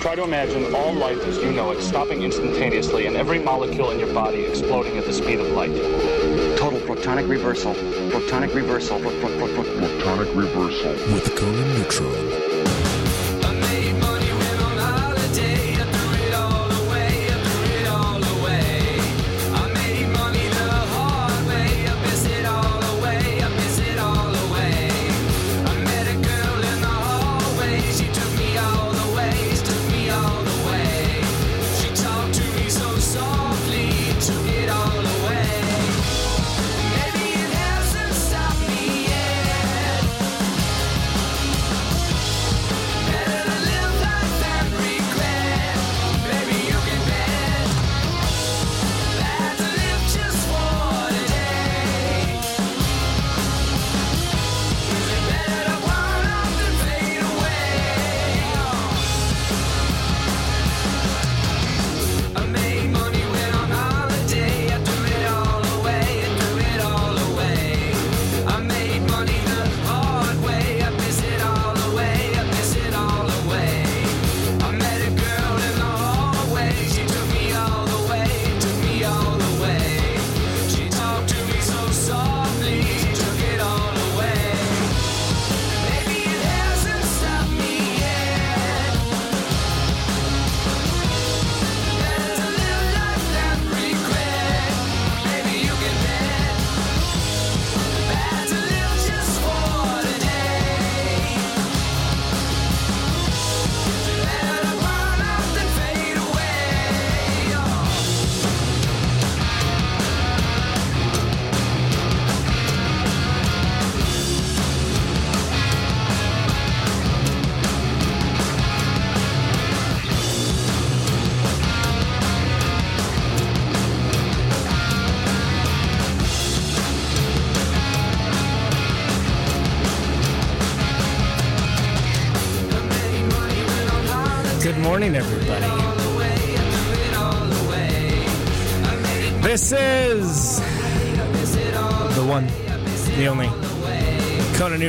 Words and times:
Try 0.00 0.14
to 0.14 0.24
imagine 0.24 0.74
all 0.74 0.94
life 0.94 1.22
as 1.26 1.36
you 1.36 1.52
know 1.52 1.72
it 1.72 1.82
stopping 1.82 2.22
instantaneously 2.22 3.06
and 3.06 3.16
every 3.16 3.38
molecule 3.38 3.90
in 3.90 3.98
your 3.98 4.12
body 4.14 4.44
exploding 4.46 4.96
at 4.96 5.04
the 5.04 5.12
speed 5.12 5.40
of 5.40 5.48
light. 5.48 5.74
Total 6.56 6.80
protonic 6.80 7.28
reversal. 7.28 7.74
Protonic 7.74 8.54
reversal. 8.54 8.98
Pro- 8.98 9.10
pro- 9.20 9.36
pro- 9.36 9.62
pro- 9.62 9.64
Protonic 9.64 10.34
reversal. 10.34 10.92
with 11.12 11.36
Conan 11.36 11.78
Neutron. 11.78 12.69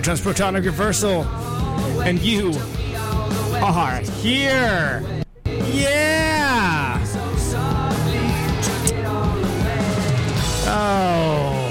Conan 0.02 0.18
Neutron's 0.18 0.22
Protonic 0.22 0.66
Reversal, 0.66 1.24
and 2.02 2.20
you 2.20 2.54
are 3.62 4.00
here. 4.00 5.04
Yeah. 5.46 7.00
Oh. 10.66 11.68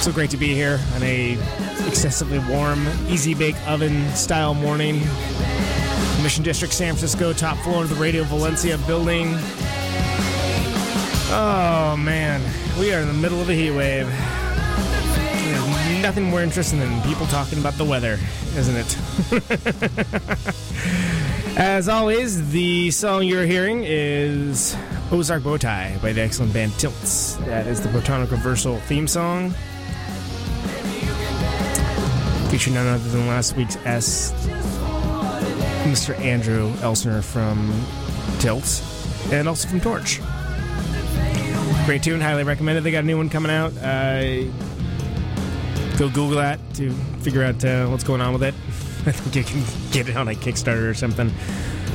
So 0.00 0.10
great 0.10 0.30
to 0.30 0.36
be 0.36 0.54
here 0.54 0.80
on 0.96 1.02
a 1.04 1.38
excessively 1.86 2.40
warm, 2.40 2.84
easy 3.08 3.34
bake 3.34 3.56
oven 3.68 4.08
style 4.16 4.54
morning. 4.54 4.98
Mission 6.20 6.42
District, 6.42 6.74
San 6.74 6.94
Francisco, 6.94 7.32
top 7.32 7.58
floor 7.58 7.84
of 7.84 7.90
the 7.90 7.94
Radio 7.96 8.24
Valencia 8.24 8.76
building. 8.78 9.34
Oh 11.30 11.96
man, 11.96 12.42
we 12.78 12.92
are 12.92 13.00
in 13.00 13.06
the 13.06 13.14
middle 13.14 13.40
of 13.40 13.48
a 13.48 13.52
heat 13.52 13.70
wave. 13.70 14.08
Nothing 16.02 16.24
more 16.24 16.42
interesting 16.42 16.80
than 16.80 17.00
people 17.02 17.26
talking 17.26 17.58
about 17.58 17.74
the 17.74 17.84
weather, 17.84 18.18
isn't 18.56 18.76
it? 18.76 18.96
As 21.56 21.88
always, 21.88 22.50
the 22.50 22.90
song 22.90 23.24
you're 23.24 23.46
hearing 23.46 23.84
is 23.84 24.76
Ozark 25.12 25.42
Bowtie 25.42 26.00
by 26.02 26.12
the 26.12 26.20
excellent 26.20 26.52
band 26.52 26.72
Tilts. 26.72 27.36
That 27.46 27.66
is 27.66 27.80
the 27.80 27.88
Protonic 27.90 28.30
Reversal 28.30 28.78
theme 28.80 29.06
song. 29.06 29.50
Featuring 32.50 32.74
none 32.74 32.86
other 32.86 33.08
than 33.08 33.26
last 33.28 33.56
week's 33.56 33.76
S, 33.84 34.32
Mr. 35.84 36.18
Andrew 36.18 36.72
Elsner 36.78 37.22
from 37.22 37.72
Tilts, 38.40 38.82
and 39.32 39.48
also 39.48 39.68
from 39.68 39.80
Torch. 39.80 40.20
Great 41.86 42.02
tune, 42.02 42.18
highly 42.20 42.44
recommended. 42.44 42.82
They 42.82 42.90
got 42.90 43.04
a 43.04 43.06
new 43.06 43.18
one 43.18 43.28
coming 43.28 43.52
out. 43.52 43.76
Uh, 43.76 44.44
go 45.98 46.08
Google 46.08 46.36
that 46.36 46.58
to 46.74 46.90
figure 47.20 47.44
out 47.44 47.62
uh, 47.62 47.86
what's 47.88 48.04
going 48.04 48.22
on 48.22 48.32
with 48.32 48.42
it. 48.42 48.54
I 49.06 49.12
think 49.12 49.36
you 49.36 49.44
can 49.44 49.90
get 49.90 50.08
it 50.08 50.16
on 50.16 50.28
a 50.28 50.32
Kickstarter 50.32 50.88
or 50.88 50.94
something. 50.94 51.28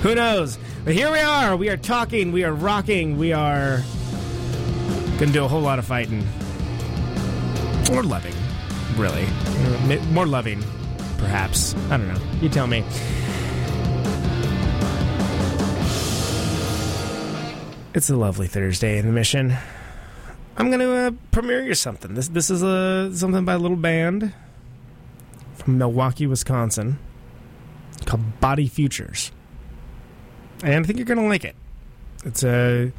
Who 0.03 0.13
knows? 0.13 0.59
But 0.85 0.93
here 0.93 1.11
we 1.11 1.17
are. 1.17 1.55
We 1.55 1.69
are 1.69 1.77
talking. 1.77 2.31
We 2.31 2.43
are 2.43 2.53
rocking. 2.53 3.17
We 3.17 3.33
are 3.33 3.81
gonna 5.17 5.31
do 5.31 5.43
a 5.43 5.47
whole 5.47 5.61
lot 5.61 5.79
of 5.79 5.85
fighting 5.85 6.21
or 7.91 8.03
loving, 8.03 8.35
really. 8.95 9.25
Uh, 9.25 10.05
More 10.11 10.27
loving, 10.27 10.63
perhaps. 11.17 11.73
I 11.89 11.97
don't 11.97 12.07
know. 12.07 12.21
You 12.41 12.49
tell 12.49 12.67
me. 12.67 12.83
It's 17.95 18.09
a 18.11 18.15
lovely 18.15 18.45
Thursday 18.45 18.99
in 18.99 19.07
the 19.07 19.11
mission. 19.11 19.57
I'm 20.59 20.67
going 20.67 20.81
to 20.81 20.91
uh, 20.93 21.11
premiere 21.31 21.63
you 21.63 21.73
something. 21.73 22.15
This 22.15 22.27
this 22.27 22.49
is 22.49 22.61
a 22.61 23.15
something 23.15 23.45
by 23.45 23.53
a 23.53 23.57
little 23.57 23.77
band 23.77 24.33
from 25.55 25.77
Milwaukee, 25.77 26.27
Wisconsin, 26.27 26.99
called 28.05 28.41
Body 28.41 28.67
Futures, 28.67 29.31
and 30.61 30.83
I 30.83 30.85
think 30.85 30.99
you're 30.99 31.05
going 31.05 31.19
to 31.19 31.27
like 31.27 31.45
it. 31.45 31.55
It's 32.25 32.43
a 32.43 32.91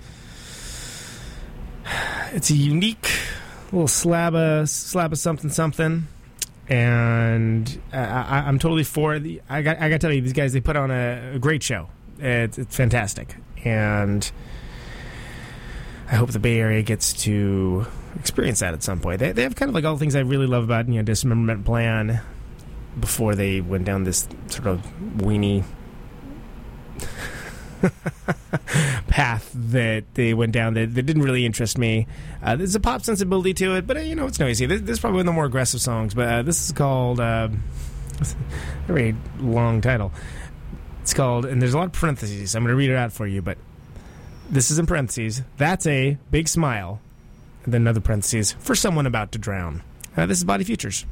it's 2.33 2.49
a 2.49 2.55
unique 2.55 3.11
little 3.73 3.89
slab 3.89 4.35
of 4.35 4.71
slab 4.71 5.13
of 5.13 5.19
something 5.19 5.51
something, 5.51 6.09
and 6.67 7.79
I, 7.93 8.45
I'm 8.47 8.59
totally 8.59 8.85
for 8.85 9.15
it. 9.17 9.43
I 9.51 9.61
got 9.61 9.77
I 9.77 9.91
got 9.91 9.97
to 9.97 10.07
tell 10.07 10.13
you, 10.15 10.23
these 10.23 10.33
guys 10.33 10.55
they 10.55 10.63
put 10.63 10.77
on 10.77 10.91
a, 10.91 11.33
a 11.35 11.39
great 11.39 11.63
show. 11.63 11.91
It's, 12.19 12.57
it's 12.57 12.75
fantastic, 12.75 13.37
and 13.65 14.31
I 16.11 16.17
hope 16.17 16.31
the 16.31 16.41
Bay 16.41 16.59
Area 16.59 16.83
gets 16.83 17.13
to 17.25 17.87
experience 18.19 18.61
that 18.61 18.75
at 18.75 18.83
some 18.83 18.99
point. 19.01 19.21
They, 19.21 19.31
they 19.31 19.45
have 19.45 19.55
kind 19.55 19.69
of 19.69 19.75
like 19.75 19.85
all 19.85 19.95
the 19.95 20.01
things 20.01 20.17
I 20.17 20.21
really 20.21 20.47
love 20.47 20.65
about 20.65 20.89
you 20.89 20.95
know 20.95 21.03
Dismemberment 21.03 21.65
Plan 21.65 22.21
before 22.99 23.37
they 23.37 23.61
went 23.61 23.85
down 23.85 24.03
this 24.03 24.29
sort 24.49 24.67
of 24.67 24.85
weenie 25.17 25.63
path 29.07 29.51
that 29.55 30.05
they 30.15 30.35
went 30.35 30.51
down 30.53 30.75
that, 30.75 30.95
that 30.95 31.03
didn't 31.03 31.23
really 31.23 31.47
interest 31.47 31.79
me. 31.79 32.09
Uh, 32.43 32.57
there's 32.57 32.75
a 32.75 32.81
pop 32.81 33.05
sensibility 33.05 33.55
to 33.55 33.77
it, 33.77 33.87
but 33.87 33.97
uh, 33.97 34.01
you 34.01 34.17
know 34.17 34.27
it's 34.27 34.41
noisy. 34.41 34.67
This, 34.67 34.81
this 34.81 34.91
is 34.95 35.01
probably 35.01 35.19
one 35.19 35.21
of 35.21 35.27
the 35.27 35.33
more 35.33 35.45
aggressive 35.45 35.81
songs, 35.81 36.13
but 36.13 36.29
uh, 36.29 36.43
this 36.43 36.65
is 36.65 36.73
called 36.73 37.21
uh, 37.21 37.49
a 38.21 38.27
very 38.89 39.15
long 39.39 39.81
title. 39.81 40.13
It's 41.03 41.15
called, 41.15 41.47
and 41.47 41.63
there's 41.63 41.75
a 41.75 41.79
lot 41.79 41.87
of 41.87 41.93
parentheses. 41.93 42.57
I'm 42.57 42.65
going 42.65 42.73
to 42.73 42.77
read 42.77 42.91
it 42.91 42.97
out 42.97 43.13
for 43.13 43.27
you, 43.29 43.43
but 43.43 43.59
this 44.51 44.71
is 44.71 44.79
in 44.79 44.87
parentheses. 44.87 45.43
That's 45.57 45.87
a 45.87 46.19
big 46.31 46.49
smile. 46.49 47.01
And 47.65 47.73
then 47.73 47.83
another 47.83 48.01
parentheses 48.01 48.53
for 48.53 48.75
someone 48.75 49.07
about 49.07 49.33
to 49.33 49.39
drown. 49.39 49.83
Uh, 50.17 50.27
this 50.27 50.39
is 50.39 50.45
Body 50.45 50.65
Futures. 50.65 51.07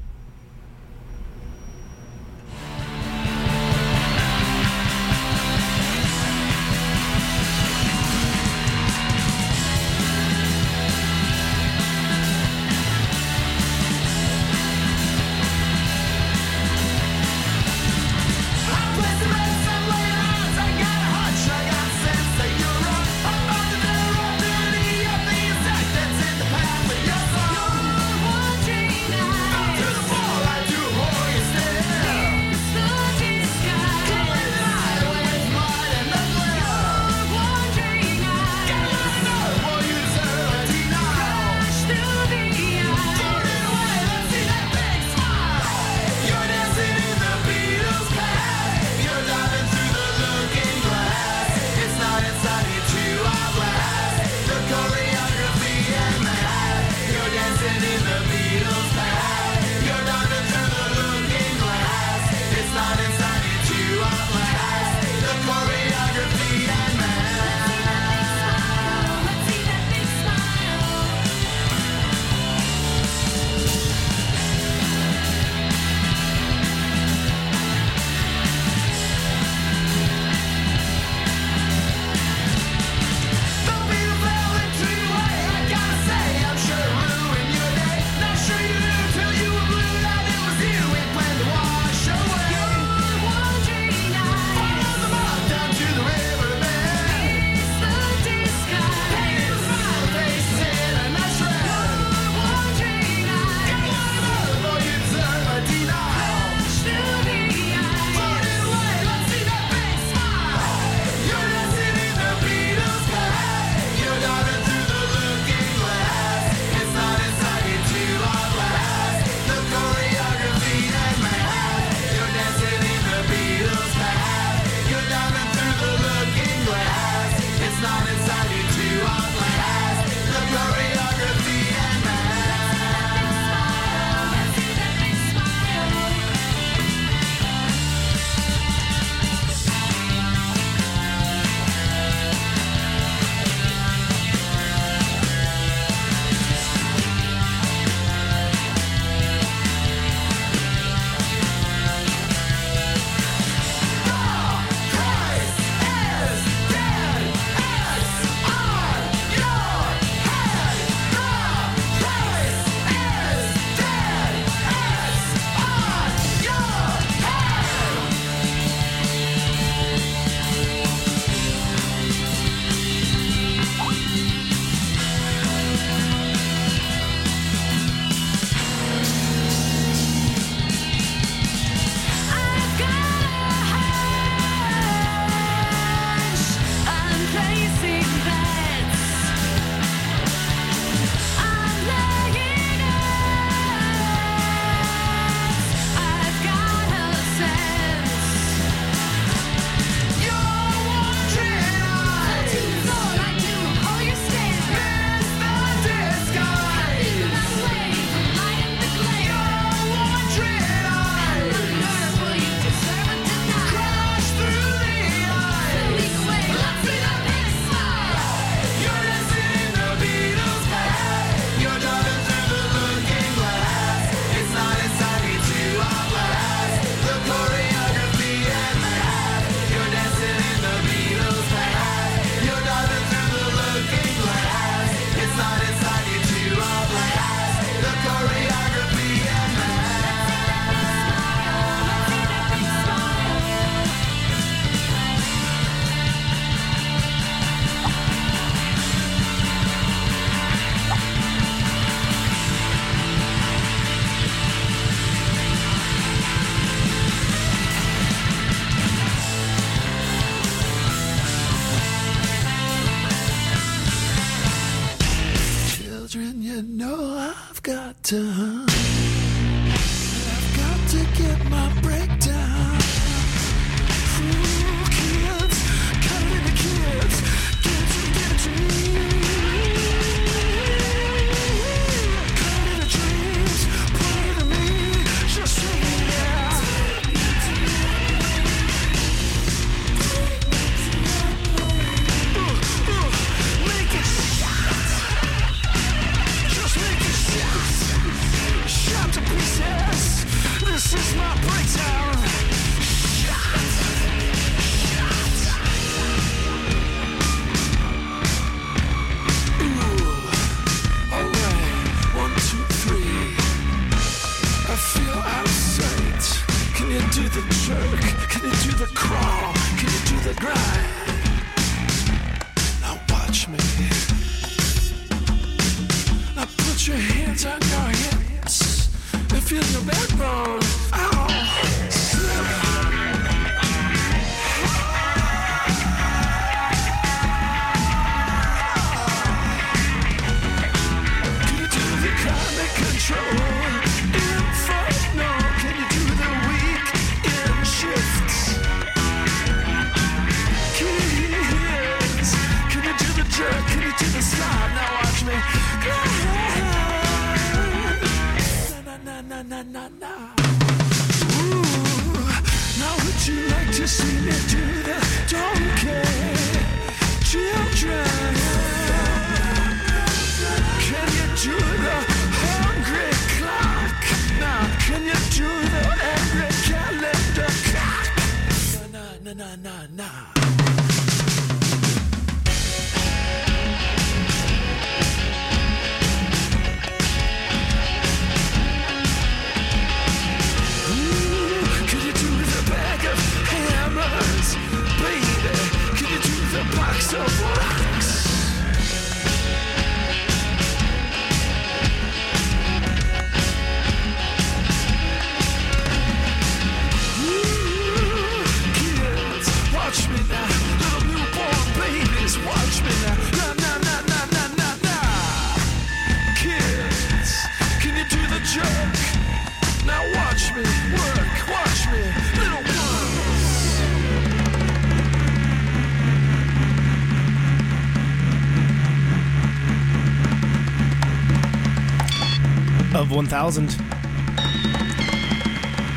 1000. 433.31 433.77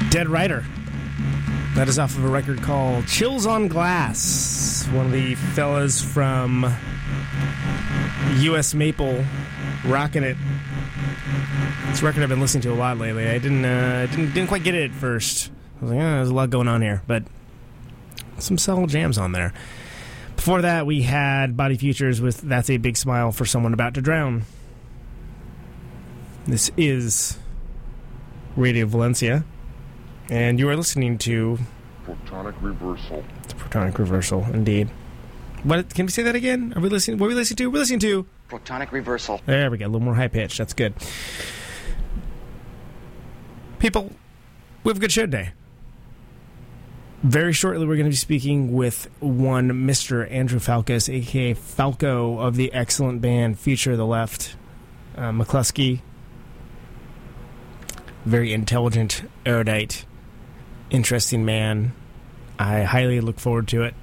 Dead 0.10 0.28
Rider. 0.28 0.66
That 1.76 1.88
is 1.88 1.98
off 1.98 2.18
of 2.18 2.26
a 2.26 2.28
record 2.28 2.62
called 2.62 3.08
Chills 3.08 3.46
on 3.46 3.70
Glass. 3.70 4.86
One 4.92 5.06
of 5.06 5.12
the 5.14 5.36
fellas 5.36 6.04
from 6.04 6.66
US 8.40 8.74
Maple 8.74 9.24
rocking 9.86 10.24
it. 10.24 10.36
It's 11.88 12.02
a 12.02 12.06
record 12.06 12.24
I've 12.24 12.30
been 12.30 12.42
listening 12.42 12.64
to 12.64 12.74
a 12.74 12.76
lot 12.76 12.98
lately. 12.98 13.30
I 13.30 13.38
didn't 13.38 13.64
uh, 13.64 14.08
didn't 14.08 14.34
didn't 14.34 14.50
quite 14.50 14.64
get 14.64 14.76
it 14.76 14.92
at 14.92 14.98
first. 14.98 15.52
I 15.80 15.86
was 15.86 15.92
like, 15.92 16.02
oh, 16.02 16.04
there's 16.04 16.30
a 16.30 16.34
lot 16.34 16.50
going 16.50 16.68
on 16.68 16.82
here, 16.82 17.02
but 17.08 17.24
some 18.40 18.58
solid 18.58 18.90
jams 18.90 19.18
on 19.18 19.32
there. 19.32 19.54
Before 20.36 20.62
that, 20.62 20.86
we 20.86 21.04
had 21.04 21.56
Body 21.56 21.78
Futures 21.78 22.20
with 22.20 22.42
That's 22.42 22.70
a 22.70 22.76
Big 22.76 22.98
Smile 22.98 23.32
for 23.32 23.46
Someone 23.46 23.74
About 23.74 23.94
to 23.94 24.02
Drown. 24.02 24.44
This 26.48 26.72
is 26.76 27.38
Radio 28.56 28.88
Valencia, 28.88 29.46
and 30.30 30.58
you 30.60 30.68
are 30.70 30.76
listening 30.76 31.20
to 31.20 31.60
Protonic 32.04 32.56
reversal. 32.62 33.24
It's 33.44 33.54
Protonic 33.54 34.00
Reversal. 34.00 34.48
Indeed. 34.52 34.90
What 35.64 35.94
can 35.94 36.08
we 36.08 36.12
say 36.12 36.24
that 36.24 36.34
again? 36.34 36.74
Are 36.76 36.82
we 36.82 36.90
listening? 36.90 37.20
What 37.20 37.28
are 37.28 37.30
we 37.30 37.36
listening 37.36 37.58
to? 37.58 37.70
We're 37.70 37.78
listening 37.78 38.00
to. 38.00 38.26
Protonic 38.50 38.92
reversal. 38.92 39.40
There 39.46 39.70
we 39.70 39.78
go. 39.78 39.86
A 39.86 39.88
little 39.88 40.00
more 40.00 40.16
high 40.16 40.30
pitch. 40.30 40.58
That's 40.58 40.74
good. 40.74 40.96
People, 43.78 44.12
we 44.84 44.90
have 44.90 44.98
a 44.98 45.00
good 45.00 45.12
show 45.12 45.22
today. 45.22 45.52
Very 47.22 47.54
shortly, 47.54 47.86
we're 47.86 47.98
going 47.98 48.08
to 48.08 48.12
be 48.12 48.16
speaking 48.16 48.74
with 48.74 49.08
one 49.20 49.70
Mr. 49.70 50.30
Andrew 50.32 50.60
Falkous, 50.60 51.08
aka 51.08 51.54
Falco 51.54 52.40
of 52.40 52.56
the 52.56 52.74
excellent 52.74 53.22
band 53.22 53.60
Future 53.60 53.92
of 53.92 54.00
the 54.00 54.08
Left. 54.08 54.56
Uh, 55.16 55.30
Mclusky, 55.30 56.02
very 58.26 58.54
intelligent, 58.54 59.24
erudite, 59.46 60.06
interesting 60.90 61.46
man. 61.46 61.94
I 62.60 62.84
highly 62.84 63.22
look 63.22 63.40
forward 63.40 63.68
to 63.70 63.84
it. 63.84 63.94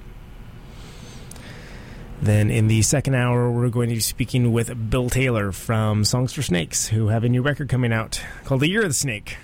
Then 2.21 2.51
in 2.51 2.67
the 2.67 2.81
second 2.81 3.15
hour, 3.15 3.49
we're 3.49 3.69
going 3.69 3.89
to 3.89 3.95
be 3.95 4.01
speaking 4.01 4.51
with 4.51 4.89
Bill 4.89 5.09
Taylor 5.09 5.53
from 5.53 6.03
Songs 6.03 6.33
for 6.33 6.41
Snakes, 6.41 6.87
who 6.87 7.07
have 7.07 7.23
a 7.23 7.29
new 7.29 7.41
record 7.41 7.69
coming 7.69 7.93
out 7.93 8.21
called 8.43 8.59
The 8.59 8.69
Year 8.69 8.81
of 8.81 8.89
the 8.89 8.93
Snake. 8.93 9.37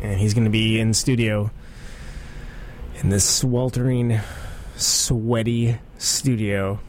And 0.00 0.18
he's 0.18 0.34
going 0.34 0.44
to 0.44 0.50
be 0.50 0.80
in 0.80 0.92
studio 0.92 1.52
in 3.00 3.10
this 3.10 3.28
sweltering, 3.28 4.18
sweaty 4.76 5.78
studio 5.98 6.80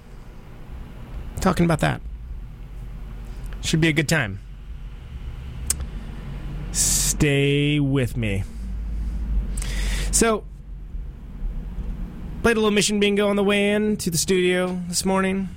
talking 1.43 1.65
about 1.65 1.81
that. 1.81 2.01
Should 3.61 3.81
be 3.81 3.89
a 3.89 3.93
good 3.93 4.09
time. 4.09 4.39
Stay 7.23 7.79
with 7.79 8.17
me. 8.17 8.43
So, 10.11 10.43
played 12.41 12.57
a 12.57 12.59
little 12.59 12.69
mission 12.69 12.99
bingo 12.99 13.29
on 13.29 13.37
the 13.37 13.43
way 13.45 13.71
in 13.71 13.95
to 13.95 14.11
the 14.11 14.17
studio 14.17 14.81
this 14.89 15.05
morning. 15.05 15.47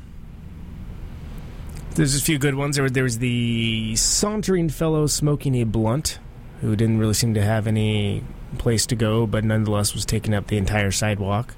There's 1.96 2.14
a 2.14 2.22
few 2.22 2.38
good 2.38 2.54
ones. 2.54 2.76
There, 2.76 2.84
was- 2.84 2.92
there 2.92 3.02
was 3.02 3.18
the 3.18 3.96
sauntering 3.96 4.68
fellow 4.68 5.08
smoking 5.08 5.56
a 5.56 5.64
blunt, 5.64 6.20
who 6.60 6.76
didn't 6.76 6.98
really 6.98 7.14
seem 7.14 7.34
to 7.34 7.42
have 7.42 7.66
any 7.66 8.22
place 8.58 8.86
to 8.86 8.94
go, 8.94 9.26
but 9.26 9.42
nonetheless 9.42 9.92
was 9.92 10.04
taking 10.04 10.34
up 10.34 10.46
the 10.46 10.58
entire 10.58 10.92
sidewalk. 10.92 11.56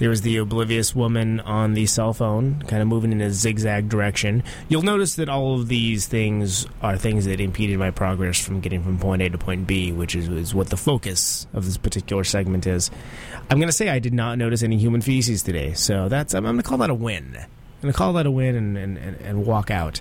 There 0.00 0.08
was 0.08 0.22
the 0.22 0.38
oblivious 0.38 0.94
woman 0.94 1.40
on 1.40 1.74
the 1.74 1.84
cell 1.84 2.14
phone, 2.14 2.62
kind 2.62 2.80
of 2.80 2.88
moving 2.88 3.12
in 3.12 3.20
a 3.20 3.30
zigzag 3.30 3.90
direction. 3.90 4.42
You'll 4.66 4.80
notice 4.80 5.16
that 5.16 5.28
all 5.28 5.60
of 5.60 5.68
these 5.68 6.06
things 6.06 6.66
are 6.80 6.96
things 6.96 7.26
that 7.26 7.38
impeded 7.38 7.78
my 7.78 7.90
progress 7.90 8.40
from 8.40 8.62
getting 8.62 8.82
from 8.82 8.98
point 8.98 9.20
A 9.20 9.28
to 9.28 9.36
point 9.36 9.66
B, 9.66 9.92
which 9.92 10.14
is, 10.14 10.26
is 10.28 10.54
what 10.54 10.70
the 10.70 10.78
focus 10.78 11.46
of 11.52 11.66
this 11.66 11.76
particular 11.76 12.24
segment 12.24 12.66
is. 12.66 12.90
I'm 13.50 13.58
going 13.58 13.68
to 13.68 13.74
say 13.74 13.90
I 13.90 13.98
did 13.98 14.14
not 14.14 14.38
notice 14.38 14.62
any 14.62 14.78
human 14.78 15.02
feces 15.02 15.42
today, 15.42 15.74
so 15.74 16.08
that's 16.08 16.32
I'm, 16.32 16.46
I'm 16.46 16.54
going 16.54 16.62
to 16.62 16.68
call 16.70 16.78
that 16.78 16.88
a 16.88 16.94
win. 16.94 17.36
I'm 17.36 17.82
going 17.82 17.92
to 17.92 17.98
call 17.98 18.14
that 18.14 18.24
a 18.24 18.30
win 18.30 18.56
and, 18.56 18.78
and, 18.78 18.96
and, 18.96 19.20
and 19.20 19.44
walk 19.44 19.70
out. 19.70 20.00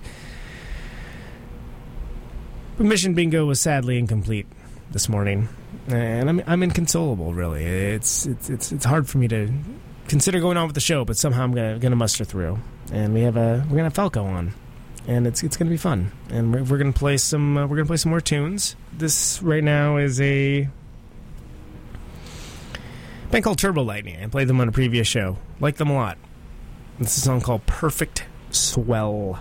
But 2.78 2.86
Mission 2.86 3.16
bingo 3.16 3.46
was 3.46 3.60
sadly 3.60 4.00
incomplete 4.00 4.48
this 4.92 5.10
morning, 5.10 5.50
and 5.90 6.30
I'm 6.30 6.42
I'm 6.48 6.64
inconsolable. 6.64 7.34
Really, 7.34 7.66
it's 7.66 8.26
it's 8.26 8.50
it's 8.50 8.72
it's 8.72 8.86
hard 8.86 9.10
for 9.10 9.18
me 9.18 9.28
to 9.28 9.52
consider 10.10 10.40
going 10.40 10.58
on 10.58 10.68
with 10.68 10.74
the 10.74 10.82
show, 10.82 11.06
but 11.06 11.16
somehow 11.16 11.44
I'm 11.44 11.54
gonna 11.54 11.80
gonna 11.80 11.96
muster 11.96 12.26
through. 12.26 12.60
And 12.92 13.14
we 13.14 13.22
have 13.22 13.38
a 13.38 13.64
we're 13.70 13.78
gonna 13.78 13.84
have 13.84 13.94
Falco 13.94 14.26
on, 14.26 14.54
and 15.08 15.26
it's 15.26 15.44
it's 15.44 15.56
gonna 15.56 15.72
be 15.72 15.78
fun. 15.78 16.12
And 16.30 16.54
we're, 16.54 16.64
we're 16.64 16.78
gonna 16.78 16.92
play 16.92 17.18
some 17.18 17.58
uh, 17.58 17.68
we're 17.68 17.78
gonna 17.78 17.88
play 17.88 17.98
some 17.98 18.10
more 18.10 18.20
tunes. 18.20 18.76
This 18.92 19.42
right 19.42 19.64
now 19.64 19.98
is 19.98 20.20
a 20.20 20.68
band 23.32 23.44
called 23.44 23.60
Turbo 23.60 23.84
Lightning. 23.84 24.22
I 24.22 24.28
played 24.28 24.48
them 24.48 24.60
on 24.60 24.68
a 24.68 24.72
previous 24.74 25.08
show. 25.08 25.38
Like 25.60 25.78
them 25.78 25.90
a 25.90 25.96
lot. 25.96 26.18
This 26.98 27.16
is 27.16 27.24
a 27.24 27.26
song 27.26 27.42
called 27.42 27.66
Perfect 27.66 28.26
Swell. 28.50 29.40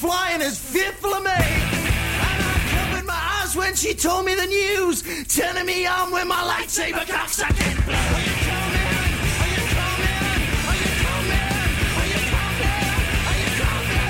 Flying, 0.00 0.40
is 0.40 0.58
fearful 0.58 1.12
of 1.12 1.22
me. 1.22 1.30
And 1.30 2.40
I 2.40 2.56
covered 2.72 3.06
my 3.06 3.20
eyes 3.36 3.54
when 3.54 3.74
she 3.74 3.92
told 3.92 4.24
me 4.24 4.34
the 4.34 4.46
news, 4.46 5.02
turning 5.28 5.66
me 5.66 5.86
on 5.86 6.10
with 6.10 6.26
my 6.26 6.40
lightsaber 6.50 7.04
cocksucking. 7.04 7.76
Are 7.84 8.24
you 8.24 8.34
coming? 8.48 8.96
Are 9.44 9.50
you 9.54 9.64
coming? 9.76 10.24
Are 10.70 10.78
you 10.80 10.92
coming? 11.04 11.52
Are 12.00 12.08
you 12.12 12.20
coming? 12.32 12.88
Are 13.28 13.38
you 13.44 13.50
coming? 13.60 14.08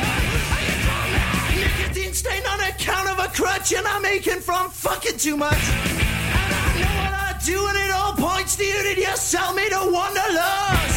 Are 0.55 0.65
you 0.69 0.77
coming? 0.87 1.59
Nicotine 1.59 2.15
stain 2.15 2.45
on 2.47 2.61
account 2.71 3.07
of 3.11 3.19
a 3.19 3.29
crutch, 3.35 3.73
and 3.73 3.87
I'm 3.87 4.05
aching 4.07 4.41
from 4.41 4.71
fucking 4.71 5.19
too 5.19 5.37
much. 5.37 5.59
And 5.59 6.51
I 6.55 6.71
know 6.79 6.95
what 7.03 7.15
I 7.19 7.35
do, 7.45 7.59
and 7.67 7.77
it 7.85 7.91
all 7.91 8.15
points 8.15 8.55
to 8.57 8.65
you. 8.65 8.81
Did 8.85 8.99
you 8.99 9.17
sell 9.17 9.53
me 9.55 9.69
to 9.69 9.81
Wanderlust? 9.91 10.90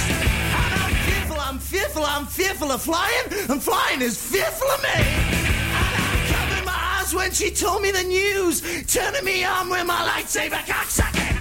Fearful, 1.74 2.06
I'm 2.06 2.28
fearful 2.28 2.72
of 2.72 2.84
flying, 2.84 3.50
and 3.50 3.60
flying 3.60 4.04
is 4.04 4.16
fearful 4.16 4.70
of 4.70 4.84
me. 4.84 4.90
And 4.94 5.88
I 6.06 6.26
covered 6.32 6.66
my 6.68 7.00
eyes 7.00 7.16
when 7.16 7.32
she 7.32 7.50
told 7.50 7.82
me 7.82 7.90
the 7.90 8.04
news, 8.04 8.62
turning 8.86 9.26
me 9.26 9.44
on 9.44 9.72
with 9.72 9.88
my 9.88 10.08
lightsaber 10.08 10.62
cocksucking. 10.68 11.33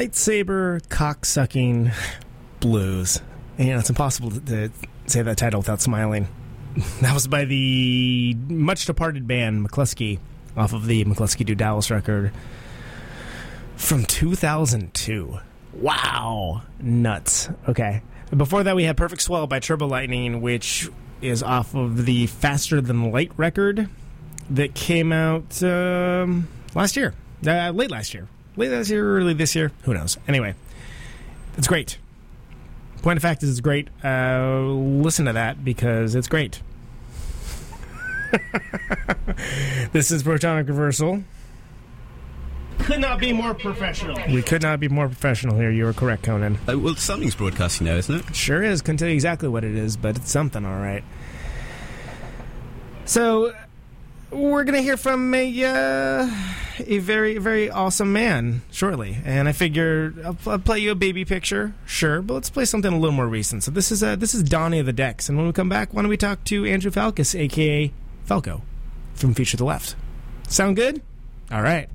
Lightsaber 0.00 0.80
cocksucking 0.88 1.92
blues. 2.60 3.20
And, 3.58 3.68
you 3.68 3.74
know, 3.74 3.80
it's 3.80 3.90
impossible 3.90 4.30
to, 4.30 4.40
to 4.40 4.70
say 5.04 5.20
that 5.20 5.36
title 5.36 5.60
without 5.60 5.82
smiling. 5.82 6.26
That 7.02 7.12
was 7.12 7.26
by 7.26 7.44
the 7.44 8.34
much 8.48 8.86
departed 8.86 9.26
band 9.26 9.68
Mclusky 9.68 10.18
off 10.56 10.72
of 10.72 10.86
the 10.86 11.04
Mclusky 11.04 11.44
Do 11.44 11.54
Dallas 11.54 11.90
record 11.90 12.32
from 13.76 14.06
2002. 14.06 15.38
Wow. 15.74 16.62
Nuts. 16.80 17.50
Okay. 17.68 18.00
Before 18.34 18.62
that, 18.62 18.74
we 18.74 18.84
had 18.84 18.96
Perfect 18.96 19.20
Swell 19.20 19.46
by 19.46 19.58
Turbo 19.58 19.86
Lightning, 19.86 20.40
which 20.40 20.88
is 21.20 21.42
off 21.42 21.74
of 21.74 22.06
the 22.06 22.26
Faster 22.26 22.80
Than 22.80 23.12
Light 23.12 23.32
record 23.36 23.90
that 24.48 24.74
came 24.74 25.12
out 25.12 25.62
um, 25.62 26.48
last 26.74 26.96
year. 26.96 27.12
Uh, 27.46 27.70
late 27.72 27.90
last 27.90 28.14
year. 28.14 28.28
Late 28.56 28.70
last 28.70 28.90
year, 28.90 29.16
early 29.16 29.34
this 29.34 29.54
year. 29.54 29.72
Who 29.82 29.94
knows? 29.94 30.18
Anyway, 30.26 30.54
it's 31.56 31.68
great. 31.68 31.98
Point 33.02 33.16
of 33.16 33.22
fact 33.22 33.42
is, 33.42 33.50
it's 33.50 33.60
great. 33.60 33.88
Uh, 34.04 34.62
listen 34.62 35.24
to 35.26 35.32
that 35.32 35.64
because 35.64 36.14
it's 36.14 36.28
great. 36.28 36.60
this 39.92 40.10
is 40.10 40.22
Protonic 40.22 40.68
Reversal. 40.68 41.24
Could 42.80 43.00
not 43.00 43.18
be 43.18 43.32
more 43.32 43.54
professional. 43.54 44.18
We 44.28 44.42
could 44.42 44.62
not 44.62 44.80
be 44.80 44.88
more 44.88 45.06
professional 45.06 45.56
here. 45.56 45.70
You 45.70 45.84
were 45.84 45.92
correct, 45.92 46.24
Conan. 46.24 46.58
Uh, 46.68 46.78
well, 46.78 46.94
something's 46.96 47.34
broadcasting 47.34 47.86
now, 47.86 47.94
isn't 47.94 48.14
it? 48.14 48.36
Sure 48.36 48.62
is. 48.62 48.82
Couldn't 48.82 48.98
tell 48.98 49.08
you 49.08 49.14
exactly 49.14 49.48
what 49.48 49.64
it 49.64 49.74
is, 49.74 49.96
but 49.96 50.16
it's 50.16 50.30
something, 50.30 50.64
all 50.64 50.80
right. 50.80 51.04
So, 53.04 53.54
we're 54.30 54.64
gonna 54.64 54.82
hear 54.82 54.96
from 54.96 55.34
a 55.34 55.64
uh, 55.64 56.30
a 56.78 56.98
very 56.98 57.38
very 57.38 57.70
awesome 57.70 58.12
man 58.12 58.62
shortly, 58.70 59.18
and 59.24 59.48
I 59.48 59.52
figure 59.52 60.14
I'll, 60.24 60.36
I'll 60.46 60.58
play 60.58 60.78
you 60.78 60.92
a 60.92 60.94
baby 60.94 61.24
picture, 61.24 61.74
sure, 61.86 62.22
but 62.22 62.34
let's 62.34 62.50
play 62.50 62.64
something 62.64 62.92
a 62.92 62.98
little 62.98 63.14
more 63.14 63.28
recent. 63.28 63.64
So 63.64 63.70
this 63.70 63.90
is 63.92 64.02
uh, 64.02 64.16
this 64.16 64.34
is 64.34 64.42
Donnie 64.42 64.78
of 64.78 64.86
the 64.86 64.92
Decks, 64.92 65.28
and 65.28 65.36
when 65.36 65.46
we 65.46 65.52
come 65.52 65.68
back, 65.68 65.92
why 65.92 66.02
don't 66.02 66.08
we 66.08 66.16
talk 66.16 66.44
to 66.44 66.64
Andrew 66.64 66.90
Falkous, 66.90 67.38
aka 67.38 67.92
Falco, 68.24 68.62
from 69.14 69.34
Future 69.34 69.52
to 69.52 69.56
the 69.58 69.64
Left? 69.64 69.96
Sound 70.48 70.76
good? 70.76 71.02
All 71.50 71.62
right. 71.62 71.88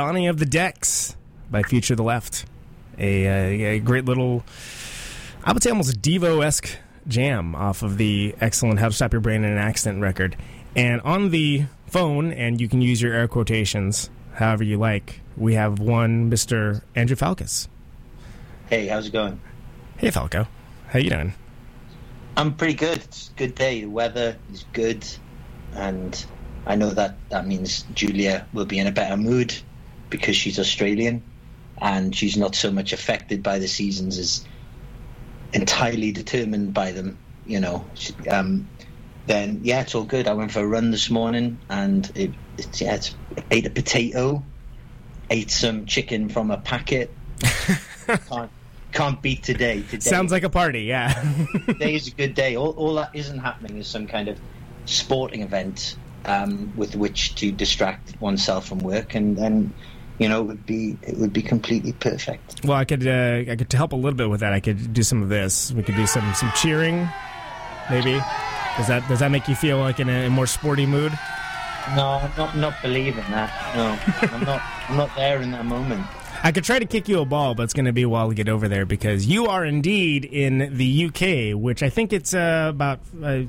Donnie 0.00 0.28
of 0.28 0.38
the 0.38 0.46
Decks 0.46 1.14
by 1.50 1.62
Future 1.62 1.94
the 1.94 2.02
Left. 2.02 2.46
A, 2.96 3.26
uh, 3.26 3.72
a 3.72 3.78
great 3.80 4.06
little, 4.06 4.42
I 5.44 5.52
would 5.52 5.62
say 5.62 5.68
almost 5.68 6.00
Devo 6.00 6.42
esque 6.42 6.70
jam 7.06 7.54
off 7.54 7.82
of 7.82 7.98
the 7.98 8.34
excellent 8.40 8.78
How 8.78 8.88
to 8.88 8.94
Stop 8.94 9.12
Your 9.12 9.20
Brain 9.20 9.44
in 9.44 9.52
an 9.52 9.58
Accident 9.58 10.00
record. 10.00 10.38
And 10.74 11.02
on 11.02 11.28
the 11.28 11.66
phone, 11.86 12.32
and 12.32 12.62
you 12.62 12.66
can 12.66 12.80
use 12.80 13.02
your 13.02 13.12
air 13.12 13.28
quotations 13.28 14.08
however 14.32 14.64
you 14.64 14.78
like, 14.78 15.20
we 15.36 15.52
have 15.52 15.80
one 15.80 16.30
Mr. 16.30 16.80
Andrew 16.94 17.14
Falkous. 17.14 17.68
Hey, 18.70 18.86
how's 18.86 19.08
it 19.08 19.12
going? 19.12 19.38
Hey, 19.98 20.10
Falco. 20.10 20.48
How 20.88 20.98
you 20.98 21.10
doing? 21.10 21.34
I'm 22.38 22.54
pretty 22.54 22.72
good. 22.72 22.96
It's 22.96 23.28
a 23.28 23.32
good 23.38 23.54
day. 23.54 23.82
The 23.82 23.90
weather 23.90 24.38
is 24.50 24.64
good, 24.72 25.06
and 25.74 26.24
I 26.64 26.76
know 26.76 26.88
that 26.88 27.16
that 27.28 27.46
means 27.46 27.82
Julia 27.92 28.46
will 28.54 28.64
be 28.64 28.78
in 28.78 28.86
a 28.86 28.92
better 28.92 29.18
mood 29.18 29.54
because 30.10 30.36
she's 30.36 30.58
Australian, 30.58 31.22
and 31.80 32.14
she's 32.14 32.36
not 32.36 32.54
so 32.54 32.70
much 32.70 32.92
affected 32.92 33.42
by 33.42 33.58
the 33.58 33.68
seasons 33.68 34.18
as 34.18 34.44
entirely 35.52 36.12
determined 36.12 36.74
by 36.74 36.92
them. 36.92 37.18
You 37.46 37.60
know, 37.60 37.84
She- 37.94 38.14
um, 38.28 38.68
then 39.26 39.60
yeah, 39.62 39.80
it's 39.82 39.94
all 39.94 40.04
good. 40.04 40.26
I 40.28 40.34
went 40.34 40.52
for 40.52 40.60
a 40.60 40.66
run 40.66 40.90
this 40.90 41.10
morning, 41.10 41.58
and 41.68 42.10
it, 42.14 42.32
it's 42.58 42.80
yeah, 42.80 42.96
it's, 42.96 43.14
ate 43.50 43.66
a 43.66 43.70
potato, 43.70 44.42
ate 45.30 45.50
some 45.50 45.86
chicken 45.86 46.28
from 46.28 46.50
a 46.50 46.58
packet. 46.58 47.10
can't, 48.28 48.50
can't 48.92 49.22
beat 49.22 49.42
today. 49.42 49.82
Today 49.82 50.00
Sounds 50.00 50.32
like 50.32 50.42
a 50.42 50.50
party, 50.50 50.82
yeah. 50.82 51.22
today 51.66 51.94
is 51.94 52.08
a 52.08 52.10
good 52.10 52.34
day. 52.34 52.56
All, 52.56 52.70
all 52.70 52.94
that 52.94 53.10
isn't 53.14 53.38
happening 53.38 53.78
is 53.78 53.86
some 53.86 54.06
kind 54.06 54.28
of 54.28 54.38
sporting 54.84 55.42
event 55.42 55.96
um, 56.24 56.72
with 56.76 56.96
which 56.96 57.34
to 57.36 57.52
distract 57.52 58.20
oneself 58.20 58.66
from 58.68 58.78
work, 58.80 59.14
and 59.14 59.36
then 59.36 59.72
you 60.20 60.28
know, 60.28 60.42
it 60.42 60.44
would 60.44 60.66
be 60.66 60.98
it 61.02 61.16
would 61.16 61.32
be 61.32 61.40
completely 61.40 61.92
perfect. 61.94 62.62
Well, 62.62 62.76
I 62.76 62.84
could 62.84 63.06
uh, 63.06 63.50
I 63.50 63.56
could 63.56 63.72
help 63.72 63.92
a 63.92 63.96
little 63.96 64.16
bit 64.16 64.28
with 64.28 64.40
that. 64.40 64.52
I 64.52 64.60
could 64.60 64.92
do 64.92 65.02
some 65.02 65.22
of 65.22 65.30
this. 65.30 65.72
We 65.72 65.82
could 65.82 65.96
do 65.96 66.06
some 66.06 66.34
some 66.34 66.52
cheering, 66.54 67.08
maybe. 67.88 68.20
Does 68.76 68.86
that 68.88 69.02
does 69.08 69.20
that 69.20 69.30
make 69.30 69.48
you 69.48 69.54
feel 69.54 69.78
like 69.78 69.98
in 69.98 70.10
a, 70.10 70.28
more 70.28 70.46
sporty 70.46 70.84
mood? 70.84 71.18
No, 71.96 72.20
I'm 72.22 72.30
not 72.36 72.54
not 72.54 72.82
believing 72.82 73.24
that. 73.30 73.50
No, 73.74 74.28
I'm 74.28 74.44
not. 74.44 74.62
I'm 74.90 74.96
not 74.98 75.16
there 75.16 75.40
in 75.40 75.52
that 75.52 75.64
moment. 75.64 76.06
I 76.42 76.52
could 76.52 76.64
try 76.64 76.78
to 76.78 76.86
kick 76.86 77.08
you 77.08 77.20
a 77.20 77.24
ball, 77.24 77.54
but 77.54 77.62
it's 77.62 77.74
going 77.74 77.86
to 77.86 77.92
be 77.92 78.02
a 78.02 78.08
while 78.08 78.28
to 78.28 78.34
get 78.34 78.48
over 78.48 78.68
there 78.68 78.84
because 78.84 79.26
you 79.26 79.46
are 79.46 79.64
indeed 79.64 80.26
in 80.26 80.76
the 80.76 81.06
UK, 81.06 81.58
which 81.58 81.82
I 81.82 81.88
think 81.88 82.12
it's 82.12 82.32
uh, 82.32 82.68
about 82.70 83.00
uh, 83.22 83.42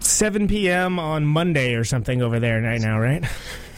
7 0.00 0.48
p.m. 0.48 0.98
on 0.98 1.26
Monday 1.26 1.74
or 1.74 1.84
something 1.84 2.22
over 2.22 2.40
there 2.40 2.62
right 2.62 2.80
now, 2.80 2.98
right? 2.98 3.24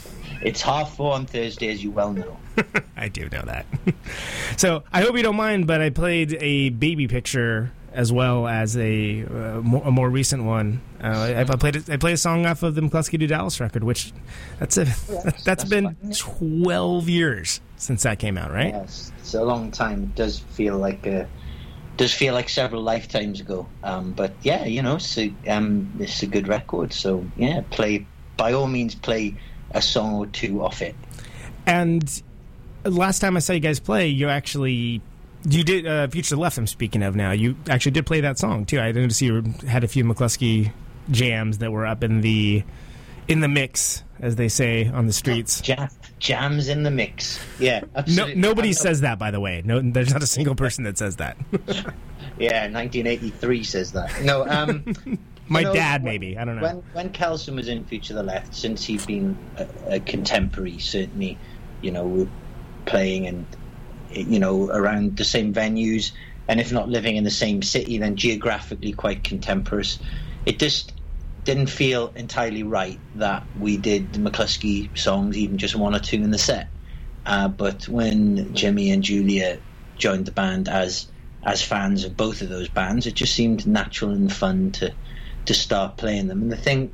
It's 0.44 0.61
half 0.62 0.96
four 0.96 1.14
on 1.14 1.26
Thursday, 1.26 1.70
as 1.72 1.83
you 1.83 1.90
well 1.90 2.12
know. 2.12 2.37
I 2.96 3.09
do 3.09 3.28
know 3.30 3.42
that. 3.42 3.66
so 4.57 4.85
I 4.92 5.00
hope 5.00 5.16
you 5.16 5.22
don't 5.22 5.37
mind, 5.37 5.66
but 5.66 5.80
I 5.80 5.90
played 5.90 6.37
a 6.40 6.68
baby 6.70 7.09
picture 7.09 7.72
as 7.92 8.12
well 8.12 8.46
as 8.48 8.76
a, 8.76 9.22
uh, 9.24 9.61
more, 9.61 9.83
a 9.85 9.90
more 9.90 10.11
recent 10.11 10.44
one. 10.44 10.80
Uh, 11.02 11.07
I, 11.07 11.40
I 11.40 11.44
played 11.44 11.76
a- 11.76 11.92
I 11.92 11.96
played 11.96 12.14
a 12.14 12.18
song 12.18 12.44
off 12.44 12.62
of 12.62 12.74
the 12.74 12.80
Mclusky 12.80 13.18
to 13.20 13.26
Dallas 13.26 13.61
record, 13.61 13.85
which 13.85 14.12
that's 14.59 14.76
a 14.76 14.85
that's, 15.24 15.44
that's 15.44 15.64
been 15.64 15.96
twelve 16.16 17.09
years 17.09 17.61
since 17.76 18.02
that 18.02 18.18
came 18.18 18.37
out, 18.37 18.52
right? 18.52 18.74
Yes, 18.74 19.12
it's 19.20 19.35
a 19.35 19.42
long 19.44 19.70
time. 19.70 20.02
It 20.04 20.14
does 20.14 20.40
feel 20.40 20.76
like 20.76 21.07
a, 21.07 21.28
does 21.96 22.12
feel 22.12 22.35
like 22.35 22.48
several 22.48 22.83
lifetimes 22.83 23.40
ago. 23.40 23.66
Um, 23.83 24.12
but 24.12 24.33
yeah, 24.42 24.64
you 24.64 24.83
know, 24.83 24.96
it's 24.96 25.16
a, 25.16 25.33
um, 25.48 25.92
it's 26.00 26.22
a 26.22 26.26
good 26.26 26.48
record. 26.48 26.92
So 26.92 27.24
yeah, 27.37 27.62
play 27.70 28.07
by 28.37 28.52
all 28.52 28.66
means 28.66 28.94
play 28.96 29.37
a 29.74 29.82
song 29.82 30.14
or 30.14 30.26
two 30.26 30.62
off 30.62 30.82
it. 30.82 30.94
And 31.66 32.22
last 32.84 33.20
time 33.20 33.37
I 33.37 33.40
saw 33.40 33.52
you 33.52 33.60
guys 33.60 33.80
play, 33.80 34.08
you 34.08 34.28
actually 34.28 35.02
you 35.46 35.62
did 35.64 35.87
uh, 35.87 36.08
Future 36.08 36.37
Left. 36.37 36.56
I'm 36.56 36.66
speaking 36.66 37.02
of 37.02 37.14
now. 37.14 37.32
You 37.32 37.56
actually 37.68 37.92
did 37.92 38.06
play 38.06 38.20
that 38.22 38.38
song 38.38 38.64
too. 38.64 38.80
I 38.80 38.92
didn't 38.92 39.10
see 39.10 39.26
you 39.26 39.42
had 39.66 39.84
a 39.84 39.88
few 39.88 40.04
Mclusky 40.04 40.72
jams 41.10 41.58
that 41.58 41.70
were 41.70 41.87
up 41.87 42.02
in 42.02 42.20
the 42.20 42.64
in 43.28 43.40
the 43.40 43.48
mix, 43.48 44.02
as 44.20 44.37
they 44.37 44.48
say 44.48 44.87
on 44.87 45.06
the 45.06 45.12
streets. 45.12 45.60
Jam, 45.60 45.88
jams 46.18 46.68
in 46.68 46.82
the 46.82 46.90
mix. 46.90 47.40
Yeah, 47.58 47.84
No, 48.08 48.26
nobody 48.34 48.72
says 48.72 49.00
that, 49.00 49.18
by 49.18 49.30
the 49.30 49.40
way. 49.40 49.62
No, 49.64 49.80
there's 49.80 50.12
not 50.12 50.22
a 50.22 50.26
single 50.26 50.54
person 50.54 50.84
that 50.84 50.98
says 50.98 51.16
that. 51.16 51.37
Yeah, 52.37 52.62
1983 52.62 53.62
says 53.62 53.92
that. 53.92 54.22
No, 54.24 54.44
um, 54.44 54.84
My 55.48 55.61
you 55.61 55.66
know, 55.66 55.74
dad, 55.74 56.02
when- 56.02 56.12
maybe. 56.12 56.38
I 56.38 56.44
don't 56.44 56.57
know. 56.57 56.62
When 56.62 56.83
when 56.92 57.11
Kelson 57.11 57.57
was 57.57 57.68
in 57.68 57.85
Future 57.85 58.14
the 58.14 58.22
Left, 58.22 58.54
since 58.54 58.85
he'd 58.85 59.07
been 59.07 59.38
a, 59.57 59.66
a 59.96 60.00
contemporary, 60.00 60.78
certainly, 60.78 61.40
you 61.80 61.90
know, 61.92 62.07
we're 62.07 62.28
playing 62.87 63.26
and 63.26 63.46
you 64.11 64.38
know 64.38 64.68
around 64.70 65.16
the 65.16 65.24
same 65.24 65.52
venues, 65.52 66.12
and 66.48 66.61
if 66.61 66.72
not 66.72 66.88
living 66.88 67.16
in 67.16 67.24
the 67.24 67.30
same 67.30 67.62
city, 67.62 67.98
then 67.98 68.16
geographically 68.16 68.92
quite 68.92 69.24
contemporaneous. 69.24 69.98
It 70.46 70.59
just 70.59 70.92
didn't 71.44 71.66
feel 71.66 72.09
entirely 72.16 72.62
right 72.62 73.00
that 73.16 73.46
we 73.54 73.76
did 73.76 74.12
the 74.12 74.18
Mclusky 74.18 74.96
songs, 74.96 75.37
even 75.37 75.59
just 75.59 75.76
one 75.76 75.94
or 75.94 75.98
two 76.00 76.16
in 76.16 76.30
the 76.30 76.38
set. 76.38 76.68
Uh, 77.26 77.48
but 77.48 77.87
when 77.88 78.54
Jimmy 78.54 78.90
and 78.90 79.02
Julia 79.02 79.61
joined 79.96 80.26
the 80.26 80.33
band 80.33 80.68
as 80.68 81.11
as 81.42 81.62
fans 81.62 82.04
of 82.04 82.16
both 82.16 82.40
of 82.40 82.48
those 82.48 82.68
bands, 82.68 83.07
it 83.07 83.14
just 83.14 83.35
seemed 83.35 83.66
natural 83.66 84.12
and 84.12 84.33
fun 84.33 84.72
to 84.72 84.94
to 85.46 85.54
start 85.54 85.96
playing 85.96 86.28
them. 86.28 86.42
And 86.42 86.52
the 86.52 86.57
thing, 86.57 86.92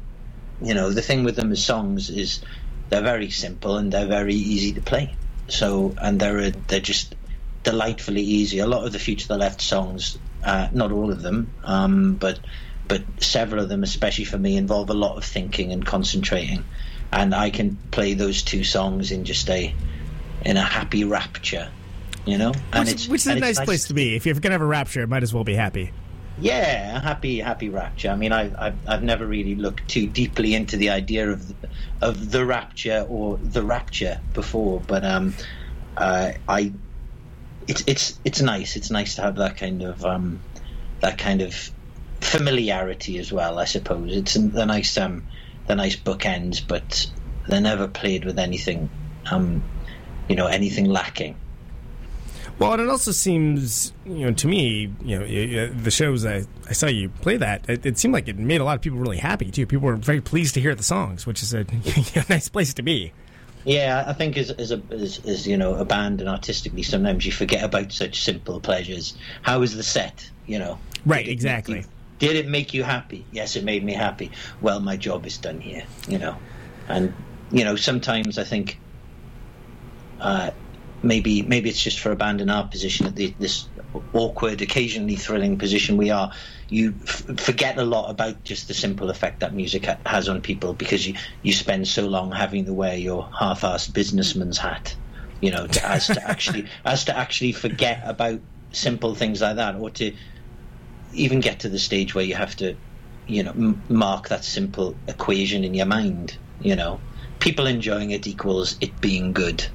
you 0.61 0.75
know, 0.75 0.91
the 0.91 1.03
thing 1.03 1.25
with 1.25 1.37
them 1.37 1.53
as 1.53 1.65
songs 1.65 2.11
is 2.11 2.41
they're 2.89 3.03
very 3.03 3.31
simple 3.31 3.77
and 3.77 3.93
they're 3.93 4.07
very 4.07 4.35
easy 4.35 4.73
to 4.73 4.81
play. 4.81 5.15
So 5.49 5.95
and 6.01 6.21
they're 6.21 6.51
they're 6.51 6.81
just 6.81 7.15
delightfully 7.63 8.23
easy. 8.23 8.59
A 8.61 8.67
lot 8.67 8.85
of 8.85 8.93
the 8.93 8.99
Future 8.99 9.29
the 9.29 9.39
Left 9.39 9.61
songs, 9.61 10.19
uh, 10.45 10.69
not 10.73 10.93
all 10.93 11.11
of 11.11 11.23
them, 11.23 11.53
um, 11.65 12.15
but 12.15 12.41
but 12.89 13.03
several 13.19 13.63
of 13.63 13.69
them, 13.69 13.83
especially 13.83 14.25
for 14.25 14.39
me, 14.39 14.57
involve 14.57 14.91
a 14.91 14.95
lot 14.95 15.17
of 15.17 15.25
thinking 15.25 15.73
and 15.73 15.85
concentrating. 15.85 16.65
And 17.13 17.35
I 17.35 17.51
can 17.51 17.77
play 17.91 18.15
those 18.15 18.43
two 18.43 18.65
songs 18.65 19.11
in 19.11 19.25
just 19.25 19.49
a 19.51 19.75
in 20.45 20.57
a 20.57 20.63
happy 20.63 21.05
rapture, 21.05 21.71
you 22.25 22.39
know. 22.39 22.53
And 22.73 22.89
which, 22.89 23.09
which 23.09 23.21
is 23.23 23.27
a 23.27 23.33
and 23.33 23.41
nice 23.41 23.61
place 23.61 23.89
to 23.89 23.95
be. 23.95 24.15
If 24.17 24.27
you're 24.27 24.35
gonna 24.35 24.55
have 24.55 24.63
a 24.63 24.67
rapture, 24.67 25.03
it 25.03 25.09
might 25.09 25.23
as 25.23 25.35
well 25.35 25.45
be 25.45 25.55
happy. 25.55 25.93
Yeah, 26.41 27.01
happy, 27.01 27.39
happy 27.39 27.69
rapture. 27.69 28.11
I 28.11 28.17
mean, 28.17 28.33
I, 28.33 28.53
I've, 28.59 28.81
I've 28.89 29.03
never 29.03 29.27
really 29.27 29.57
looked 29.57 29.89
too 29.89 30.09
deeply 30.09 30.55
into 30.55 30.77
the 30.79 30.91
idea 30.91 31.31
of 31.31 31.47
the, 31.49 31.57
of 32.01 32.31
the 32.31 32.47
rapture 32.47 33.07
or 33.09 33.39
the 33.43 33.63
rapture 33.63 34.23
before, 34.33 34.81
but 34.81 35.05
um, 35.05 35.35
uh, 35.97 36.33
I, 36.49 36.75
it's 37.69 37.85
it's 37.87 38.21
it's 38.25 38.41
nice. 38.41 38.77
It's 38.77 38.91
nice 38.91 39.17
to 39.17 39.23
have 39.23 39.37
that 39.37 39.59
kind 39.59 39.83
of 39.83 40.05
um, 40.05 40.45
that 41.01 41.19
kind 41.19 41.43
of 41.43 41.71
familiarity 42.23 43.19
as 43.19 43.33
well. 43.33 43.59
I 43.59 43.67
suppose 43.67 44.17
it's 44.17 44.35
the 44.35 44.67
nice 44.67 44.97
um, 44.99 45.27
the 45.67 45.75
nice 45.77 45.97
bookends, 45.97 46.67
but 46.67 47.07
they're 47.49 47.61
never 47.61 47.89
played 47.89 48.25
with 48.25 48.39
anything, 48.39 48.91
um, 49.31 49.69
you 50.29 50.37
know, 50.37 50.47
anything 50.47 50.87
lacking. 50.87 51.39
Well, 52.61 52.75
and 52.75 52.83
it 52.83 52.91
also 52.91 53.11
seems, 53.11 53.95
you 54.05 54.27
know, 54.27 54.33
to 54.33 54.47
me, 54.47 54.93
you 55.03 55.19
know, 55.19 55.67
the 55.69 55.91
shows 55.91 56.27
I, 56.27 56.45
I 56.69 56.73
saw 56.73 56.89
you 56.89 57.09
play 57.09 57.39
that, 57.39 57.67
it, 57.71 57.87
it 57.87 57.99
seemed 57.99 58.13
like 58.13 58.29
it 58.29 58.37
made 58.39 58.61
a 58.61 58.65
lot 58.65 58.77
of 58.77 58.83
people 58.83 58.99
really 58.99 59.17
happy 59.17 59.51
too. 59.51 59.67
People 59.67 59.87
were 59.87 59.97
very 59.97 60.21
pleased 60.21 60.53
to 60.55 60.61
hear 60.61 60.75
the 60.75 60.83
songs, 60.83 61.27
which 61.27 61.43
is 61.43 61.55
a, 61.55 61.65
nice 62.29 62.51
place 62.51 62.75
to 62.75 62.83
be. 62.83 63.15
Yeah, 63.65 64.05
I 64.07 64.13
think 64.13 64.37
as 64.37 64.51
as 64.51 64.73
a 64.73 64.83
as, 64.91 65.21
as 65.27 65.47
you 65.47 65.57
know 65.57 65.75
a 65.75 65.85
band 65.85 66.21
and 66.21 66.29
artistically, 66.31 66.83
sometimes 66.83 67.27
you 67.27 67.33
forget 67.33 67.63
about 67.63 67.93
such 67.93 68.21
simple 68.23 68.59
pleasures. 68.61 69.15
How 69.43 69.61
was 69.61 69.75
the 69.75 69.83
set? 69.83 70.31
You 70.47 70.59
know, 70.59 70.79
Right, 71.05 71.27
Did 71.27 71.33
exactly. 71.33 71.85
did 72.19 72.37
it 72.37 72.47
make 72.49 72.73
you 72.75 72.83
happy? 72.83 73.25
Yes, 73.33 73.57
it 73.57 73.65
made 73.65 73.83
me 73.85 73.93
happy. 73.95 74.31
Well, 74.61 74.81
my 74.81 74.97
job 74.97 75.27
is 75.27 75.37
done 75.39 75.61
here. 75.61 75.85
You 76.09 76.19
know, 76.19 76.37
and 76.89 77.13
you 77.51 77.65
know 77.65 77.77
sometimes 77.77 78.39
I 78.39 78.45
think 78.45 78.79
uh, 80.21 80.51
maybe 81.03 81.43
maybe 81.43 81.71
it's 81.71 81.83
just 81.83 82.01
for 82.01 82.13
a 82.13 82.17
band 82.17 82.41
in 82.41 82.51
our 82.51 82.67
position 82.67 83.07
at 83.07 83.17
the, 83.17 83.35
this 83.39 83.69
awkward, 84.13 84.61
occasionally 84.61 85.17
thrilling 85.17 85.59
position 85.59 85.97
we 85.97 86.11
are. 86.11 86.33
You 86.69 86.95
f- 87.03 87.39
forget 87.39 87.79
a 87.79 87.85
lot 87.85 88.11
about 88.11 88.45
just 88.45 88.69
the 88.69 88.75
simple 88.75 89.11
effect 89.11 89.41
that 89.41 89.55
music 89.55 89.87
ha- 89.87 89.99
has 90.07 90.29
on 90.29 90.41
people 90.41 90.75
because 90.75 91.07
you 91.07 91.15
you 91.43 91.53
spend 91.53 91.89
so 91.89 92.07
long 92.07 92.33
having 92.33 92.67
to 92.67 92.75
wear 92.75 92.97
your 92.97 93.29
half-assed 93.39 93.93
businessman's 93.95 94.59
hat, 94.59 94.97
you 95.41 95.51
know, 95.51 95.67
to, 95.67 95.89
as 95.89 96.07
to 96.07 96.29
actually 96.29 96.69
as 96.85 97.05
to 97.05 97.17
actually 97.17 97.53
forget 97.53 98.03
about 98.05 98.41
simple 98.73 99.15
things 99.15 99.41
like 99.41 99.57
that, 99.57 99.77
or 99.77 99.91
to 99.91 100.15
even 101.13 101.41
get 101.41 101.61
to 101.61 101.69
the 101.69 101.79
stage 101.79 102.15
where 102.15 102.25
you 102.25 102.35
have 102.35 102.55
to, 102.57 102.77
you 103.27 103.43
know, 103.43 103.51
m- 103.53 103.83
mark 103.89 104.29
that 104.29 104.45
simple 104.45 104.97
equation 105.09 105.65
in 105.65 105.75
your 105.75 105.87
mind. 105.87 106.37
You 106.61 106.77
know, 106.77 107.01
people 107.39 107.67
enjoying 107.67 108.11
it 108.11 108.27
equals 108.27 108.77
it 108.81 109.01
being 109.01 109.33
good. 109.33 109.67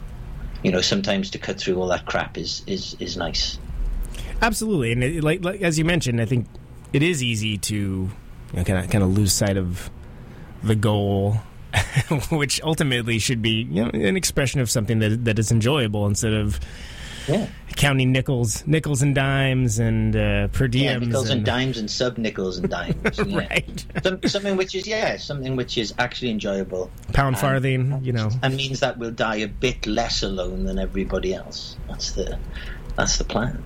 You 0.66 0.72
know, 0.72 0.82
sometimes 0.82 1.30
to 1.30 1.38
cut 1.38 1.60
through 1.60 1.80
all 1.80 1.88
that 1.90 2.08
crap 2.08 2.40
is 2.40 2.64
is 2.66 2.96
is 3.00 3.16
nice. 3.16 3.60
Absolutely, 4.42 4.94
and 4.94 5.04
it, 5.04 5.24
like, 5.24 5.46
like 5.46 5.62
as 5.62 5.78
you 5.78 5.86
mentioned, 5.86 6.20
I 6.20 6.26
think 6.26 6.48
it 6.92 7.04
is 7.04 7.22
easy 7.22 7.56
to 7.60 7.76
you 7.76 8.10
know, 8.52 8.64
kind 8.64 8.84
of 8.84 8.90
kind 8.90 9.04
of 9.04 9.16
lose 9.16 9.32
sight 9.32 9.58
of 9.58 9.92
the 10.64 10.76
goal, 10.76 11.38
which 12.32 12.60
ultimately 12.64 13.20
should 13.20 13.44
be 13.44 13.68
you 13.70 13.84
know 13.84 13.92
an 13.92 14.18
expression 14.18 14.60
of 14.60 14.72
something 14.72 14.98
that 14.98 15.26
that 15.26 15.38
is 15.38 15.52
enjoyable 15.52 16.08
instead 16.08 16.34
of 16.34 16.60
Yeah. 17.28 17.48
counting 17.76 18.12
nickels, 18.12 18.66
nickels 18.68 19.02
and 19.02 19.16
dimes, 19.16 19.80
and 19.80 20.16
uh, 20.16 20.48
per 20.50 20.68
diems. 20.68 20.82
Yeah, 20.84 20.98
nickels 21.00 21.30
and 21.30 21.44
dimes 21.46 21.78
and 21.78 21.90
sub 21.90 22.18
nickels 22.18 22.58
and 22.58 22.70
dimes. 22.70 22.96
Yeah. 23.26 23.38
right, 23.40 23.86
Some, 24.04 24.20
something 24.26 24.58
which 24.58 24.76
is 24.76 24.86
yeah, 24.88 25.18
something 25.18 25.56
which 25.56 25.78
is 25.78 25.94
actually 25.98 26.30
enjoyable 26.32 26.92
pound 27.14 27.36
And- 27.36 27.42
farthing. 27.42 28.00
You 28.04 28.14
know, 28.14 28.30
and 28.44 28.56
means 28.56 28.80
that 28.82 28.98
we'll 28.98 29.12
die 29.12 29.38
a 29.38 29.48
bit 29.48 29.88
less 29.88 30.22
alone 30.24 30.66
than 30.66 30.78
everybody 30.80 31.34
else. 31.34 31.78
That's 31.88 32.12
the 32.12 32.38
that's 32.96 33.18
the 33.18 33.24
plan. 33.24 33.64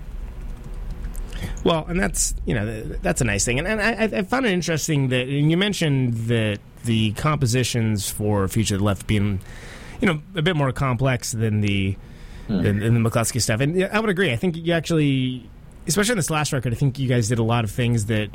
Well, 1.64 1.84
and 1.88 1.98
that's 2.00 2.34
you 2.46 2.54
know 2.54 2.82
that's 3.02 3.20
a 3.20 3.24
nice 3.24 3.44
thing, 3.44 3.58
and, 3.58 3.68
and 3.68 3.80
I, 3.80 4.18
I 4.18 4.22
found 4.22 4.46
it 4.46 4.52
interesting 4.52 5.08
that 5.08 5.28
and 5.28 5.50
you 5.50 5.56
mentioned 5.56 6.14
that 6.28 6.58
the 6.84 7.12
compositions 7.12 8.08
for 8.10 8.48
Future 8.48 8.74
to 8.74 8.78
the 8.78 8.84
Left 8.84 9.06
being 9.06 9.40
you 10.00 10.06
know 10.06 10.22
a 10.34 10.42
bit 10.42 10.56
more 10.56 10.72
complex 10.72 11.32
than 11.32 11.60
the 11.60 11.96
than, 12.50 12.78
than 12.80 13.02
the 13.02 13.10
Mclusky 13.10 13.40
stuff, 13.40 13.60
and 13.60 13.76
yeah, 13.76 13.88
I 13.92 14.00
would 14.00 14.10
agree. 14.10 14.32
I 14.32 14.36
think 14.36 14.56
you 14.56 14.72
actually, 14.72 15.48
especially 15.86 16.12
on 16.12 16.16
this 16.16 16.30
last 16.30 16.52
record, 16.52 16.72
I 16.72 16.76
think 16.76 16.98
you 16.98 17.08
guys 17.08 17.28
did 17.28 17.38
a 17.38 17.42
lot 17.42 17.64
of 17.64 17.70
things 17.70 18.06
that 18.06 18.30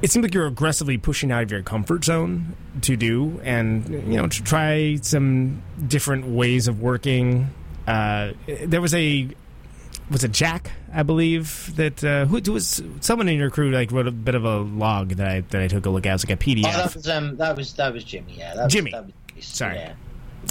it 0.00 0.10
seemed 0.10 0.24
like 0.24 0.34
you're 0.34 0.46
aggressively 0.46 0.98
pushing 0.98 1.32
out 1.32 1.42
of 1.42 1.50
your 1.50 1.62
comfort 1.62 2.04
zone 2.04 2.56
to 2.82 2.96
do, 2.96 3.40
and 3.42 3.88
you 3.88 4.16
know 4.16 4.28
to 4.28 4.42
try 4.42 4.96
some 5.02 5.62
different 5.86 6.26
ways 6.26 6.68
of 6.68 6.80
working. 6.80 7.50
Uh, 7.86 8.32
there 8.46 8.80
was 8.80 8.94
a 8.94 9.28
was 10.10 10.24
it 10.24 10.32
Jack, 10.32 10.70
I 10.92 11.02
believe 11.02 11.74
that 11.76 12.02
uh, 12.02 12.26
who, 12.26 12.38
who 12.38 12.52
was 12.52 12.82
someone 13.00 13.28
in 13.28 13.38
your 13.38 13.50
crew 13.50 13.70
like 13.70 13.90
wrote 13.92 14.06
a 14.06 14.12
bit 14.12 14.34
of 14.34 14.44
a 14.44 14.58
log 14.58 15.10
that 15.10 15.28
I 15.28 15.40
that 15.40 15.62
I 15.62 15.68
took 15.68 15.86
a 15.86 15.90
look 15.90 16.06
at. 16.06 16.10
It 16.10 16.12
was 16.14 16.28
like 16.28 16.40
a 16.40 16.44
PDF. 16.44 16.66
Oh, 16.66 16.78
that 16.78 16.94
was 16.94 17.08
um, 17.08 17.36
that 17.36 17.56
was 17.56 17.74
that 17.74 17.92
was 17.92 18.04
Jimmy. 18.04 18.34
Yeah, 18.38 18.54
that 18.54 18.64
was, 18.64 18.72
Jimmy. 18.72 18.90
That 18.92 19.06
was, 19.06 19.44
Sorry. 19.44 19.76
Yeah. 19.76 19.94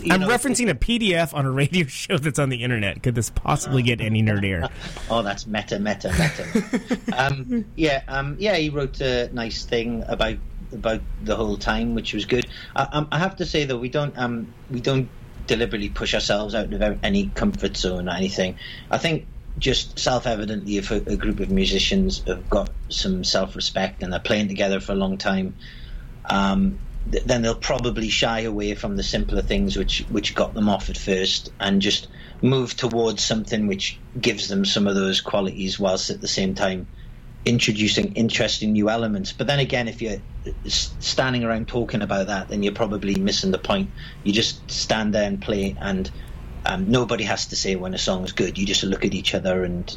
You 0.04 0.13
I'm 0.13 0.21
know, 0.21 0.28
referencing 0.28 0.69
a 0.69 0.76
PDF 0.76 1.34
on 1.34 1.45
a 1.45 1.52
radio 1.52 1.86
show 1.88 2.17
that's 2.17 2.39
on 2.39 2.50
the 2.50 2.63
internet. 2.63 3.04
Could 3.04 3.15
this 3.15 3.30
possibly 3.30 3.82
get 3.82 4.02
any 4.02 4.21
nerdier? 4.21 4.69
Oh, 5.10 5.21
that's 5.21 5.47
meta, 5.47 5.80
meta, 5.80 6.10
meta. 6.10 7.00
um, 7.17 7.65
yeah, 7.76 8.04
um, 8.10 8.36
yeah. 8.39 8.56
He 8.58 8.69
wrote 8.69 9.00
a 9.00 9.30
nice 9.34 9.63
thing 9.63 10.04
about 10.08 10.38
about 10.73 11.02
the 11.23 11.36
whole 11.36 11.56
time, 11.56 11.95
which 11.95 12.13
was 12.13 12.26
good. 12.26 12.45
I, 12.76 12.84
um, 12.91 13.08
I 13.12 13.19
have 13.19 13.38
to 13.38 13.45
say 13.45 13.63
though, 13.63 13.78
we 13.78 13.88
don't 13.88 14.17
um, 14.17 14.54
we 14.69 14.82
don't 14.82 15.08
deliberately 15.47 15.89
push 15.89 16.13
ourselves 16.13 16.56
out 16.56 16.73
of 16.73 17.00
any 17.04 17.28
comfort 17.30 17.78
zone 17.78 18.10
or 18.10 18.12
anything. 18.12 18.58
I 18.91 18.97
think 18.97 19.26
just 19.58 19.97
self-evidently, 19.97 20.78
if 20.78 20.91
a, 20.91 20.95
a 20.95 21.15
group 21.15 21.39
of 21.39 21.50
musicians 21.50 22.21
have 22.28 22.50
got 22.50 22.69
some 22.89 23.23
self-respect 23.23 24.04
and 24.04 24.12
they're 24.12 24.19
playing 24.19 24.50
together 24.50 24.80
for 24.80 24.91
a 24.91 24.95
long 24.95 25.17
time, 25.17 25.56
um, 26.30 26.80
th- 27.12 27.24
then 27.24 27.41
they'll 27.41 27.56
probably 27.56 28.10
shy 28.10 28.41
away 28.41 28.76
from 28.76 28.96
the 28.96 29.04
simpler 29.04 29.41
things 29.41 29.78
which 29.78 30.06
which 30.10 30.36
got 30.36 30.54
them 30.54 30.70
off 30.70 30.89
at 30.89 30.98
first 30.98 31.52
and 31.60 31.82
just 31.82 32.08
move 32.41 32.76
towards 32.76 33.24
something 33.24 33.67
which 33.67 34.00
gives 34.20 34.48
them 34.48 34.65
some 34.65 34.88
of 34.88 34.96
those 34.96 35.22
qualities 35.22 35.80
whilst 35.80 36.10
at 36.10 36.22
the 36.22 36.28
same 36.28 36.54
time 36.54 36.88
introducing 37.48 38.13
interesting 38.13 38.74
new 38.74 38.89
elements. 38.89 39.32
But 39.32 39.48
then 39.48 39.60
again, 39.60 39.88
if 39.88 40.02
you're 40.02 40.22
standing 40.65 41.43
around 41.43 41.67
talking 41.67 42.02
about 42.02 42.28
that, 42.28 42.50
then 42.50 42.62
you're 42.62 42.74
probably 42.74 43.15
missing 43.15 43.52
the 43.52 43.58
point. 43.58 43.89
You 44.24 44.34
just 44.34 44.70
stand 44.70 45.13
there 45.13 45.28
and 45.28 45.41
play, 45.41 45.76
and 45.80 46.12
um, 46.65 46.91
nobody 46.91 47.24
has 47.24 47.48
to 47.48 47.56
say 47.56 47.76
when 47.76 47.93
a 47.93 47.98
song's 47.98 48.34
good. 48.34 48.58
You 48.58 48.65
just 48.65 48.84
look 48.84 49.06
at 49.06 49.13
each 49.13 49.34
other, 49.34 49.63
and 49.63 49.96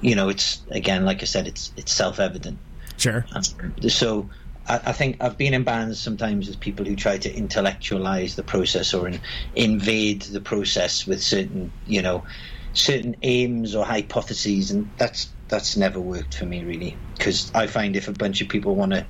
you 0.00 0.14
know, 0.14 0.28
it's 0.28 0.62
again, 0.70 1.04
like 1.04 1.22
I 1.22 1.26
said, 1.26 1.48
it's 1.48 1.72
it's 1.76 1.92
self-evident. 1.92 2.58
Sure. 2.96 3.26
Um, 3.34 3.74
so 3.88 4.30
I, 4.68 4.92
think 4.92 5.18
I've 5.20 5.38
been 5.38 5.54
in 5.54 5.64
bands 5.64 6.00
sometimes 6.00 6.48
with 6.48 6.60
people 6.60 6.84
who 6.84 6.96
try 6.96 7.18
to 7.18 7.32
intellectualize 7.32 8.34
the 8.34 8.42
process 8.42 8.94
or 8.94 9.06
in, 9.06 9.20
invade 9.54 10.22
the 10.22 10.40
process 10.40 11.06
with 11.06 11.22
certain, 11.22 11.72
you 11.86 12.02
know, 12.02 12.24
certain 12.72 13.16
aims 13.22 13.74
or 13.74 13.84
hypotheses, 13.84 14.70
and 14.70 14.90
that's 14.96 15.32
that's 15.48 15.76
never 15.76 16.00
worked 16.00 16.34
for 16.34 16.46
me 16.46 16.64
really. 16.64 16.98
Because 17.16 17.50
I 17.54 17.66
find 17.66 17.96
if 17.96 18.08
a 18.08 18.12
bunch 18.12 18.40
of 18.40 18.48
people 18.48 18.74
want 18.74 18.92
to 18.92 19.06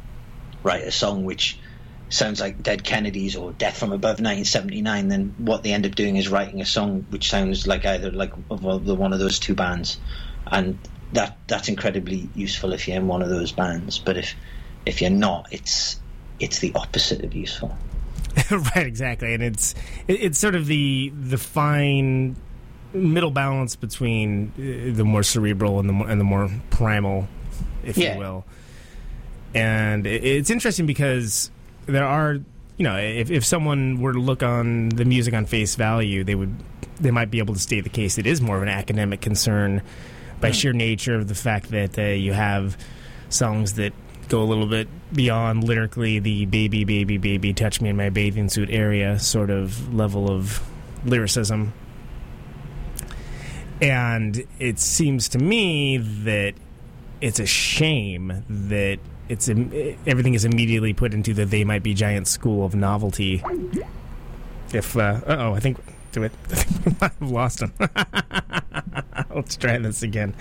write 0.62 0.84
a 0.84 0.92
song 0.92 1.24
which 1.24 1.58
sounds 2.08 2.40
like 2.40 2.62
Dead 2.62 2.84
Kennedys 2.84 3.36
or 3.36 3.52
Death 3.52 3.78
from 3.78 3.92
Above 3.92 4.20
1979, 4.20 5.08
then 5.08 5.34
what 5.38 5.62
they 5.62 5.72
end 5.72 5.86
up 5.86 5.94
doing 5.94 6.16
is 6.16 6.28
writing 6.28 6.60
a 6.60 6.66
song 6.66 7.06
which 7.10 7.28
sounds 7.28 7.66
like 7.66 7.84
either 7.84 8.10
like 8.10 8.32
one 8.48 9.12
of 9.12 9.18
those 9.18 9.38
two 9.38 9.54
bands, 9.54 9.98
and 10.46 10.78
that 11.12 11.38
that's 11.46 11.68
incredibly 11.68 12.30
useful 12.34 12.72
if 12.72 12.86
you're 12.86 12.96
in 12.96 13.06
one 13.06 13.22
of 13.22 13.30
those 13.30 13.52
bands. 13.52 13.98
But 13.98 14.18
if 14.18 14.34
if 14.86 15.00
you're 15.02 15.10
not, 15.10 15.48
it's 15.52 16.00
it's 16.40 16.60
the 16.60 16.72
opposite 16.74 17.22
of 17.24 17.34
useful. 17.34 17.76
right, 18.50 18.86
exactly, 18.86 19.34
and 19.34 19.42
it's 19.42 19.74
it, 20.08 20.20
it's 20.22 20.38
sort 20.38 20.54
of 20.54 20.66
the 20.66 21.12
the 21.20 21.38
fine 21.38 22.36
middle 22.92 23.30
balance 23.30 23.76
between 23.76 24.52
uh, 24.58 24.96
the 24.96 25.04
more 25.04 25.22
cerebral 25.22 25.78
and 25.80 25.88
the 25.88 25.92
more, 25.92 26.08
and 26.08 26.20
the 26.20 26.24
more 26.24 26.50
primal, 26.70 27.28
if 27.84 27.98
Yeah. 27.98 28.14
you 28.14 28.18
will. 28.20 28.44
And 29.54 30.06
it, 30.06 30.24
it's 30.24 30.50
interesting 30.50 30.86
because 30.86 31.50
there 31.86 32.04
are, 32.06 32.34
you 32.76 32.84
know, 32.84 32.96
if 32.96 33.30
if 33.30 33.44
someone 33.44 34.00
were 34.00 34.12
to 34.12 34.18
look 34.20 34.42
on 34.42 34.90
the 34.90 35.04
music 35.04 35.34
on 35.34 35.46
face 35.46 35.74
value, 35.76 36.24
they 36.24 36.34
would 36.34 36.54
they 37.00 37.10
might 37.10 37.30
be 37.30 37.38
able 37.38 37.54
to 37.54 37.60
state 37.60 37.82
the 37.84 37.90
case. 37.90 38.18
It 38.18 38.26
is 38.26 38.40
more 38.40 38.56
of 38.56 38.62
an 38.62 38.68
academic 38.68 39.20
concern 39.20 39.82
by 40.40 40.50
sheer 40.50 40.72
nature 40.72 41.14
of 41.14 41.28
the 41.28 41.34
fact 41.34 41.70
that 41.70 41.98
uh, 41.98 42.02
you 42.02 42.32
have 42.34 42.76
songs 43.28 43.74
that 43.74 43.92
go 44.28 44.42
a 44.42 44.44
little 44.44 44.66
bit 44.66 44.88
beyond 45.12 45.64
lyrically 45.64 46.18
the 46.18 46.46
baby, 46.46 46.84
baby, 46.84 47.18
baby, 47.18 47.52
touch 47.52 47.80
me 47.80 47.90
in 47.90 47.96
my 47.96 48.10
bathing 48.10 48.48
suit 48.48 48.68
area 48.70 49.18
sort 49.18 49.50
of 49.50 49.94
level 49.94 50.30
of 50.30 50.62
lyricism. 51.04 51.72
And 53.80 54.44
it 54.58 54.78
seems 54.78 55.28
to 55.30 55.38
me 55.38 55.98
that 55.98 56.54
it's 57.20 57.40
a 57.40 57.46
shame 57.46 58.44
that 58.48 58.98
it's 59.28 59.48
everything 59.48 60.34
is 60.34 60.44
immediately 60.44 60.92
put 60.92 61.12
into 61.12 61.34
the 61.34 61.44
they 61.44 61.64
might 61.64 61.82
be 61.82 61.94
giant 61.94 62.28
school 62.28 62.64
of 62.64 62.74
novelty. 62.74 63.42
If 64.72 64.96
uh 64.96 65.20
oh, 65.26 65.54
I 65.54 65.60
think 65.60 65.78
do 66.16 66.22
it. 66.22 66.32
I 66.50 66.54
think 66.56 66.86
we 66.86 66.92
might 66.98 67.12
have 67.20 67.30
lost 67.30 67.60
him. 67.60 67.72
Let's 69.34 69.56
try 69.56 69.78
this 69.78 70.02
again. 70.02 70.34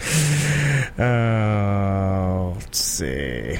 Uh, 0.97 2.53
let's 2.55 2.79
see. 2.79 3.57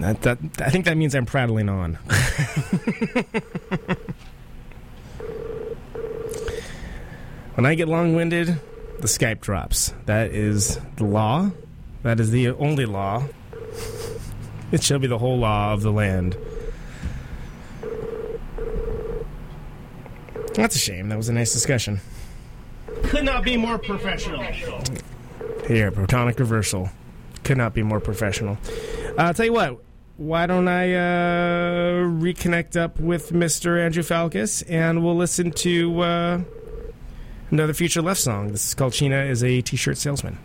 That, 0.00 0.22
that, 0.22 0.38
I 0.58 0.70
think 0.70 0.86
that 0.86 0.96
means 0.96 1.14
I'm 1.14 1.26
prattling 1.26 1.68
on. 1.68 1.94
when 7.54 7.64
I 7.64 7.76
get 7.76 7.86
long 7.86 8.16
winded, 8.16 8.48
the 8.98 9.06
Skype 9.06 9.40
drops. 9.40 9.94
That 10.06 10.32
is 10.32 10.80
the 10.96 11.04
law. 11.04 11.52
That 12.02 12.18
is 12.18 12.32
the 12.32 12.48
only 12.48 12.86
law. 12.86 13.22
It 14.72 14.82
shall 14.82 14.98
be 14.98 15.06
the 15.06 15.18
whole 15.18 15.38
law 15.38 15.72
of 15.72 15.82
the 15.82 15.92
land. 15.92 16.36
That's 20.54 20.76
a 20.76 20.78
shame. 20.78 21.08
That 21.08 21.16
was 21.16 21.28
a 21.28 21.32
nice 21.32 21.52
discussion. 21.52 22.00
Could 23.04 23.24
not 23.24 23.44
be 23.44 23.56
more 23.56 23.78
professional. 23.78 24.42
Here, 25.66 25.90
Protonic 25.90 26.38
Reversal. 26.38 26.90
Could 27.44 27.56
not 27.56 27.74
be 27.74 27.82
more 27.82 28.00
professional. 28.00 28.58
Uh, 29.18 29.22
I'll 29.22 29.34
tell 29.34 29.46
you 29.46 29.52
what. 29.52 29.82
Why 30.18 30.46
don't 30.46 30.68
I 30.68 30.94
uh, 30.94 31.92
reconnect 32.04 32.76
up 32.76 33.00
with 33.00 33.30
Mr. 33.30 33.82
Andrew 33.82 34.02
Falkous 34.02 34.62
and 34.68 35.02
we'll 35.02 35.16
listen 35.16 35.50
to 35.52 36.00
uh, 36.00 36.40
another 37.50 37.72
Future 37.72 38.02
Left 38.02 38.20
song. 38.20 38.52
This 38.52 38.68
is 38.68 38.74
called 38.74 38.92
Sheena 38.92 39.28
is 39.28 39.42
a 39.42 39.62
T-shirt 39.62 39.96
salesman. 39.96 40.38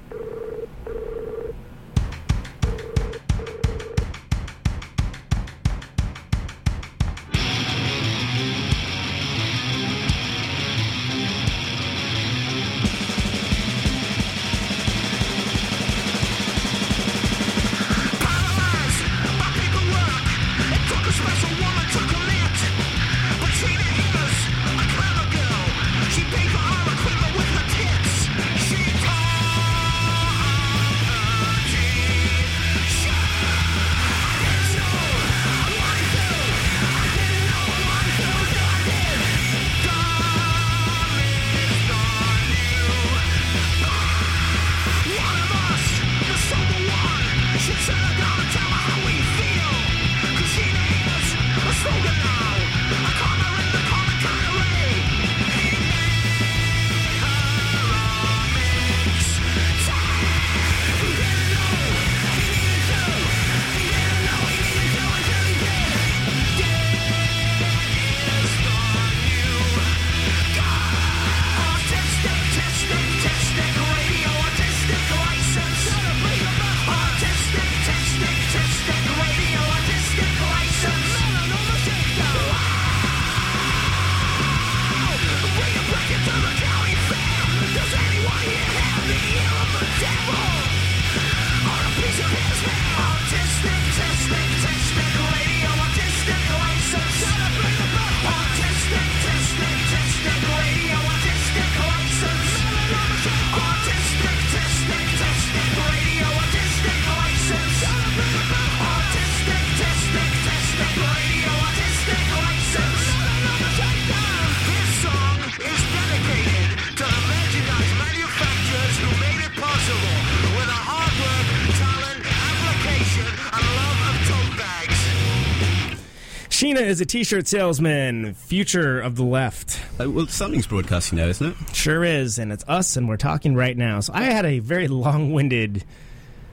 Sheena 126.78 126.86
is 126.86 127.02
a 127.02 127.06
t-shirt 127.06 127.48
salesman, 127.48 128.36
future 128.36 129.02
of 129.02 129.16
the 129.16 129.24
left. 129.24 129.82
Uh, 130.00 130.10
well, 130.12 130.28
something's 130.28 130.68
broadcasting 130.68 131.18
now, 131.18 131.26
isn't 131.26 131.52
it? 131.52 131.76
Sure 131.76 132.04
is, 132.04 132.38
and 132.38 132.52
it's 132.52 132.64
us, 132.68 132.98
and 132.98 133.10
we're 133.10 133.18
talking 133.18 133.56
right 133.56 133.76
now. 133.76 134.00
So 134.00 134.14
I 134.14 134.26
had 134.26 134.46
a 134.46 134.60
very 134.60 134.88
long-winded 134.88 135.84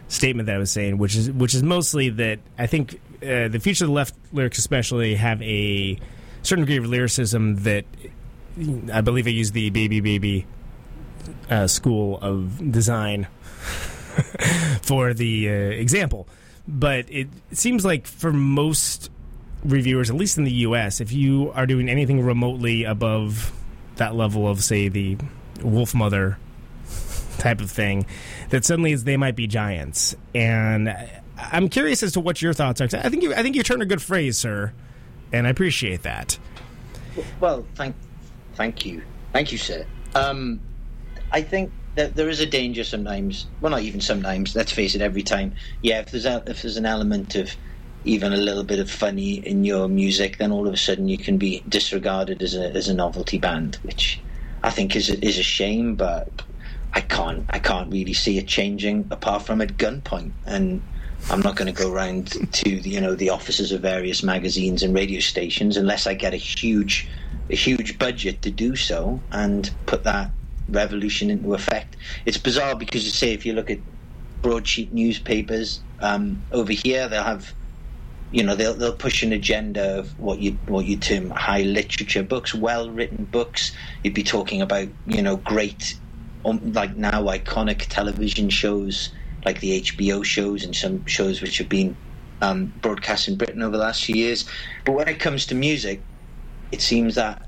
statement 0.09 0.47
that 0.47 0.57
I 0.57 0.59
was 0.59 0.71
saying, 0.71 0.97
which 0.97 1.15
is 1.15 1.31
which 1.31 1.55
is 1.55 1.63
mostly 1.63 2.09
that 2.11 2.39
I 2.59 2.67
think 2.67 3.01
uh, 3.23 3.49
the 3.49 3.59
future 3.61 3.85
of 3.85 3.89
the 3.89 3.95
left 3.95 4.15
lyrics, 4.33 4.57
especially, 4.57 5.15
have 5.17 5.43
a 5.43 5.99
certain 6.43 6.65
degree 6.65 6.79
of 6.79 6.87
lyricism 6.87 7.57
that 7.65 7.85
I 8.93 9.03
believe 9.03 9.27
I 9.27 9.31
used 9.31 9.53
the 9.53 9.69
baby 9.71 10.01
baby 10.01 10.47
uh, 11.51 11.67
school 11.67 12.19
of 12.23 12.73
design 12.73 13.27
for 14.83 15.13
the 15.13 15.51
uh, 15.51 15.53
example, 15.53 16.29
but 16.67 17.11
it 17.11 17.29
seems 17.53 17.85
like 17.85 18.07
for 18.07 18.33
most 18.33 19.11
reviewers, 19.65 20.11
at 20.11 20.17
least 20.17 20.39
in 20.39 20.45
the 20.45 20.53
U.S., 20.53 21.01
if 21.01 21.13
you 21.13 21.51
are 21.55 21.67
doing 21.67 21.89
anything 21.89 22.23
remotely 22.23 22.85
above 22.85 23.53
that 23.97 24.15
level 24.15 24.47
of, 24.49 24.63
say, 24.63 24.89
the 24.89 25.17
Wolfmother 25.59 26.37
type 27.39 27.61
of 27.61 27.71
thing, 27.71 28.07
that 28.51 28.65
suddenly 28.65 28.93
is 28.93 29.05
they 29.05 29.17
might 29.17 29.37
be 29.37 29.47
giants. 29.47 30.15
And 30.35 30.95
I'm 31.37 31.69
curious 31.69 32.03
as 32.03 32.13
to 32.13 32.21
what 32.21 32.43
your 32.43 32.53
thoughts 32.53 32.81
are. 32.81 32.89
I 32.93 33.09
think 33.09 33.23
you, 33.23 33.35
I 33.35 33.43
think 33.43 33.57
you 33.57 33.63
turned 33.63 33.83
a 33.83 33.87
good 33.87 34.03
phrase, 34.03 34.37
sir, 34.37 34.73
and 35.33 35.47
I 35.47 35.51
appreciate 35.51 36.03
that. 36.03 36.39
Well, 37.41 37.65
thank, 37.75 37.95
thank 38.55 38.85
you, 38.85 39.03
thank 39.33 39.53
you, 39.53 39.59
sir. 39.59 39.87
Um, 40.15 40.61
I 41.33 41.43
think 41.43 41.73
that 41.95 42.15
there 42.15 42.29
is 42.29 42.41
a 42.41 42.47
danger 42.47 42.85
sometimes. 42.85 43.47
Well, 43.61 43.71
not 43.71 43.83
even 43.83 44.01
sometimes. 44.01 44.55
Let's 44.57 44.73
face 44.73 44.95
it, 44.95 45.01
every 45.01 45.23
time. 45.23 45.55
Yeah, 45.83 46.01
if 46.01 46.11
there's 46.11 46.27
a, 46.27 46.43
if 46.47 46.63
there's 46.63 46.77
an 46.77 46.87
element 46.87 47.35
of 47.37 47.55
even 48.05 48.33
a 48.33 48.37
little 48.37 48.65
bit 48.65 48.79
of 48.79 48.91
funny 48.91 49.35
in 49.47 49.65
your 49.65 49.89
music, 49.89 50.39
then 50.39 50.53
all 50.53 50.67
of 50.67 50.75
a 50.75 50.77
sudden 50.77 51.09
you 51.09 51.19
can 51.19 51.39
be 51.39 51.63
disregarded 51.69 52.43
as 52.43 52.55
a 52.55 52.71
as 52.75 52.89
a 52.89 52.95
novelty 52.95 53.39
band, 53.39 53.77
which 53.83 54.21
I 54.63 54.71
think 54.71 54.95
is 54.97 55.11
a, 55.11 55.25
is 55.25 55.39
a 55.39 55.43
shame. 55.43 55.95
But 55.95 56.29
I 56.93 57.01
can't 57.01 57.45
I 57.51 57.59
can't 57.59 57.91
really 57.91 58.15
see 58.15 58.39
it 58.39 58.47
changing 58.47 59.09
apart 59.11 59.43
from 59.43 59.61
at 59.61 59.77
gunpoint 59.77 60.33
and. 60.47 60.83
I'm 61.31 61.41
not 61.41 61.57
going 61.57 61.73
to 61.75 61.83
go 61.83 61.91
around 61.91 62.33
to 62.53 62.81
the, 62.81 62.91
you 62.91 63.01
know 63.01 63.15
the 63.15 63.31
offices 63.31 63.73
of 63.73 63.81
various 63.81 64.23
magazines 64.23 64.83
and 64.83 64.95
radio 64.95 65.21
stations 65.21 65.79
unless 65.79 66.07
I 66.07 66.13
get 66.13 66.35
a 66.35 66.37
huge 66.37 67.09
a 67.49 67.57
huge 67.57 67.99
budget 67.99 68.43
to 68.43 68.51
do 68.51 68.77
so 68.77 69.21
and 69.33 69.71
put 69.87 70.05
that 70.05 70.31
revolution 70.69 71.31
into 71.31 71.55
effect. 71.55 71.97
It's 72.27 72.37
bizarre 72.37 72.75
because 72.77 73.05
you 73.05 73.11
say 73.11 73.33
if 73.33 73.47
you 73.47 73.53
look 73.53 73.71
at 73.71 73.79
broadsheet 74.43 74.93
newspapers 74.93 75.81
um, 76.01 76.43
over 76.53 76.73
here, 76.73 77.09
they'll 77.09 77.23
have 77.23 77.55
you 78.35 78.43
know 78.43 78.57
they'll 78.57 78.75
they'll 78.75 78.93
push 78.93 79.23
an 79.23 79.33
agenda 79.33 80.01
of 80.01 80.19
what 80.19 80.41
you 80.41 80.59
what 80.67 80.85
you 80.87 80.97
term 80.97 81.31
high 81.31 81.63
literature 81.63 82.25
books, 82.25 82.53
well 82.53 82.91
written 82.91 83.25
books. 83.27 83.71
You'd 84.03 84.15
be 84.15 84.25
talking 84.25 84.61
about 84.61 84.89
you 85.07 85.23
know 85.23 85.37
great 85.37 85.97
um, 86.45 86.73
like 86.73 86.97
now 86.97 87.23
iconic 87.23 87.87
television 87.89 88.51
shows 88.51 89.11
like 89.45 89.61
the 89.61 89.81
HBO 89.81 90.25
shows 90.25 90.65
and 90.65 90.75
some 90.75 91.07
shows 91.07 91.43
which 91.43 91.59
have 91.59 91.69
been 91.69 91.97
um, 92.43 92.73
broadcast 92.83 93.29
in 93.29 93.37
Britain 93.37 93.63
over 93.63 93.77
the 93.77 93.83
last 93.83 94.05
few 94.05 94.17
years. 94.17 94.47
But 94.85 94.93
when 94.93 95.07
it 95.07 95.21
comes 95.21 95.47
to 95.47 95.55
music, 95.55 96.03
it 96.73 96.81
seems 96.81 97.15
that 97.15 97.47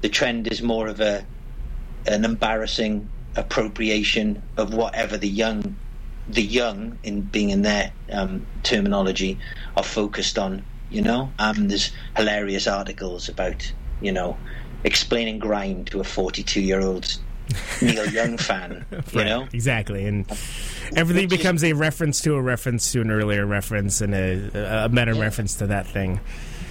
the 0.00 0.08
trend 0.08 0.50
is 0.50 0.62
more 0.62 0.88
of 0.88 1.00
a 1.00 1.26
an 2.06 2.24
embarrassing 2.24 3.10
appropriation 3.36 4.42
of 4.56 4.72
whatever 4.72 5.18
the 5.18 5.28
young 5.28 5.76
the 6.28 6.42
young 6.42 6.98
in 7.02 7.20
being 7.22 7.50
in 7.50 7.62
their 7.62 7.92
um, 8.12 8.46
terminology 8.62 9.38
are 9.76 9.82
focused 9.84 10.38
on 10.38 10.64
you 10.90 11.02
know? 11.02 11.32
Um, 11.40 11.68
there's 11.68 11.90
hilarious 12.16 12.66
articles 12.66 13.28
about 13.28 13.72
you 14.00 14.12
know 14.12 14.36
explaining 14.84 15.38
grime 15.38 15.84
to 15.86 16.00
a 16.00 16.04
42 16.04 16.60
year 16.60 16.80
old 16.80 17.18
Neil 17.82 18.06
Young 18.08 18.38
fan 18.38 18.84
you 19.12 19.24
know? 19.24 19.48
exactly, 19.52 20.06
and 20.06 20.26
everything 20.96 21.24
Which 21.24 21.32
is- 21.32 21.38
becomes 21.38 21.64
a 21.64 21.72
reference 21.72 22.20
to 22.22 22.34
a 22.34 22.42
reference 22.42 22.92
to 22.92 23.00
an 23.00 23.10
earlier 23.10 23.44
reference 23.44 24.00
and 24.00 24.14
a, 24.14 24.84
a 24.84 24.88
meta 24.88 25.14
reference 25.14 25.56
to 25.56 25.66
that 25.66 25.86
thing. 25.86 26.20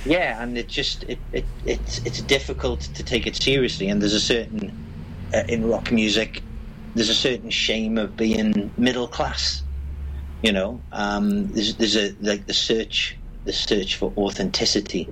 Yeah, 0.05 0.41
and 0.41 0.57
it 0.57 0.67
just 0.67 1.03
it, 1.03 1.19
it 1.31 1.45
it's 1.65 1.99
it's 1.99 2.21
difficult 2.21 2.81
to 2.81 3.03
take 3.03 3.25
it 3.27 3.35
seriously, 3.35 3.87
and 3.89 4.01
there's 4.01 4.13
a 4.13 4.19
certain 4.19 4.71
uh, 5.33 5.43
in 5.47 5.67
rock 5.69 5.91
music, 5.91 6.41
there's 6.95 7.09
a 7.09 7.15
certain 7.15 7.49
shame 7.49 7.97
of 7.97 8.15
being 8.15 8.71
middle 8.77 9.07
class. 9.07 9.63
You 10.41 10.51
know, 10.51 10.81
um, 10.91 11.47
there's 11.47 11.75
there's 11.75 11.95
a 11.95 12.15
like 12.21 12.45
the 12.45 12.53
search 12.53 13.17
the 13.45 13.53
search 13.53 13.95
for 13.95 14.11
authenticity. 14.17 15.07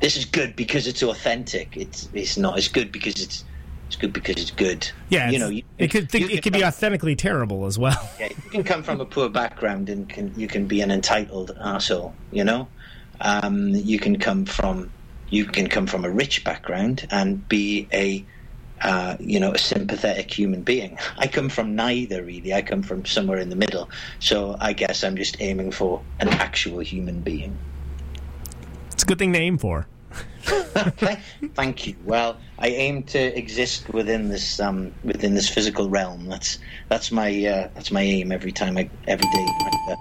This 0.00 0.16
is 0.16 0.24
good 0.24 0.54
because 0.54 0.86
it's 0.86 1.02
authentic. 1.02 1.76
It's 1.76 2.08
it's 2.12 2.36
not. 2.36 2.58
It's 2.58 2.68
good 2.68 2.92
because 2.92 3.20
it's 3.20 3.44
it's 3.88 3.96
good 3.96 4.12
because 4.12 4.36
it's 4.36 4.50
good. 4.50 4.88
Yeah, 5.08 5.30
you 5.30 5.38
know, 5.38 5.48
you, 5.48 5.62
it 5.78 5.90
could 5.90 6.10
think, 6.10 6.30
it 6.30 6.42
could 6.42 6.52
be 6.52 6.64
authentically 6.64 7.16
terrible 7.16 7.64
as 7.64 7.78
well. 7.78 8.08
yeah, 8.20 8.28
you 8.28 8.50
can 8.50 8.62
come 8.62 8.82
from 8.82 9.00
a 9.00 9.06
poor 9.06 9.28
background 9.28 9.88
and 9.88 10.08
can 10.08 10.32
you 10.36 10.46
can 10.46 10.66
be 10.66 10.80
an 10.80 10.90
entitled 10.90 11.56
asshole, 11.58 12.14
you 12.30 12.44
know. 12.44 12.68
Um, 13.20 13.70
you 13.70 13.98
can 13.98 14.18
come 14.18 14.44
from 14.44 14.90
you 15.30 15.44
can 15.44 15.68
come 15.68 15.86
from 15.86 16.04
a 16.04 16.10
rich 16.10 16.44
background 16.44 17.06
and 17.10 17.46
be 17.48 17.88
a 17.92 18.24
uh, 18.82 19.16
you 19.20 19.40
know 19.40 19.52
a 19.52 19.58
sympathetic 19.58 20.32
human 20.32 20.62
being. 20.62 20.98
I 21.16 21.26
come 21.26 21.48
from 21.48 21.74
neither 21.74 22.22
really. 22.22 22.54
I 22.54 22.62
come 22.62 22.82
from 22.82 23.04
somewhere 23.04 23.38
in 23.38 23.48
the 23.50 23.56
middle. 23.56 23.88
So 24.20 24.56
I 24.60 24.72
guess 24.72 25.04
I'm 25.04 25.16
just 25.16 25.40
aiming 25.40 25.72
for 25.72 26.02
an 26.20 26.28
actual 26.28 26.80
human 26.80 27.20
being. 27.20 27.56
It's 28.92 29.02
a 29.02 29.06
good 29.06 29.18
thing 29.18 29.32
to 29.32 29.38
aim 29.38 29.58
for. 29.58 29.86
Thank- 31.54 31.86
you. 31.86 31.94
Well, 32.04 32.38
I 32.58 32.68
aim 32.68 33.02
to 33.04 33.38
exist 33.38 33.88
within 33.92 34.28
this 34.28 34.60
um, 34.60 34.92
within 35.04 35.34
this 35.34 35.48
physical 35.48 35.88
realm. 35.88 36.28
That's 36.28 36.58
that's 36.88 37.12
my 37.12 37.30
uh, 37.44 37.68
that's 37.74 37.90
my 37.90 38.02
aim 38.02 38.32
every 38.32 38.52
time 38.52 38.78
I 38.78 38.88
every 39.06 39.28
day. 39.30 39.96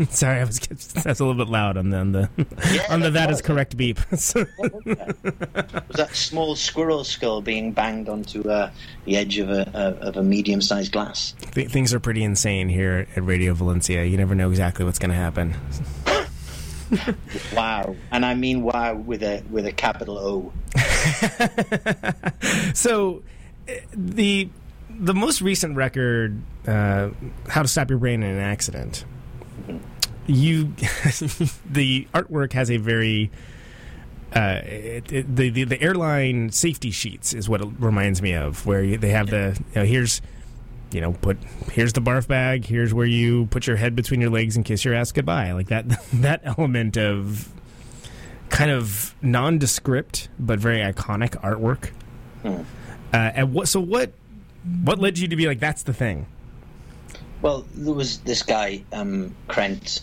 I, 0.00 0.04
Sorry, 0.10 0.40
I 0.40 0.44
was 0.44 0.58
that's 0.58 1.20
a 1.20 1.24
little 1.24 1.34
bit 1.34 1.50
loud 1.50 1.76
on 1.76 1.90
the 1.90 1.96
on 1.98 2.12
the, 2.12 2.28
Yeah, 2.72 2.82
on 2.90 3.00
the 3.00 3.10
that 3.10 3.26
that 3.26 3.30
is 3.30 3.36
was. 3.36 3.42
correct 3.42 3.76
beep. 3.76 3.98
So- 4.16 4.46
was 4.58 5.96
that 5.96 6.10
small 6.14 6.56
squirrel 6.56 7.04
skull 7.04 7.40
being 7.42 7.72
banged 7.72 8.08
onto 8.08 8.48
uh, 8.48 8.70
the 9.04 9.16
edge 9.16 9.38
of 9.38 9.50
a, 9.50 9.70
a 9.74 10.06
of 10.08 10.16
a 10.16 10.22
medium 10.22 10.60
sized 10.60 10.92
glass? 10.92 11.34
Th- 11.52 11.68
things 11.70 11.92
are 11.94 12.00
pretty 12.00 12.22
insane 12.24 12.68
here 12.68 13.06
at 13.16 13.24
Radio 13.24 13.54
Valencia. 13.54 14.04
You 14.04 14.16
never 14.16 14.34
know 14.34 14.50
exactly 14.50 14.84
what's 14.84 14.98
going 14.98 15.10
to 15.10 15.16
happen. 15.16 15.54
Wow, 17.54 17.94
and 18.10 18.26
I 18.26 18.34
mean 18.34 18.62
wow 18.62 18.94
with 18.94 19.22
a 19.22 19.44
with 19.48 19.64
a 19.64 19.70
capital 19.70 20.18
O. 20.18 20.52
So 22.74 23.22
uh, 23.68 23.72
the 23.92 24.48
the 24.98 25.14
most 25.14 25.40
recent 25.40 25.76
record, 25.76 26.40
uh, 26.66 27.10
"How 27.48 27.62
to 27.62 27.68
Stop 27.68 27.90
Your 27.90 28.00
Brain 28.00 28.24
in 28.24 28.30
an 28.30 28.40
Accident," 28.40 29.04
you 30.30 30.64
the 31.70 32.06
artwork 32.14 32.52
has 32.52 32.70
a 32.70 32.76
very 32.76 33.30
uh, 34.34 34.60
it, 34.64 35.12
it, 35.12 35.36
the, 35.36 35.50
the 35.50 35.64
the 35.64 35.82
airline 35.82 36.50
safety 36.50 36.90
sheets 36.90 37.34
is 37.34 37.48
what 37.48 37.60
it 37.60 37.68
reminds 37.78 38.22
me 38.22 38.32
of, 38.34 38.64
where 38.64 38.96
they 38.96 39.10
have 39.10 39.28
the 39.28 39.60
you 39.74 39.80
know, 39.80 39.84
here's 39.84 40.22
you 40.92 41.00
know 41.00 41.12
put 41.12 41.36
here's 41.72 41.92
the 41.94 42.00
barf 42.00 42.28
bag, 42.28 42.64
here's 42.64 42.94
where 42.94 43.06
you 43.06 43.46
put 43.46 43.66
your 43.66 43.76
head 43.76 43.96
between 43.96 44.20
your 44.20 44.30
legs 44.30 44.56
and 44.56 44.64
kiss 44.64 44.84
your 44.84 44.94
ass 44.94 45.10
goodbye, 45.10 45.52
like 45.52 45.68
that 45.68 45.88
that 46.12 46.42
element 46.44 46.96
of 46.96 47.48
kind 48.50 48.70
of 48.70 49.14
nondescript 49.22 50.28
but 50.38 50.58
very 50.58 50.78
iconic 50.78 51.30
artwork. 51.42 51.90
Hmm. 52.42 52.62
Uh, 53.12 53.32
and 53.34 53.52
what 53.52 53.66
so 53.66 53.80
what 53.80 54.12
what 54.84 55.00
led 55.00 55.18
you 55.18 55.26
to 55.26 55.36
be 55.36 55.46
like 55.46 55.58
that's 55.58 55.82
the 55.82 55.92
thing? 55.92 56.26
Well, 57.42 57.64
there 57.74 57.94
was 57.94 58.18
this 58.18 58.42
guy, 58.42 58.84
um, 58.92 59.34
Krent, 59.48 60.02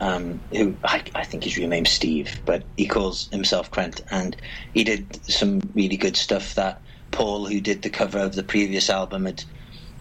um, 0.00 0.40
who 0.52 0.74
I, 0.84 1.02
I 1.14 1.24
think 1.24 1.44
his 1.44 1.56
real 1.56 1.68
name's 1.68 1.90
Steve, 1.90 2.40
but 2.44 2.62
he 2.76 2.86
calls 2.86 3.28
himself 3.30 3.70
Krent, 3.70 4.00
and 4.10 4.36
he 4.74 4.84
did 4.84 5.18
some 5.28 5.60
really 5.74 5.96
good 5.96 6.16
stuff 6.16 6.54
that 6.54 6.80
Paul, 7.10 7.46
who 7.46 7.60
did 7.60 7.82
the 7.82 7.90
cover 7.90 8.18
of 8.18 8.34
the 8.34 8.42
previous 8.42 8.90
album, 8.90 9.26
had 9.26 9.44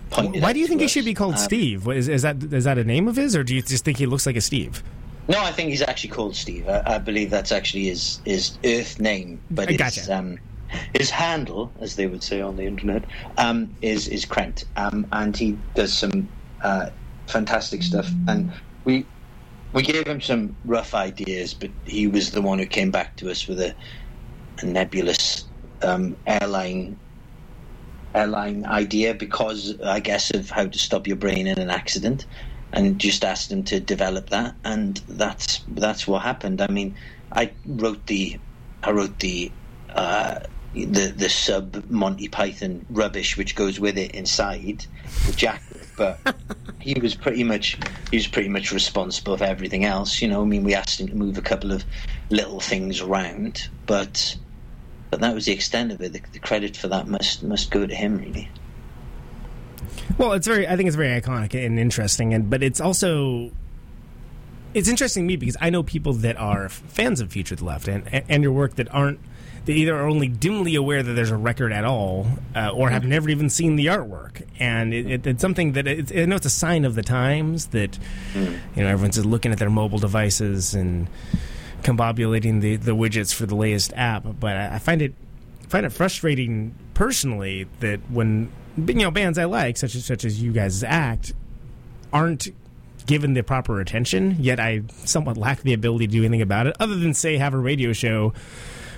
pointed 0.10 0.38
out. 0.38 0.44
Why 0.44 0.54
do 0.54 0.60
you 0.60 0.68
think 0.68 0.82
he 0.82 0.86
us. 0.86 0.92
should 0.92 1.06
be 1.06 1.14
called 1.14 1.36
Um, 1.36 1.40
Steve? 1.40 1.88
Is, 1.88 2.08
is 2.08 2.22
that 2.24 2.44
is 2.44 2.66
that 2.66 2.78
a 2.78 2.84
name 2.84 3.08
of 3.08 3.16
his, 3.16 3.36
or 3.36 3.44
do 3.44 3.56
you 3.56 3.62
just 3.62 3.86
think 3.86 3.98
he 3.98 4.06
looks 4.06 4.26
like 4.26 4.36
a 4.36 4.42
Steve? 4.42 4.84
No, 5.28 5.42
I 5.42 5.52
think 5.52 5.70
he's 5.70 5.82
actually 5.82 6.12
called 6.12 6.36
Steve. 6.36 6.70
I, 6.70 6.84
I 6.86 6.98
believe 7.00 7.30
that's 7.30 7.52
actually 7.52 7.86
his 7.86 8.20
his 8.26 8.58
Earth 8.64 9.00
name, 9.00 9.40
but 9.50 9.70
I 9.70 9.72
his, 9.72 9.78
gotcha. 9.78 10.18
um, 10.18 10.38
his 10.94 11.10
handle, 11.10 11.72
as 11.80 11.96
they 11.96 12.08
would 12.08 12.22
say 12.22 12.42
on 12.42 12.58
the 12.58 12.64
internet, 12.64 13.06
um, 13.38 13.74
is 13.82 14.08
is 14.08 14.26
Krent, 14.26 14.66
um, 14.76 15.08
and 15.12 15.36
he 15.36 15.58
does 15.74 15.94
some 15.94 16.28
uh, 16.62 16.90
fantastic 17.28 17.82
stuff. 17.82 18.10
And 18.28 18.52
we 18.84 19.06
we 19.76 19.84
gave 19.84 20.08
him 20.08 20.22
some 20.22 20.56
rough 20.66 20.96
ideas, 20.96 21.54
but 21.54 21.70
he 21.86 22.08
was 22.08 22.32
the 22.32 22.42
one 22.42 22.58
who 22.60 22.66
came 22.66 22.92
back 22.92 23.18
to 23.18 23.30
us 23.30 23.46
with 23.48 23.60
a, 23.60 23.76
a 24.60 24.66
nebulous 24.66 25.46
um, 25.84 26.16
airline 26.26 26.98
airline 28.16 28.66
idea 28.66 29.14
because 29.14 29.80
I 29.82 30.00
guess 30.00 30.32
of 30.32 30.50
how 30.50 30.66
to 30.66 30.80
stop 30.80 31.06
your 31.06 31.18
brain 31.18 31.46
in 31.48 31.60
an 31.60 31.70
accident. 31.70 32.26
and 32.76 33.00
just 33.00 33.24
asked 33.24 33.52
him 33.52 33.64
to 33.64 33.80
develop 33.80 34.30
that, 34.30 34.54
and 34.64 35.02
that's 35.08 35.64
that's 35.70 36.08
what 36.08 36.22
happened. 36.22 36.62
I 36.62 36.68
mean, 36.68 36.96
I 37.32 37.52
wrote 37.66 38.06
the 38.08 38.38
I 38.84 38.92
wrote 38.92 39.20
the 39.20 39.52
uh, 39.94 40.40
the 40.74 41.14
the 41.16 41.30
sub 41.30 41.90
Monty 41.90 42.28
Python 42.28 42.86
rubbish 42.90 43.38
which 43.38 43.56
goes 43.56 43.80
with 43.80 43.98
it 43.98 44.12
inside 44.12 44.86
the 45.26 45.32
jacket, 45.34 45.75
but 45.98 46.20
he 46.80 47.00
was 47.00 47.16
pretty 47.16 47.44
much 47.44 47.78
he 48.12 48.18
was 48.18 48.28
pretty 48.28 48.50
much 48.50 48.72
responsible 48.72 49.38
for 49.38 49.44
everything 49.44 49.86
else. 49.86 50.22
You 50.22 50.28
know, 50.28 50.42
I 50.42 50.46
mean, 50.46 50.64
we 50.64 50.74
asked 50.74 51.00
him 51.00 51.08
to 51.08 51.16
move 51.16 51.38
a 51.38 51.42
couple 51.42 51.72
of 51.72 51.84
little 52.30 52.60
things 52.60 53.02
around, 53.02 53.70
but 53.86 54.38
but 55.10 55.22
that 55.22 55.34
was 55.34 55.46
the 55.46 55.54
extent 55.54 55.92
of 55.92 56.02
it. 56.02 56.14
The, 56.14 56.22
the 56.34 56.40
credit 56.40 56.76
for 56.76 56.88
that 56.90 57.08
must 57.08 57.44
must 57.44 57.72
go 57.72 57.86
to 57.86 57.96
him, 57.96 58.18
really. 58.18 58.50
Well, 60.18 60.34
it's 60.34 60.48
very. 60.48 60.68
I 60.68 60.76
think 60.76 60.88
it's 60.88 60.96
very 60.96 61.20
iconic 61.20 61.54
and 61.66 61.80
interesting, 61.80 62.34
and 62.34 62.50
but 62.50 62.64
it's 62.64 62.80
also 62.80 63.52
it's 64.74 64.90
interesting 64.90 65.24
to 65.24 65.28
me 65.28 65.38
because 65.38 65.58
I 65.62 65.70
know 65.70 65.84
people 65.84 66.14
that 66.14 66.38
are 66.38 66.70
fans 66.70 67.22
of 67.22 67.32
Future 67.32 67.56
the 67.56 67.66
Left 67.66 67.88
and 67.88 68.24
and 68.30 68.44
your 68.44 68.52
work 68.52 68.76
that 68.76 68.94
aren't. 68.94 69.20
They 69.66 69.74
either 69.74 69.96
are 69.96 70.08
only 70.08 70.28
dimly 70.28 70.76
aware 70.76 71.02
that 71.02 71.14
there's 71.14 71.32
a 71.32 71.38
record 71.38 71.72
at 71.72 71.86
all, 71.86 72.28
uh, 72.56 72.70
or 72.70 72.92
have 72.92 73.04
never 73.04 73.30
even 73.30 73.50
seen 73.50 73.76
the 73.76 73.88
artwork, 73.88 74.46
and 74.60 74.94
it, 74.94 75.10
it, 75.10 75.28
it's 75.28 75.42
something 75.42 75.72
that 75.72 75.88
it's, 75.88 76.12
I 76.12 76.26
know 76.26 76.36
it's 76.36 76.46
a 76.46 76.52
sign 76.52 76.86
of 76.86 76.94
the 76.94 77.02
times 77.02 77.68
that 77.68 77.98
you 78.36 78.60
know 78.76 78.88
everyone's 78.88 79.16
just 79.16 79.26
looking 79.26 79.52
at 79.52 79.58
their 79.58 79.72
mobile 79.72 79.98
devices 79.98 80.76
and 80.76 81.08
combobulating 81.82 82.62
the, 82.62 82.76
the 82.76 82.96
widgets 82.96 83.34
for 83.34 83.46
the 83.48 83.56
latest 83.56 83.92
app. 83.96 84.24
But 84.40 84.56
I, 84.56 84.76
I 84.76 84.80
find 84.80 85.02
it 85.02 85.16
find 85.68 85.84
it 85.84 85.92
frustrating 85.92 86.76
personally 86.94 87.68
that 87.80 88.00
when 88.12 88.52
you 88.78 88.94
know 88.94 89.12
bands 89.12 89.40
I 89.40 89.46
like, 89.46 89.78
such 89.78 89.96
as 89.96 90.06
such 90.06 90.26
as 90.26 90.42
you 90.42 90.52
guys' 90.52 90.84
act, 90.84 91.34
aren't 92.14 92.50
given 93.08 93.34
the 93.34 93.42
proper 93.42 93.80
attention. 93.80 94.36
Yet 94.40 94.60
I 94.60 94.84
somewhat 95.06 95.38
lack 95.38 95.62
the 95.62 95.74
ability 95.74 96.06
to 96.06 96.12
do 96.12 96.20
anything 96.20 96.44
about 96.44 96.68
it, 96.68 96.76
other 96.80 96.96
than 96.96 97.16
say 97.16 97.38
have 97.38 97.56
a 97.56 97.58
radio 97.58 97.94
show 97.94 98.34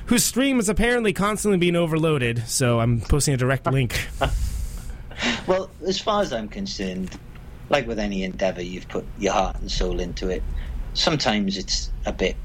whose 0.08 0.24
stream 0.24 0.60
is 0.60 0.70
apparently 0.70 1.14
constantly 1.14 1.58
being 1.58 1.76
overloaded. 1.76 2.48
So 2.48 2.80
I'm 2.80 3.02
posting 3.02 3.34
a 3.34 3.38
direct 3.38 3.66
link. 3.68 4.08
Well, 5.48 5.72
as 5.88 6.00
far 6.00 6.22
as 6.22 6.32
I'm 6.32 6.48
concerned, 6.48 7.18
like 7.70 7.88
with 7.88 8.00
any 8.00 8.24
endeavor, 8.24 8.62
you've 8.62 8.88
put 8.88 9.06
your 9.18 9.34
heart 9.34 9.60
and 9.60 9.72
soul 9.72 10.00
into 10.00 10.30
it. 10.30 10.44
Sometimes 10.94 11.58
it's 11.58 11.90
a 12.06 12.14
bit 12.14 12.36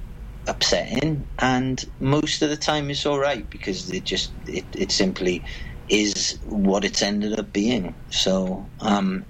upsetting, 0.47 1.27
and 1.39 1.85
most 2.01 2.43
of 2.43 2.51
the 2.51 2.57
time 2.57 2.91
it's 2.91 3.07
all 3.07 3.19
right 3.19 3.49
because 3.51 3.91
it 3.91 4.05
just 4.05 4.31
it, 4.47 4.65
it 4.75 4.93
simply 4.93 5.45
is 5.89 6.39
what 6.47 6.85
it's 6.85 7.03
ended 7.03 7.39
up 7.39 7.53
being. 7.53 7.95
So 8.11 8.65
um, 8.81 9.25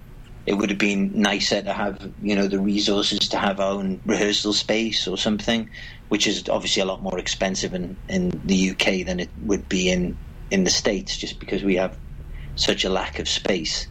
it 0.47 0.55
would 0.55 0.71
have 0.71 0.79
been 0.79 1.13
nicer 1.15 1.63
to 1.63 1.73
have 1.73 2.13
you 2.23 2.37
know 2.37 2.49
the 2.49 2.61
resources 2.61 3.21
to 3.31 3.39
have 3.39 3.61
our 3.61 3.73
own 3.73 4.01
rehearsal 4.05 4.53
space 4.53 5.07
or 5.07 5.17
something, 5.17 5.69
which 6.13 6.27
is 6.27 6.47
obviously 6.51 6.83
a 6.83 6.85
lot 6.85 7.03
more 7.03 7.19
expensive 7.19 7.73
in, 7.73 7.97
in 8.07 8.29
the 8.45 8.73
UK 8.73 9.07
than 9.07 9.19
it 9.19 9.31
would 9.47 9.67
be 9.71 9.89
in 9.89 10.15
in 10.51 10.63
the 10.63 10.69
states, 10.69 11.17
just 11.17 11.41
because 11.41 11.63
we 11.65 11.77
have 11.77 11.97
such 12.55 12.85
a 12.85 12.91
lack 12.91 13.19
of 13.19 13.27
space. 13.27 13.87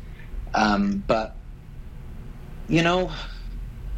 Um, 0.54 1.04
but 1.08 1.36
you 2.70 2.84
know, 2.84 3.12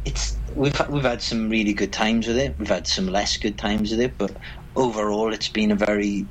it's 0.06 0.38
we've 0.56 0.74
we've 0.88 1.04
had 1.04 1.20
some 1.20 1.50
really 1.50 1.74
good 1.74 1.92
times 1.92 2.26
with 2.26 2.38
it. 2.38 2.54
We've 2.58 2.66
had 2.66 2.86
some 2.86 3.08
less 3.08 3.36
good 3.36 3.58
times 3.58 3.90
with 3.90 4.00
it, 4.00 4.16
but 4.16 4.34
overall, 4.74 5.34
it's 5.34 5.50
been 5.50 5.70
a 5.70 5.76
very, 5.76 6.26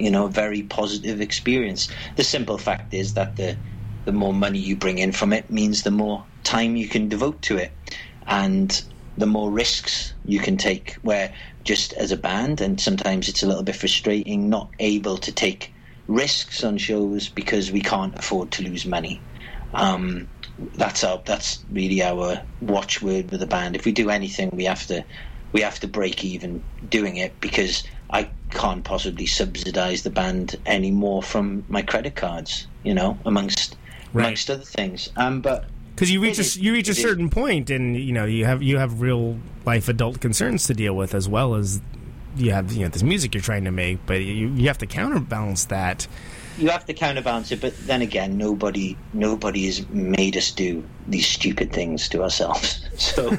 you 0.00 0.10
know, 0.10 0.26
very 0.26 0.64
positive 0.64 1.20
experience. 1.20 1.88
The 2.16 2.24
simple 2.24 2.58
fact 2.58 2.94
is 2.94 3.14
that 3.14 3.36
the 3.36 3.56
the 4.06 4.12
more 4.12 4.34
money 4.34 4.58
you 4.58 4.74
bring 4.74 4.98
in 4.98 5.12
from 5.12 5.32
it 5.32 5.52
means 5.52 5.84
the 5.84 5.92
more 5.92 6.24
time 6.42 6.74
you 6.74 6.88
can 6.88 7.08
devote 7.08 7.42
to 7.42 7.58
it, 7.58 7.70
and 8.26 8.82
the 9.16 9.26
more 9.26 9.52
risks 9.52 10.14
you 10.24 10.40
can 10.40 10.56
take. 10.58 10.96
Where 11.02 11.34
just 11.64 11.94
as 11.94 12.12
a 12.12 12.18
band, 12.18 12.60
and 12.60 12.80
sometimes 12.80 13.28
it's 13.28 13.42
a 13.42 13.48
little 13.48 13.64
bit 13.64 13.76
frustrating 13.76 14.50
not 14.50 14.72
able 14.80 15.18
to 15.18 15.32
take 15.32 15.74
risks 16.08 16.64
on 16.64 16.78
shows 16.78 17.28
because 17.30 17.72
we 17.72 17.82
can't 17.82 18.14
afford 18.18 18.52
to 18.52 18.64
lose 18.64 18.86
money. 18.86 19.24
Um, 19.74 20.28
that's 20.74 21.04
our 21.04 21.22
that's 21.26 21.64
really 21.70 22.02
our 22.02 22.44
watchword 22.60 23.30
with 23.30 23.40
the 23.40 23.46
band. 23.46 23.76
If 23.76 23.86
we 23.86 23.92
do 23.92 24.10
anything, 24.10 24.50
we 24.52 24.64
have 24.66 24.86
to 24.88 25.06
we 25.52 25.62
have 25.62 25.80
to 25.80 25.88
break 25.88 26.24
even 26.24 26.64
doing 26.88 27.16
it 27.16 27.40
because 27.40 27.84
I 28.10 28.32
can't 28.50 28.84
possibly 28.84 29.26
subsidize 29.26 30.02
the 30.04 30.10
band 30.10 30.56
anymore 30.66 31.22
from 31.22 31.64
my 31.68 31.82
credit 31.82 32.16
cards. 32.16 32.68
You 32.82 32.94
know, 32.94 33.22
amongst 33.26 33.76
Right. 34.14 34.24
amongst 34.26 34.50
other 34.50 34.64
things. 34.64 35.08
Um, 35.16 35.42
but 35.42 35.71
because 35.94 36.10
you 36.10 36.20
reach 36.20 36.38
a, 36.38 36.60
you 36.60 36.72
reach 36.72 36.88
a 36.88 36.92
it 36.92 36.96
is- 36.98 37.02
certain 37.02 37.30
point, 37.30 37.70
and 37.70 37.96
you 37.96 38.12
know 38.12 38.24
you 38.24 38.44
have 38.44 38.62
you 38.62 38.78
have 38.78 39.00
real 39.00 39.38
life 39.64 39.88
adult 39.88 40.20
concerns 40.20 40.66
to 40.66 40.74
deal 40.74 40.94
with 40.96 41.14
as 41.14 41.28
well 41.28 41.54
as 41.54 41.80
you 42.36 42.50
have 42.52 42.72
you 42.72 42.80
know 42.82 42.88
this 42.88 43.02
music 43.02 43.34
you're 43.34 43.42
trying 43.42 43.64
to 43.64 43.70
make, 43.70 43.98
but 44.06 44.22
you 44.22 44.48
you 44.48 44.66
have 44.68 44.78
to 44.78 44.86
counterbalance 44.86 45.66
that. 45.66 46.06
you 46.58 46.68
have 46.68 46.84
to 46.86 46.94
counterbalance 46.94 47.50
it. 47.52 47.60
But 47.60 47.76
then 47.86 48.02
again, 48.02 48.36
nobody 48.38 48.96
nobody 49.12 49.66
has 49.66 49.86
made 49.90 50.36
us 50.36 50.50
do 50.50 50.82
these 51.06 51.26
stupid 51.26 51.72
things 51.72 52.08
to 52.10 52.22
ourselves. 52.22 52.78
So. 52.98 53.30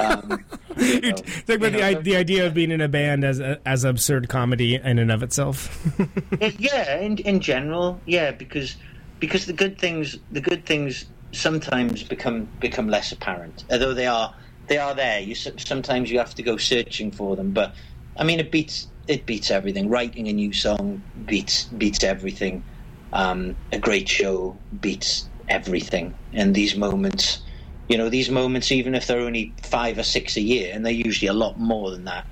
Um, 0.00 0.44
you 0.76 1.00
know, 1.00 1.16
about 1.48 1.48
you 1.48 1.58
the, 1.70 1.82
i- 1.84 1.94
the 1.94 2.16
idea 2.16 2.44
of 2.46 2.52
being 2.54 2.70
in 2.72 2.80
a 2.80 2.88
band 2.88 3.24
as 3.24 3.38
a, 3.40 3.58
as 3.64 3.84
absurd 3.84 4.28
comedy 4.28 4.74
in 4.74 4.98
and 4.98 5.10
of 5.12 5.22
itself. 5.22 5.86
yeah 6.58 6.98
in 6.98 7.16
in 7.18 7.40
general 7.40 8.00
yeah 8.04 8.30
because 8.32 8.76
because 9.20 9.46
the 9.46 9.52
good 9.52 9.78
things 9.78 10.18
the 10.32 10.40
good 10.40 10.66
things 10.66 11.06
sometimes 11.36 12.02
become 12.02 12.48
become 12.60 12.88
less 12.88 13.12
apparent. 13.12 13.64
Although 13.70 13.94
they 13.94 14.06
are 14.06 14.34
they 14.68 14.78
are 14.78 14.94
there 14.94 15.20
you 15.20 15.34
sometimes 15.34 16.10
you 16.10 16.18
have 16.18 16.34
to 16.34 16.42
go 16.42 16.56
searching 16.56 17.12
for 17.12 17.36
them 17.36 17.52
but 17.52 17.72
i 18.16 18.24
mean 18.24 18.40
it 18.40 18.50
beats 18.50 18.88
it 19.06 19.24
beats 19.26 19.52
everything. 19.52 19.88
Writing 19.88 20.26
a 20.26 20.32
new 20.32 20.52
song 20.52 21.00
beats 21.26 21.64
beats 21.64 22.02
everything. 22.02 22.64
Um, 23.12 23.54
a 23.70 23.78
great 23.78 24.08
show 24.08 24.58
beats 24.80 25.28
everything. 25.48 26.12
And 26.32 26.54
these 26.54 26.76
moments 26.76 27.42
you 27.88 27.96
know 27.96 28.08
these 28.08 28.30
moments 28.30 28.72
even 28.72 28.94
if 28.96 29.06
they're 29.06 29.20
only 29.20 29.52
five 29.62 29.96
or 29.98 30.02
six 30.02 30.36
a 30.36 30.40
year 30.40 30.72
and 30.74 30.84
they're 30.84 30.92
usually 30.92 31.28
a 31.28 31.32
lot 31.32 31.58
more 31.60 31.92
than 31.92 32.04
that 32.06 32.26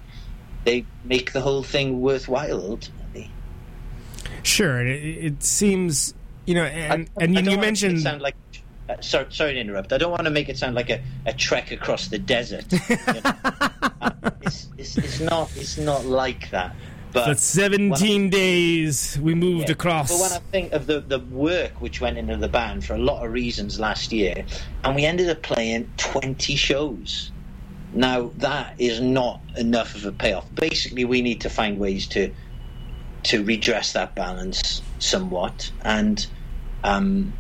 they 0.65 0.85
make 1.05 1.33
the 1.33 1.41
whole 1.41 1.63
thing 1.63 2.01
worthwhile 2.01 2.61
ultimately. 2.61 3.31
Sure, 4.43 4.85
it, 4.85 5.03
it 5.03 5.43
seems 5.45 6.15
you 6.47 6.55
know, 6.55 6.65
and 6.65 7.09
I- 7.17 7.23
and 7.23 7.39
I 7.39 7.41
you, 7.41 7.51
you 7.51 7.57
wanna 7.57 7.57
make 7.57 7.57
it 7.57 7.61
mentioned 7.61 8.01
sound 8.01 8.23
like 8.23 8.35
uh, 8.89 9.01
sorry, 9.01 9.27
sorry 9.31 9.55
to 9.55 9.61
interrupt. 9.61 9.93
I 9.93 9.99
don't 9.99 10.11
want 10.11 10.25
to 10.25 10.31
make 10.31 10.49
it 10.49 10.59
sound 10.59 10.75
like 10.75 10.91
a, 10.91 11.01
a 11.27 11.33
trek 11.33 11.71
across 11.71 12.09
the 12.09 12.19
desert. 12.19 12.67
you 12.73 12.97
know. 13.07 13.33
Uh, 14.05 14.31
it's, 14.43 14.69
it's, 14.77 14.99
it's 14.99 15.21
not. 15.21 15.51
It's 15.57 15.79
not 15.79 16.05
like 16.05 16.51
that. 16.51 16.77
But 17.15 17.29
the 17.29 17.37
17 17.37 18.29
days 18.29 19.19
we 19.23 19.35
moved 19.35 19.69
yeah, 19.69 19.73
across. 19.73 20.11
But 20.11 20.21
when 20.21 20.33
I 20.33 20.43
think 20.51 20.73
of 20.73 20.87
the, 20.87 21.01
the 21.01 21.21
work 21.21 21.81
which 21.81 22.01
went 22.01 22.19
into 22.19 22.37
the 22.37 22.49
band 22.49 22.85
for 22.85 22.95
a 22.95 22.99
lot 22.99 23.25
of 23.25 23.33
reasons 23.33 23.79
last 23.79 24.13
year, 24.13 24.45
and 24.83 24.95
we 24.95 25.05
ended 25.05 25.31
up 25.31 25.41
playing 25.43 25.91
20 25.97 26.57
shows. 26.57 27.31
Now, 27.95 28.33
that 28.39 28.75
is 28.79 29.01
not 29.01 29.41
enough 29.57 29.95
of 29.95 30.05
a 30.05 30.13
payoff. 30.13 30.53
Basically, 30.55 31.05
we 31.05 31.23
need 31.23 31.41
to 31.43 31.49
find 31.49 31.79
ways 31.79 32.07
to 32.09 32.35
to 33.25 33.43
redress 33.43 33.93
that 33.93 34.15
balance 34.15 34.83
somewhat. 34.99 35.71
And 35.83 36.27
um, 36.83 37.33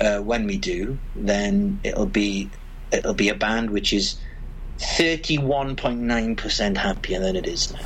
uh, 0.00 0.18
when 0.20 0.46
we 0.46 0.56
do, 0.56 0.98
then 1.14 1.80
it'll 1.84 2.06
be 2.06 2.50
it'll 2.92 3.14
be 3.14 3.28
a 3.28 3.34
band 3.34 3.70
which 3.70 3.92
is 3.92 4.18
31.9% 4.78 6.76
happier 6.76 7.20
than 7.20 7.36
it 7.36 7.46
is 7.46 7.72
now. 7.72 7.80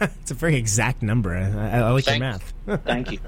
it's 0.00 0.30
a 0.30 0.34
very 0.34 0.54
exact 0.56 1.02
number. 1.02 1.34
I, 1.34 1.80
I 1.80 1.90
like 1.90 2.04
Thank- 2.04 2.20
your 2.20 2.30
math. 2.30 2.54
Thank 2.84 3.12
you. 3.12 3.18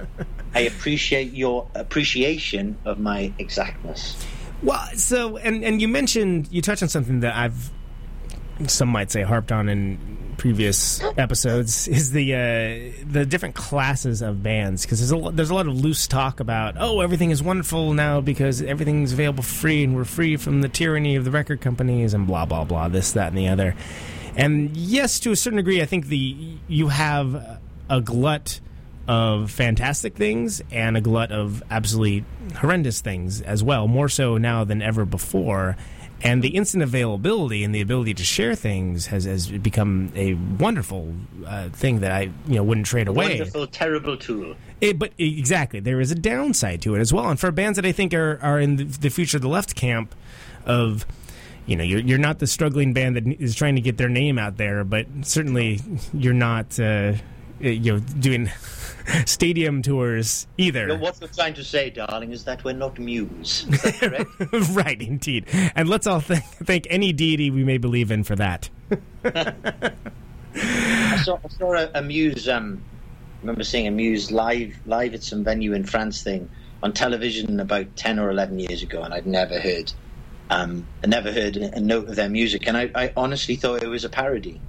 I 0.55 0.61
appreciate 0.61 1.32
your 1.32 1.68
appreciation 1.74 2.78
of 2.84 2.99
my 2.99 3.32
exactness. 3.39 4.16
Well, 4.62 4.84
so 4.95 5.36
and 5.36 5.64
and 5.64 5.80
you 5.80 5.89
mentioned 5.89 6.49
you 6.51 6.62
touched 6.62 6.82
on 6.82 6.89
something 6.89 7.20
that 7.20 7.36
I've 7.36 7.70
some 8.66 8.89
might 8.89 9.11
say 9.12 9.22
harped 9.22 9.53
on 9.53 9.68
in 9.68 10.17
previous 10.39 11.03
episodes 11.18 11.86
is 11.89 12.12
the 12.12 12.34
uh, 12.34 13.05
the 13.11 13.26
different 13.26 13.55
classes 13.55 14.22
of 14.22 14.43
bands 14.43 14.82
because 14.82 14.99
there's 14.99 15.12
a 15.12 15.30
there's 15.32 15.51
a 15.51 15.55
lot 15.55 15.66
of 15.66 15.74
loose 15.74 16.07
talk 16.07 16.41
about 16.41 16.76
oh 16.78 17.01
everything 17.01 17.30
is 17.30 17.43
wonderful 17.43 17.93
now 17.93 18.20
because 18.20 18.62
everything's 18.62 19.12
available 19.12 19.43
free 19.43 19.84
and 19.84 19.95
we're 19.95 20.05
free 20.05 20.36
from 20.36 20.62
the 20.62 20.68
tyranny 20.68 21.16
of 21.16 21.24
the 21.24 21.30
record 21.30 21.61
companies 21.61 22.14
and 22.14 22.26
blah 22.26 22.47
blah 22.47 22.64
blah 22.64 22.89
this 22.89 23.12
that 23.12 23.28
and 23.28 23.36
the 23.36 23.49
other 23.49 23.74
and 24.36 24.74
yes 24.76 25.20
to 25.20 25.30
a 25.32 25.36
certain 25.36 25.59
degree 25.59 25.82
I 25.82 25.86
think 25.86 26.07
the 26.07 26.57
you 26.68 26.89
have 26.89 27.61
a 27.91 28.01
glut 28.01 28.61
of 29.09 29.51
fantastic 29.51 30.14
things 30.14 30.62
and 30.70 30.97
a 30.97 31.01
glut 31.01 31.32
of 31.32 31.62
absolutely 31.70 32.24
horrendous 32.57 33.01
things 33.01 33.41
as 33.41 33.64
well, 33.64 33.89
more 33.89 34.09
so 34.09 34.36
now 34.36 34.64
than 34.64 34.82
ever 34.82 35.07
before. 35.07 35.76
And 36.20 36.42
the 36.42 36.48
instant 36.48 36.82
availability 36.82 37.62
and 37.62 37.72
the 37.72 37.80
ability 37.80 38.14
to 38.14 38.24
share 38.24 38.56
things 38.56 39.06
has, 39.06 39.24
has 39.24 39.48
become 39.48 40.12
a 40.16 40.34
wonderful 40.34 41.14
uh, 41.46 41.68
thing 41.68 42.00
that 42.00 42.10
I 42.10 42.30
you 42.46 42.56
know 42.56 42.64
wouldn't 42.64 42.86
trade 42.86 43.06
away. 43.06 43.36
A 43.36 43.38
wonderful, 43.38 43.66
terrible 43.68 44.16
tool. 44.16 44.56
It, 44.80 44.98
but 44.98 45.12
exactly, 45.18 45.80
there 45.80 46.00
is 46.00 46.10
a 46.10 46.16
downside 46.16 46.82
to 46.82 46.94
it 46.96 47.00
as 47.00 47.12
well. 47.12 47.28
And 47.30 47.38
for 47.38 47.52
bands 47.52 47.76
that 47.76 47.86
I 47.86 47.92
think 47.92 48.14
are, 48.14 48.38
are 48.42 48.58
in 48.58 48.76
the, 48.76 48.84
the 48.84 49.10
future 49.10 49.38
of 49.38 49.42
the 49.42 49.48
left 49.48 49.76
camp 49.76 50.14
of 50.66 51.06
you 51.66 51.76
know, 51.76 51.84
you're 51.84 52.00
you're 52.00 52.18
not 52.18 52.38
the 52.38 52.46
struggling 52.46 52.94
band 52.94 53.16
that 53.16 53.26
is 53.26 53.54
trying 53.54 53.74
to 53.74 53.82
get 53.82 53.98
their 53.98 54.08
name 54.08 54.38
out 54.38 54.56
there, 54.56 54.84
but 54.84 55.06
certainly 55.22 55.80
you're 56.14 56.32
not, 56.32 56.80
uh, 56.80 57.12
you 57.60 57.92
know, 57.92 57.98
doing 57.98 58.50
stadium 59.26 59.82
tours 59.82 60.46
either. 60.56 60.82
You 60.82 60.86
know, 60.88 60.96
what 60.96 61.20
we're 61.20 61.28
trying 61.28 61.54
to 61.54 61.64
say, 61.64 61.90
darling, 61.90 62.32
is 62.32 62.44
that 62.44 62.64
we're 62.64 62.74
not 62.74 62.98
Muse. 62.98 63.66
Is 63.68 63.82
that 63.82 63.94
correct? 64.00 64.74
right, 64.74 65.00
indeed. 65.00 65.46
And 65.74 65.88
let's 65.88 66.06
all 66.06 66.20
thank, 66.20 66.44
thank 66.44 66.86
any 66.90 67.12
deity 67.12 67.50
we 67.50 67.64
may 67.64 67.78
believe 67.78 68.11
in 68.11 68.24
for 68.24 68.36
that. 68.36 68.68
I 69.24 71.22
saw, 71.24 71.38
I 71.44 71.48
saw 71.48 71.74
a, 71.74 71.90
a 71.94 72.02
Muse. 72.02 72.48
Um, 72.48 72.82
I 73.38 73.40
remember 73.42 73.64
seeing 73.64 73.86
a 73.86 73.90
Muse 73.90 74.32
live 74.32 74.76
live 74.86 75.14
at 75.14 75.22
some 75.22 75.44
venue 75.44 75.72
in 75.72 75.84
France 75.84 76.22
thing 76.22 76.50
on 76.82 76.92
television 76.92 77.61
about 77.61 77.94
ten 77.96 78.18
or 78.18 78.30
eleven 78.30 78.59
years 78.59 78.82
ago, 78.82 79.02
and 79.02 79.14
I'd 79.14 79.26
never 79.26 79.61
heard, 79.61 79.92
um, 80.50 80.86
I 81.04 81.06
never 81.06 81.32
heard 81.32 81.56
a, 81.56 81.76
a 81.76 81.80
note 81.80 82.09
of 82.09 82.16
their 82.16 82.28
music, 82.28 82.66
and 82.66 82.76
I, 82.76 82.90
I 82.94 83.12
honestly 83.16 83.56
thought 83.56 83.82
it 83.82 83.88
was 83.88 84.04
a 84.04 84.09
parody. 84.09 84.61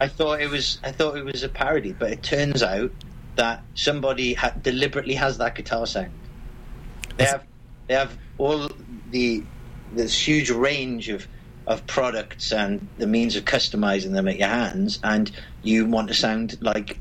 I, 0.00 0.08
thought, 0.08 0.40
it 0.40 0.50
was 0.50 0.78
I 0.84 0.92
thought 0.92 1.16
it 1.16 1.24
was 1.24 1.42
a 1.42 1.48
parody, 1.48 1.92
but 1.92 2.10
it 2.10 2.22
turns 2.22 2.62
out 2.62 2.90
that 3.36 3.62
somebody 3.74 4.34
ha- 4.34 4.54
deliberately 4.60 5.14
has 5.14 5.38
that 5.38 5.54
guitar 5.54 5.86
sound. 5.86 6.12
They 7.16 7.24
have 7.24 7.44
they 7.86 7.94
have 7.94 8.16
all 8.36 8.70
the 9.10 9.42
this 9.92 10.26
huge 10.26 10.50
range 10.50 11.08
of 11.08 11.26
of 11.66 11.86
products 11.86 12.52
and 12.52 12.88
the 12.96 13.06
means 13.06 13.36
of 13.36 13.44
customizing 13.44 14.12
them 14.12 14.28
at 14.28 14.38
your 14.38 14.48
hands, 14.48 14.98
and 15.02 15.30
you 15.62 15.86
want 15.86 16.08
to 16.08 16.14
sound 16.14 16.58
like 16.60 16.98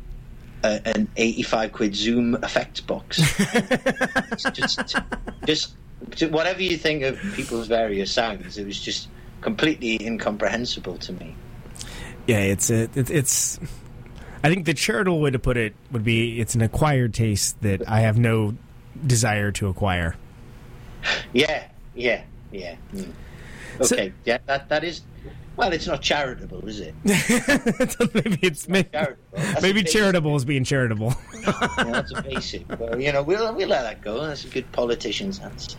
a, 0.64 0.82
an 0.96 1.08
eighty-five 1.18 1.72
quid 1.72 1.96
Zoom 1.96 2.36
effects 2.36 2.82
box. 2.82 3.18
just, 4.54 4.76
just, 5.46 5.76
just 6.10 6.32
whatever 6.32 6.62
you 6.62 6.78
think 6.78 7.04
of 7.04 7.20
people's 7.36 7.68
various 7.68 8.12
sounds, 8.12 8.58
it 8.58 8.66
was 8.66 8.80
just 8.80 9.08
completely 9.42 10.04
incomprehensible 10.06 10.98
to 10.98 11.14
me. 11.14 11.36
Yeah, 12.28 12.40
it's 12.40 12.70
a, 12.70 12.84
it, 12.96 13.10
it's. 13.10 13.60
I 14.44 14.50
think 14.50 14.66
the 14.66 14.74
charitable 14.74 15.20
way 15.20 15.32
to 15.32 15.40
put 15.40 15.58
it 15.58 15.74
would 15.92 16.04
be 16.04 16.40
it's 16.40 16.56
an 16.56 16.62
acquired 16.62 17.14
taste 17.14 17.60
that 17.62 17.88
I 17.90 18.02
have 18.02 18.18
no 18.18 18.56
desire 19.06 19.52
to 19.54 19.68
acquire. 19.68 20.16
Yeah, 21.34 21.68
yeah, 21.96 22.24
yeah. 22.52 22.76
mm. 22.94 23.12
So- 23.82 23.96
Okay, 23.96 24.14
yeah, 24.26 24.38
that 24.46 24.70
that 24.70 24.84
is. 24.84 25.02
Well, 25.56 25.72
it's 25.74 25.88
not 25.88 26.04
charitable, 26.04 26.68
is 26.68 26.80
it? 26.82 26.94
maybe 27.04 28.38
it's 28.44 28.68
maybe, 28.70 28.90
Charitable. 28.90 29.62
Maybe 29.64 29.84
charitable 29.84 30.36
is 30.36 30.46
being 30.46 30.64
charitable. 30.64 31.16
yeah, 31.34 31.84
that's 31.86 32.12
a 32.14 32.22
basic. 32.22 32.80
Well, 32.80 33.02
you 33.02 33.12
know, 33.12 33.24
we'll 33.24 33.56
we'll 33.56 33.68
let 33.68 33.82
that 33.82 34.02
go. 34.04 34.22
That's 34.28 34.46
a 34.46 34.50
good 34.50 34.72
politician's 34.72 35.40
answer. 35.40 35.78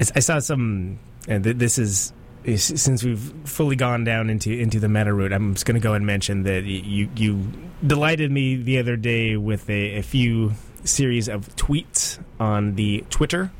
I 0.00 0.04
I 0.16 0.18
saw 0.18 0.40
some, 0.40 0.98
and 1.28 1.44
th- 1.44 1.56
this 1.58 1.78
is 1.78 1.90
is- 1.90 2.12
since 2.56 3.02
we've 3.02 3.32
fully 3.44 3.76
gone 3.76 4.04
down 4.04 4.30
into 4.30 4.50
into 4.50 4.80
the 4.80 4.88
meta 4.88 5.12
route. 5.12 5.32
I'm 5.32 5.54
just 5.54 5.66
going 5.66 5.74
to 5.74 5.80
go 5.80 5.94
and 5.94 6.06
mention 6.06 6.44
that 6.44 6.64
you 6.64 7.08
you 7.16 7.52
delighted 7.86 8.30
me 8.30 8.56
the 8.56 8.78
other 8.78 8.96
day 8.96 9.36
with 9.36 9.68
a, 9.68 9.98
a 9.98 10.02
few 10.02 10.52
series 10.84 11.28
of 11.28 11.54
tweets 11.56 12.18
on 12.40 12.74
the 12.76 13.04
Twitter, 13.10 13.50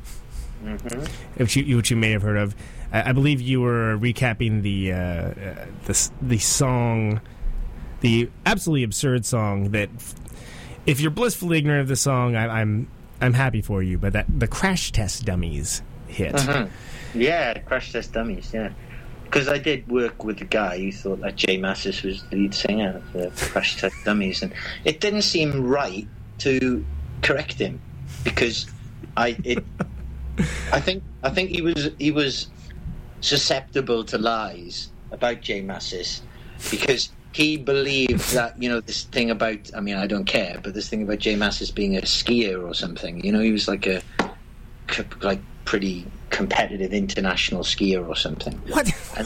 which 1.37 1.55
you 1.55 1.77
which 1.77 1.91
you 1.91 1.97
may 1.97 2.11
have 2.11 2.21
heard 2.21 2.37
of. 2.37 2.55
I, 2.91 3.09
I 3.09 3.11
believe 3.11 3.41
you 3.41 3.61
were 3.61 3.97
recapping 3.97 4.61
the 4.61 4.93
uh, 4.93 4.97
uh, 4.97 5.65
the 5.85 6.09
the 6.21 6.37
song, 6.39 7.21
the 8.01 8.29
absolutely 8.45 8.83
absurd 8.83 9.25
song 9.25 9.71
that. 9.71 9.89
If 10.85 11.01
you're 11.01 11.11
blissfully 11.11 11.59
ignorant 11.59 11.81
of 11.81 11.87
the 11.87 11.95
song, 11.95 12.35
I, 12.35 12.61
I'm 12.61 12.89
I'm 13.21 13.33
happy 13.33 13.61
for 13.61 13.83
you. 13.83 13.99
But 13.99 14.13
that 14.13 14.25
the 14.39 14.47
crash 14.47 14.91
test 14.91 15.25
dummies 15.25 15.83
hit. 16.07 16.33
Yeah, 17.13 17.57
Crash 17.59 17.91
Test 17.91 18.13
Dummies. 18.13 18.51
Yeah, 18.53 18.71
because 19.23 19.47
I 19.47 19.57
did 19.57 19.87
work 19.87 20.23
with 20.23 20.41
a 20.41 20.45
guy 20.45 20.79
who 20.79 20.91
thought 20.91 21.21
that 21.21 21.35
J 21.35 21.57
Mascis 21.57 22.03
was 22.03 22.23
the 22.29 22.37
lead 22.37 22.53
singer 22.53 22.95
of 22.97 23.13
the 23.13 23.45
Crash 23.51 23.79
Test 23.79 23.95
Dummies, 24.05 24.41
and 24.41 24.53
it 24.85 24.99
didn't 24.99 25.23
seem 25.23 25.65
right 25.65 26.07
to 26.39 26.85
correct 27.21 27.53
him 27.53 27.79
because 28.23 28.67
I 29.17 29.37
it. 29.43 29.63
I 30.71 30.79
think 30.79 31.03
I 31.23 31.29
think 31.29 31.49
he 31.49 31.61
was 31.61 31.89
he 31.99 32.11
was 32.11 32.47
susceptible 33.21 34.03
to 34.05 34.17
lies 34.17 34.89
about 35.11 35.41
J 35.41 35.61
Mascis 35.61 36.21
because 36.71 37.09
he 37.31 37.57
believed 37.57 38.33
that 38.33 38.61
you 38.61 38.69
know 38.69 38.79
this 38.79 39.03
thing 39.03 39.29
about 39.31 39.69
I 39.75 39.81
mean 39.81 39.97
I 39.97 40.07
don't 40.07 40.25
care 40.25 40.59
but 40.63 40.73
this 40.73 40.89
thing 40.89 41.03
about 41.03 41.19
J 41.19 41.35
Mascis 41.35 41.73
being 41.73 41.97
a 41.97 42.01
skier 42.01 42.65
or 42.65 42.73
something 42.73 43.23
you 43.23 43.31
know 43.31 43.39
he 43.39 43.51
was 43.51 43.67
like 43.67 43.85
a 43.85 44.01
like 45.21 45.41
pretty 45.65 46.05
competitive 46.29 46.93
international 46.93 47.63
skier 47.63 48.07
or 48.07 48.15
something 48.15 48.59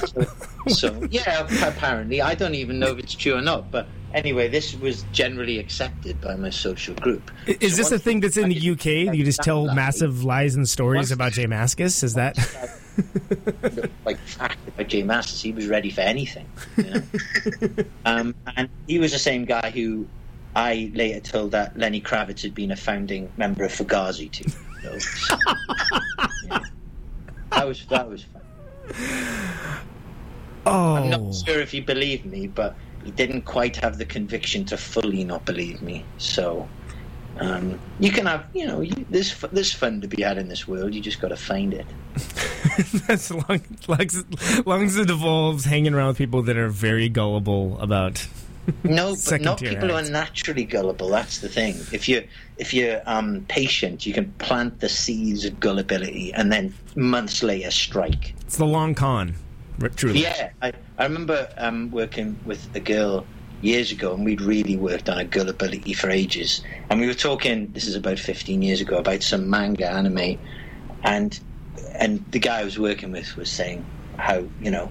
so, 0.07 0.25
so 0.67 1.07
yeah 1.09 1.47
apparently 1.67 2.21
I 2.21 2.35
don't 2.35 2.55
even 2.55 2.79
know 2.79 2.87
if 2.87 2.99
it's 2.99 3.13
true 3.13 3.35
or 3.35 3.41
not 3.41 3.71
but 3.71 3.87
anyway 4.13 4.47
this 4.47 4.75
was 4.75 5.03
generally 5.11 5.59
accepted 5.59 6.19
by 6.21 6.35
my 6.35 6.49
social 6.49 6.95
group 6.95 7.29
Is 7.45 7.75
So 7.75 7.77
this 7.77 7.91
a 7.91 7.99
thing 7.99 8.19
that's 8.19 8.37
in 8.37 8.45
I 8.45 8.49
the 8.49 8.71
UK? 8.71 9.15
You 9.15 9.23
just 9.25 9.41
tell 9.41 9.65
lie, 9.65 9.73
massive 9.73 10.23
lies 10.23 10.55
and 10.55 10.67
stories 10.67 11.09
Once- 11.09 11.11
about 11.11 11.31
J 11.33 11.45
Mascis? 11.45 12.03
Is 12.03 12.13
that? 12.13 12.37
like 14.05 14.17
fact 14.19 14.57
about 14.67 14.87
Jay 14.87 15.03
he 15.03 15.51
was 15.51 15.67
ready 15.67 15.89
for 15.89 16.01
anything. 16.01 16.47
You 16.77 16.83
know? 16.83 17.03
um, 18.05 18.35
and 18.55 18.69
he 18.87 18.99
was 18.99 19.11
the 19.11 19.19
same 19.19 19.45
guy 19.45 19.71
who 19.71 20.07
I 20.55 20.91
later 20.93 21.19
told 21.19 21.51
that 21.51 21.77
Lenny 21.77 22.01
Kravitz 22.01 22.41
had 22.41 22.53
been 22.53 22.71
a 22.71 22.75
founding 22.75 23.31
member 23.37 23.63
of 23.63 23.71
Fugazi 23.71 24.31
too. 24.31 24.49
So. 24.83 25.37
That 27.55 27.67
was 27.67 27.85
that 27.87 28.09
was 28.09 28.23
fun. 28.23 28.41
Oh. 30.65 30.95
I'm 30.95 31.09
not 31.09 31.35
sure 31.35 31.59
if 31.59 31.71
he 31.71 31.81
believed 31.81 32.25
me, 32.25 32.47
but 32.47 32.75
he 33.03 33.11
didn't 33.11 33.41
quite 33.41 33.75
have 33.77 33.97
the 33.97 34.05
conviction 34.05 34.63
to 34.65 34.77
fully 34.77 35.23
not 35.23 35.45
believe 35.45 35.81
me. 35.81 36.05
So. 36.17 36.67
Um, 37.39 37.79
you 37.99 38.11
can 38.11 38.27
have, 38.27 38.45
you 38.53 38.67
know, 38.67 38.81
you, 38.81 39.07
there's 39.09 39.35
there's 39.51 39.73
fun 39.73 40.01
to 40.01 40.07
be 40.07 40.21
had 40.21 40.37
in 40.37 40.49
this 40.49 40.67
world. 40.67 40.93
You 40.93 41.01
just 41.01 41.19
got 41.19 41.29
to 41.29 41.35
find 41.35 41.73
it. 41.73 41.87
as 43.09 43.31
long, 43.31 43.61
long, 43.87 44.01
as, 44.01 44.23
long 44.67 44.83
as 44.83 44.97
it 44.97 45.09
involves 45.09 45.65
hanging 45.65 45.95
around 45.95 46.09
with 46.09 46.17
people 46.19 46.43
that 46.43 46.57
are 46.57 46.69
very 46.69 47.09
gullible 47.09 47.79
about. 47.79 48.27
No, 48.83 49.15
but 49.29 49.41
not 49.41 49.59
people 49.59 49.89
who 49.89 49.93
are 49.95 50.03
naturally 50.03 50.63
gullible. 50.63 51.09
That's 51.09 51.39
the 51.39 51.49
thing. 51.49 51.75
If 51.91 52.07
you 52.07 52.25
if 52.57 52.73
you're 52.73 53.01
um, 53.05 53.45
patient, 53.49 54.05
you 54.05 54.13
can 54.13 54.31
plant 54.33 54.79
the 54.79 54.89
seeds 54.89 55.43
of 55.45 55.59
gullibility, 55.59 56.33
and 56.33 56.51
then 56.51 56.73
months 56.95 57.43
later 57.43 57.71
strike. 57.71 58.33
It's 58.41 58.57
the 58.57 58.65
long 58.65 58.95
con, 58.95 59.35
truly. 59.95 60.21
Yeah, 60.21 60.51
I, 60.61 60.71
I 60.97 61.03
remember 61.03 61.49
um, 61.57 61.91
working 61.91 62.39
with 62.45 62.73
a 62.75 62.79
girl 62.79 63.25
years 63.61 63.91
ago, 63.91 64.13
and 64.13 64.23
we'd 64.25 64.41
really 64.41 64.77
worked 64.77 65.09
on 65.09 65.17
a 65.17 65.25
gullibility 65.25 65.93
for 65.93 66.09
ages. 66.09 66.61
And 66.89 67.01
we 67.01 67.07
were 67.07 67.13
talking. 67.13 67.71
This 67.73 67.87
is 67.87 67.95
about 67.95 68.19
fifteen 68.19 68.61
years 68.61 68.79
ago 68.79 68.97
about 68.97 69.23
some 69.23 69.49
manga 69.49 69.89
anime, 69.89 70.39
and 71.03 71.37
and 71.95 72.23
the 72.31 72.39
guy 72.39 72.61
I 72.61 72.63
was 72.63 72.79
working 72.79 73.11
with 73.11 73.35
was 73.35 73.49
saying 73.49 73.85
how 74.17 74.45
you 74.61 74.71
know, 74.71 74.89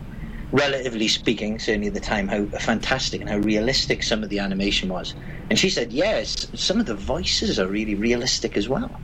relatively 0.53 1.09
speaking, 1.09 1.59
certainly 1.59 1.89
at 1.89 1.95
the 1.95 2.01
time, 2.01 2.29
how 2.29 2.45
fantastic 2.59 3.21
and 3.21 3.29
how 3.29 3.39
realistic 3.39 4.03
some 4.03 4.23
of 4.23 4.29
the 4.29 4.39
animation 4.39 4.89
was. 4.89 5.15
And 5.51 5.59
she 5.59 5.71
said, 5.71 5.93
yes, 5.93 6.47
some 6.55 6.79
of 6.79 6.87
the 6.87 6.95
voices 6.95 7.59
are 7.59 7.67
really 7.67 7.95
realistic 7.95 8.57
as 8.57 8.69
well. 8.69 9.01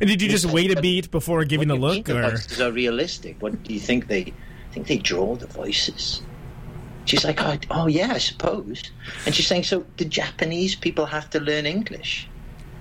And 0.00 0.10
did 0.10 0.20
you 0.20 0.28
just 0.28 0.46
wait 0.46 0.76
a 0.76 0.80
beat 0.80 1.10
before 1.10 1.44
giving 1.44 1.68
do 1.68 1.74
look, 1.74 1.94
think 1.94 2.06
the 2.06 2.20
voices 2.20 2.60
are 2.60 2.72
realistic? 2.72 3.40
What 3.40 3.62
do 3.62 3.72
you 3.72 3.80
think 3.80 4.08
they 4.08 4.22
I 4.22 4.74
think 4.74 4.88
they 4.88 4.98
draw 4.98 5.36
the 5.36 5.46
voices? 5.46 6.20
She's 7.06 7.24
like, 7.24 7.40
oh, 7.40 7.56
oh 7.70 7.86
yeah, 7.86 8.12
I 8.12 8.18
suppose. 8.18 8.82
And 9.24 9.34
she's 9.34 9.46
saying, 9.46 9.62
so 9.64 9.86
the 9.96 10.04
Japanese 10.04 10.74
people 10.74 11.06
have 11.06 11.30
to 11.30 11.40
learn 11.40 11.64
English? 11.64 12.28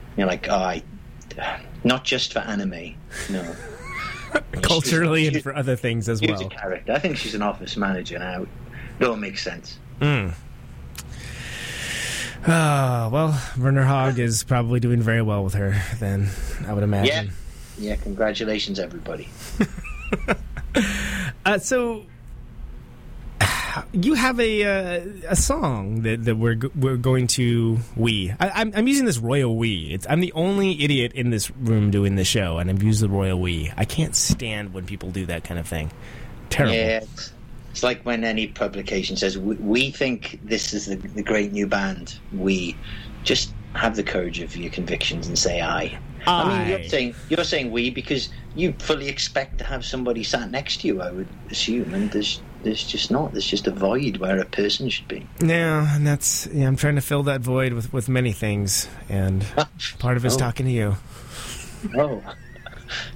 And 0.10 0.18
you're 0.18 0.28
like, 0.28 0.50
oh, 0.50 0.56
I, 0.56 0.84
not 1.84 2.04
just 2.04 2.34
for 2.34 2.40
anime, 2.40 2.96
no. 3.30 3.56
Culturally 4.62 5.24
She's- 5.24 5.36
and 5.36 5.44
for 5.44 5.56
other 5.56 5.76
things 5.76 6.08
as 6.10 6.20
She's 6.20 6.30
well? 6.30 6.42
a 6.46 6.50
character. 6.50 6.94
I 6.94 7.00
think 7.00 7.18
she's 7.18 7.36
an 7.36 7.42
office 7.42 7.76
manager 7.78 8.20
now. 8.20 8.46
It 9.00 9.06
all 9.06 9.16
makes 9.16 9.42
sense. 9.44 9.78
Ah, 12.46 13.10
well, 13.12 13.30
Wernham 13.58 13.86
Hogg 13.86 14.20
is 14.20 14.44
probably 14.44 14.80
doing 14.80 15.02
very 15.02 15.22
well 15.22 15.44
with 15.44 15.54
her. 15.54 15.82
Then 16.00 16.30
I 16.68 16.74
would 16.74 16.82
Yeah, 16.82 16.84
imagine. 16.86 17.32
yeah. 17.78 17.96
Congratulations, 17.98 18.80
everybody. 18.80 19.30
Uh, 21.46 21.60
so 21.60 22.04
you 23.92 24.14
have 24.14 24.40
a 24.40 24.64
uh, 24.64 25.06
a 25.30 25.36
song 25.36 26.02
that, 26.02 26.26
that 26.26 26.36
we're 26.36 26.60
we're 26.76 26.98
going 26.98 27.28
to 27.28 27.80
we. 27.96 28.32
I, 28.40 28.50
I'm 28.50 28.74
I'm 28.76 28.88
using 28.88 29.06
this 29.06 29.18
royal 29.18 29.56
we. 29.58 29.90
It's 29.92 30.06
I'm 30.10 30.20
the 30.20 30.34
only 30.34 30.84
idiot 30.84 31.14
in 31.14 31.30
this 31.30 31.52
room 31.52 31.92
doing 31.92 32.16
the 32.16 32.26
show, 32.26 32.58
and 32.58 32.70
I'm 32.70 32.82
using 32.82 33.10
the 33.10 33.14
royal 33.14 33.40
we. 33.40 33.72
I 33.78 33.86
can't 33.86 34.16
stand 34.16 34.74
when 34.74 34.86
people 34.86 35.12
do 35.12 35.26
that 35.28 35.44
kind 35.44 35.60
of 35.60 35.68
thing. 35.68 35.92
Terrible. 36.50 36.76
Yeah, 36.76 37.02
it's, 37.72 37.84
like 37.84 38.04
when 38.04 38.24
any 38.24 38.48
publication 38.48 39.18
says, 39.18 39.38
we, 39.38 39.56
we 39.56 39.92
think 39.92 40.40
this 40.44 40.74
is 40.74 40.86
the, 40.86 40.96
the 40.96 41.24
great 41.24 41.52
new 41.52 41.66
band. 41.66 42.20
We 42.32 42.78
just 43.24 43.54
have 43.74 43.96
the 43.96 44.04
courage 44.04 44.40
of 44.40 44.56
your 44.56 44.72
convictions 44.72 45.28
and 45.28 45.38
say 45.38 45.62
aye. 45.62 45.98
I 46.28 46.48
mean, 46.48 46.70
you're 46.70 46.90
saying 46.90 47.16
you're 47.30 47.44
saying 47.44 47.72
we 47.72 47.90
because 47.90 48.30
you 48.56 48.74
fully 48.80 49.10
expect 49.10 49.58
to 49.58 49.64
have 49.64 49.84
somebody 49.84 50.24
sat 50.24 50.52
next 50.52 50.82
to 50.82 50.88
you. 50.88 51.02
I 51.02 51.12
would 51.12 51.28
assume, 51.50 51.94
and 51.94 52.12
there's 52.12 52.42
there's 52.64 52.84
just 52.84 53.12
not. 53.12 53.32
There's 53.32 53.46
just 53.46 53.68
a 53.68 53.72
void 53.72 54.18
where 54.18 54.40
a 54.40 54.46
person 54.46 54.90
should 54.90 55.08
be. 55.08 55.28
Yeah, 55.40 55.96
and 55.96 56.06
that's 56.08 56.48
yeah. 56.48 56.68
I'm 56.68 56.76
trying 56.76 56.96
to 56.96 57.02
fill 57.02 57.24
that 57.24 57.42
void 57.42 57.74
with 57.74 57.94
with 57.94 58.10
many 58.10 58.32
things, 58.32 58.88
and 59.10 59.46
part 60.00 60.18
of 60.18 60.26
it's 60.26 60.36
Oh. 60.36 60.40
talking 60.40 60.66
to 60.66 60.72
you. 60.72 60.96
Oh, 61.98 62.24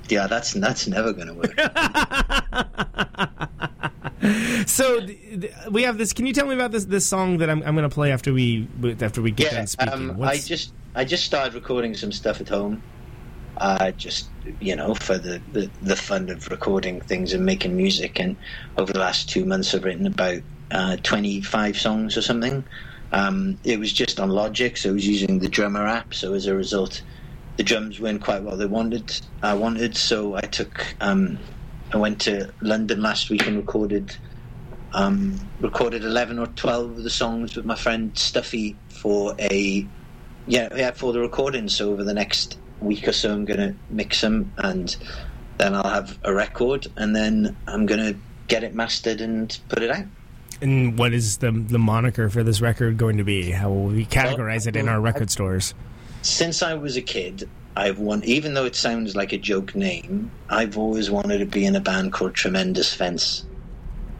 yeah, 0.09 0.27
that's 0.27 0.53
that's 0.53 0.87
never 0.87 1.13
going 1.13 1.27
to 1.27 1.33
work. 1.33 1.57
So 4.65 4.99
th- 4.99 5.41
th- 5.41 5.53
we 5.71 5.83
have 5.83 5.97
this. 5.97 6.11
Can 6.11 6.25
you 6.25 6.33
tell 6.33 6.47
me 6.47 6.55
about 6.55 6.71
this 6.71 6.85
this 6.85 7.05
song 7.05 7.37
that 7.37 7.49
I'm 7.49 7.61
I'm 7.63 7.75
going 7.75 7.87
to 7.87 7.93
play 7.93 8.11
after 8.11 8.33
we 8.33 8.67
after 8.99 9.21
we 9.21 9.31
get 9.31 9.51
yeah, 9.51 9.57
done 9.59 9.67
speaking? 9.67 9.93
um, 9.93 10.21
I 10.21 10.37
just 10.37 10.73
I 10.95 11.05
just 11.05 11.23
started 11.23 11.53
recording 11.53 11.95
some 11.95 12.11
stuff 12.11 12.41
at 12.41 12.49
home. 12.49 12.81
Uh, 13.59 13.91
just 13.91 14.29
you 14.59 14.75
know, 14.75 14.93
for 14.93 15.17
the, 15.17 15.41
the 15.51 15.69
the 15.81 15.95
fun 15.95 16.29
of 16.29 16.47
recording 16.49 17.01
things 17.01 17.33
and 17.33 17.45
making 17.45 17.75
music. 17.75 18.19
And 18.19 18.35
over 18.77 18.93
the 18.93 18.99
last 18.99 19.29
two 19.29 19.45
months, 19.45 19.73
I've 19.73 19.83
written 19.83 20.07
about 20.07 20.41
uh, 20.71 20.97
25 20.97 21.77
songs 21.77 22.17
or 22.17 22.21
something. 22.21 22.63
Um, 23.11 23.57
it 23.63 23.79
was 23.79 23.93
just 23.93 24.19
on 24.19 24.29
Logic, 24.29 24.75
so 24.77 24.89
I 24.89 24.93
was 24.93 25.07
using 25.07 25.39
the 25.39 25.47
drummer 25.47 25.85
app. 25.85 26.13
So 26.13 26.33
as 26.33 26.45
a 26.45 26.55
result, 26.55 27.01
the 27.55 27.63
drums 27.63 27.99
weren't 27.99 28.21
quite 28.21 28.43
what 28.43 28.57
they 28.57 28.65
wanted. 28.65 29.19
I 29.41 29.53
wanted, 29.53 29.95
so 29.95 30.35
I 30.35 30.41
took. 30.41 30.95
Um, 30.99 31.39
I 31.93 31.97
went 31.97 32.21
to 32.21 32.51
London 32.61 33.01
last 33.01 33.29
week 33.29 33.47
and 33.47 33.55
recorded 33.55 34.15
um, 34.93 35.39
recorded 35.59 36.03
11 36.03 36.39
or 36.39 36.47
12 36.47 36.91
of 36.91 37.03
the 37.03 37.09
songs 37.09 37.55
with 37.55 37.65
my 37.65 37.75
friend 37.75 38.17
Stuffy 38.17 38.75
for 38.89 39.35
a 39.39 39.87
yeah 40.47 40.69
yeah 40.75 40.91
for 40.91 41.11
the 41.13 41.19
recording 41.19 41.67
so 41.67 41.91
over 41.91 42.03
the 42.03 42.13
next 42.13 42.57
week 42.81 43.07
or 43.07 43.11
so 43.11 43.33
I'm 43.33 43.45
going 43.45 43.59
to 43.59 43.75
mix 43.89 44.21
them 44.21 44.53
and 44.57 44.95
then 45.57 45.73
I'll 45.73 45.89
have 45.89 46.17
a 46.23 46.33
record 46.33 46.87
and 46.95 47.15
then 47.15 47.55
I'm 47.67 47.85
going 47.85 48.13
to 48.13 48.19
get 48.47 48.63
it 48.63 48.73
mastered 48.73 49.21
and 49.21 49.57
put 49.69 49.81
it 49.81 49.89
out 49.89 50.05
and 50.61 50.97
what 50.97 51.13
is 51.13 51.37
the 51.37 51.51
the 51.51 51.79
moniker 51.79 52.29
for 52.29 52.43
this 52.43 52.61
record 52.61 52.97
going 52.97 53.17
to 53.17 53.23
be? 53.23 53.51
How 53.51 53.69
will 53.69 53.87
we 53.87 54.05
categorize 54.05 54.65
it 54.65 54.75
in 54.75 54.89
our 54.89 54.99
record 54.99 55.29
stores? 55.29 55.75
since 56.21 56.61
I 56.61 56.73
was 56.73 56.97
a 56.97 57.01
kid 57.01 57.49
I've 57.75 57.99
won 57.99 58.23
even 58.23 58.53
though 58.53 58.65
it 58.65 58.75
sounds 58.75 59.15
like 59.15 59.33
a 59.33 59.37
joke 59.37 59.75
name 59.75 60.31
I've 60.49 60.77
always 60.77 61.09
wanted 61.09 61.37
to 61.39 61.45
be 61.45 61.65
in 61.65 61.75
a 61.75 61.79
band 61.79 62.11
called 62.11 62.33
Tremendous 62.33 62.93
Fence 62.93 63.45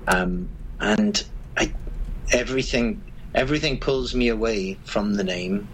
um, 0.08 0.48
and 0.80 1.24
I 1.58 1.74
everything 2.32 3.02
everything 3.34 3.80
pulls 3.80 4.16
me 4.16 4.30
away 4.30 4.76
from 4.86 5.16
the 5.16 5.24
name 5.24 5.68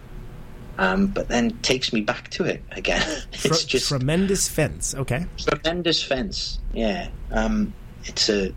um, 0.78 1.06
but 1.08 1.28
then 1.28 1.50
takes 1.58 1.92
me 1.92 2.00
back 2.00 2.30
to 2.30 2.44
it 2.44 2.62
again 2.72 3.02
it's 3.32 3.42
Tre- 3.42 3.66
just 3.66 3.88
tremendous 3.88 4.48
fence. 4.48 4.94
Okay. 4.94 5.24
tremendous 5.36 6.02
fence 6.02 6.58
yeah 6.72 7.08
um, 7.30 7.72
it's 8.04 8.28
a 8.28 8.52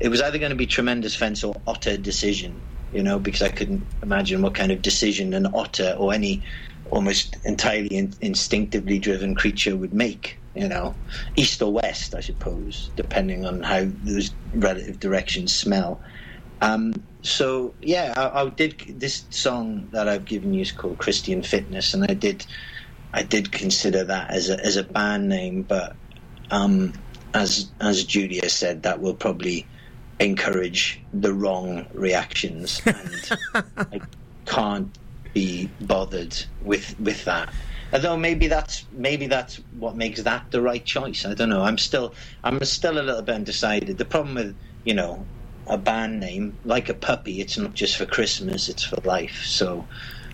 it 0.00 0.08
was 0.08 0.20
either 0.20 0.38
going 0.38 0.50
to 0.50 0.56
be 0.56 0.66
tremendous 0.66 1.14
fence 1.14 1.44
or 1.44 1.54
otter 1.66 1.96
decision 1.96 2.60
you 2.92 3.02
know 3.02 3.18
because 3.18 3.42
i 3.42 3.48
couldn't 3.48 3.84
imagine 4.02 4.42
what 4.42 4.54
kind 4.54 4.72
of 4.72 4.82
decision 4.82 5.34
an 5.34 5.46
otter 5.54 5.94
or 5.98 6.12
any 6.12 6.42
almost 6.90 7.36
entirely 7.44 7.88
in, 7.88 8.12
instinctively 8.20 8.98
driven 8.98 9.34
creature 9.34 9.76
would 9.76 9.92
make 9.92 10.38
you 10.54 10.68
know 10.68 10.94
east 11.36 11.60
or 11.62 11.72
west 11.72 12.14
i 12.14 12.20
suppose 12.20 12.90
depending 12.96 13.44
on 13.44 13.62
how 13.62 13.84
those 14.04 14.32
relative 14.54 15.00
directions 15.00 15.52
smell 15.54 16.00
um, 16.60 16.94
so 17.24 17.74
yeah 17.80 18.14
I, 18.16 18.42
I 18.42 18.50
did 18.50 18.82
this 19.00 19.26
song 19.30 19.88
that 19.92 20.08
i've 20.08 20.26
given 20.26 20.52
you 20.54 20.62
is 20.62 20.72
called 20.72 20.98
christian 20.98 21.42
fitness 21.42 21.94
and 21.94 22.04
i 22.08 22.14
did 22.14 22.46
I 23.14 23.22
did 23.22 23.52
consider 23.52 24.04
that 24.04 24.30
as 24.32 24.50
a 24.50 24.64
as 24.64 24.76
a 24.76 24.82
band 24.82 25.28
name, 25.28 25.62
but 25.62 25.96
um, 26.50 26.92
as 27.32 27.72
as 27.80 28.04
Julia 28.04 28.48
said, 28.50 28.82
that 28.82 29.00
will 29.00 29.14
probably 29.14 29.70
encourage 30.18 31.00
the 31.12 31.32
wrong 31.32 31.86
reactions, 31.94 32.82
and 32.86 33.30
I 33.92 34.02
can't 34.46 34.98
be 35.32 35.76
bothered 35.80 36.36
with 36.60 36.98
with 36.98 37.24
that. 37.24 37.54
Although 37.92 38.16
maybe 38.16 38.48
that's 38.48 38.84
maybe 38.90 39.28
that's 39.28 39.60
what 39.70 39.96
makes 39.96 40.22
that 40.24 40.50
the 40.50 40.60
right 40.60 40.84
choice. 40.84 41.24
I 41.24 41.34
don't 41.34 41.50
know. 41.50 41.62
I'm 41.62 41.78
still 41.78 42.16
I'm 42.42 42.64
still 42.64 42.98
a 42.98 43.02
little 43.02 43.22
bit 43.22 43.36
undecided. 43.36 43.96
The 43.96 44.04
problem 44.04 44.34
with 44.34 44.58
you 44.84 44.94
know 44.94 45.28
a 45.68 45.78
band 45.78 46.20
name 46.20 46.58
like 46.64 46.88
a 46.90 46.94
puppy, 46.94 47.40
it's 47.40 47.58
not 47.58 47.74
just 47.74 47.96
for 47.96 48.06
Christmas; 48.06 48.68
it's 48.68 48.84
for 48.84 48.98
life. 49.04 49.42
So 49.46 49.88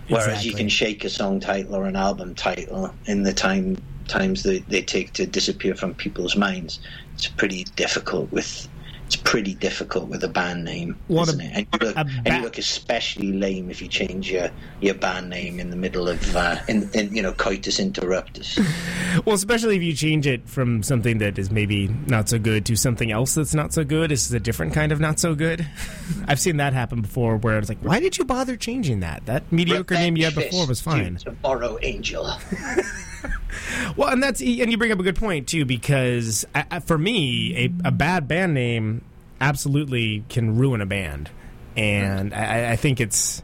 whereas 0.09 0.45
you 0.45 0.53
can 0.53 0.69
shake 0.69 1.05
a 1.05 1.09
song 1.11 1.39
title 1.41 1.75
or 1.75 1.85
an 1.85 1.97
album 1.97 2.35
title 2.35 2.95
in 3.05 3.23
the 3.23 3.33
time 3.33 3.77
times 4.07 4.43
that 4.43 4.65
they 4.69 4.83
take 4.83 5.13
to 5.15 5.27
disappear 5.27 5.75
from 5.75 5.95
people's 5.95 6.35
minds, 6.37 6.79
it's 7.15 7.29
pretty 7.29 7.65
difficult 7.77 8.31
with. 8.31 8.67
It's 9.11 9.21
pretty 9.21 9.55
difficult 9.55 10.07
with 10.07 10.23
a 10.23 10.29
band 10.29 10.63
name, 10.63 10.97
What 11.09 11.27
isn't 11.27 11.41
a- 11.41 11.43
it? 11.43 11.51
And 11.53 11.67
you, 11.81 11.87
look, 11.87 11.95
a 11.97 11.99
and 11.99 12.27
you 12.27 12.41
look 12.43 12.57
especially 12.57 13.33
lame 13.33 13.69
if 13.69 13.81
you 13.81 13.89
change 13.89 14.31
your, 14.31 14.49
your 14.79 14.93
band 14.93 15.29
name 15.29 15.59
in 15.59 15.69
the 15.69 15.75
middle 15.75 16.07
of 16.07 16.33
uh, 16.33 16.55
in, 16.69 16.89
in 16.93 17.13
you 17.13 17.21
know 17.21 17.33
coitus 17.33 17.77
interruptus. 17.77 18.57
Well, 19.25 19.35
especially 19.35 19.75
if 19.75 19.83
you 19.83 19.91
change 19.93 20.25
it 20.25 20.47
from 20.47 20.81
something 20.83 21.17
that 21.17 21.37
is 21.37 21.51
maybe 21.51 21.89
not 22.07 22.29
so 22.29 22.39
good 22.39 22.65
to 22.67 22.77
something 22.77 23.11
else 23.11 23.33
that's 23.33 23.53
not 23.53 23.73
so 23.73 23.83
good. 23.83 24.09
This 24.11 24.25
is 24.25 24.31
a 24.31 24.39
different 24.39 24.73
kind 24.73 24.93
of 24.93 25.01
not 25.01 25.19
so 25.19 25.35
good. 25.35 25.67
I've 26.29 26.39
seen 26.39 26.55
that 26.57 26.71
happen 26.71 27.01
before 27.01 27.35
where 27.35 27.57
it's 27.59 27.67
like, 27.67 27.79
why 27.79 27.99
did 27.99 28.17
you 28.17 28.23
bother 28.23 28.55
changing 28.55 29.01
that? 29.01 29.25
That 29.25 29.51
mediocre 29.51 29.95
name 29.95 30.15
you 30.15 30.23
had 30.23 30.35
before 30.35 30.65
was 30.65 30.79
fine. 30.79 31.17
to 31.17 31.25
Tomorrow 31.25 31.77
Angel. 31.81 32.31
Well, 33.97 34.09
and 34.09 34.23
that's 34.23 34.39
and 34.41 34.49
you 34.71 34.77
bring 34.77 34.91
up 34.91 34.99
a 34.99 35.03
good 35.03 35.15
point 35.17 35.47
too 35.47 35.65
because 35.65 36.45
I, 36.55 36.65
I- 36.71 36.79
for 36.79 36.97
me, 36.97 37.55
a, 37.83 37.87
a 37.87 37.91
bad 37.91 38.27
band 38.27 38.53
name 38.53 39.03
absolutely 39.41 40.23
can 40.29 40.57
ruin 40.57 40.81
a 40.81 40.85
band, 40.85 41.29
and 41.75 42.33
I, 42.33 42.71
I 42.71 42.75
think 42.77 43.01
it's 43.01 43.41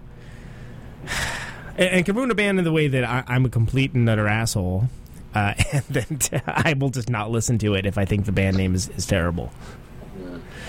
and, 1.78 2.06
can 2.06 2.16
ruin 2.16 2.32
a 2.32 2.36
band 2.36 2.60
in 2.60 2.66
the 2.66 2.72
way 2.72 2.88
that 2.88 3.04
I, 3.04 3.24
I'm 3.28 3.46
a 3.46 3.50
complete 3.50 3.94
and 3.94 4.10
utter 4.10 4.28
asshole, 4.28 4.86
uh, 5.36 5.54
and 5.72 5.84
then 5.90 6.42
I 6.48 6.74
will 6.78 6.90
just 6.90 7.10
not 7.10 7.30
listen 7.32 7.58
to 7.60 7.74
it 7.76 7.86
if 7.86 7.98
I 7.98 8.06
think 8.06 8.26
the 8.26 8.32
band 8.32 8.58
name 8.58 8.74
is, 8.76 8.90
is 8.90 9.06
terrible. 9.06 9.52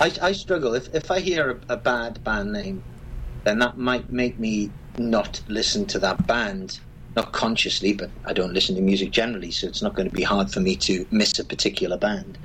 I, 0.01 0.11
I 0.21 0.31
struggle. 0.33 0.73
If 0.75 0.93
if 0.93 1.11
I 1.11 1.19
hear 1.19 1.59
a, 1.69 1.73
a 1.73 1.77
bad 1.77 2.23
band 2.23 2.53
name, 2.53 2.83
then 3.43 3.59
that 3.59 3.77
might 3.77 4.11
make 4.11 4.39
me 4.39 4.71
not 4.97 5.41
listen 5.47 5.85
to 5.87 5.99
that 5.99 6.25
band, 6.27 6.79
not 7.19 7.33
consciously, 7.33 7.93
but 7.93 8.11
I 8.25 8.33
don't 8.33 8.53
listen 8.53 8.75
to 8.75 8.81
music 8.81 9.11
generally, 9.11 9.51
so 9.51 9.67
it's 9.67 9.83
not 9.83 9.95
going 9.95 10.09
to 10.09 10.15
be 10.15 10.23
hard 10.23 10.51
for 10.51 10.61
me 10.61 10.77
to 10.77 11.05
miss 11.11 11.37
a 11.39 11.45
particular 11.45 11.97
band. 11.97 12.39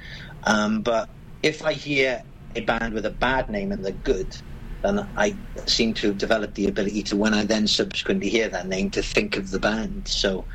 Um, 0.45 0.83
but 0.83 1.09
if 1.43 1.65
I 1.65 1.75
hear 1.75 2.23
a 2.57 2.63
band 2.63 2.95
with 2.95 3.07
a 3.07 3.11
bad 3.29 3.49
name 3.51 3.73
and 3.73 3.85
they're 3.85 3.93
good, 3.93 4.37
then 4.83 5.09
I 5.17 5.39
seem 5.67 5.95
to 5.95 6.09
have 6.09 6.19
developed 6.19 6.57
the 6.57 6.67
ability 6.67 7.05
to, 7.05 7.17
when 7.17 7.35
I 7.35 7.45
then 7.45 7.67
subsequently 7.69 8.29
hear 8.29 8.49
that 8.51 8.69
name, 8.69 8.91
to 8.93 9.03
think 9.03 9.37
of 9.37 9.51
the 9.51 9.61
band. 9.61 10.09
So 10.09 10.49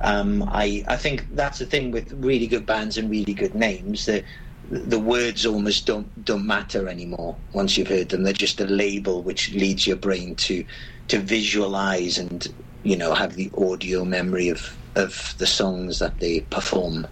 um, 0.00 0.44
I 0.44 0.84
I 0.88 0.96
think 0.96 1.28
that's 1.32 1.58
the 1.58 1.66
thing 1.66 1.90
with 1.90 2.12
really 2.12 2.46
good 2.46 2.66
bands 2.66 2.96
and 2.98 3.10
really 3.10 3.34
good 3.34 3.54
names. 3.54 4.06
The 4.06 4.24
the 4.70 5.00
words 5.00 5.46
almost 5.46 5.86
don't 5.86 6.10
don't 6.24 6.46
matter 6.46 6.88
anymore 6.88 7.40
once 7.52 7.76
you've 7.76 7.88
heard 7.96 8.10
them. 8.10 8.22
They're 8.24 8.32
just 8.32 8.60
a 8.60 8.66
label 8.66 9.22
which 9.22 9.52
leads 9.52 9.86
your 9.86 9.96
brain 9.96 10.36
to 10.36 10.64
to 11.08 11.18
visualize 11.18 12.18
and 12.18 12.46
you 12.84 12.96
know 12.96 13.14
have 13.14 13.34
the 13.34 13.50
audio 13.58 14.04
memory 14.04 14.48
of 14.48 14.76
of 14.94 15.34
the 15.38 15.46
songs 15.46 15.98
that 15.98 16.18
they 16.20 16.40
perform. 16.40 17.06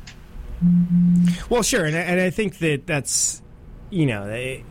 Well, 1.51 1.63
sure, 1.63 1.85
and 1.85 1.97
I, 1.97 2.01
and 2.01 2.21
I 2.21 2.31
think 2.31 2.59
that 2.59 2.87
that's 2.87 3.43
you 3.91 4.07
know 4.07 4.29
it, 4.29 4.65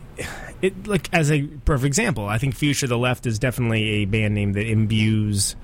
it 0.62 0.86
like 0.86 1.12
as 1.12 1.30
a 1.30 1.42
perfect 1.42 1.86
example. 1.86 2.26
I 2.26 2.38
think 2.38 2.54
Future 2.54 2.86
the 2.86 2.98
Left 2.98 3.26
is 3.26 3.38
definitely 3.38 3.82
a 3.82 4.04
band 4.06 4.34
name 4.34 4.54
that 4.54 4.66
imbues 4.66 5.56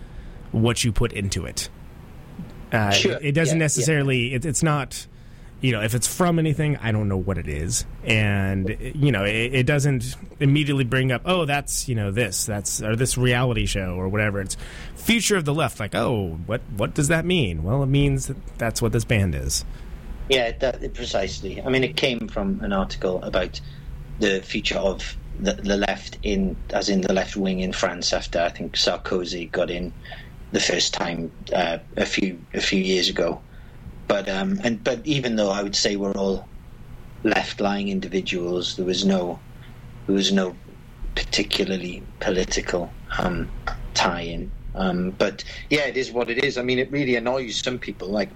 what 0.53 0.85
you 0.85 0.93
put 0.93 1.13
into 1.13 1.47
it. 1.47 1.71
Uh, 2.73 2.91
Sure, 2.91 3.13
it, 3.13 3.27
it 3.27 3.33
doesn't 3.33 3.57
yeah, 3.57 3.61
yeah. 3.61 3.65
necessarily. 3.65 4.35
It, 4.35 4.45
it's 4.45 4.63
not. 4.63 5.07
You 5.61 5.73
know, 5.73 5.83
if 5.83 5.95
it's 5.95 6.07
from 6.07 6.39
anything, 6.39 6.77
I 6.77 6.93
don't 6.93 7.09
know 7.09 7.17
what 7.17 7.37
it 7.37 7.49
is, 7.49 7.85
and 8.05 8.77
you 8.95 9.11
know, 9.11 9.25
it, 9.25 9.55
it 9.55 9.67
doesn't 9.67 10.15
immediately 10.39 10.85
bring 10.85 11.11
up, 11.11 11.23
oh, 11.25 11.47
that's 11.47 11.89
you 11.89 11.97
know 11.97 12.13
this, 12.13 12.47
that's 12.47 12.81
or 12.81 12.95
this 12.95 13.19
reality 13.19 13.67
show 13.67 13.95
or 13.97 14.09
whatever. 14.09 14.41
It's 14.41 14.57
future 14.95 15.37
of 15.37 15.45
the 15.45 15.55
left. 15.55 15.81
Like, 15.81 15.97
oh, 15.97 16.39
what 16.47 16.61
what 16.77 16.95
does 16.95 17.09
that 17.09 17.25
mean? 17.25 17.65
Well, 17.65 17.83
it 17.83 17.87
means 17.87 18.29
that 18.29 18.37
that's 18.59 18.81
what 18.81 18.93
this 18.93 19.05
band 19.05 19.35
is. 19.35 19.65
Yeah, 20.29 20.53
that, 20.59 20.95
precisely. 20.95 21.63
I 21.63 21.71
mean, 21.71 21.83
it 21.83 21.97
came 21.97 22.29
from 22.29 22.61
an 22.63 22.73
article 22.73 23.23
about 23.23 23.61
the 24.21 24.41
future 24.43 24.79
of 24.79 25.17
the, 25.39 25.55
the 25.55 25.77
left 25.77 26.19
in, 26.23 26.57
as 26.71 26.89
in 26.89 27.01
the 27.01 27.13
left 27.13 27.37
wing 27.37 27.61
in 27.61 27.73
France 27.73 28.13
after 28.13 28.41
I 28.41 28.51
think 28.51 28.75
Sarkozy 28.75 29.51
got 29.51 29.71
in 29.71 29.93
the 30.53 30.61
first 30.61 30.95
time 30.95 31.31
uh, 31.53 31.79
a 31.97 32.07
few 32.07 32.41
a 32.55 32.61
few 32.61 32.81
years 32.81 33.09
ago. 33.09 33.41
But 34.09 34.29
um, 34.29 34.61
and 34.65 34.85
but 34.85 35.07
even 35.07 35.37
though 35.37 35.51
I 35.51 35.63
would 35.63 35.77
say 35.77 35.97
we're 35.97 36.13
all 36.13 36.51
left 37.25 37.61
lying 37.61 37.89
individuals, 37.89 38.77
there 38.77 38.87
was 38.87 39.05
no 39.05 39.45
there 40.07 40.17
was 40.17 40.33
no 40.33 40.61
particularly 41.17 42.09
political 42.21 42.97
um, 43.19 43.53
tie-in. 43.95 44.53
Um, 44.75 45.13
but 45.13 45.45
yeah, 45.71 45.87
it 45.87 45.97
is 45.97 46.13
what 46.13 46.31
it 46.31 46.45
is. 46.45 46.59
I 46.59 46.63
mean, 46.63 46.79
it 46.79 46.93
really 46.93 47.17
annoys 47.17 47.61
some 47.63 47.79
people. 47.79 48.11
Like 48.11 48.33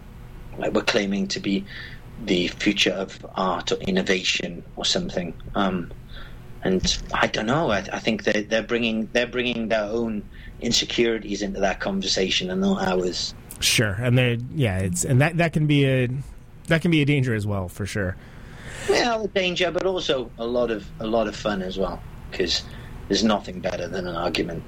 like 0.58 0.72
we're 0.74 0.82
claiming 0.82 1.28
to 1.28 1.40
be 1.40 1.68
the 2.18 2.48
future 2.48 2.92
of 2.92 3.18
art 3.36 3.72
or 3.72 3.76
innovation 3.76 4.64
or 4.76 4.84
something. 4.84 5.36
Um, 5.54 5.92
and 6.64 6.82
I 7.14 7.28
don't 7.28 7.46
know. 7.46 7.70
I, 7.70 7.78
I 7.92 8.00
think 8.00 8.24
they're 8.24 8.42
they're 8.44 8.62
bringing 8.66 9.10
they're 9.12 9.26
bringing 9.28 9.68
their 9.68 9.84
own 9.84 10.30
insecurities 10.60 11.42
into 11.42 11.60
that 11.60 11.80
conversation 11.80 12.50
and 12.50 12.60
not 12.62 12.86
ours. 12.86 13.34
Sure, 13.62 13.92
and 13.92 14.18
they 14.18 14.38
yeah, 14.54 14.78
it's 14.78 15.04
and 15.04 15.20
that 15.20 15.36
that 15.38 15.52
can 15.52 15.66
be 15.66 15.86
a 15.86 16.08
that 16.66 16.82
can 16.82 16.90
be 16.90 17.02
a 17.02 17.04
danger 17.04 17.34
as 17.34 17.46
well 17.46 17.68
for 17.68 17.86
sure. 17.86 18.16
Well, 18.88 19.24
a 19.24 19.28
danger, 19.28 19.70
but 19.70 19.86
also 19.86 20.30
a 20.38 20.46
lot 20.46 20.70
of 20.70 20.86
a 21.00 21.06
lot 21.06 21.28
of 21.28 21.36
fun 21.36 21.62
as 21.62 21.78
well 21.78 22.02
because 22.30 22.62
there's 23.08 23.24
nothing 23.24 23.60
better 23.60 23.86
than 23.86 24.06
an 24.06 24.16
argument. 24.16 24.62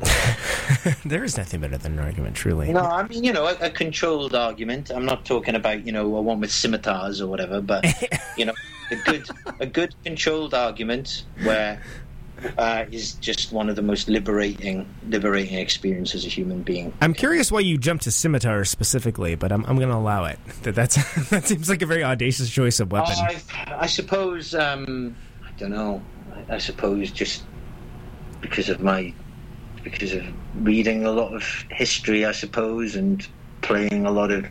there 1.04 1.24
is 1.24 1.36
nothing 1.36 1.60
better 1.60 1.78
than 1.78 1.92
an 1.92 2.00
argument, 2.00 2.36
truly. 2.36 2.72
No, 2.72 2.80
I 2.80 3.06
mean 3.06 3.24
you 3.24 3.32
know 3.32 3.46
a, 3.46 3.54
a 3.60 3.70
controlled 3.70 4.34
argument. 4.34 4.90
I'm 4.90 5.06
not 5.06 5.24
talking 5.24 5.54
about 5.54 5.86
you 5.86 5.92
know 5.92 6.16
a 6.16 6.22
one 6.22 6.40
with 6.40 6.50
scimitars 6.50 7.20
or 7.20 7.28
whatever, 7.28 7.60
but 7.60 7.84
you 8.36 8.44
know 8.44 8.54
a 8.90 8.96
good 8.96 9.28
a 9.60 9.66
good 9.66 9.94
controlled 10.04 10.54
argument 10.54 11.24
where 11.42 11.80
uh, 12.58 12.84
is 12.90 13.14
just 13.14 13.52
one 13.52 13.68
of 13.68 13.76
the 13.76 13.82
most 13.82 14.08
liberating 14.08 14.86
liberating 15.08 15.58
experiences 15.58 16.24
as 16.24 16.26
a 16.26 16.28
human 16.28 16.62
being. 16.62 16.92
I'm 17.00 17.14
curious 17.14 17.50
why 17.50 17.60
you 17.60 17.78
jumped 17.78 18.04
to 18.04 18.10
scimitar 18.10 18.64
specifically, 18.64 19.34
but 19.34 19.52
I'm 19.52 19.64
I'm 19.66 19.76
going 19.76 19.88
to 19.88 19.96
allow 19.96 20.24
it. 20.24 20.38
That 20.62 20.74
that's 20.74 21.28
that 21.30 21.46
seems 21.46 21.68
like 21.68 21.82
a 21.82 21.86
very 21.86 22.04
audacious 22.04 22.50
choice 22.50 22.80
of 22.80 22.92
weapon. 22.92 23.14
I, 23.18 23.40
I 23.68 23.86
suppose 23.86 24.54
um, 24.54 25.16
I 25.44 25.50
don't 25.58 25.70
know. 25.70 26.02
I, 26.34 26.54
I 26.54 26.58
suppose 26.58 27.10
just 27.10 27.44
because 28.40 28.68
of 28.68 28.80
my 28.80 29.12
because 29.82 30.12
of 30.12 30.24
reading 30.56 31.04
a 31.04 31.12
lot 31.12 31.32
of 31.34 31.64
history, 31.70 32.24
I 32.24 32.32
suppose, 32.32 32.96
and 32.96 33.26
playing 33.62 34.06
a 34.06 34.10
lot 34.10 34.30
of 34.30 34.46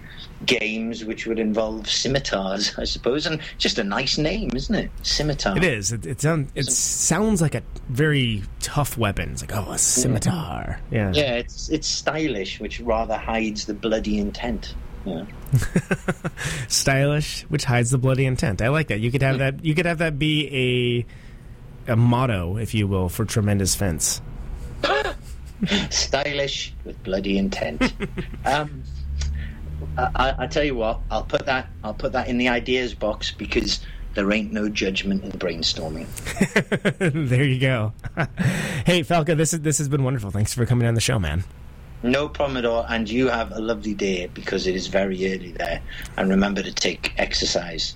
games 0.45 1.06
which 1.06 1.26
would 1.26 1.39
involve 1.39 1.89
scimitars, 1.89 2.78
I 2.78 2.84
suppose, 2.84 3.26
and 3.26 3.39
just 3.58 3.78
a 3.80 3.84
nice 3.84 4.18
name, 4.18 4.51
isn't 4.56 4.76
it? 4.76 4.91
Scimitar. 5.03 5.58
It 5.58 5.64
is. 5.64 5.91
It, 5.91 6.06
it, 6.06 6.22
sound, 6.22 6.51
it 6.56 6.66
sounds 6.66 7.41
like 7.41 7.56
a 7.56 7.64
very 7.89 8.43
tough 8.60 8.97
weapon. 8.97 9.32
It's 9.32 9.41
like, 9.41 9.56
oh, 9.56 9.72
a 9.72 9.78
scimitar. 9.78 10.80
Yeah. 10.91 11.12
Yeah, 11.14 11.36
it's 11.36 11.70
it's 11.70 11.88
stylish, 11.88 12.60
which 12.60 12.80
rather 12.82 13.18
hides 13.18 13.66
the 13.66 13.74
bloody 13.74 14.18
intent. 14.18 14.76
Yeah. 15.06 15.26
Stylish, 16.68 17.43
which 17.43 17.64
hides 17.64 17.91
the 17.91 17.99
bloody 17.99 18.26
intent. 18.26 18.62
I 18.62 18.70
like 18.70 18.88
that. 18.88 18.99
You 18.99 19.12
could 19.12 19.22
have 19.22 19.38
that. 19.38 19.64
You 19.64 19.76
could 19.76 19.86
have 19.86 19.99
that 19.99 20.18
be 20.18 21.06
a 21.88 21.91
a 21.91 21.95
motto, 21.95 22.58
if 22.58 22.74
you 22.74 22.88
will, 22.88 23.10
for 23.10 23.24
tremendous 23.24 23.76
fence. 23.76 24.22
Stylish 25.89 26.74
with 26.84 27.01
bloody 27.03 27.38
intent. 27.38 27.93
um, 28.45 28.84
I, 29.97 30.36
I, 30.39 30.47
tell 30.47 30.63
you 30.63 30.76
what, 30.76 30.99
I'll 31.09 31.23
put 31.23 31.45
that. 31.45 31.67
I'll 31.84 31.93
put 31.93 32.11
that 32.13 32.28
in 32.28 32.38
the 32.38 32.49
ideas 32.49 32.93
box 32.93 33.32
because 33.32 33.80
there 34.13 34.32
ain't 34.32 34.51
no 34.51 34.69
judgment 34.69 35.23
in 35.23 35.32
brainstorming. 35.32 36.07
there 37.30 37.43
you 37.43 37.59
go. 37.59 37.93
hey, 38.86 39.03
Falco, 39.03 39.36
this 39.36 39.53
is 39.53 39.61
this 39.61 39.78
has 39.78 39.89
been 39.89 40.03
wonderful. 40.03 40.32
Thanks 40.32 40.53
for 40.53 40.65
coming 40.65 40.88
on 40.88 40.95
the 40.95 41.01
show, 41.01 41.19
man. 41.19 41.43
No 42.03 42.30
problem 42.30 42.57
at 42.57 42.65
all. 42.65 42.84
And 42.84 43.09
you 43.09 43.30
have 43.30 43.51
a 43.51 43.59
lovely 43.59 43.93
day 43.93 44.28
because 44.28 44.67
it 44.67 44.76
is 44.76 44.88
very 44.88 45.34
early 45.34 45.51
there. 45.53 45.82
And 46.17 46.30
remember 46.30 46.61
to 46.61 46.71
take 46.71 47.13
exercise. 47.17 47.95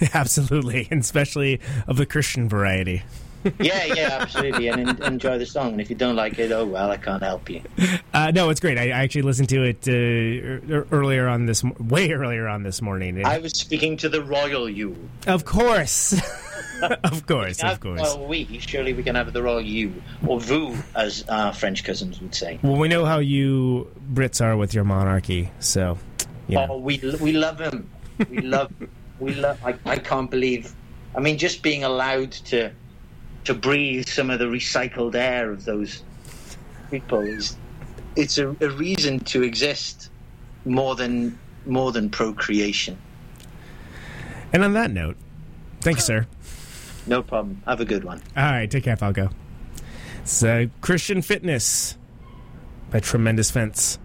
Absolutely, 0.14 0.88
and 0.90 1.00
especially 1.00 1.60
of 1.86 1.96
the 1.96 2.06
Christian 2.06 2.48
variety. 2.48 3.02
Yeah, 3.58 3.84
yeah, 3.84 4.18
absolutely. 4.20 4.68
And 4.68 4.88
en- 4.88 5.02
enjoy 5.02 5.38
the 5.38 5.46
song. 5.46 5.72
And 5.72 5.80
if 5.80 5.90
you 5.90 5.96
don't 5.96 6.16
like 6.16 6.38
it, 6.38 6.52
oh 6.52 6.64
well, 6.64 6.90
I 6.90 6.96
can't 6.96 7.22
help 7.22 7.48
you. 7.48 7.62
Uh, 8.12 8.30
no, 8.34 8.50
it's 8.50 8.60
great. 8.60 8.78
I, 8.78 8.86
I 8.86 9.02
actually 9.04 9.22
listened 9.22 9.48
to 9.50 9.62
it 9.62 9.88
uh, 9.88 10.74
er- 10.74 10.86
earlier 10.90 11.28
on 11.28 11.46
this, 11.46 11.62
way 11.64 12.10
earlier 12.10 12.48
on 12.48 12.62
this 12.62 12.82
morning. 12.82 13.24
I 13.24 13.38
was 13.38 13.52
speaking 13.52 13.96
to 13.98 14.08
the 14.08 14.22
royal 14.22 14.68
you. 14.68 14.96
of 15.26 15.44
course, 15.44 16.12
of 17.04 17.26
course, 17.26 17.62
of 17.62 17.80
course. 17.80 18.00
Well, 18.00 18.26
we 18.26 18.58
surely 18.60 18.92
we 18.92 19.02
can 19.02 19.14
have 19.14 19.32
the 19.32 19.42
royal 19.42 19.60
you 19.60 20.02
or 20.26 20.40
vous, 20.40 20.76
as 20.94 21.24
our 21.28 21.52
French 21.52 21.84
cousins 21.84 22.20
would 22.20 22.34
say. 22.34 22.58
Well, 22.62 22.76
we 22.76 22.88
know 22.88 23.04
how 23.04 23.18
you 23.18 23.90
Brits 24.12 24.44
are 24.44 24.56
with 24.56 24.74
your 24.74 24.84
monarchy, 24.84 25.50
so 25.60 25.98
know. 26.48 26.66
Oh, 26.70 26.78
we 26.78 26.98
we 27.20 27.32
love 27.32 27.58
him. 27.58 27.90
We 28.30 28.38
love. 28.38 28.72
we 29.20 29.34
love. 29.34 29.58
I, 29.64 29.74
I 29.84 29.98
can't 29.98 30.30
believe. 30.30 30.74
I 31.14 31.20
mean, 31.20 31.38
just 31.38 31.62
being 31.62 31.84
allowed 31.84 32.32
to 32.32 32.72
to 33.48 33.54
breathe 33.54 34.06
some 34.06 34.28
of 34.28 34.38
the 34.38 34.44
recycled 34.44 35.14
air 35.14 35.50
of 35.50 35.64
those 35.64 36.02
people 36.90 37.20
is 37.20 37.56
it's 38.14 38.36
a, 38.36 38.48
a 38.60 38.68
reason 38.68 39.18
to 39.20 39.42
exist 39.42 40.10
more 40.66 40.94
than 40.94 41.38
more 41.64 41.90
than 41.90 42.10
procreation. 42.10 42.98
And 44.52 44.62
on 44.62 44.74
that 44.74 44.90
note, 44.90 45.16
thank 45.80 45.96
you, 45.96 46.02
sir. 46.02 46.26
No 47.06 47.22
problem. 47.22 47.62
Have 47.64 47.80
a 47.80 47.86
good 47.86 48.04
one. 48.04 48.20
All 48.36 48.44
right, 48.44 48.70
take 48.70 48.84
care, 48.84 48.98
Falco. 48.98 49.30
It's 50.20 50.42
uh, 50.42 50.66
Christian 50.82 51.22
Fitness 51.22 51.96
by 52.90 53.00
Tremendous 53.00 53.50
Fence. 53.50 53.98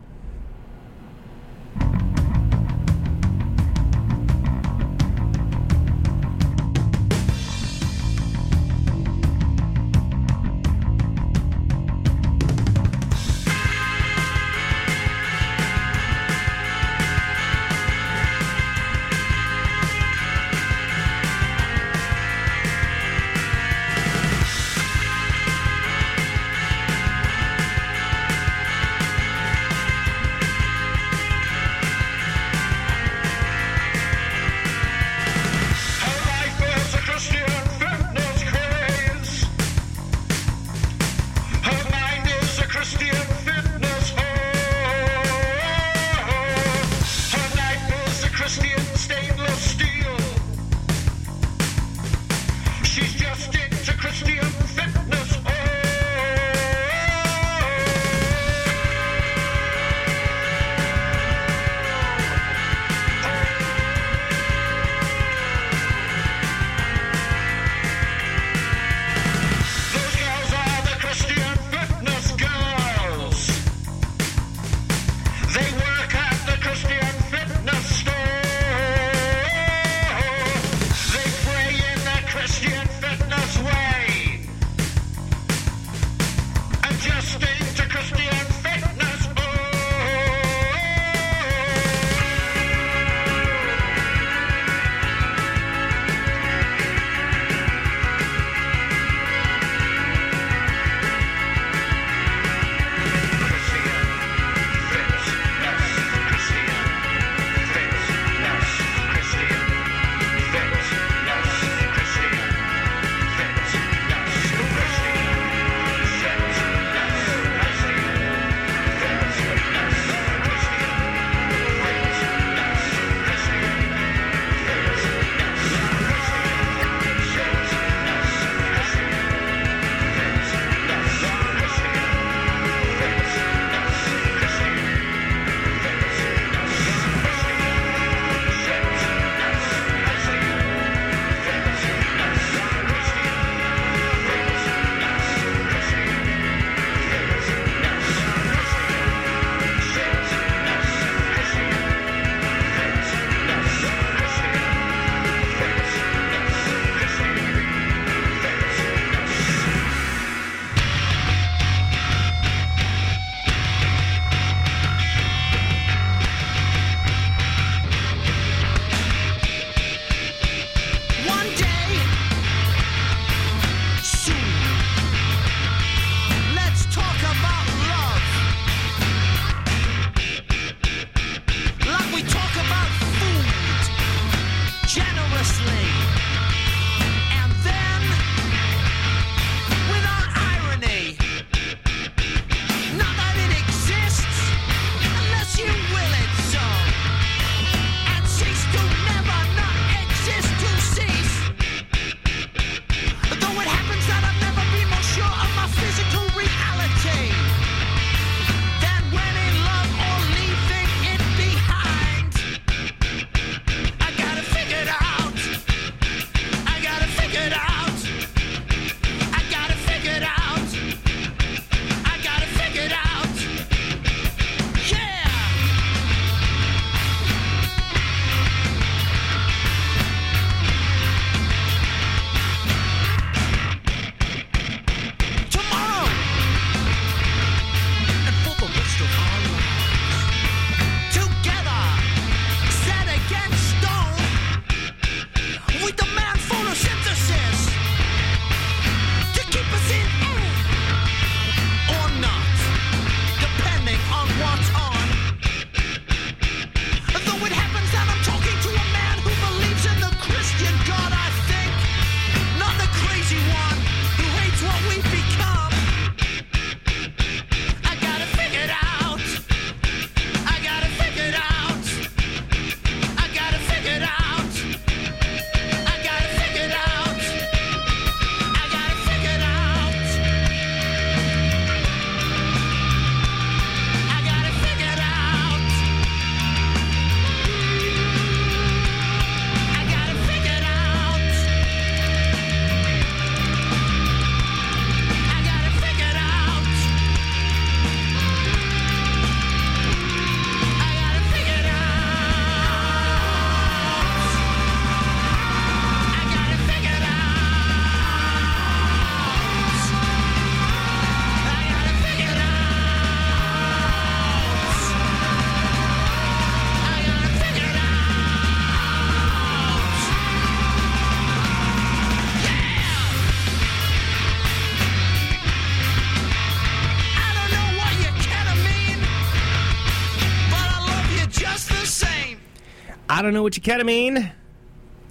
Don't 333.23 333.33
know 333.33 333.41
what 333.41 333.55
you 333.55 333.63
ketamine, 333.63 334.33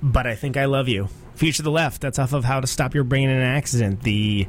but 0.03 0.27
I 0.27 0.35
think 0.35 0.59
I 0.59 0.67
love 0.67 0.87
you. 0.87 1.09
Future 1.35 1.63
the 1.63 1.71
Left. 1.71 2.03
That's 2.03 2.19
off 2.19 2.35
of 2.35 2.45
How 2.45 2.61
to 2.61 2.67
Stop 2.67 2.95
Your 2.95 3.05
Brain 3.05 3.31
in 3.31 3.39
an 3.39 3.43
Accident, 3.43 4.03
the 4.03 4.47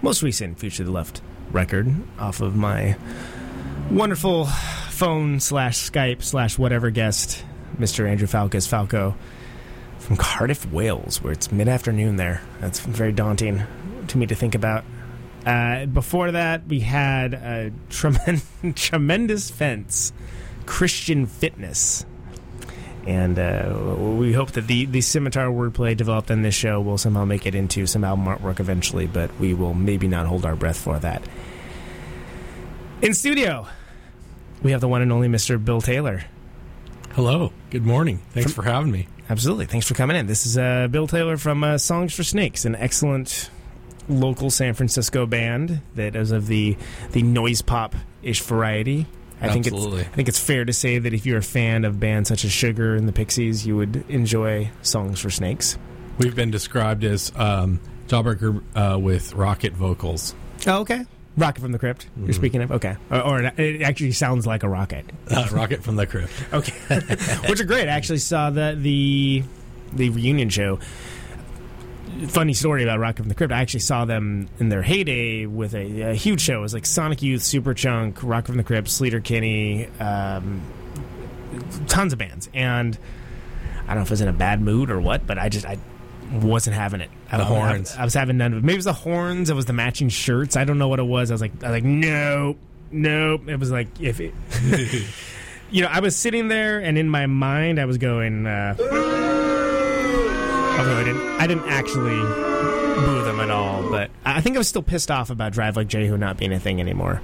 most 0.00 0.22
recent 0.22 0.58
Future 0.58 0.84
the 0.84 0.90
Left 0.90 1.20
record 1.52 1.94
off 2.18 2.40
of 2.40 2.56
my 2.56 2.96
wonderful 3.90 4.46
phone 4.46 5.38
slash 5.38 5.90
Skype 5.90 6.22
slash 6.22 6.56
whatever 6.56 6.88
guest, 6.88 7.44
Mr. 7.76 8.08
Andrew 8.08 8.26
Falkous 8.26 8.66
Falco 8.66 9.14
from 9.98 10.16
Cardiff, 10.16 10.72
Wales, 10.72 11.22
where 11.22 11.34
it's 11.34 11.52
mid 11.52 11.68
afternoon 11.68 12.16
there. 12.16 12.40
That's 12.60 12.80
very 12.80 13.12
daunting 13.12 13.64
to 14.08 14.16
me 14.16 14.24
to 14.24 14.34
think 14.34 14.54
about. 14.54 14.82
Uh, 15.44 15.84
before 15.84 16.30
that, 16.30 16.66
we 16.68 16.80
had 16.80 17.34
a 17.34 17.70
tremendous 18.74 19.50
fence, 19.50 20.14
Christian 20.64 21.26
Fitness. 21.26 22.06
And 23.06 23.38
uh, 23.38 23.96
we 23.98 24.32
hope 24.32 24.52
that 24.52 24.66
the, 24.66 24.86
the 24.86 25.00
scimitar 25.00 25.48
wordplay 25.48 25.96
developed 25.96 26.30
on 26.30 26.42
this 26.42 26.54
show 26.54 26.80
will 26.80 26.98
somehow 26.98 27.24
make 27.24 27.46
it 27.46 27.54
into 27.54 27.86
some 27.86 28.02
album 28.02 28.24
artwork 28.24 28.60
eventually, 28.60 29.06
but 29.06 29.38
we 29.38 29.52
will 29.52 29.74
maybe 29.74 30.08
not 30.08 30.26
hold 30.26 30.46
our 30.46 30.56
breath 30.56 30.78
for 30.78 30.98
that. 31.00 31.22
In 33.02 33.12
studio, 33.12 33.66
we 34.62 34.72
have 34.72 34.80
the 34.80 34.88
one 34.88 35.02
and 35.02 35.12
only 35.12 35.28
Mr. 35.28 35.62
Bill 35.62 35.82
Taylor. 35.82 36.24
Hello. 37.12 37.52
Good 37.70 37.84
morning. 37.84 38.22
Thanks 38.30 38.52
for 38.52 38.62
having 38.62 38.90
me. 38.90 39.08
Absolutely. 39.28 39.66
Thanks 39.66 39.86
for 39.86 39.94
coming 39.94 40.16
in. 40.16 40.26
This 40.26 40.46
is 40.46 40.58
uh, 40.58 40.88
Bill 40.90 41.06
Taylor 41.06 41.36
from 41.36 41.62
uh, 41.62 41.78
Songs 41.78 42.14
for 42.14 42.24
Snakes, 42.24 42.64
an 42.64 42.74
excellent 42.74 43.50
local 44.08 44.50
San 44.50 44.74
Francisco 44.74 45.26
band 45.26 45.80
that 45.94 46.14
is 46.16 46.30
of 46.30 46.46
the 46.46 46.76
the 47.12 47.22
noise 47.22 47.62
pop 47.62 47.94
ish 48.22 48.40
variety. 48.40 49.06
I 49.44 49.52
think 49.52 49.66
it's 49.66 49.76
I 49.76 50.02
think 50.14 50.28
it's 50.28 50.38
fair 50.38 50.64
to 50.64 50.72
say 50.72 50.98
that 50.98 51.12
if 51.14 51.26
you're 51.26 51.38
a 51.38 51.42
fan 51.42 51.84
of 51.84 51.98
bands 52.00 52.28
such 52.28 52.44
as 52.44 52.52
Sugar 52.52 52.94
and 52.96 53.06
the 53.08 53.12
Pixies, 53.12 53.66
you 53.66 53.76
would 53.76 54.04
enjoy 54.08 54.70
Songs 54.82 55.20
for 55.20 55.30
Snakes. 55.30 55.78
We've 56.18 56.34
been 56.36 56.50
described 56.50 57.04
as 57.04 57.32
um, 57.36 57.80
Jawbreaker 58.08 58.62
uh, 58.76 58.98
with 58.98 59.34
rocket 59.34 59.72
vocals. 59.72 60.34
Oh, 60.66 60.80
okay. 60.80 61.04
Rocket 61.36 61.60
from 61.62 61.72
the 61.72 61.78
Crypt. 61.80 62.06
You're 62.16 62.32
speaking 62.32 62.62
of 62.62 62.70
okay, 62.70 62.96
or, 63.10 63.20
or 63.20 63.42
it- 63.42 63.58
it 63.58 63.82
actually 63.82 64.12
sounds 64.12 64.46
like 64.46 64.62
a 64.62 64.68
rocket. 64.68 65.04
Uh, 65.28 65.48
rocket 65.52 65.82
from 65.82 65.96
the 65.96 66.06
crypt. 66.06 66.32
Okay, 66.52 66.72
which 67.48 67.60
are 67.60 67.64
great. 67.64 67.88
I 67.88 67.92
actually 67.92 68.18
saw 68.18 68.50
the 68.50 68.76
the 68.80 69.42
the 69.92 70.10
reunion 70.10 70.48
show. 70.48 70.78
Funny 72.28 72.54
story 72.54 72.82
about 72.82 72.98
Rocket 73.00 73.22
from 73.22 73.28
the 73.28 73.34
Crypt. 73.34 73.52
I 73.52 73.60
actually 73.60 73.80
saw 73.80 74.04
them 74.04 74.48
in 74.58 74.68
their 74.68 74.82
heyday 74.82 75.46
with 75.46 75.74
a, 75.74 76.10
a 76.10 76.14
huge 76.14 76.40
show. 76.40 76.58
It 76.58 76.62
was 76.62 76.74
like 76.74 76.86
Sonic 76.86 77.22
Youth, 77.22 77.42
Superchunk, 77.42 78.18
Rocket 78.22 78.48
from 78.48 78.56
the 78.56 78.64
Crypt, 78.64 78.88
Sleater 78.88 79.22
Kinney, 79.22 79.86
um, 79.98 80.62
tons 81.88 82.12
of 82.12 82.18
bands. 82.18 82.48
And 82.54 82.96
I 83.84 83.88
don't 83.88 83.96
know 83.96 84.02
if 84.02 84.10
I 84.10 84.12
was 84.12 84.20
in 84.20 84.28
a 84.28 84.32
bad 84.32 84.60
mood 84.60 84.90
or 84.90 85.00
what, 85.00 85.26
but 85.26 85.38
I 85.38 85.48
just 85.48 85.66
I 85.66 85.78
wasn't 86.32 86.76
having 86.76 87.00
it. 87.00 87.10
I, 87.30 87.38
The 87.38 87.44
horns. 87.44 87.94
I, 87.96 88.04
was 88.04 88.14
having 88.14 88.36
none 88.36 88.52
of 88.52 88.58
it. 88.58 88.64
Maybe 88.64 88.74
it 88.74 88.78
was 88.78 88.84
the 88.84 88.92
horns. 88.92 89.50
It 89.50 89.56
was 89.56 89.66
the 89.66 89.72
matching 89.72 90.08
shirts. 90.08 90.56
I 90.56 90.64
don't 90.64 90.78
know 90.78 90.88
what 90.88 91.00
it 91.00 91.06
was. 91.06 91.30
I 91.30 91.34
was 91.34 91.40
like, 91.40 91.52
I 91.62 91.70
was 91.70 91.72
like, 91.72 91.84
no, 91.84 92.56
no. 92.90 93.40
It 93.46 93.58
was 93.58 93.70
like 93.70 94.00
if 94.00 94.20
it. 94.20 94.34
you 95.70 95.82
know, 95.82 95.88
I 95.88 96.00
was 96.00 96.16
sitting 96.16 96.48
there, 96.48 96.78
and 96.78 96.96
in 96.96 97.08
my 97.08 97.26
mind, 97.26 97.80
I 97.80 97.84
was 97.84 97.98
going. 97.98 98.46
Uh, 98.46 99.23
although 100.84 101.00
I 101.00 101.04
didn't, 101.04 101.40
I 101.40 101.46
didn't 101.46 101.68
actually 101.68 102.16
boo 102.94 103.24
them 103.24 103.40
at 103.40 103.50
all, 103.50 103.88
but 103.90 104.10
I 104.24 104.40
think 104.40 104.56
I 104.56 104.58
was 104.58 104.68
still 104.68 104.82
pissed 104.82 105.10
off 105.10 105.30
about 105.30 105.52
Drive 105.52 105.76
Like 105.76 105.88
Jehu 105.88 106.16
not 106.16 106.36
being 106.36 106.52
a 106.52 106.60
thing 106.60 106.80
anymore. 106.80 107.20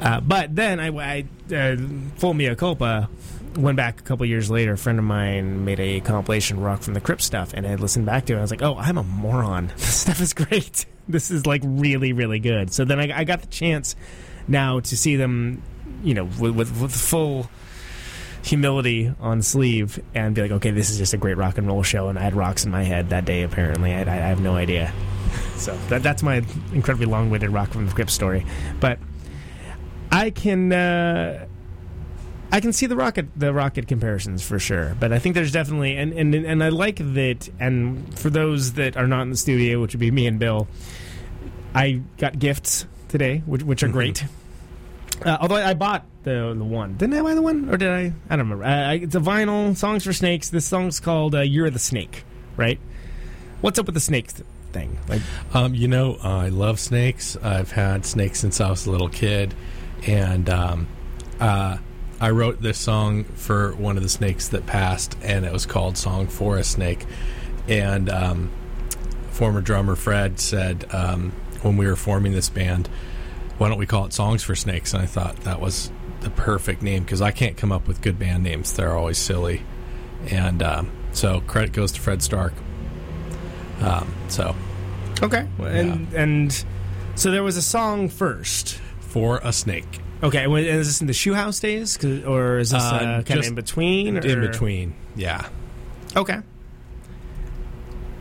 Uh, 0.00 0.20
but 0.20 0.54
then 0.54 0.80
I, 0.80 0.88
I 0.88 1.24
uh, 1.54 1.76
full 2.16 2.34
mea 2.34 2.54
culpa. 2.54 3.08
Went 3.56 3.76
back 3.76 3.98
a 3.98 4.02
couple 4.04 4.24
years 4.26 4.48
later. 4.48 4.74
A 4.74 4.78
friend 4.78 5.00
of 5.00 5.04
mine 5.04 5.64
made 5.64 5.80
a 5.80 5.98
compilation 6.00 6.60
rock 6.60 6.82
from 6.82 6.94
the 6.94 7.00
crypt 7.00 7.20
stuff, 7.20 7.52
and 7.52 7.66
I 7.66 7.74
listened 7.74 8.06
back 8.06 8.26
to 8.26 8.34
it. 8.34 8.38
I 8.38 8.42
was 8.42 8.52
like, 8.52 8.62
"Oh, 8.62 8.76
I'm 8.76 8.96
a 8.96 9.02
moron. 9.02 9.72
This 9.76 9.94
stuff 9.96 10.20
is 10.20 10.32
great. 10.32 10.86
This 11.08 11.32
is 11.32 11.46
like 11.46 11.62
really, 11.64 12.12
really 12.12 12.38
good." 12.38 12.72
So 12.72 12.84
then 12.84 13.00
I, 13.00 13.18
I 13.18 13.24
got 13.24 13.40
the 13.40 13.48
chance 13.48 13.96
now 14.46 14.78
to 14.78 14.96
see 14.96 15.16
them, 15.16 15.62
you 16.04 16.14
know, 16.14 16.24
with, 16.38 16.54
with, 16.54 16.80
with 16.80 16.92
full 16.94 17.50
humility 18.42 19.12
on 19.20 19.42
sleeve 19.42 20.02
and 20.14 20.34
be 20.34 20.42
like, 20.42 20.50
okay, 20.50 20.70
this 20.70 20.90
is 20.90 20.98
just 20.98 21.14
a 21.14 21.16
great 21.16 21.36
rock 21.36 21.58
and 21.58 21.66
roll 21.66 21.82
show. 21.82 22.08
And 22.08 22.18
I 22.18 22.22
had 22.22 22.34
rocks 22.34 22.64
in 22.64 22.70
my 22.70 22.82
head 22.82 23.10
that 23.10 23.24
day, 23.24 23.42
apparently. 23.42 23.92
I, 23.92 24.00
I 24.00 24.04
have 24.28 24.40
no 24.40 24.54
idea. 24.54 24.92
So 25.56 25.76
that, 25.90 26.02
that's 26.02 26.22
my 26.22 26.42
incredibly 26.72 27.04
long 27.04 27.28
winded 27.28 27.50
rock 27.50 27.68
from 27.68 27.84
the 27.86 27.92
crypt 27.92 28.10
story. 28.10 28.46
But 28.80 28.98
I 30.10 30.30
can. 30.30 30.72
Uh, 30.72 31.46
I 32.52 32.60
can 32.60 32.72
see 32.72 32.86
the 32.86 32.96
rocket 32.96 33.28
the 33.36 33.52
rocket 33.52 33.86
comparisons 33.86 34.42
for 34.42 34.58
sure, 34.58 34.96
but 34.98 35.12
I 35.12 35.18
think 35.18 35.34
there's 35.34 35.52
definitely 35.52 35.96
and, 35.96 36.12
and 36.14 36.34
and 36.34 36.64
I 36.64 36.70
like 36.70 36.96
that. 37.14 37.48
And 37.60 38.18
for 38.18 38.30
those 38.30 38.72
that 38.72 38.96
are 38.96 39.06
not 39.06 39.22
in 39.22 39.30
the 39.30 39.36
studio, 39.36 39.80
which 39.80 39.92
would 39.92 40.00
be 40.00 40.10
me 40.10 40.26
and 40.26 40.38
Bill, 40.38 40.66
I 41.74 42.00
got 42.18 42.38
gifts 42.38 42.86
today, 43.08 43.42
which, 43.46 43.62
which 43.62 43.82
are 43.82 43.88
great. 43.88 44.24
Uh, 45.24 45.36
although 45.40 45.56
I 45.56 45.74
bought 45.74 46.06
the 46.22 46.54
the 46.56 46.64
one, 46.64 46.96
didn't 46.96 47.14
I 47.18 47.22
buy 47.22 47.34
the 47.34 47.42
one, 47.42 47.68
or 47.68 47.76
did 47.76 47.90
I? 47.90 48.12
I 48.28 48.36
don't 48.36 48.50
remember. 48.50 48.64
Uh, 48.64 48.68
I, 48.90 48.94
it's 48.94 49.14
a 49.14 49.20
vinyl. 49.20 49.76
Songs 49.76 50.04
for 50.04 50.12
Snakes. 50.12 50.50
This 50.50 50.64
song's 50.66 51.00
called 51.00 51.34
uh, 51.34 51.40
"You're 51.40 51.70
the 51.70 51.78
Snake," 51.78 52.24
right? 52.56 52.78
What's 53.60 53.78
up 53.78 53.86
with 53.86 53.94
the 53.94 54.00
snake 54.00 54.32
th- 54.32 54.46
thing? 54.72 54.98
Like, 55.08 55.20
Um, 55.52 55.74
you 55.74 55.86
know, 55.88 56.16
uh, 56.24 56.28
I 56.38 56.48
love 56.48 56.80
snakes. 56.80 57.36
I've 57.42 57.70
had 57.72 58.06
snakes 58.06 58.40
since 58.40 58.58
I 58.60 58.70
was 58.70 58.86
a 58.86 58.90
little 58.90 59.10
kid, 59.10 59.54
and 60.06 60.48
um, 60.48 60.86
uh, 61.38 61.76
I 62.18 62.30
wrote 62.30 62.62
this 62.62 62.78
song 62.78 63.24
for 63.24 63.72
one 63.76 63.98
of 63.98 64.02
the 64.02 64.08
snakes 64.08 64.48
that 64.48 64.64
passed, 64.64 65.16
and 65.22 65.44
it 65.44 65.52
was 65.52 65.66
called 65.66 65.98
"Song 65.98 66.26
for 66.28 66.56
a 66.56 66.64
Snake." 66.64 67.04
And 67.68 68.08
um, 68.08 68.50
former 69.32 69.60
drummer 69.60 69.96
Fred 69.96 70.40
said 70.40 70.86
um, 70.92 71.32
when 71.60 71.76
we 71.76 71.86
were 71.86 71.96
forming 71.96 72.32
this 72.32 72.48
band, 72.48 72.88
"Why 73.60 73.68
don't 73.68 73.78
we 73.78 73.86
call 73.86 74.06
it 74.06 74.12
Songs 74.14 74.42
for 74.42 74.56
Snakes?" 74.56 74.94
And 74.94 75.02
I 75.02 75.06
thought 75.06 75.36
that 75.44 75.60
was 75.60 75.92
the 76.20 76.30
perfect 76.30 76.82
name 76.82 77.02
because 77.04 77.20
I 77.20 77.30
can't 77.30 77.56
come 77.56 77.70
up 77.72 77.86
with 77.86 78.00
good 78.00 78.18
band 78.18 78.42
names; 78.42 78.72
they're 78.72 78.96
always 78.96 79.18
silly. 79.18 79.62
And 80.30 80.62
um, 80.62 80.90
so 81.12 81.40
credit 81.42 81.72
goes 81.72 81.92
to 81.92 82.00
Fred 82.00 82.22
Stark. 82.22 82.52
Um, 83.80 84.12
so 84.28 84.54
okay, 85.22 85.46
and 85.60 86.12
and 86.14 86.64
so 87.14 87.30
there 87.30 87.42
was 87.42 87.56
a 87.56 87.62
song 87.62 88.08
first. 88.08 88.80
for 89.00 89.40
a 89.42 89.52
snake. 89.52 89.98
Okay, 90.22 90.46
well, 90.46 90.62
is 90.62 90.86
this 90.86 91.00
in 91.00 91.06
the 91.08 91.12
shoe 91.12 91.34
house 91.34 91.58
days, 91.58 91.98
or 92.04 92.58
is 92.58 92.70
this 92.70 92.82
uh, 92.82 92.86
Uh, 92.94 93.22
kind 93.22 93.40
of 93.40 93.46
in 93.46 93.54
between? 93.54 94.16
In 94.18 94.38
or- 94.38 94.46
between, 94.48 94.94
yeah. 95.16 95.48
Okay. 96.14 96.38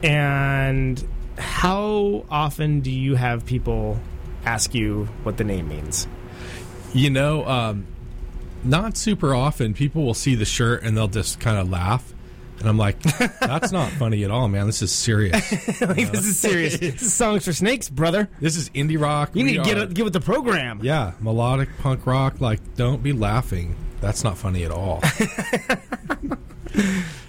And 0.02 1.06
how 1.38 2.26
often 2.32 2.80
do 2.82 2.90
you 2.92 3.16
have 3.16 3.46
people 3.46 4.00
ask 4.46 4.74
you 4.74 5.06
what 5.24 5.38
the 5.38 5.44
name 5.44 5.68
means? 5.70 6.08
You 6.94 7.10
know, 7.10 7.46
um, 7.48 7.86
not 8.64 8.98
super 8.98 9.34
often. 9.36 9.74
People 9.74 10.04
will 10.04 10.14
see 10.14 10.36
the 10.36 10.46
shirt 10.46 10.84
and 10.84 10.98
they'll 10.98 11.08
just 11.08 11.40
kind 11.40 11.58
of 11.58 11.70
laugh, 11.70 12.14
and 12.60 12.68
I'm 12.68 12.78
like, 12.78 13.00
"That's 13.40 13.72
not 13.72 13.92
funny 13.94 14.24
at 14.24 14.32
all, 14.32 14.48
man. 14.48 14.66
This 14.66 14.82
is 14.82 14.92
serious. 14.92 15.34
like, 15.82 16.12
this 16.12 16.26
is 16.26 16.40
serious. 16.40 16.78
this 16.80 17.02
is 17.02 17.14
songs 17.14 17.46
for 17.46 17.54
snakes, 17.54 17.90
brother. 17.90 18.28
This 18.42 18.58
is 18.58 18.70
indie 18.72 19.00
rock. 19.00 19.32
You 19.36 19.44
We 19.46 19.52
need 19.52 19.58
to 19.60 19.64
get 19.64 19.78
are- 19.78 19.86
get 19.86 20.04
with 20.04 20.14
the 20.14 20.20
program. 20.22 20.80
yeah, 20.84 21.14
melodic 21.20 21.70
punk 21.80 22.06
rock. 22.06 22.42
Like, 22.42 22.60
don't 22.76 23.02
be 23.04 23.14
laughing. 23.14 23.76
That's 24.02 24.24
not 24.24 24.38
funny 24.38 24.64
at 24.64 24.72
all. 24.72 25.02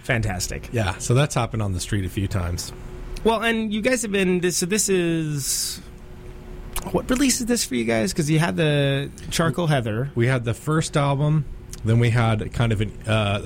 Fantastic. 0.04 0.68
yeah, 0.72 0.98
so 0.98 1.14
that's 1.14 1.34
happened 1.34 1.62
on 1.62 1.72
the 1.72 1.80
street 1.80 2.04
a 2.04 2.08
few 2.08 2.26
times. 2.28 2.72
Well, 3.24 3.42
and 3.42 3.72
you 3.72 3.80
guys 3.82 4.02
have 4.02 4.12
been 4.12 4.40
this. 4.40 4.56
So 4.58 4.66
this 4.66 4.88
is 4.88 5.80
what 6.92 7.08
release 7.10 7.40
is 7.40 7.46
this 7.46 7.64
for 7.64 7.74
you 7.74 7.84
guys? 7.84 8.12
Because 8.12 8.30
you 8.30 8.38
had 8.38 8.56
the 8.56 9.10
Charcoal 9.30 9.66
Heather. 9.66 10.10
We 10.14 10.26
had 10.26 10.44
the 10.44 10.54
first 10.54 10.96
album, 10.96 11.44
then 11.84 11.98
we 11.98 12.10
had 12.10 12.52
kind 12.52 12.72
of 12.72 12.80
a 12.82 12.88
uh, 13.10 13.42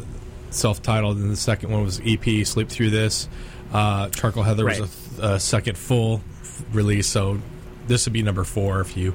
self-titled, 0.51 1.17
and 1.19 1.31
the 1.31 1.37
second 1.37 1.71
one 1.71 1.83
was 1.85 2.01
EP. 2.05 2.47
Sleep 2.47 2.69
through 2.69 2.91
this. 2.91 3.29
Uh, 3.73 4.09
Charcoal 4.11 4.45
Heather 4.45 4.65
Right. 4.65 4.81
was 4.81 4.91
a, 4.91 5.17
th- 5.21 5.33
a 5.35 5.41
second 5.41 5.77
full 5.77 6.21
f- 6.43 6.63
release, 6.73 7.07
so 7.09 7.41
this 7.89 8.07
would 8.07 8.13
be 8.13 8.23
number 8.23 8.45
four 8.45 8.81
if 8.81 8.97
you 8.97 9.15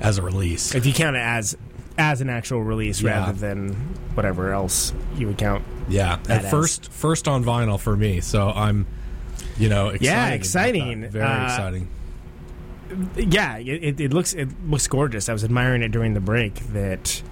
as 0.00 0.18
a 0.18 0.22
release. 0.22 0.74
If 0.74 0.84
you 0.86 0.92
count 0.92 1.16
it 1.16 1.20
as 1.20 1.56
as 1.98 2.20
an 2.20 2.30
actual 2.30 2.62
release 2.62 3.00
Yeah. 3.02 3.20
rather 3.20 3.32
than 3.38 3.74
whatever 4.14 4.52
else 4.52 4.92
you 5.16 5.26
would 5.26 5.38
count. 5.38 5.64
Yeah, 5.88 6.18
at 6.28 6.44
as. 6.44 6.50
first 6.50 6.90
first 6.92 7.26
on 7.26 7.42
vinyl 7.44 7.80
for 7.80 7.96
me, 7.96 8.20
so 8.20 8.48
I'm 8.50 8.86
you 9.58 9.68
know 9.70 9.88
excited 9.88 10.04
Yeah, 10.04 10.28
exciting. 10.28 11.08
very 11.10 11.24
Uh, 11.24 11.44
exciting. 11.46 11.88
Yeah, 13.16 13.58
it, 13.58 14.00
it, 14.00 14.12
looks 14.12 14.32
it 14.34 14.48
looks 14.66 14.86
gorgeous. 14.88 15.28
I 15.28 15.32
was 15.32 15.44
admiring 15.44 15.82
it 15.82 15.90
during 15.92 16.14
the 16.14 16.20
break 16.20 16.54
that 16.72 17.22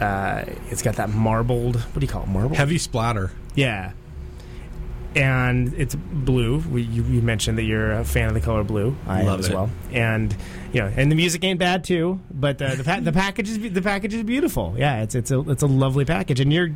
uh, 0.00 0.44
it's 0.70 0.82
got 0.82 0.96
that 0.96 1.10
marbled. 1.10 1.76
What 1.76 1.94
do 1.94 2.00
you 2.00 2.08
call 2.08 2.22
it? 2.22 2.28
Marbled. 2.28 2.56
Heavy 2.56 2.78
splatter. 2.78 3.32
Yeah. 3.54 3.92
And 5.16 5.74
it's 5.74 5.94
blue. 5.94 6.58
We, 6.58 6.82
you, 6.82 7.02
you 7.04 7.22
mentioned 7.22 7.58
that 7.58 7.64
you're 7.64 7.92
a 7.92 8.04
fan 8.04 8.28
of 8.28 8.34
the 8.34 8.40
color 8.40 8.62
blue. 8.62 8.94
I 9.06 9.22
Love 9.22 9.40
as 9.40 9.48
it. 9.48 9.54
well. 9.54 9.70
And 9.90 10.36
you 10.72 10.80
know, 10.82 10.92
and 10.94 11.10
the 11.10 11.16
music 11.16 11.42
ain't 11.44 11.58
bad 11.58 11.82
too. 11.82 12.20
But 12.30 12.60
uh, 12.62 12.74
the 12.76 12.84
pa- 12.84 13.00
the 13.00 13.12
package 13.12 13.48
is 13.48 13.58
the 13.58 13.82
package 13.82 14.14
is 14.14 14.22
beautiful. 14.22 14.74
Yeah, 14.78 15.02
it's 15.02 15.14
it's 15.14 15.30
a 15.30 15.40
it's 15.50 15.62
a 15.62 15.66
lovely 15.66 16.04
package. 16.04 16.40
And 16.40 16.52
you're 16.52 16.70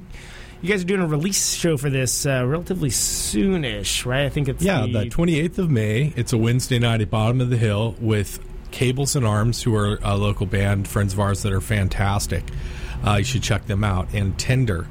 You 0.63 0.69
guys 0.69 0.83
are 0.83 0.87
doing 0.87 1.01
a 1.01 1.07
release 1.09 1.55
show 1.55 1.77
for 1.77 1.91
this 1.91 2.25
uh, 2.25 2.47
relatively 2.47 2.89
soonish, 2.89 4.07
right? 4.07 4.27
I 4.27 4.29
think 4.29 4.49
it's 4.49 4.63
Yeah, 4.63 4.83
the, 4.83 4.93
the 4.93 5.11
28th 5.11 5.59
of 5.59 5.71
May. 5.71 6.13
It's 6.15 6.33
a 6.33 6.39
Wednesday 6.39 6.79
night 6.79 7.01
at 7.01 7.11
Bottom 7.11 7.41
of 7.41 7.51
the 7.51 7.57
Hill 7.57 7.97
with 8.01 8.39
Cables 8.71 9.17
and 9.17 9.27
Arms, 9.27 9.61
who 9.61 9.75
are 9.75 9.99
a 10.03 10.17
local 10.17 10.47
band, 10.47 10.87
friends 10.87 11.15
of 11.15 11.19
ours 11.19 11.43
that 11.43 11.53
are 11.53 11.61
fantastic. 11.61 12.45
Uh, 13.05 13.17
you 13.17 13.25
should 13.25 13.43
check 13.43 13.67
them 13.67 13.83
out. 13.83 14.15
And 14.15 14.39
Tinder. 14.39 14.87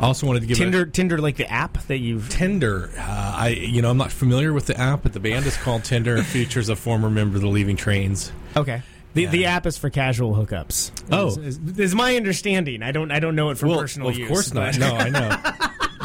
I 0.00 0.06
also 0.06 0.26
wanted 0.26 0.40
to 0.40 0.46
give 0.46 0.56
Tinder, 0.56 0.82
A, 0.82 0.90
Tinder, 0.90 1.18
like 1.18 1.36
the 1.36 1.50
app 1.50 1.76
that 1.88 1.98
you've. 1.98 2.30
Tinder. 2.30 2.90
Uh, 2.96 3.34
I 3.36 3.48
you 3.48 3.82
know 3.82 3.90
I'm 3.90 3.98
not 3.98 4.10
familiar 4.10 4.54
with 4.54 4.66
the 4.66 4.78
app, 4.78 5.02
but 5.02 5.12
the 5.12 5.20
band 5.20 5.44
is 5.44 5.56
called 5.58 5.84
Tinder. 5.84 6.16
It 6.16 6.24
features 6.26 6.70
a 6.70 6.76
former 6.76 7.10
member 7.10 7.36
of 7.36 7.42
the 7.42 7.48
Leaving 7.48 7.76
Trains. 7.76 8.32
Okay. 8.56 8.80
The, 9.16 9.22
Yeah. 9.22 9.30
the 9.30 9.44
app 9.46 9.66
is 9.66 9.78
for 9.78 9.88
casual 9.90 10.34
hookups. 10.34 10.90
Oh. 11.10 11.28
is, 11.28 11.36
is, 11.38 11.78
is 11.78 11.94
my 11.94 12.16
understanding. 12.16 12.82
I 12.82 12.92
don't 12.92 13.10
I 13.10 13.18
don't 13.18 13.34
know 13.34 13.50
it 13.50 13.58
from 13.58 13.70
Well, 13.70 13.80
personal 13.80 14.08
of 14.08 14.16
use. 14.18 14.28
Of 14.28 14.32
course 14.32 14.54
not. 14.54 14.78
No, 14.78 14.94
I 14.94 15.08
know. 15.08 15.36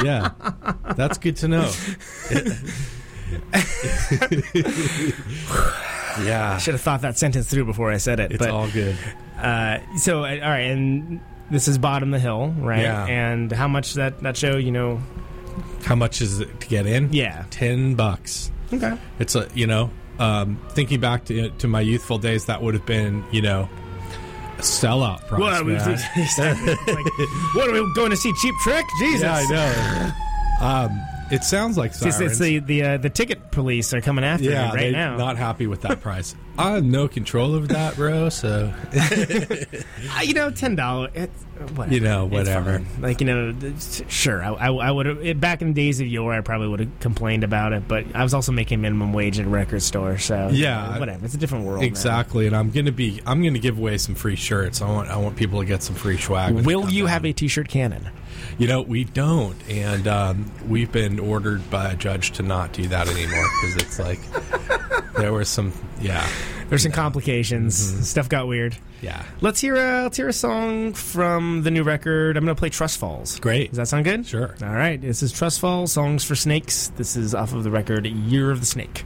yeah, 0.04 0.30
that's 0.96 1.18
good 1.18 1.36
to 1.38 1.48
know. 1.48 1.72
yeah, 6.24 6.58
Should 6.58 6.74
have 6.74 6.82
thought 6.82 7.02
that 7.02 7.18
sentence 7.18 7.50
through 7.50 7.66
before 7.66 7.92
I 7.92 7.98
said 7.98 8.20
it. 8.20 8.32
it's 8.32 8.40
but 8.40 8.50
all 8.50 8.70
good. 8.70 8.98
uh, 9.38 9.80
so 9.98 10.24
uh, 10.24 10.40
all 10.42 10.50
right, 10.50 10.72
and 10.72 11.22
this 11.50 11.68
is 11.68 11.78
bottom 11.78 12.12
the 12.12 12.20
hill, 12.20 12.54
right? 12.60 12.82
Yeah. 12.82 13.06
And 13.06 13.52
how 13.52 13.68
much 13.68 13.94
that 13.96 14.22
that 14.22 14.38
show? 14.38 14.58
You 14.58 14.72
know? 14.72 15.02
How 15.84 15.96
much 15.96 16.22
is 16.22 16.40
it 16.40 16.60
to 16.62 16.68
get 16.68 16.86
in? 16.86 17.12
Yeah. 17.14 17.46
ten 17.50 17.96
bucks. 17.96 18.52
Okay. 18.74 18.98
It's 19.20 19.36
a 19.36 19.48
you 19.54 19.68
know, 19.68 19.90
um, 20.22 20.60
thinking 20.69 20.99
back 20.99 21.26
to 21.26 21.49
to 21.49 21.68
my 21.68 21.81
youthful 21.81 22.18
days, 22.19 22.45
that 22.45 22.61
would 22.61 22.73
have 22.76 22.85
been 22.85 23.23
you 23.31 23.41
know, 23.41 23.68
a 24.57 24.61
sellout 24.61 25.26
price. 25.27 25.39
What, 25.41 25.65
we- 25.65 25.73
man. 25.73 25.89
like, 26.38 27.06
what 27.56 27.69
are 27.69 27.73
we 27.73 27.93
going 27.95 28.11
to 28.11 28.18
see? 28.18 28.31
Cheap 28.41 28.56
Trick? 28.64 28.85
Jesus! 28.99 29.22
yeah, 29.23 29.35
I 29.35 29.45
know. 30.61 30.91
um, 30.95 31.02
it 31.32 31.44
sounds 31.44 31.78
like 31.78 31.94
sirens. 31.94 32.20
it's 32.20 32.40
the 32.40 32.60
the 32.60 32.84
uh, 32.84 32.98
the 32.98 33.10
ticket 33.10 33.52
police 33.52 33.94
are 33.94 34.02
coming 34.02 34.24
after 34.26 34.44
yeah, 34.49 34.70
you 34.72 34.76
right 34.78 34.91
now. 34.91 35.18
not 35.18 35.38
happy 35.38 35.68
with 35.68 35.82
that 35.82 36.02
price. 36.02 36.36
I 36.58 36.72
have 36.72 36.84
no 36.84 37.08
control 37.08 37.56
over 37.56 37.66
that, 37.68 37.95
bro. 37.95 38.30
So 38.30 38.74
Uh, 38.94 40.22
you 40.24 40.34
know, 40.34 40.52
ten 40.52 40.76
dollars. 40.76 41.12
You 41.90 41.99
know, 41.99 42.26
whatever. 42.26 42.82
Like 42.99 43.22
you 43.22 43.28
know, 43.28 43.53
sure. 44.10 44.44
I, 44.44 44.49
I, 44.53 44.72
I 44.72 44.91
would 44.91 45.06
have 45.06 45.40
back 45.40 45.62
in 45.62 45.70
the 45.70 45.74
days 45.74 46.02
of 46.02 46.08
yore. 46.08 46.34
I 46.34 46.41
probably 46.41 46.68
would 46.68 46.80
have 46.80 46.99
complained 46.99 47.44
about 47.44 47.72
it, 47.74 47.88
but 47.88 48.06
I 48.16 48.24
was 48.24 48.34
also 48.34 48.52
making 48.52 48.82
minimum 48.82 49.14
wage 49.14 49.40
at 49.40 49.45
a 49.45 49.49
record 49.49 49.82
store, 49.84 50.18
so 50.18 50.49
Yeah. 50.52 50.98
whatever. 50.99 51.24
It's 51.24 51.36
a 51.36 51.38
different 51.38 51.66
world. 51.66 51.82
now. 51.82 51.86
exactly, 51.88 52.48
and 52.48 52.56
I'm 52.56 52.72
gonna 52.72 52.91
be 52.91 53.22
I'm 53.28 53.44
gonna 53.44 53.60
give 53.60 53.78
away 53.78 53.98
some 53.99 54.16
free 54.16 54.36
shirts. 54.36 54.82
I 54.82 54.90
want 54.90 55.10
I 55.10 55.18
want 55.18 55.36
people 55.36 55.60
to 55.60 55.66
get 55.66 55.84
some 55.84 55.95
free 55.95 56.18
swag. 56.18 56.53
Will 56.66 56.90
you 56.90 57.06
have 57.06 57.26
a 57.26 57.32
T-shirt 57.34 57.70
cannon? 57.70 58.10
You 58.57 58.68
know, 58.68 58.81
we 58.81 59.03
don't, 59.05 59.55
and 59.69 60.07
um, 60.07 60.51
we've 60.68 60.91
been 60.91 61.19
ordered 61.19 61.69
by 61.69 61.91
a 61.91 61.95
judge 61.95 62.31
to 62.34 62.43
not 62.43 62.73
do 62.73 62.88
that 62.89 63.07
anymore 63.07 63.45
because 63.61 63.76
it's 63.77 63.99
like 63.99 64.19
there 65.15 65.34
were 65.34 65.45
some, 65.45 65.73
yeah, 65.99 66.27
There's 66.69 66.84
some 66.84 66.91
complications. 66.91 68.07
Stuff 68.07 68.30
got 68.30 68.47
weird. 68.47 68.77
yeah, 69.01 69.23
Let's 69.41 69.59
hear 69.59 69.76
a 69.76 70.03
let's 70.03 70.18
hear 70.18 70.27
a 70.27 70.34
song 70.34 70.93
from 70.93 71.63
the 71.63 71.72
new 71.72 71.84
record. 71.84 72.38
I'm 72.38 72.45
going 72.45 72.55
to 72.55 72.59
play 72.59 72.69
Trust 72.69 72.97
Falls. 72.99 73.39
great. 73.39 73.69
Does 73.69 73.77
that 73.77 73.88
sound 73.88 74.05
good? 74.05 74.26
Sure. 74.26 74.55
All 74.61 74.69
right. 74.73 74.99
This 75.01 75.23
is 75.23 75.31
Trust 75.31 75.59
Falls, 75.59 75.91
Songs 75.91 76.23
for 76.23 76.35
Snakes. 76.35 76.89
This 76.97 77.15
is 77.15 77.34
off 77.35 77.53
of 77.53 77.63
the 77.63 77.72
record 77.72 78.05
Year 78.05 78.51
of 78.51 78.59
the 78.59 78.65
Snake. 78.65 79.03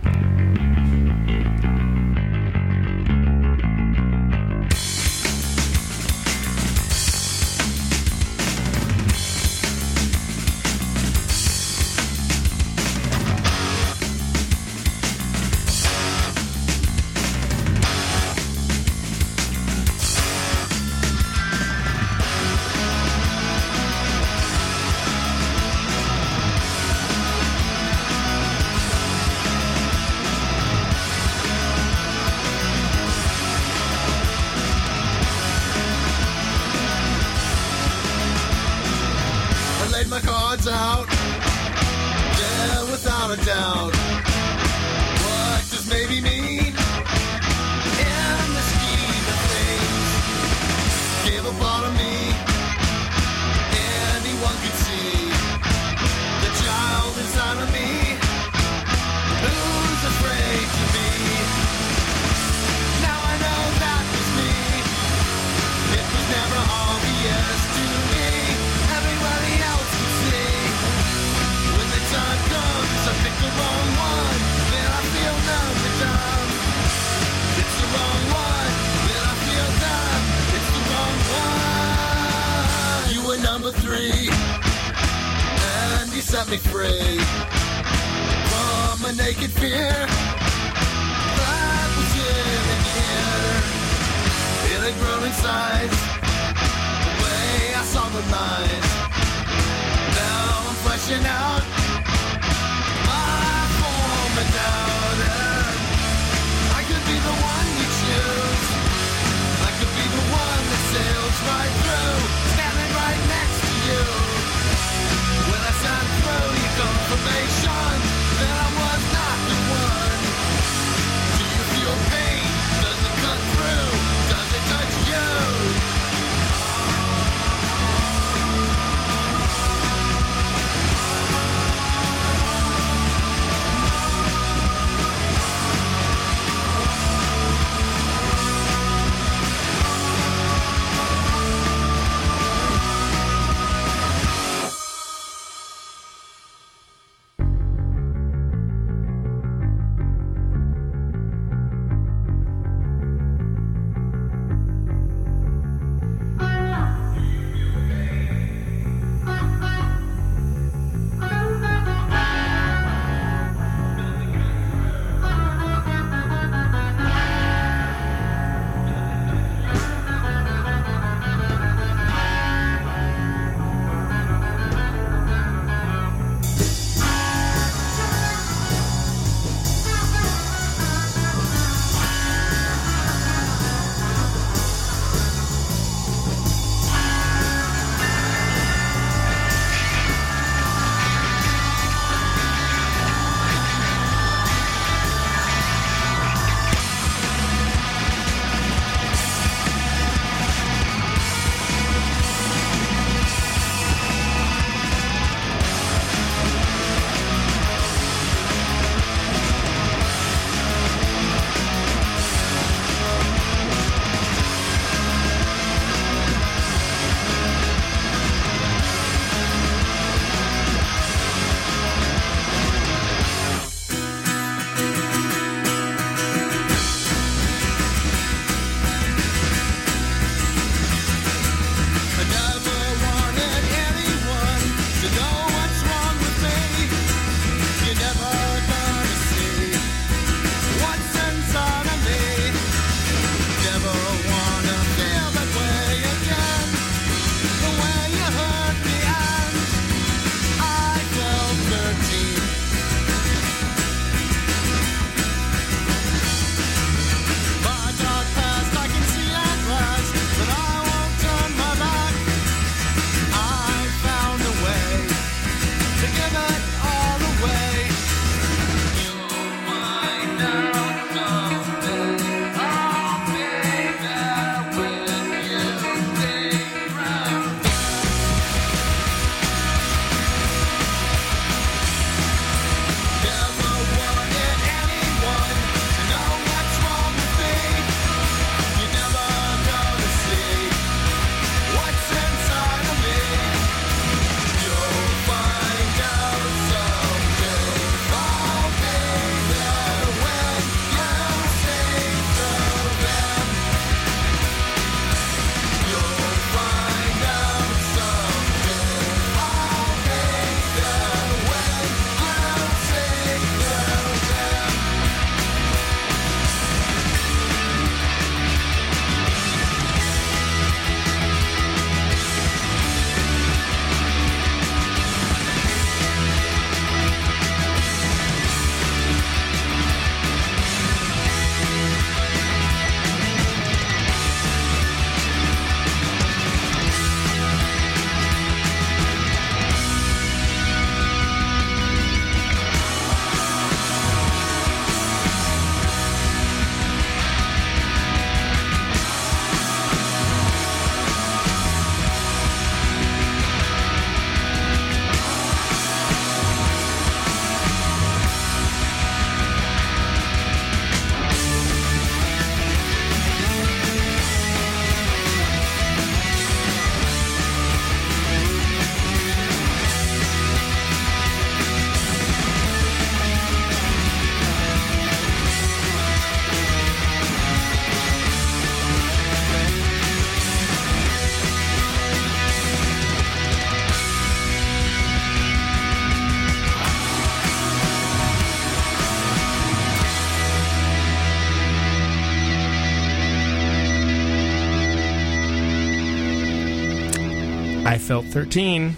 13. 398.36 398.94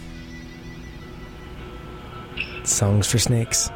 Songs 2.63 3.05
for 3.05 3.19
Snakes. 3.19 3.69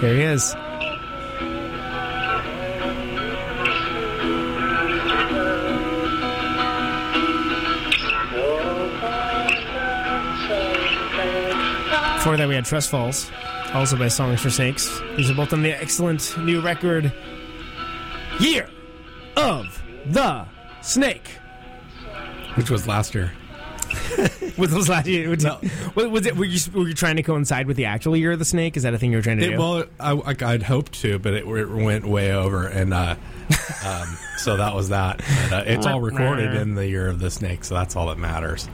There 0.00 0.16
he 0.16 0.22
is. 0.22 0.52
Before 12.16 12.36
that, 12.36 12.48
we 12.48 12.56
had 12.56 12.64
Trust 12.64 12.90
Falls, 12.90 13.30
also 13.72 13.96
by 13.96 14.08
Songs 14.08 14.40
for 14.40 14.50
Snakes. 14.50 15.00
These 15.16 15.30
are 15.30 15.34
both 15.34 15.52
on 15.52 15.62
the 15.62 15.70
excellent 15.70 16.36
new 16.38 16.60
record, 16.60 17.12
Which 22.60 22.68
was 22.68 22.86
last 22.86 23.14
year. 23.14 23.32
Those 24.58 24.90
last 24.90 25.06
year, 25.06 25.30
was, 25.30 25.46
was 25.94 26.26
it? 26.26 26.36
Were 26.36 26.44
you 26.44 26.60
were 26.74 26.88
you 26.88 26.92
trying 26.92 27.16
to 27.16 27.22
coincide 27.22 27.66
with 27.66 27.78
the 27.78 27.86
actual 27.86 28.14
year 28.14 28.32
of 28.32 28.38
the 28.38 28.44
snake? 28.44 28.76
Is 28.76 28.82
that 28.82 28.92
a 28.92 28.98
thing 28.98 29.12
you 29.12 29.16
were 29.16 29.22
trying 29.22 29.38
to 29.38 29.46
It, 29.46 29.50
do? 29.52 29.58
well, 29.58 29.84
I, 29.98 30.12
I, 30.12 30.52
I'd 30.52 30.62
hoped 30.62 31.00
to, 31.00 31.18
but 31.18 31.32
it, 31.32 31.46
it 31.46 31.70
went 31.70 32.04
way 32.04 32.34
over, 32.34 32.66
and 32.66 32.92
uh, 32.92 33.16
um, 33.82 34.18
so 34.36 34.58
that 34.58 34.74
was 34.74 34.90
that. 34.90 35.22
But, 35.48 35.66
uh, 35.66 35.70
it's 35.70 35.86
all 35.86 36.02
recorded 36.02 36.54
in 36.54 36.74
the 36.74 36.86
year 36.86 37.08
of 37.08 37.18
the 37.18 37.30
snake, 37.30 37.64
so 37.64 37.76
that's 37.76 37.96
all 37.96 38.08
that 38.08 38.18
matters. 38.18 38.68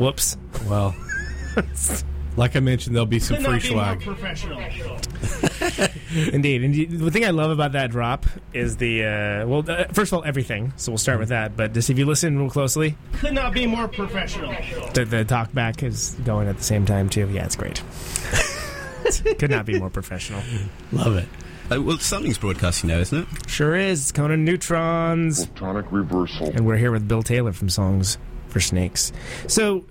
Whoops. 0.00 0.38
Well, 0.66 0.94
like 2.38 2.56
I 2.56 2.60
mentioned, 2.60 2.96
there'll 2.96 3.04
be 3.04 3.18
some 3.20 3.36
free 3.42 3.60
swag. 3.60 4.02
Indeed, 6.32 6.64
indeed. 6.64 6.90
The 6.90 7.10
thing 7.10 7.24
I 7.24 7.30
love 7.30 7.50
about 7.50 7.72
that 7.72 7.90
drop 7.90 8.24
is 8.54 8.78
the 8.78 9.04
uh, 9.04 9.46
well. 9.46 9.62
Uh, 9.68 9.84
first 9.92 10.10
of 10.10 10.18
all, 10.18 10.24
everything. 10.24 10.72
So 10.76 10.90
we'll 10.90 10.98
start 10.98 11.20
with 11.20 11.28
that. 11.28 11.54
But 11.56 11.74
just 11.74 11.90
if 11.90 11.98
you 11.98 12.06
listen 12.06 12.38
real 12.38 12.48
closely, 12.48 12.96
could 13.18 13.34
not 13.34 13.52
be 13.52 13.66
more 13.66 13.88
professional. 13.88 14.50
The, 14.94 15.04
the 15.04 15.24
talk 15.24 15.52
back 15.52 15.82
is 15.82 16.16
going 16.24 16.48
at 16.48 16.56
the 16.56 16.64
same 16.64 16.86
time 16.86 17.10
too. 17.10 17.28
Yeah, 17.30 17.44
it's 17.44 17.56
great. 17.56 17.82
could 19.38 19.50
not 19.50 19.66
be 19.66 19.78
more 19.78 19.90
professional. 19.90 20.42
Love 20.92 21.16
it. 21.16 21.28
Uh, 21.70 21.80
well, 21.80 21.98
something's 21.98 22.38
broadcasting 22.38 22.88
now, 22.88 22.98
isn't 22.98 23.18
it? 23.18 23.50
Sure 23.50 23.76
is. 23.76 24.00
It's 24.00 24.12
Conan 24.12 24.44
Neutrons. 24.44 25.46
Protonic 25.46 25.86
reversal. 25.92 26.48
and 26.48 26.66
we're 26.66 26.78
here 26.78 26.90
with 26.90 27.06
Bill 27.06 27.22
Taylor 27.22 27.52
from 27.52 27.68
Songs 27.68 28.18
for 28.50 28.60
Snakes. 28.60 29.12
So, 29.48 29.84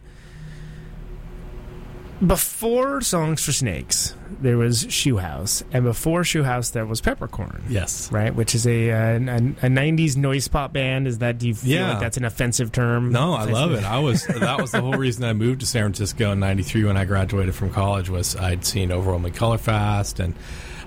before 2.26 3.00
Songs 3.00 3.46
for 3.46 3.54
Snakes, 3.54 4.14
there 4.42 4.58
was 4.58 4.86
Shoe 4.90 5.18
House, 5.18 5.64
and 5.72 5.86
before 5.86 6.26
Shoe 6.26 6.44
House, 6.44 6.72
there 6.72 6.86
was 6.86 7.00
Peppercorn. 7.00 7.64
Yes. 7.70 8.12
Right, 8.12 8.36
which 8.36 8.54
is 8.56 8.68
a, 8.68 8.92
uh, 8.92 8.98
a 8.98 9.18
a 9.18 9.70
'90s 9.70 10.18
noise 10.18 10.50
pop 10.50 10.74
band. 10.74 11.08
Is 11.08 11.20
that 11.20 11.38
do 11.38 11.48
you 11.48 11.56
feel 11.56 11.72
Yeah. 11.78 11.92
like 11.92 12.02
that's 12.02 12.18
an 12.18 12.26
offensive 12.26 12.74
term? 12.74 13.14
No, 13.14 13.32
I 13.34 13.46
love 13.46 13.72
it. 13.72 13.86
I 13.86 14.00
was 14.00 14.26
that 14.28 14.60
was 14.60 14.72
the 14.72 14.82
whole 14.82 14.94
reason 14.96 15.24
I 15.24 15.32
moved 15.32 15.62
to 15.62 15.66
San 15.66 15.84
Francisco 15.84 16.34
in 16.34 16.40
'93 16.42 16.84
when 16.84 16.98
I 16.98 17.06
graduated 17.06 17.56
from 17.56 17.70
college. 17.70 18.10
Was 18.10 18.36
I'd 18.36 18.66
seen 18.66 18.92
Overwhelming 18.92 19.32
Colorfast, 19.34 20.20
and 20.22 20.36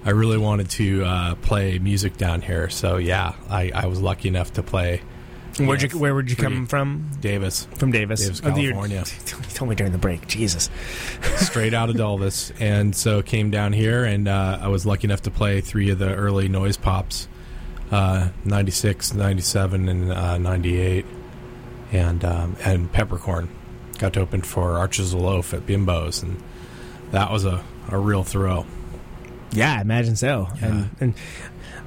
I 0.04 0.10
really 0.10 0.38
wanted 0.38 0.68
to 0.70 1.02
uh, 1.04 1.34
play 1.36 1.78
music 1.78 2.18
down 2.18 2.42
here. 2.42 2.68
So 2.68 2.98
yeah, 2.98 3.32
I, 3.48 3.70
I 3.74 3.86
was 3.86 4.02
lucky 4.02 4.28
enough 4.28 4.52
to 4.54 4.62
play. 4.62 5.00
Where'd 5.58 5.82
Yes. 5.82 5.92
you 5.92 5.98
Where 5.98 6.14
would 6.14 6.30
you 6.30 6.36
come 6.36 6.66
from? 6.66 7.10
Davis, 7.20 7.66
From 7.76 7.90
Davis, 7.90 8.20
Davis, 8.22 8.40
Oh, 8.44 8.50
California. 8.52 9.04
You 9.26 9.54
told 9.54 9.68
me 9.70 9.76
during 9.76 9.92
the 9.92 9.98
break. 9.98 10.26
Jesus. 10.26 10.70
straight 11.36 11.74
out 11.74 11.90
of 11.90 11.96
Dulvis, 11.96 12.52
and 12.60 12.96
so 12.96 13.20
came 13.22 13.50
down 13.50 13.72
here, 13.74 14.04
and 14.04 14.28
uh, 14.28 14.58
I 14.62 14.68
was 14.68 14.86
lucky 14.86 15.06
enough 15.06 15.22
to 15.22 15.30
play 15.30 15.60
three 15.60 15.90
of 15.90 15.98
the 15.98 16.14
early 16.14 16.48
noise 16.48 16.76
pops, 16.78 17.28
uh, 17.90 18.30
96, 18.46 19.12
97, 19.14 19.88
and 19.88 20.10
uh, 20.12 20.38
98, 20.38 21.04
and 21.92 22.24
um, 22.24 22.56
and 22.64 22.90
Peppercorn 22.90 23.48
got 23.98 24.14
to 24.14 24.20
open 24.20 24.40
for 24.40 24.78
Archers 24.78 25.12
of 25.12 25.20
Loaf 25.20 25.52
at 25.52 25.66
Bimbo's, 25.66 26.22
and 26.22 26.42
that 27.10 27.30
was 27.30 27.44
a, 27.44 27.62
a 27.90 27.98
real 27.98 28.24
thrill. 28.24 28.66
Yeah, 29.52 29.76
I 29.76 29.82
imagine 29.82 30.16
so. 30.16 30.48
Yeah. 30.56 30.66
And, 30.66 30.90
and 30.98 31.14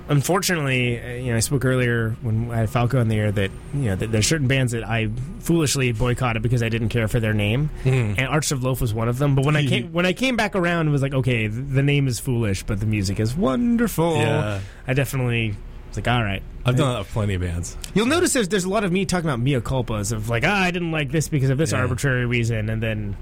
unfortunately, 0.07 1.01
uh, 1.01 1.07
you 1.23 1.31
know, 1.31 1.37
I 1.37 1.39
spoke 1.39 1.65
earlier 1.65 2.15
when 2.21 2.51
I 2.51 2.57
had 2.57 2.69
Falco 2.69 2.99
in 2.99 3.07
the 3.07 3.15
air 3.15 3.31
that 3.31 3.51
you 3.73 3.81
know 3.85 3.95
that 3.95 4.11
there's 4.11 4.27
certain 4.27 4.47
bands 4.47 4.71
that 4.71 4.83
I 4.83 5.09
foolishly 5.39 5.91
boycotted 5.91 6.41
because 6.41 6.63
I 6.63 6.69
didn't 6.69 6.89
care 6.89 7.07
for 7.07 7.19
their 7.19 7.33
name, 7.33 7.69
Mm-hmm. 7.83 8.19
and 8.19 8.27
Archers 8.27 8.51
of 8.51 8.63
Loaf 8.63 8.81
was 8.81 8.93
one 8.93 9.07
of 9.09 9.17
them. 9.17 9.35
But 9.35 9.45
when 9.45 9.55
I 9.55 9.65
came 9.67 9.91
when 9.93 10.05
I 10.05 10.13
came 10.13 10.35
back 10.35 10.55
around, 10.55 10.87
it 10.87 10.91
was 10.91 11.01
like, 11.01 11.13
okay, 11.13 11.47
the 11.47 11.83
name 11.83 12.07
is 12.07 12.19
foolish, 12.19 12.63
but 12.63 12.79
the 12.79 12.85
music 12.85 13.19
is 13.19 13.35
wonderful. 13.35 14.17
Yeah. 14.17 14.61
I 14.87 14.93
definitely 14.93 15.55
was 15.89 15.97
like, 15.97 16.07
all 16.07 16.23
right. 16.23 16.41
I've 16.65 16.75
done 16.75 16.93
that 16.93 16.99
with 16.99 17.09
plenty 17.09 17.35
of 17.35 17.41
bands. 17.41 17.77
You'll 17.93 18.07
notice 18.07 18.33
there's 18.33 18.47
there's 18.49 18.65
a 18.65 18.69
lot 18.69 18.83
of 18.83 18.91
me 18.91 19.05
talking 19.05 19.29
about 19.29 19.39
mea 19.39 19.59
culpas 19.59 20.11
of 20.11 20.29
like, 20.29 20.43
ah, 20.45 20.63
I 20.63 20.71
didn't 20.71 20.91
like 20.91 21.11
this 21.11 21.27
because 21.29 21.49
of 21.49 21.57
this 21.57 21.71
Yeah. 21.71 21.79
arbitrary 21.79 22.25
reason, 22.25 22.69
and 22.69 22.81
then 22.81 23.15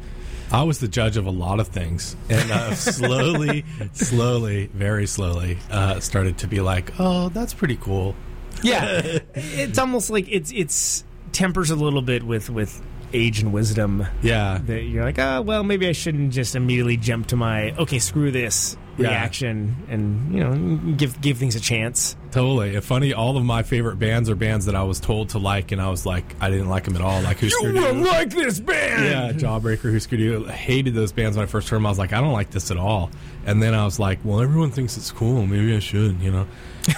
I 0.54 0.62
was 0.62 0.80
the 0.80 0.88
judge 0.88 1.18
of 1.18 1.26
a 1.26 1.32
lot 1.32 1.60
of 1.60 1.70
things, 1.70 2.16
and 2.30 2.52
uh, 2.52 2.76
slowly, 2.76 3.66
slowly, 3.94 4.68
very 4.68 5.08
slowly, 5.08 5.58
uh, 5.72 6.00
started 6.00 6.38
to 6.40 6.48
be 6.48 6.62
like, 6.62 6.94
"Oh, 7.00 7.30
that's 7.30 7.56
pretty 7.56 7.76
cool." 7.76 8.16
Yeah, 8.62 9.02
it's 9.34 9.80
almost 9.80 10.12
like 10.12 10.28
it's 10.30 10.52
it's 10.52 11.04
tempers 11.32 11.72
a 11.72 11.76
little 11.76 12.04
bit 12.04 12.22
with 12.22 12.52
with 12.52 12.80
age 13.14 13.40
and 13.40 13.52
wisdom. 13.52 14.06
Yeah, 14.22 14.60
That 14.66 14.84
you're 14.84 15.04
like, 15.04 15.18
oh 15.18 15.42
well, 15.42 15.64
maybe 15.64 15.88
I 15.88 15.92
shouldn't 15.92 16.32
just 16.34 16.56
immediately 16.56 16.98
jump 16.98 17.28
to 17.28 17.36
my 17.36 17.72
okay, 17.72 17.98
screw 17.98 18.30
this 18.32 18.78
Yeah. 18.98 19.10
reaction, 19.10 19.76
and 19.90 20.34
you 20.34 20.44
know, 20.44 20.94
give 20.95 21.20
give 21.20 21.38
things 21.38 21.56
a 21.56 21.60
chance. 21.60 22.15
Totally. 22.32 22.76
And 22.76 22.84
funny, 22.84 23.14
all 23.14 23.38
of 23.38 23.44
my 23.44 23.64
favorite 23.64 23.98
bands 23.98 24.30
are 24.30 24.36
bands 24.36 24.65
that 24.65 24.76
I 24.76 24.84
was 24.84 24.99
told 24.99 25.30
to 25.30 25.40
like, 25.40 25.72
and 25.72 25.82
I 25.82 25.90
was 25.90 26.06
like, 26.06 26.36
I 26.41 26.49
didn't 26.49 26.70
like 26.70 26.84
them 26.86 26.95
at 26.95 27.02
all. 27.02 27.22
Like 27.22 27.40
Husker 27.40 27.72
Du. 27.72 27.91
like 28.03 28.30
this 28.32 28.60
band. 28.60 29.06
Yeah, 29.06 29.32
Jawbreaker, 29.34 29.91
Husker 29.91 30.18
Du. 30.18 30.44
Hated 30.45 30.94
those 30.94 31.11
bands 31.11 31.38
when 31.38 31.44
I 31.44 31.48
first 31.48 31.70
heard 31.70 31.78
them. 31.78 31.86
I 31.86 31.90
was 31.90 31.99
like, 31.99 32.14
I 32.14 32.22
don't 32.22 32.34
like 32.34 32.52
this 32.52 32.70
at 32.72 32.78
all. 32.78 33.10
And 33.45 33.61
then 33.61 33.74
I 33.74 33.84
was 33.86 33.99
like, 33.99 34.20
well, 34.24 34.41
everyone 34.41 34.72
thinks 34.72 34.95
it's 34.98 35.11
cool. 35.11 35.45
Maybe 35.45 35.76
I 35.76 35.80
should, 35.80 36.20
you 36.22 36.32
know? 36.32 36.48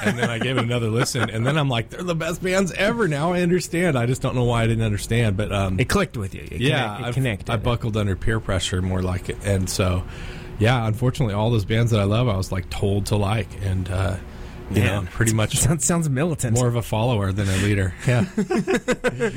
And 0.03 0.17
then 0.17 0.29
I 0.29 0.39
gave 0.39 0.57
it 0.57 0.63
another 0.63 0.89
listen. 0.89 1.29
And 1.29 1.45
then 1.45 1.57
I'm 1.57 1.69
like, 1.69 1.89
they're 1.89 2.03
the 2.03 2.15
best 2.15 2.41
bands 2.43 2.71
ever. 2.73 3.07
Now 3.07 3.33
I 3.33 3.41
understand. 3.41 3.97
I 3.97 4.05
just 4.05 4.21
don't 4.21 4.35
know 4.35 4.43
why 4.43 4.63
I 4.63 4.67
didn't 4.67 4.83
understand. 4.83 5.37
But 5.37 5.51
um, 5.51 5.79
It 5.79 5.89
clicked 5.89 6.17
with 6.17 6.33
you. 6.35 6.41
It 6.49 6.61
yeah, 6.61 6.95
connect, 6.97 7.09
it 7.09 7.13
connected. 7.13 7.49
I 7.51 7.57
buckled 7.57 7.97
under 7.97 8.15
peer 8.15 8.39
pressure 8.39 8.81
more 8.81 9.01
like 9.01 9.29
it. 9.29 9.37
And 9.43 9.69
so, 9.69 10.03
yeah, 10.59 10.85
unfortunately, 10.87 11.33
all 11.33 11.49
those 11.51 11.65
bands 11.65 11.91
that 11.91 11.99
I 11.99 12.03
love, 12.05 12.27
I 12.27 12.37
was 12.37 12.51
like 12.51 12.69
told 12.69 13.07
to 13.07 13.15
like. 13.15 13.47
And, 13.63 13.89
uh, 13.89 14.17
you 14.71 14.81
Yeah. 14.81 15.01
know, 15.01 15.07
pretty 15.11 15.33
much 15.33 15.55
sounds 15.59 15.85
sounds 15.85 16.09
militant. 16.09 16.55
more 16.57 16.67
of 16.67 16.75
a 16.75 16.81
follower 16.81 17.31
than 17.31 17.47
a 17.47 17.57
leader. 17.57 17.93
Yeah. 18.07 18.25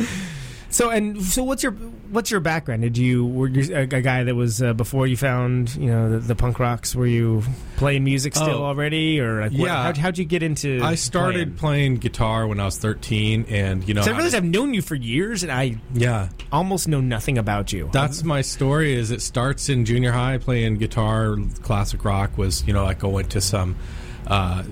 So 0.70 0.90
and 0.90 1.23
so, 1.23 1.43
what's 1.45 1.62
your 1.62 1.73
what's 1.73 2.31
your 2.31 2.40
background? 2.40 2.82
Did 2.82 2.99
you 2.99 3.24
were 3.27 3.49
you 3.49 3.74
a, 3.74 3.82
a 3.82 3.86
guy 3.86 4.24
that 4.24 4.35
was 4.35 4.62
uh, 4.62 4.74
before 4.74 5.07
you 5.07 5.16
found 5.16 5.74
you 5.77 5.86
know 5.90 6.11
the, 6.11 6.19
the 6.19 6.35
punk 6.35 6.59
rocks? 6.59 6.95
Were 6.95 7.07
you 7.07 7.43
playing 7.78 8.05
music 8.05 8.35
still 8.35 8.49
Oh. 8.59 8.65
already, 8.65 9.19
or 9.19 9.40
like, 9.40 9.53
what, 9.53 9.61
Yeah. 9.66 9.93
how'd, 9.95 10.19
you 10.19 10.27
get 10.27 10.43
into? 10.43 10.81
I 10.82 10.95
started 10.95 11.57
playing 11.57 11.97
guitar 11.97 12.47
when 12.47 12.61
I 12.61 12.66
was 12.66 12.77
13, 12.77 13.47
and, 13.49 13.86
you 13.89 13.95
know, 13.95 14.03
So 14.03 14.11
I- 14.12 14.15
realize 14.16 14.35
I've 14.35 14.45
known 14.45 14.74
you 14.74 14.82
for 14.82 14.95
years, 14.95 15.43
and 15.43 15.51
I 15.51 15.77
yeah. 15.95 16.28
almost 16.53 16.86
know 16.86 17.01
nothing 17.01 17.39
about 17.39 17.73
you. 17.73 17.89
That's 17.93 18.23
my 18.23 18.43
story. 18.43 18.93
Is 18.95 19.11
it 19.11 19.23
starts 19.23 19.69
in 19.70 19.85
junior 19.86 20.12
high 20.12 20.36
playing 20.39 20.77
guitar, 20.77 21.36
classic 21.62 22.05
rock. 22.05 22.36
Was 22.36 22.66
you 22.66 22.74
know 22.74 22.85
like 22.85 23.03
I 23.05 23.07
went 23.07 23.31
to 23.31 23.40
some 23.40 23.77
uh, 24.27 24.65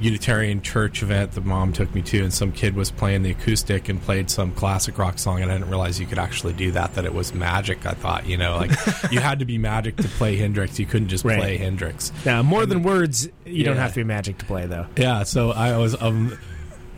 Unitarian 0.00 0.62
church 0.62 1.02
event 1.02 1.32
that 1.32 1.44
mom 1.44 1.72
took 1.72 1.94
me 1.94 2.02
to, 2.02 2.22
and 2.22 2.32
some 2.32 2.52
kid 2.52 2.74
was 2.74 2.90
playing 2.90 3.22
the 3.22 3.30
acoustic 3.30 3.88
and 3.88 4.00
played 4.00 4.30
some 4.30 4.52
classic 4.52 4.98
rock 4.98 5.18
song, 5.18 5.42
and 5.42 5.50
I 5.50 5.54
didn't 5.58 5.70
realize 5.70 5.98
you 6.00 6.06
could 6.06 6.18
actually 6.18 6.52
do 6.52 6.70
that. 6.72 6.94
That 6.94 7.04
it 7.04 7.14
was 7.14 7.34
magic. 7.34 7.84
I 7.86 7.92
thought, 7.92 8.26
you 8.26 8.36
know, 8.36 8.56
like 8.56 8.70
you 9.10 9.20
had 9.20 9.38
to 9.40 9.44
be 9.44 9.58
magic 9.58 9.96
to 9.96 10.08
play 10.08 10.36
Hendrix. 10.36 10.78
You 10.78 10.86
couldn't 10.86 11.08
just 11.08 11.24
Right. 11.24 11.38
play 11.38 11.56
Hendrix. 11.56 12.12
Yeah, 12.24 12.42
more 12.42 12.64
than 12.66 12.82
words, 12.82 13.28
you 13.44 13.64
don't 13.64 13.76
have 13.76 13.92
to 13.94 14.00
be 14.00 14.04
magic 14.04 14.38
to 14.38 14.44
play, 14.46 14.66
though. 14.66 14.86
Yeah, 14.96 15.22
so 15.24 15.50
I 15.52 15.76
was 15.76 16.00
um 16.00 16.38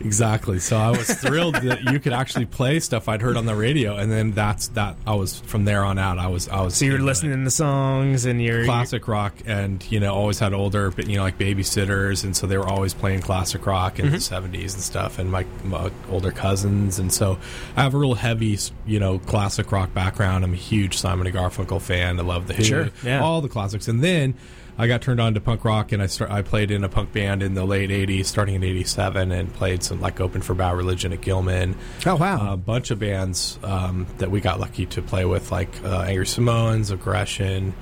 exactly. 0.05 0.59
So 0.59 0.77
I 0.77 0.89
was 0.91 1.09
thrilled 1.13 1.55
that 1.55 1.81
you 1.91 1.99
could 1.99 2.13
actually 2.13 2.45
play 2.45 2.79
stuff 2.79 3.07
I'd 3.07 3.21
heard 3.21 3.37
on 3.37 3.45
the 3.45 3.55
radio, 3.55 3.95
and 3.97 4.11
then 4.11 4.31
that's 4.31 4.67
that. 4.69 4.95
I 5.07 5.15
was 5.15 5.39
from 5.41 5.65
there 5.65 5.83
on 5.83 5.97
out. 5.97 6.19
I 6.19 6.27
was 6.27 6.47
I 6.49 6.61
was 6.61 6.75
So 6.75 6.85
you're 6.85 6.99
listening 6.99 7.43
to 7.43 7.51
songs 7.51 8.25
and 8.25 8.41
you're 8.41 8.65
classic 8.65 9.07
rock, 9.07 9.33
and 9.45 9.83
you 9.91 9.99
know 9.99 10.13
always 10.13 10.39
had 10.39 10.53
older, 10.53 10.91
but 10.91 11.07
you 11.07 11.17
know 11.17 11.23
like 11.23 11.37
babysitters, 11.37 12.23
and 12.23 12.35
so 12.35 12.47
they 12.47 12.57
were 12.57 12.67
always 12.67 12.93
playing 12.93 13.21
classic 13.21 13.65
rock 13.65 13.99
in 13.99 14.11
the 14.11 14.17
Mm-hmm. 14.17 14.53
'70s 14.53 14.73
and 14.73 14.81
stuff, 14.83 15.19
and 15.19 15.31
my, 15.31 15.45
my 15.63 15.89
older 16.09 16.31
cousins, 16.31 16.99
and 16.99 17.11
so 17.13 17.37
I 17.75 17.83
have 17.83 17.93
a 17.93 17.97
real 17.97 18.15
heavy 18.15 18.57
you 18.85 18.99
know 18.99 19.19
classic 19.19 19.71
rock 19.71 19.93
background. 19.93 20.43
I'm 20.43 20.53
a 20.53 20.57
huge 20.57 20.97
Simon 20.97 21.27
and 21.27 21.35
Garfunkel 21.35 21.81
fan. 21.81 22.19
I 22.19 22.23
love 22.23 22.47
the 22.47 22.53
Who, 22.53 22.63
Sure, 22.63 22.89
yeah. 23.03 23.21
all 23.21 23.41
the 23.41 23.49
classics, 23.49 23.87
and 23.87 24.03
then. 24.03 24.35
I 24.77 24.87
got 24.87 25.01
turned 25.01 25.19
on 25.19 25.33
to 25.33 25.41
punk 25.41 25.65
rock, 25.65 25.91
and 25.91 26.01
I 26.01 26.07
start. 26.07 26.31
I 26.31 26.41
played 26.41 26.71
in 26.71 26.83
a 26.83 26.89
punk 26.89 27.13
band 27.13 27.43
in 27.43 27.53
the 27.53 27.65
late 27.65 27.89
'80s, 27.89 28.25
starting 28.25 28.55
in 28.55 28.63
'87, 28.63 29.31
and 29.31 29.53
played 29.53 29.83
some 29.83 30.01
like 30.01 30.19
open 30.19 30.41
for 30.41 30.53
Bad 30.53 30.75
Religion 30.75 31.13
at 31.13 31.21
Gilman. 31.21 31.75
Oh, 32.05 32.15
wow. 32.15 32.53
A 32.53 32.57
bunch 32.57 32.91
of 32.91 32.99
bands 32.99 33.59
um, 33.63 34.07
that 34.17 34.31
we 34.31 34.41
got 34.41 34.59
lucky 34.59 34.85
to 34.87 35.01
play 35.01 35.25
with, 35.25 35.51
like 35.51 35.83
uh, 35.83 36.01
Angry 36.01 36.25
Samoans, 36.25 36.89
Aggression, 36.91 37.73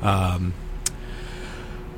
um, 0.00 0.52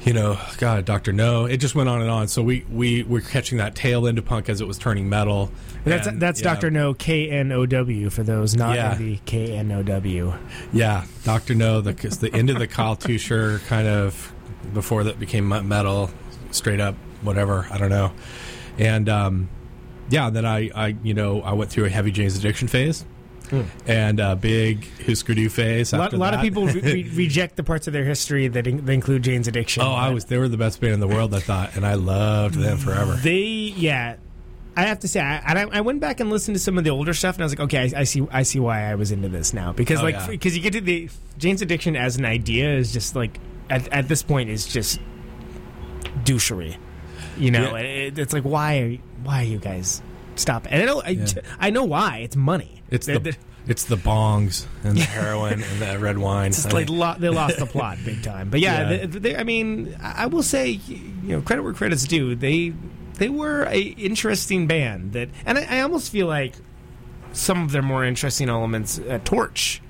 you 0.05 0.13
know, 0.13 0.39
God, 0.59 0.85
Doctor 0.85 1.13
Know. 1.13 1.47
It 1.47 1.57
just 1.59 1.75
went 1.75 1.89
on 1.89 2.01
and 2.01 2.11
on. 2.11 2.29
So 2.29 2.43
we 2.43 2.65
we 2.71 3.03
were 3.05 3.21
catching 3.21 3.59
that 3.59 3.75
tail 3.75 4.07
end 4.07 4.19
of 4.19 4.25
punk 4.25 4.49
as 4.49 4.61
it 4.61 4.67
was 4.67 4.79
turning 4.79 5.09
metal. 5.09 5.51
That's 5.85 6.07
And, 6.07 6.21
that's 6.21 6.41
yeah. 6.41 6.53
Doctor 6.53 6.71
Know 6.71 6.95
K 6.95 7.31
N 7.31 7.53
O 7.53 7.67
W 7.67 8.11
for 8.11 8.23
those 8.23 8.55
not 8.55 8.77
Yeah. 8.77 8.97
in 8.97 8.99
the 8.99 9.21
K 9.25 9.53
N 9.57 9.73
O 9.73 9.83
W. 9.83 10.35
Yeah, 10.73 11.05
Doctor 11.25 11.55
Know. 11.55 11.81
The 11.81 11.93
the 11.93 12.33
end 12.35 12.51
of 12.51 12.59
the 12.59 12.67
Kyle 12.67 12.97
Tusher 12.97 13.61
kind 13.67 13.89
of 13.89 14.33
before 14.73 15.05
that 15.05 15.19
became 15.19 15.49
metal, 15.49 16.11
straight 16.51 16.81
up 16.81 16.95
whatever. 17.23 17.67
I 17.71 17.79
don't 17.79 17.91
know. 17.91 18.13
And 18.79 19.09
um, 19.09 19.49
yeah, 20.11 20.31
then 20.31 20.45
I 20.45 20.71
I 20.75 20.97
you 21.03 21.15
know 21.15 21.41
I 21.43 21.53
went 21.55 21.71
through 21.71 21.85
a 21.87 21.91
heavy 21.91 22.11
Jane's 22.11 22.37
addiction 22.37 22.69
phase. 22.69 23.05
Hmm. 23.51 23.63
And 23.87 24.21
a 24.21 24.35
big 24.37 24.89
Husker 25.07 25.35
phase. 25.51 25.93
A 25.93 25.99
lot, 25.99 26.13
lot 26.15 26.35
of 26.35 26.41
people 26.41 26.67
re- 26.67 26.81
re- 26.81 27.11
reject 27.15 27.57
the 27.57 27.63
parts 27.63 27.87
of 27.87 27.93
their 27.93 28.05
history 28.05 28.49
that, 28.49 28.67
in- 28.67 28.85
that 28.87 28.93
include 28.93 29.23
Jane's 29.23 29.49
addiction. 29.49 29.83
Oh, 29.83 29.93
I 29.93 30.11
was. 30.11 30.25
They 30.25 30.39
were 30.39 30.49
the 30.49 30.57
best 30.57 30.81
band 30.81 30.95
in 30.95 31.01
the 31.01 31.09
world. 31.09 31.35
I 31.35 31.41
thought, 31.41 31.77
and 31.77 31.87
I 31.87 31.95
loved 31.95 32.55
them 32.55 32.79
forever. 32.79 33.15
They, 33.17 33.43
yeah. 33.77 34.17
I 34.77 34.87
have 34.87 34.99
to 35.01 35.09
say, 35.09 35.21
I, 35.21 35.37
I, 35.39 35.67
I 35.73 35.81
went 35.83 36.01
back 36.01 36.19
and 36.19 36.31
listened 36.31 36.57
to 36.57 36.59
some 36.59 36.79
of 36.79 36.85
the 36.85 36.91
older 36.91 37.15
stuff, 37.15 37.37
and 37.37 37.43
I 37.43 37.45
was 37.45 37.53
like, 37.53 37.61
okay, 37.61 37.79
I, 37.95 38.01
I 38.01 38.05
see, 38.05 38.27
I 38.33 38.43
see 38.43 38.59
why 38.59 38.91
I 38.91 38.97
was 38.97 39.13
into 39.13 39.29
this 39.29 39.53
now 39.55 39.73
because, 39.73 40.01
Oh, 40.01 40.05
like, 40.05 40.17
yeah. 40.17 40.27
because 40.27 40.57
you 40.57 40.63
get 40.63 40.73
to 40.73 40.81
the 40.81 41.09
Jane's 41.39 41.63
addiction 41.63 41.95
as 41.97 42.17
an 42.17 42.25
idea 42.25 42.75
is 42.75 42.93
just 42.93 43.15
like 43.15 43.39
at, 43.71 43.87
at 43.93 44.09
this 44.09 44.23
point 44.25 44.51
is 44.51 44.67
just 44.67 44.99
douchery, 46.25 46.77
you 47.37 47.51
know. 47.51 47.77
Yeah. 47.77 47.83
It, 47.83 48.19
it's 48.19 48.33
like 48.33 48.43
why, 48.43 48.79
are, 48.79 48.93
why 49.23 49.43
are 49.43 49.47
you 49.47 49.59
guys 49.59 50.03
stop? 50.37 50.67
And 50.71 50.83
I 50.83 50.85
know, 50.87 51.03
I, 51.03 51.27
I 51.59 51.71
know 51.71 51.85
why. 51.85 52.19
It's 52.19 52.37
money. 52.37 52.83
It's 52.91 53.07
They're- 53.07 53.17
the 53.19 53.31
they're- 53.33 53.41
it's 53.67 53.85
the 53.85 53.97
bongs 53.97 54.67
and 54.83 54.95
the 54.99 55.05
heroin 55.05 55.63
and 55.63 55.81
the 55.81 55.99
red 55.99 56.19
wine. 56.19 56.49
It's 56.49 56.71
like 56.71 56.91
lo- 56.91 57.15
they 57.19 57.31
lost 57.31 57.59
the 57.59 57.65
plot 57.65 57.97
big 58.05 58.23
time. 58.23 58.51
But 58.51 58.61
yeah, 58.61 58.91
Yeah. 58.91 59.07
They, 59.07 59.19
they, 59.19 59.37
I 59.37 59.43
mean, 59.43 59.97
I 60.03 60.25
I 60.25 60.27
will 60.27 60.43
say, 60.43 60.69
you 60.69 60.99
know, 61.23 61.41
credit 61.41 61.63
where 61.63 61.73
credit's 61.73 62.07
due. 62.07 62.35
They 62.35 62.75
they 63.15 63.31
were 63.31 63.63
a 63.71 63.79
interesting 63.81 64.67
band 64.67 65.15
that, 65.15 65.31
and 65.47 65.57
I, 65.57 65.79
I 65.79 65.81
almost 65.81 66.13
feel 66.13 66.27
like 66.27 66.53
some 67.33 67.63
of 67.63 67.73
their 67.73 67.81
more 67.81 68.05
interesting 68.05 68.51
elements, 68.51 68.99
uh, 68.99 69.19
Torche, 69.25 69.81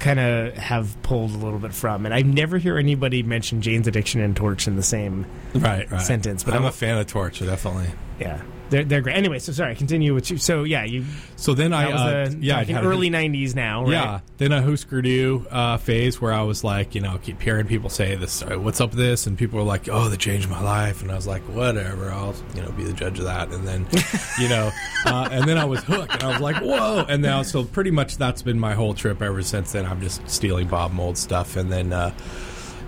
kind 0.00 0.20
of 0.20 0.52
have 0.58 1.00
pulled 1.02 1.30
a 1.30 1.38
little 1.38 1.58
bit 1.60 1.72
from. 1.72 2.04
And 2.04 2.14
I 2.14 2.20
never 2.20 2.58
hear 2.58 2.76
anybody 2.76 3.22
mention 3.22 3.62
Jane's 3.62 3.86
Addiction 3.86 4.20
and 4.20 4.36
Torche 4.36 4.66
in 4.68 4.76
the 4.76 4.82
same 4.82 5.24
right, 5.54 5.90
right. 5.90 6.02
sentence. 6.02 6.44
But 6.44 6.52
I'm 6.52 6.60
I'm 6.60 6.66
a 6.68 6.72
fan 6.72 6.98
of 6.98 7.06
Torche, 7.06 7.38
definitely. 7.40 7.88
yeah. 8.20 8.42
They're, 8.70 8.84
they're 8.84 9.00
great. 9.00 9.16
Anyway, 9.16 9.38
so 9.38 9.52
sorry. 9.52 9.74
Continue 9.74 10.14
with 10.14 10.30
you. 10.30 10.36
So 10.36 10.64
yeah, 10.64 10.84
you. 10.84 11.04
So 11.36 11.54
then 11.54 11.72
I, 11.72 11.90
was 11.90 12.00
uh, 12.00 12.36
a, 12.36 12.38
yeah, 12.40 12.56
like 12.58 12.68
in 12.68 12.74
had 12.74 12.84
a- 12.84 12.88
early 12.88 13.10
'90s 13.10 13.54
now. 13.54 13.82
Right? 13.82 13.92
Yeah, 13.92 14.20
then 14.36 14.52
a 14.52 14.60
Husker 14.62 15.00
Du 15.02 15.46
uh, 15.50 15.78
phase 15.78 16.20
where 16.20 16.32
I 16.32 16.42
was 16.42 16.64
like, 16.64 16.94
you 16.94 17.00
know, 17.00 17.14
I 17.14 17.18
keep 17.18 17.40
hearing 17.40 17.66
people 17.66 17.88
say 17.88 18.14
this, 18.16 18.42
uh, 18.42 18.58
what's 18.58 18.80
up 18.80 18.90
with 18.90 18.98
this? 18.98 19.26
And 19.26 19.38
people 19.38 19.58
were 19.58 19.64
like, 19.64 19.88
oh, 19.88 20.08
they 20.08 20.16
changed 20.16 20.48
my 20.50 20.60
life. 20.62 21.02
And 21.02 21.10
I 21.10 21.14
was 21.14 21.26
like, 21.26 21.42
whatever, 21.42 22.10
I'll, 22.10 22.34
you 22.54 22.62
know, 22.62 22.70
be 22.72 22.84
the 22.84 22.92
judge 22.92 23.18
of 23.18 23.24
that. 23.24 23.48
And 23.50 23.66
then, 23.66 23.86
you 24.38 24.48
know, 24.48 24.70
uh, 25.06 25.28
and 25.32 25.48
then 25.48 25.56
I 25.56 25.64
was 25.64 25.82
hooked 25.82 26.12
and 26.12 26.22
I 26.22 26.28
was 26.28 26.40
like, 26.40 26.62
whoa. 26.62 27.04
And 27.08 27.22
now, 27.22 27.42
so 27.42 27.64
pretty 27.64 27.90
much 27.90 28.16
that's 28.18 28.42
been 28.42 28.58
my 28.58 28.74
whole 28.74 28.94
trip 28.94 29.22
ever 29.22 29.42
since 29.42 29.72
then. 29.72 29.86
I'm 29.86 30.00
just 30.00 30.28
stealing 30.28 30.68
Bob 30.68 30.92
Mould 30.92 31.16
stuff. 31.16 31.56
And 31.56 31.72
then, 31.72 31.92
uh, 31.92 32.12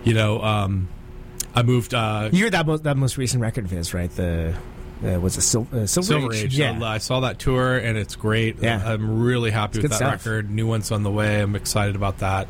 you 0.04 0.14
know, 0.14 0.42
um, 0.42 0.88
I 1.54 1.62
moved, 1.62 1.94
uh, 1.94 2.28
You 2.32 2.44
heard 2.44 2.52
that 2.52 2.66
most 2.66 2.84
that 2.84 2.96
most 2.96 3.16
recent 3.16 3.42
record 3.42 3.64
of 3.64 3.70
his, 3.70 3.92
right? 3.92 4.10
The 4.14 4.54
uh, 5.04 5.20
was 5.20 5.36
a 5.36 5.42
Sil- 5.42 5.68
uh, 5.72 5.86
Silver, 5.86 6.06
Silver 6.06 6.34
Age? 6.34 6.44
Age. 6.44 6.58
Yeah. 6.58 6.78
Uh, 6.80 6.84
I 6.84 6.98
saw 6.98 7.20
that 7.20 7.38
tour 7.38 7.76
and 7.78 7.96
it's 7.96 8.16
great. 8.16 8.58
Yeah. 8.60 8.82
I'm 8.84 9.22
really 9.22 9.50
happy 9.50 9.78
It's 9.78 9.82
with 9.82 9.90
that 9.92 9.96
stuff. 9.96 10.12
record. 10.26 10.50
New 10.50 10.66
one's 10.66 10.90
on 10.90 11.02
the 11.02 11.10
way. 11.10 11.40
I'm 11.40 11.56
excited 11.56 11.96
about 11.96 12.18
that. 12.18 12.48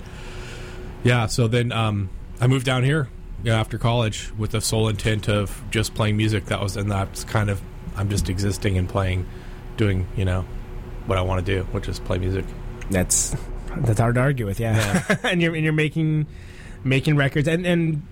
Yeah. 1.05 1.27
So 1.27 1.49
then 1.49 1.73
um, 1.73 2.11
I 2.41 2.47
moved 2.47 2.67
down 2.67 2.85
here 2.85 3.09
you 3.43 3.51
know, 3.51 3.57
after 3.57 3.79
college 3.79 4.31
with 4.37 4.51
the 4.51 4.61
sole 4.61 4.89
intent 4.89 5.29
of 5.29 5.63
just 5.71 5.95
playing 5.95 6.17
music. 6.17 6.47
That 6.47 6.61
was 6.61 6.77
and 6.77 6.91
that's 6.91 7.25
kind 7.25 7.51
of 7.51 7.61
I'm 7.97 8.09
just 8.09 8.29
existing 8.29 8.79
and 8.79 8.89
playing, 8.89 9.27
doing 9.77 10.07
you 10.17 10.25
know 10.25 10.45
what 11.07 11.19
I 11.19 11.23
want 11.23 11.45
to 11.45 11.55
do, 11.57 11.63
which 11.73 11.89
is 11.89 11.99
play 11.99 12.19
music. 12.19 12.45
That's 12.91 13.35
that's 13.77 14.01
hard 14.01 14.17
to 14.17 14.21
argue 14.21 14.47
with, 14.47 14.61
yeah. 14.61 15.17
and 15.25 15.41
you're 15.41 15.55
and 15.55 15.65
you're 15.65 15.73
making 15.73 16.27
making 16.85 17.17
records, 17.17 17.49
and 17.49 17.67
and 17.67 18.03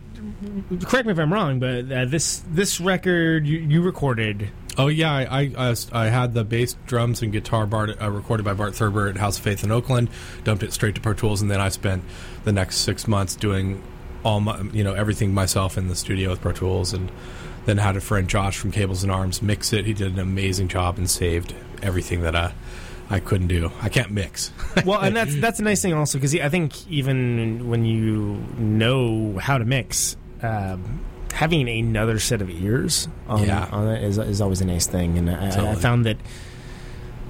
correct 0.86 1.06
me 1.06 1.12
if 1.12 1.18
I'm 1.18 1.32
wrong, 1.32 1.58
but 1.60 1.90
uh, 1.90 2.04
this 2.04 2.42
this 2.48 2.80
record 2.80 3.46
you, 3.46 3.58
you 3.58 3.82
recorded. 3.82 4.50
Oh 4.76 4.88
yeah, 4.88 5.12
I 5.12 5.52
I, 5.56 5.74
I, 5.92 6.06
had 6.06 6.34
the 6.34 6.44
bass, 6.44 6.76
drums, 6.86 7.22
and 7.22 7.32
guitar 7.32 7.66
Bart, 7.66 8.00
uh, 8.00 8.10
recorded 8.10 8.44
by 8.44 8.54
Bart 8.54 8.74
Thurber 8.74 9.08
at 9.08 9.16
House 9.16 9.38
of 9.38 9.44
Faith 9.44 9.64
in 9.64 9.72
Oakland. 9.72 10.08
Dumped 10.44 10.62
it 10.62 10.72
straight 10.72 10.94
to 10.94 11.00
Pro 11.00 11.14
Tools, 11.14 11.42
and 11.42 11.50
then 11.50 11.60
I 11.60 11.68
spent 11.68 12.04
the 12.44 12.52
next 12.52 12.78
six 12.78 13.08
months 13.08 13.34
doing 13.34 13.82
all 14.24 14.40
my 14.40 14.60
you 14.72 14.84
know 14.84 14.94
everything 14.94 15.34
myself 15.34 15.76
in 15.78 15.88
the 15.88 15.96
studio 15.96 16.30
with 16.30 16.40
Pro 16.40 16.52
Tools, 16.52 16.92
and 16.92 17.10
then 17.66 17.78
had 17.78 17.96
a 17.96 18.00
friend 18.00 18.28
Josh 18.28 18.56
from 18.56 18.70
Cables 18.70 19.02
and 19.02 19.12
Arms 19.12 19.42
mix 19.42 19.72
it. 19.72 19.84
He 19.84 19.92
did 19.92 20.12
an 20.12 20.18
amazing 20.18 20.68
job 20.68 20.98
and 20.98 21.08
saved 21.08 21.54
everything 21.82 22.22
that 22.22 22.36
I 22.36 22.52
I 23.10 23.20
couldn't 23.20 23.48
do. 23.48 23.70
I 23.80 23.89
can't 23.89 24.10
mix. 24.10 24.52
Well, 24.85 25.01
and 25.01 25.16
that's 25.16 25.35
that's 25.40 25.59
a 25.60 25.62
nice 25.64 25.82
thing 25.82 25.93
also 25.94 26.18
because 26.18 26.35
I 26.36 26.48
think 26.48 26.89
even 26.90 27.68
when 27.68 27.85
you 27.85 28.36
know 28.59 29.39
how 29.39 29.59
to 29.59 29.64
mix, 29.64 30.16
um, 30.43 31.01
having 31.32 31.68
another 31.68 32.18
set 32.18 32.40
of 32.43 32.48
ears 32.51 33.09
on, 33.26 33.44
Yeah. 33.44 33.68
on 33.72 33.89
it 33.89 34.02
is, 34.05 34.18
is 34.18 34.40
always 34.40 34.60
a 34.60 34.66
nice 34.66 34.86
thing. 34.86 35.18
And 35.18 35.30
I, 35.30 35.70
I 35.72 35.74
found 35.74 36.06
that 36.06 36.16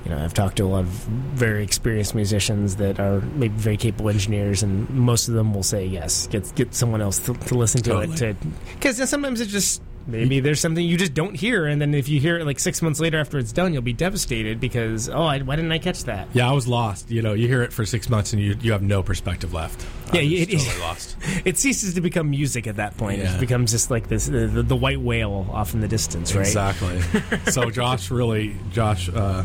you 0.04 0.10
know 0.10 0.22
I've 0.22 0.34
talked 0.34 0.56
to 0.56 0.64
a 0.64 0.68
lot 0.68 0.80
of 0.80 0.86
very 0.86 1.62
experienced 1.64 2.14
musicians 2.14 2.76
that 2.76 3.00
are 3.00 3.20
maybe 3.20 3.54
very 3.56 3.76
capable 3.76 4.10
engineers, 4.10 4.62
and 4.62 4.88
most 4.90 5.28
of 5.28 5.34
them 5.34 5.54
will 5.54 5.62
say 5.62 5.86
yes, 5.86 6.26
get 6.26 6.52
get 6.54 6.74
someone 6.74 7.00
else 7.00 7.18
to, 7.20 7.34
to 7.34 7.54
listen 7.54 7.82
to 7.84 7.90
Totally. 7.90 8.26
it. 8.30 8.36
Because 8.74 9.08
sometimes 9.08 9.40
it 9.40 9.46
just 9.48 9.80
maybe 10.08 10.40
there's 10.40 10.60
something 10.60 10.84
you 10.84 10.96
just 10.96 11.14
don't 11.14 11.34
hear, 11.34 11.66
and 11.66 11.80
then 11.80 11.94
if 11.94 12.08
you 12.08 12.18
hear 12.18 12.38
it 12.38 12.46
like 12.46 12.58
six 12.58 12.82
months 12.82 12.98
later 12.98 13.18
after 13.18 13.38
it's 13.38 13.52
done, 13.52 13.72
you'll 13.72 13.82
be 13.82 13.92
devastated 13.92 14.58
because 14.58 15.08
oh, 15.08 15.22
I, 15.22 15.38
why 15.40 15.54
didn't 15.56 15.70
I 15.70 15.78
catch 15.78 16.04
that? 16.04 16.28
yeah, 16.32 16.48
I 16.48 16.52
was 16.52 16.66
lost. 16.66 17.10
You 17.10 17.22
know, 17.22 17.34
you 17.34 17.46
hear 17.46 17.62
it 17.62 17.72
for 17.72 17.86
six 17.86 18.08
months 18.08 18.32
and 18.32 18.42
you 18.42 18.56
you 18.60 18.72
have 18.72 18.82
no 18.82 19.02
perspective 19.02 19.52
left. 19.52 19.86
Yeah, 20.12 20.22
it- 20.22 20.50
totally 20.50 20.80
lost. 20.80 21.16
it 21.44 21.58
ceases 21.58 21.94
to 21.94 22.00
become 22.00 22.30
music 22.30 22.66
at 22.66 22.76
that 22.76 22.96
point. 22.96 23.20
Yeah. 23.20 23.36
It 23.36 23.40
becomes 23.40 23.70
just 23.70 23.90
like 23.90 24.08
this 24.08 24.26
the, 24.26 24.46
the, 24.46 24.62
the 24.62 24.76
white 24.76 25.00
whale 25.00 25.46
off 25.52 25.74
in 25.74 25.80
the 25.80 25.88
distance, 25.88 26.34
right? 26.34 26.46
Exactly. 26.46 27.00
so 27.52 27.70
Josh 27.70 28.10
really, 28.10 28.56
Josh, 28.72 29.08
uh, 29.08 29.44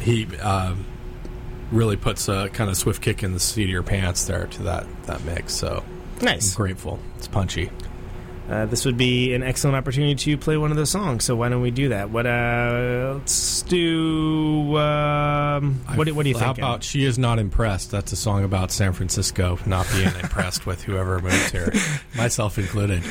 he 0.00 0.26
um, 0.38 0.84
really 1.70 1.96
puts 1.96 2.28
a 2.28 2.48
kind 2.48 2.70
of 2.70 2.76
swift 2.76 3.02
kick 3.02 3.22
in 3.22 3.34
the 3.34 3.40
seat 3.40 3.64
of 3.64 3.70
your 3.70 3.82
pants 3.82 4.24
there 4.24 4.46
to 4.46 4.62
that 4.64 4.86
that 5.04 5.22
mix. 5.24 5.54
So 5.54 5.84
Nice. 6.22 6.54
I'm 6.54 6.56
grateful. 6.56 6.98
It's 7.16 7.28
punchy. 7.28 7.70
Uh, 8.50 8.66
this 8.66 8.84
would 8.84 8.96
be 8.96 9.32
an 9.32 9.44
excellent 9.44 9.76
opportunity 9.76 10.14
to 10.16 10.36
play 10.36 10.56
one 10.56 10.72
of 10.72 10.76
those 10.76 10.90
songs. 10.90 11.24
So 11.24 11.36
why 11.36 11.48
don't 11.48 11.62
we 11.62 11.70
do 11.70 11.90
that? 11.90 12.10
What? 12.10 12.26
Uh, 12.26 13.14
let's 13.18 13.62
do. 13.62 14.76
Um, 14.76 15.76
what, 15.94 16.04
do- 16.06 16.14
what 16.14 16.24
do 16.24 16.30
you 16.30 16.36
How 16.38 16.46
think? 16.46 16.58
about 16.58 16.82
"She 16.82 17.04
Is 17.04 17.16
Not 17.16 17.38
Impressed"? 17.38 17.92
That's 17.92 18.10
a 18.10 18.16
song 18.16 18.42
about 18.42 18.72
San 18.72 18.92
Francisco 18.92 19.56
not 19.66 19.86
being 19.92 20.06
impressed 20.20 20.66
with 20.66 20.82
whoever 20.82 21.20
moves 21.20 21.50
here, 21.52 21.72
myself 22.16 22.58
included. 22.58 23.04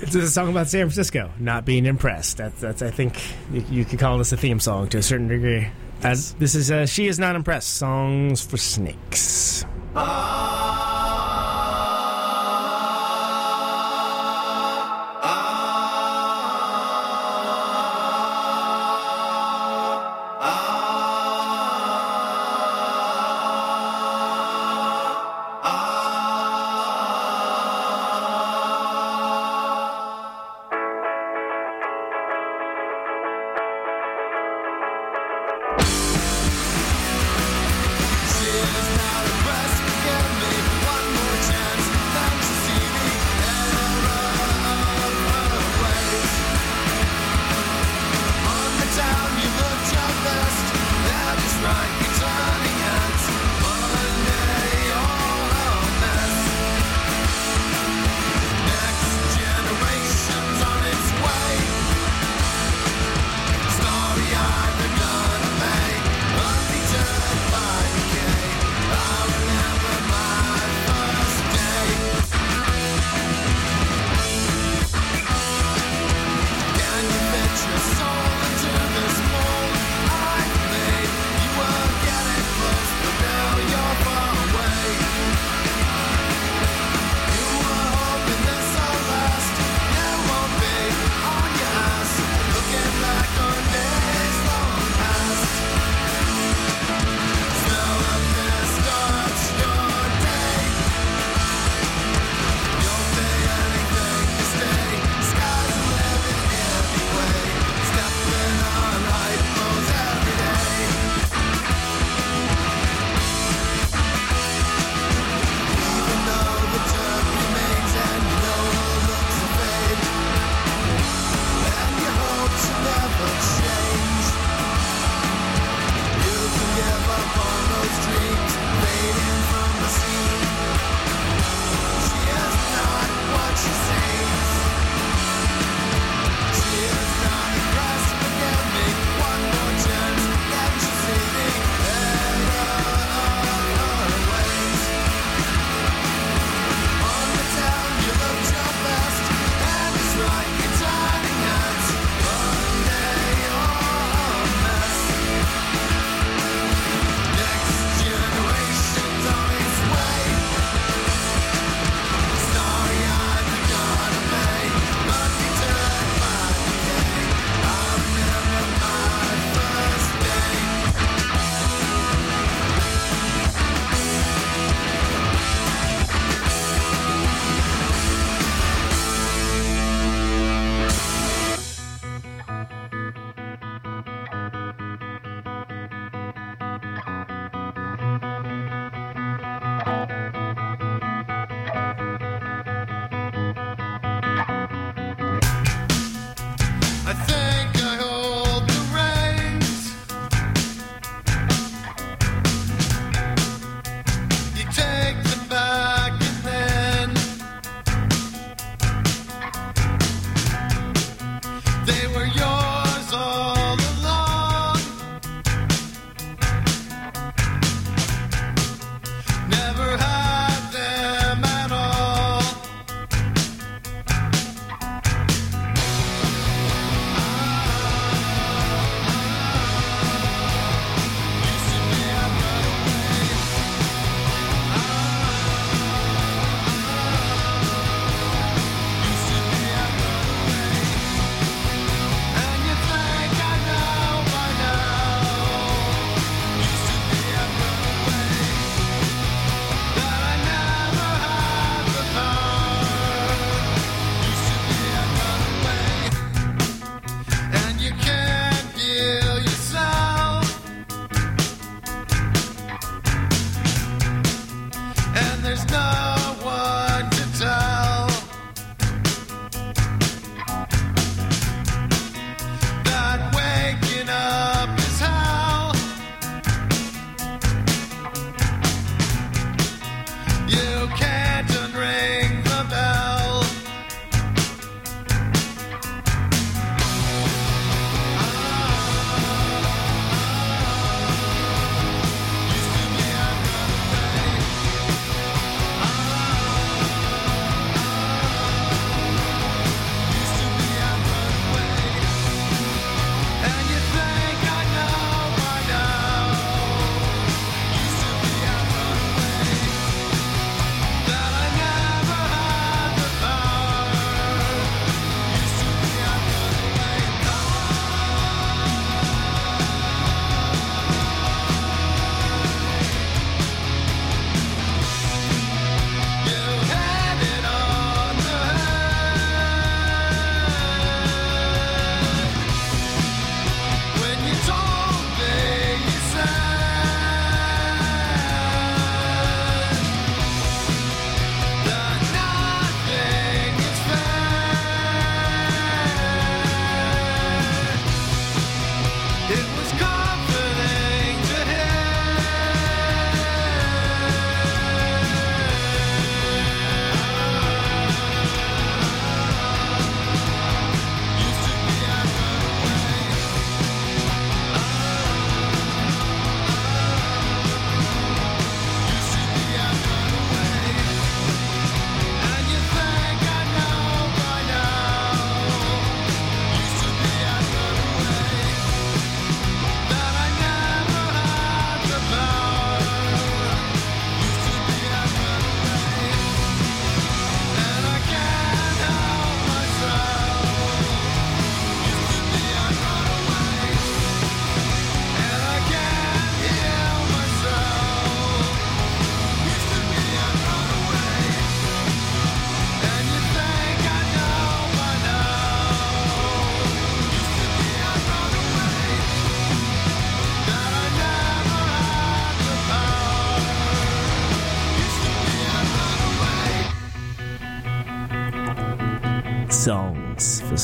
It's 0.00 0.14
a 0.14 0.26
song 0.26 0.48
about 0.48 0.68
San 0.68 0.86
Francisco 0.86 1.30
not 1.38 1.66
being 1.66 1.84
impressed. 1.84 2.38
That's 2.38 2.58
that's. 2.60 2.80
I 2.80 2.90
think 2.90 3.20
you, 3.52 3.64
you 3.70 3.84
could 3.84 3.98
call 3.98 4.16
this 4.16 4.32
a 4.32 4.38
theme 4.38 4.58
song 4.58 4.88
to 4.88 4.98
a 4.98 5.02
certain 5.02 5.28
degree. 5.28 5.68
As 6.02 6.32
this 6.34 6.54
is, 6.54 6.70
uh, 6.70 6.86
she 6.86 7.08
is 7.08 7.18
not 7.18 7.36
impressed. 7.36 7.74
Songs 7.74 8.40
for 8.40 8.56
snakes. 8.56 9.66
songs 9.94 11.17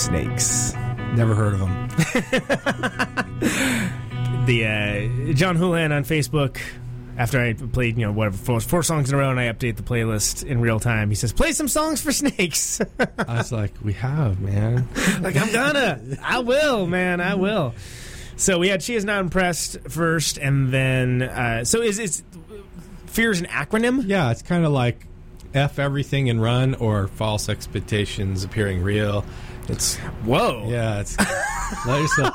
snakes. 0.04 0.74
Never 1.14 1.34
heard 1.34 1.54
of 1.54 1.60
them. 1.60 1.88
The 4.46 4.66
uh, 4.66 5.32
John 5.32 5.56
Houlihan 5.56 5.90
on 5.90 6.04
Facebook. 6.04 6.58
After 7.16 7.40
I 7.40 7.54
played, 7.54 7.96
you 7.96 8.04
know, 8.04 8.12
whatever 8.12 8.36
four, 8.36 8.60
four 8.60 8.82
songs 8.82 9.08
in 9.08 9.14
a 9.14 9.18
row, 9.18 9.30
and 9.30 9.40
I 9.40 9.44
update 9.44 9.76
the 9.76 9.82
playlist 9.82 10.44
in 10.44 10.60
real 10.60 10.78
time, 10.80 11.08
he 11.08 11.14
says, 11.14 11.32
"Play 11.32 11.52
some 11.52 11.68
songs 11.68 12.02
for 12.02 12.12
snakes." 12.12 12.78
I 13.18 13.38
was 13.38 13.52
like, 13.52 13.72
we 13.82 13.94
have, 13.94 14.40
man. 14.40 14.86
like 15.22 15.36
I'm 15.36 15.50
gonna, 15.50 15.98
I 16.22 16.40
will, 16.40 16.86
man, 16.86 17.22
I 17.22 17.36
will. 17.36 17.72
So 18.36 18.58
we 18.58 18.68
had 18.68 18.82
she 18.82 18.96
is 18.96 19.04
not 19.04 19.20
impressed 19.20 19.78
first, 19.88 20.36
and 20.36 20.70
then 20.70 21.22
uh, 21.22 21.64
so 21.64 21.80
is 21.80 21.98
is 21.98 22.22
fear 23.06 23.30
is 23.30 23.40
an 23.40 23.46
acronym? 23.46 24.02
Yeah, 24.06 24.30
it's 24.30 24.42
kind 24.42 24.66
of 24.66 24.72
like 24.72 25.06
F 25.54 25.78
everything 25.78 26.28
and 26.28 26.42
run 26.42 26.74
or 26.74 27.08
false 27.08 27.48
expectations 27.48 28.44
appearing 28.44 28.82
real. 28.82 29.24
It's 29.68 29.96
Whoa, 30.26 30.66
yeah, 30.68 31.00
it's 31.00 31.16
let 31.86 32.00
yourself. 32.00 32.34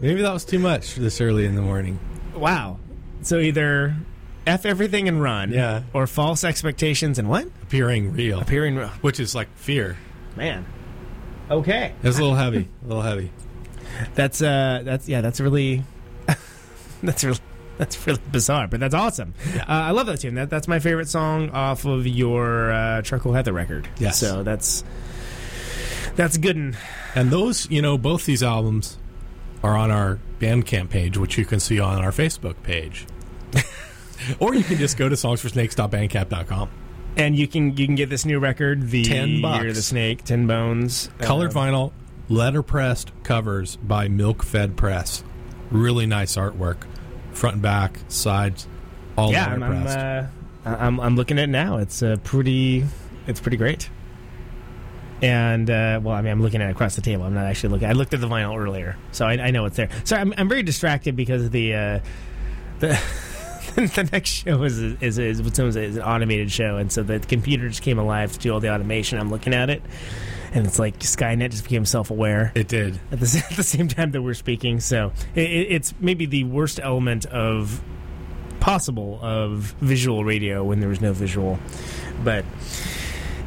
Maybe 0.00 0.22
that 0.22 0.32
was 0.32 0.44
too 0.44 0.58
much 0.58 0.96
this 0.96 1.20
early 1.20 1.46
in 1.46 1.54
the 1.54 1.62
morning. 1.62 1.98
wow. 2.34 2.78
So 3.22 3.38
either 3.38 3.94
f 4.46 4.66
everything 4.66 5.08
and 5.08 5.22
run, 5.22 5.50
Yeah. 5.52 5.84
or 5.94 6.06
false 6.06 6.44
expectations 6.44 7.18
and 7.18 7.28
what 7.28 7.46
Appearing 7.62 8.12
real, 8.12 8.40
appearing. 8.40 8.76
which 9.00 9.18
is 9.20 9.34
like 9.34 9.48
fear. 9.56 9.96
Man, 10.36 10.66
okay, 11.50 11.92
It's 12.02 12.18
a 12.18 12.20
little 12.20 12.36
heavy, 12.36 12.68
a 12.84 12.88
little 12.88 13.02
heavy. 13.02 13.30
that's 14.14 14.42
uh, 14.42 14.82
that's 14.84 15.08
yeah, 15.08 15.20
that's 15.20 15.40
really, 15.40 15.84
that's 17.02 17.24
really. 17.24 17.38
That's 17.76 18.06
really 18.06 18.20
bizarre, 18.30 18.68
but 18.68 18.78
that's 18.78 18.94
awesome. 18.94 19.34
Uh, 19.58 19.64
I 19.66 19.90
love 19.90 20.06
that 20.06 20.20
tune. 20.20 20.36
That, 20.36 20.48
that's 20.48 20.68
my 20.68 20.78
favorite 20.78 21.08
song 21.08 21.50
off 21.50 21.84
of 21.84 22.06
your 22.06 22.70
uh, 22.70 23.02
Charcoal 23.02 23.32
Heather 23.32 23.52
record. 23.52 23.88
Yes. 23.98 24.16
So 24.16 24.44
that's 24.44 24.84
that's 26.16 26.36
good. 26.38 26.56
And 26.56 26.76
And 27.14 27.30
those, 27.30 27.70
you 27.70 27.82
know, 27.82 27.96
both 27.98 28.24
these 28.26 28.42
albums 28.42 28.98
are 29.62 29.76
on 29.76 29.90
our 29.90 30.18
Bandcamp 30.40 30.90
page, 30.90 31.16
which 31.16 31.38
you 31.38 31.44
can 31.44 31.60
see 31.60 31.80
on 31.80 32.02
our 32.04 32.10
Facebook 32.10 32.54
page. 32.62 33.06
or 34.40 34.54
you 34.54 34.62
can 34.64 34.76
just 34.78 34.96
go 34.98 35.08
to 35.08 35.14
songsforsnakes.bandcamp.com. 35.16 36.68
and 37.16 37.36
you 37.36 37.46
can 37.48 37.76
you 37.76 37.86
can 37.86 37.94
get 37.94 38.10
this 38.10 38.24
new 38.24 38.38
record, 38.38 38.90
the 38.90 39.04
10 39.04 39.40
bucks. 39.40 39.60
Year 39.60 39.68
of 39.70 39.74
the 39.76 39.82
Snake, 39.82 40.24
Ten 40.24 40.46
Bones, 40.46 41.08
Colored 41.18 41.50
Uh, 41.50 41.54
vinyl, 41.60 41.92
letterpressed 42.28 43.10
covers 43.22 43.76
by 43.76 44.08
Milk 44.08 44.42
Fed 44.42 44.76
Press. 44.76 45.22
Really 45.70 46.06
nice 46.06 46.36
artwork. 46.36 46.78
Front 47.32 47.54
and 47.54 47.62
back, 47.62 47.98
sides, 48.08 48.66
all 49.16 49.32
Yeah, 49.32 49.46
I'm 49.46 49.62
I'm, 49.62 49.84
letterpressed. 49.84 50.28
uh, 50.66 50.68
I'm 50.78 51.00
I'm 51.00 51.16
looking 51.16 51.38
at 51.38 51.44
it 51.44 51.52
now. 51.52 51.78
It's 51.78 52.02
uh, 52.02 52.16
pretty 52.24 52.84
it's 53.26 53.40
pretty 53.40 53.56
great. 53.56 53.88
And 55.24 55.70
uh, 55.70 56.00
well, 56.02 56.14
I 56.14 56.20
mean, 56.20 56.32
I'm 56.32 56.42
looking 56.42 56.60
at 56.60 56.68
it 56.68 56.72
across 56.72 56.96
the 56.96 57.00
table. 57.02 57.24
I'm 57.24 57.32
not 57.32 57.46
actually 57.46 57.70
looking. 57.70 57.88
I 57.88 57.92
looked 57.92 58.12
at 58.12 58.20
the 58.20 58.26
vinyl 58.26 58.58
earlier, 58.58 58.96
so 59.10 59.24
I, 59.24 59.32
I 59.34 59.50
know 59.52 59.64
it's 59.64 59.76
there. 59.76 59.88
So 60.04 60.16
I'm, 60.16 60.34
I'm 60.36 60.48
very 60.50 60.62
distracted 60.62 61.16
because 61.16 61.48
the 61.48 61.74
uh, 61.74 62.00
the 62.80 62.88
the 63.74 64.08
next 64.12 64.28
show 64.28 64.62
is 64.64 64.78
is 64.78 65.18
is, 65.18 65.40
is, 65.40 65.76
is 65.76 65.96
an 65.96 66.02
automated 66.02 66.52
show, 66.52 66.76
and 66.76 66.92
so 66.92 67.02
the 67.02 67.20
computer 67.20 67.68
just 67.70 67.80
came 67.80 67.98
alive 67.98 68.32
to 68.32 68.38
do 68.38 68.52
all 68.52 68.60
the 68.60 68.70
automation. 68.70 69.18
I'm 69.18 69.30
looking 69.30 69.54
at 69.54 69.70
it, 69.70 69.82
and 70.52 70.66
it's 70.66 70.78
like 70.78 70.98
Skynet 70.98 71.52
just 71.52 71.62
became 71.64 71.86
self 71.86 72.10
aware. 72.10 72.52
it 72.54 72.68
did. 72.68 73.00
at 73.10 73.18
the, 73.20 73.44
at 73.50 73.56
the 73.56 73.62
same 73.62 73.88
time 73.88 74.10
that 74.10 74.20
we're 74.20 74.34
speaking. 74.34 74.80
So 74.80 75.12
it- 75.34 75.40
it's 75.70 75.94
maybe 76.00 76.26
the 76.26 76.44
worst 76.44 76.78
element 76.82 77.24
of 77.24 77.80
possible 78.60 79.18
of 79.22 79.74
visual 79.80 80.22
radio 80.24 80.62
when 80.64 80.80
there 80.80 80.88
was 80.90 81.00
no 81.00 81.12
visual, 81.14 81.58
but 82.22 82.44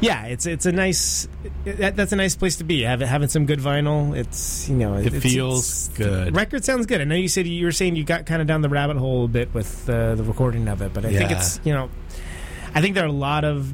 yeah, 0.00 0.26
it's 0.26 0.46
it's 0.46 0.66
a 0.66 0.72
nice 0.72 1.28
that, 1.64 1.96
that's 1.96 2.12
a 2.12 2.16
nice 2.16 2.36
place 2.36 2.56
to 2.56 2.64
be. 2.64 2.82
Have, 2.82 3.00
having 3.00 3.28
some 3.28 3.46
good 3.46 3.58
vinyl, 3.58 4.16
it's 4.16 4.68
you 4.68 4.76
know 4.76 4.94
It 4.96 5.06
it's- 5.06 5.22
feels 5.22 5.88
it's- 5.88 5.98
good. 5.98 6.36
Record 6.36 6.64
sounds 6.64 6.86
good. 6.86 7.00
I 7.00 7.04
know 7.04 7.14
you 7.14 7.28
said 7.28 7.46
you 7.46 7.64
were 7.64 7.72
saying 7.72 7.96
you 7.96 8.04
got 8.04 8.26
kind 8.26 8.40
of 8.40 8.46
down 8.48 8.62
the 8.62 8.68
rabbit 8.68 8.96
hole 8.96 9.24
a 9.24 9.28
bit 9.28 9.52
with 9.54 9.88
uh, 9.88 10.14
the 10.14 10.22
recording 10.22 10.68
of 10.68 10.82
it, 10.82 10.92
but 10.94 11.04
I 11.04 11.12
think 11.12 11.30
it's 11.30 11.60
you 11.64 11.72
know 11.72 11.90
I 12.74 12.80
think 12.80 12.94
there 12.94 13.04
are 13.04 13.08
a 13.08 13.12
lot 13.12 13.44
of 13.44 13.72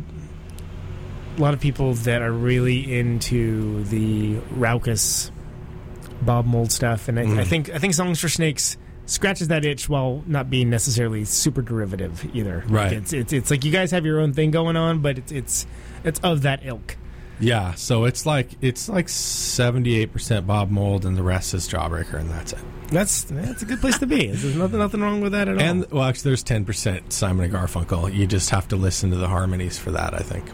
a 1.36 1.40
lot 1.40 1.52
of 1.54 1.60
people 1.60 1.94
that 1.94 2.22
are 2.22 2.32
really 2.32 2.96
into 2.98 3.82
the 3.84 4.36
raucous 4.52 5.30
Bob 6.22 6.46
Mould 6.46 6.70
stuff, 6.72 7.08
and 7.08 7.18
I, 7.18 7.24
Mm. 7.24 7.38
I 7.38 7.44
think 7.44 7.70
I 7.70 7.78
think 7.78 7.92
Songs 7.94 8.20
for 8.20 8.28
Snakes 8.28 8.76
scratches 9.06 9.48
that 9.48 9.64
itch 9.66 9.86
while 9.88 10.22
not 10.26 10.48
being 10.48 10.70
necessarily 10.70 11.24
super 11.26 11.60
derivative 11.60 12.24
either. 12.34 12.62
Like, 12.66 12.70
Right. 12.70 12.92
it's, 12.94 13.12
it's 13.12 13.32
it's 13.34 13.50
like 13.50 13.64
you 13.64 13.70
guys 13.72 13.90
have 13.90 14.06
your 14.06 14.20
own 14.20 14.32
thing 14.32 14.50
going 14.50 14.76
on, 14.76 15.00
but 15.00 15.18
it's 15.18 15.32
it's 15.32 15.66
it's 16.04 16.20
of 16.20 16.42
that 16.42 16.60
ilk. 16.64 16.96
Yeah, 17.40 17.74
so 17.74 18.04
it's 18.04 18.26
like 18.26 18.50
it's 18.60 18.88
like 18.88 19.08
seventy 19.08 19.96
eight 19.96 20.12
percent 20.12 20.46
Bob 20.46 20.70
Mould 20.70 21.04
and 21.04 21.16
the 21.16 21.22
rest 21.22 21.52
is 21.54 21.68
Jawbreaker 21.68 22.14
and 22.14 22.30
that's 22.30 22.52
it. 22.52 22.58
That's 22.88 23.24
that's 23.24 23.62
a 23.62 23.64
good 23.64 23.80
place 23.80 23.98
to 23.98 24.06
be. 24.06 24.26
There's 24.28 24.54
nothing 24.54 24.78
nothing 24.78 25.00
wrong 25.00 25.20
with 25.20 25.32
that 25.32 25.48
at 25.48 25.54
all. 25.56 25.60
And 25.60 25.90
well 25.90 26.04
actually 26.04 26.30
there's 26.30 26.44
ten 26.44 26.64
percent 26.64 27.12
Simon 27.12 27.44
and 27.46 27.52
Garfunkel. 27.52 28.14
You 28.14 28.26
just 28.28 28.50
have 28.50 28.68
to 28.68 28.76
listen 28.76 29.10
to 29.10 29.16
the 29.16 29.26
harmonies 29.26 29.76
for 29.78 29.90
that, 29.90 30.14
I 30.14 30.18
think. 30.20 30.44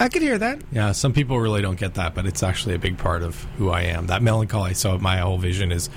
I 0.00 0.08
could 0.08 0.22
hear 0.22 0.36
that. 0.38 0.60
Yeah, 0.72 0.90
some 0.90 1.12
people 1.12 1.38
really 1.38 1.62
don't 1.62 1.78
get 1.78 1.94
that, 1.94 2.16
but 2.16 2.26
it's 2.26 2.42
actually 2.42 2.74
a 2.74 2.80
big 2.80 2.98
part 2.98 3.22
of 3.22 3.40
who 3.58 3.70
I 3.70 3.82
am. 3.82 4.08
That 4.08 4.22
melancholy. 4.22 4.74
So 4.74 4.98
my 4.98 5.18
whole 5.18 5.38
vision 5.38 5.70
is 5.70 5.88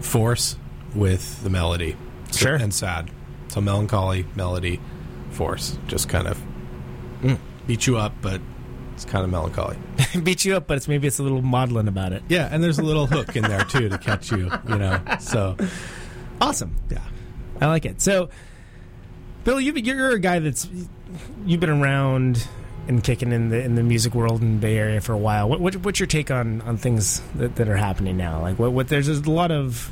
force 0.00 0.56
with 0.94 1.42
the 1.42 1.50
melody, 1.50 1.96
So- 2.30 2.38
Sure. 2.46 2.54
and 2.54 2.72
sad. 2.72 3.10
So 3.48 3.60
melancholy, 3.60 4.24
melody, 4.34 4.80
force, 5.32 5.78
just 5.86 6.08
kind 6.08 6.26
of 6.28 6.42
Mm. 7.22 7.38
Beat 7.66 7.86
you 7.86 7.96
up, 7.96 8.12
but 8.22 8.40
it's 8.94 9.04
kind 9.04 9.24
of 9.24 9.30
melancholy. 9.30 9.76
Beat 10.22 10.44
you 10.46 10.56
up, 10.56 10.66
but 10.66 10.78
it's 10.78 10.88
maybe 10.88 11.06
it's 11.06 11.18
a 11.18 11.22
little 11.22 11.42
maudlin 11.42 11.86
about 11.86 12.12
it. 12.12 12.22
Yeah, 12.28 12.48
and 12.50 12.64
there's 12.64 12.78
a 12.78 12.82
little 12.82 13.06
hook 13.06 13.36
in 13.36 13.42
there 13.42 13.62
too 13.64 13.90
to 13.90 13.98
catch 13.98 14.32
you. 14.32 14.50
You 14.68 14.78
know, 14.78 15.00
so 15.20 15.54
Awesome. 16.40 16.74
yeah. 16.90 17.02
I 17.60 17.66
like 17.66 17.84
it. 17.84 18.00
So, 18.00 18.30
Bill, 19.44 19.60
you, 19.60 19.72
you're 19.74 20.10
a 20.12 20.18
guy 20.18 20.38
that's 20.38 20.68
you've 21.44 21.60
been 21.60 21.70
around 21.70 22.46
and 22.88 23.02
kicking 23.02 23.32
in 23.32 23.48
the 23.50 23.62
in 23.62 23.74
the 23.74 23.82
music 23.82 24.14
world 24.14 24.40
in 24.40 24.56
the 24.56 24.60
Bay 24.60 24.78
Area 24.78 25.00
for 25.00 25.12
a 25.12 25.18
while. 25.18 25.48
What, 25.48 25.60
what 25.60 25.76
what's 25.76 26.00
your 26.00 26.06
take 26.06 26.30
on 26.30 26.60
on 26.62 26.76
things 26.78 27.20
that, 27.34 27.56
that 27.56 27.68
are 27.68 27.76
happening 27.76 28.16
now? 28.16 28.40
Like, 28.40 28.58
what 28.58 28.72
what 28.72 28.88
there's 28.88 29.08
a 29.08 29.30
lot 29.30 29.50
of 29.50 29.90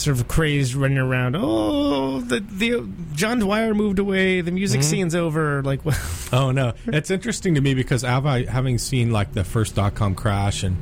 sort 0.00 0.18
of 0.18 0.28
craze 0.28 0.74
running 0.74 0.98
around. 0.98 1.36
Oh, 1.36 2.20
the 2.20 2.40
the 2.40 2.88
John 3.12 3.38
Dwyer 3.38 3.74
moved 3.74 3.98
away. 3.98 4.40
The 4.40 4.50
music 4.50 4.82
scene's 4.82 5.14
over. 5.14 5.62
Like, 5.62 5.84
what? 5.84 5.98
Oh 6.32 6.52
no, 6.52 6.74
it's 6.86 7.10
interesting 7.10 7.56
to 7.56 7.60
me 7.60 7.74
because 7.74 8.04
I, 8.04 8.44
having 8.44 8.78
seen 8.78 9.10
like 9.10 9.32
the 9.32 9.42
first 9.42 9.74
dot 9.74 9.96
com 9.96 10.14
crash 10.14 10.62
and 10.62 10.76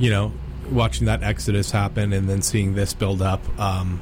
you 0.00 0.10
know 0.10 0.32
watching 0.68 1.06
that 1.06 1.22
exodus 1.22 1.70
happen 1.70 2.12
and 2.12 2.28
then 2.28 2.42
seeing 2.42 2.74
this 2.74 2.92
build 2.92 3.22
up, 3.22 3.40
um, 3.60 4.00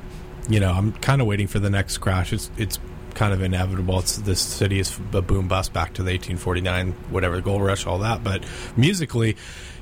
you 0.48 0.60
know, 0.60 0.72
I'm 0.72 0.92
kind 0.94 1.20
of 1.20 1.26
waiting 1.26 1.46
for 1.46 1.58
the 1.58 1.68
next 1.68 1.98
crash. 1.98 2.32
It's 2.32 2.50
it's 2.56 2.78
kind 3.18 3.34
of 3.34 3.42
inevitable. 3.42 3.98
It's 3.98 4.16
this 4.18 4.40
city 4.40 4.78
is 4.78 4.96
a 5.12 5.20
boom 5.20 5.48
bust 5.48 5.72
back 5.72 5.94
to 5.94 6.02
the 6.02 6.12
1849 6.12 6.92
whatever 7.10 7.36
the 7.36 7.42
gold 7.42 7.62
rush, 7.62 7.84
all 7.86 7.98
that. 7.98 8.22
But 8.24 8.44
musically. 8.76 9.36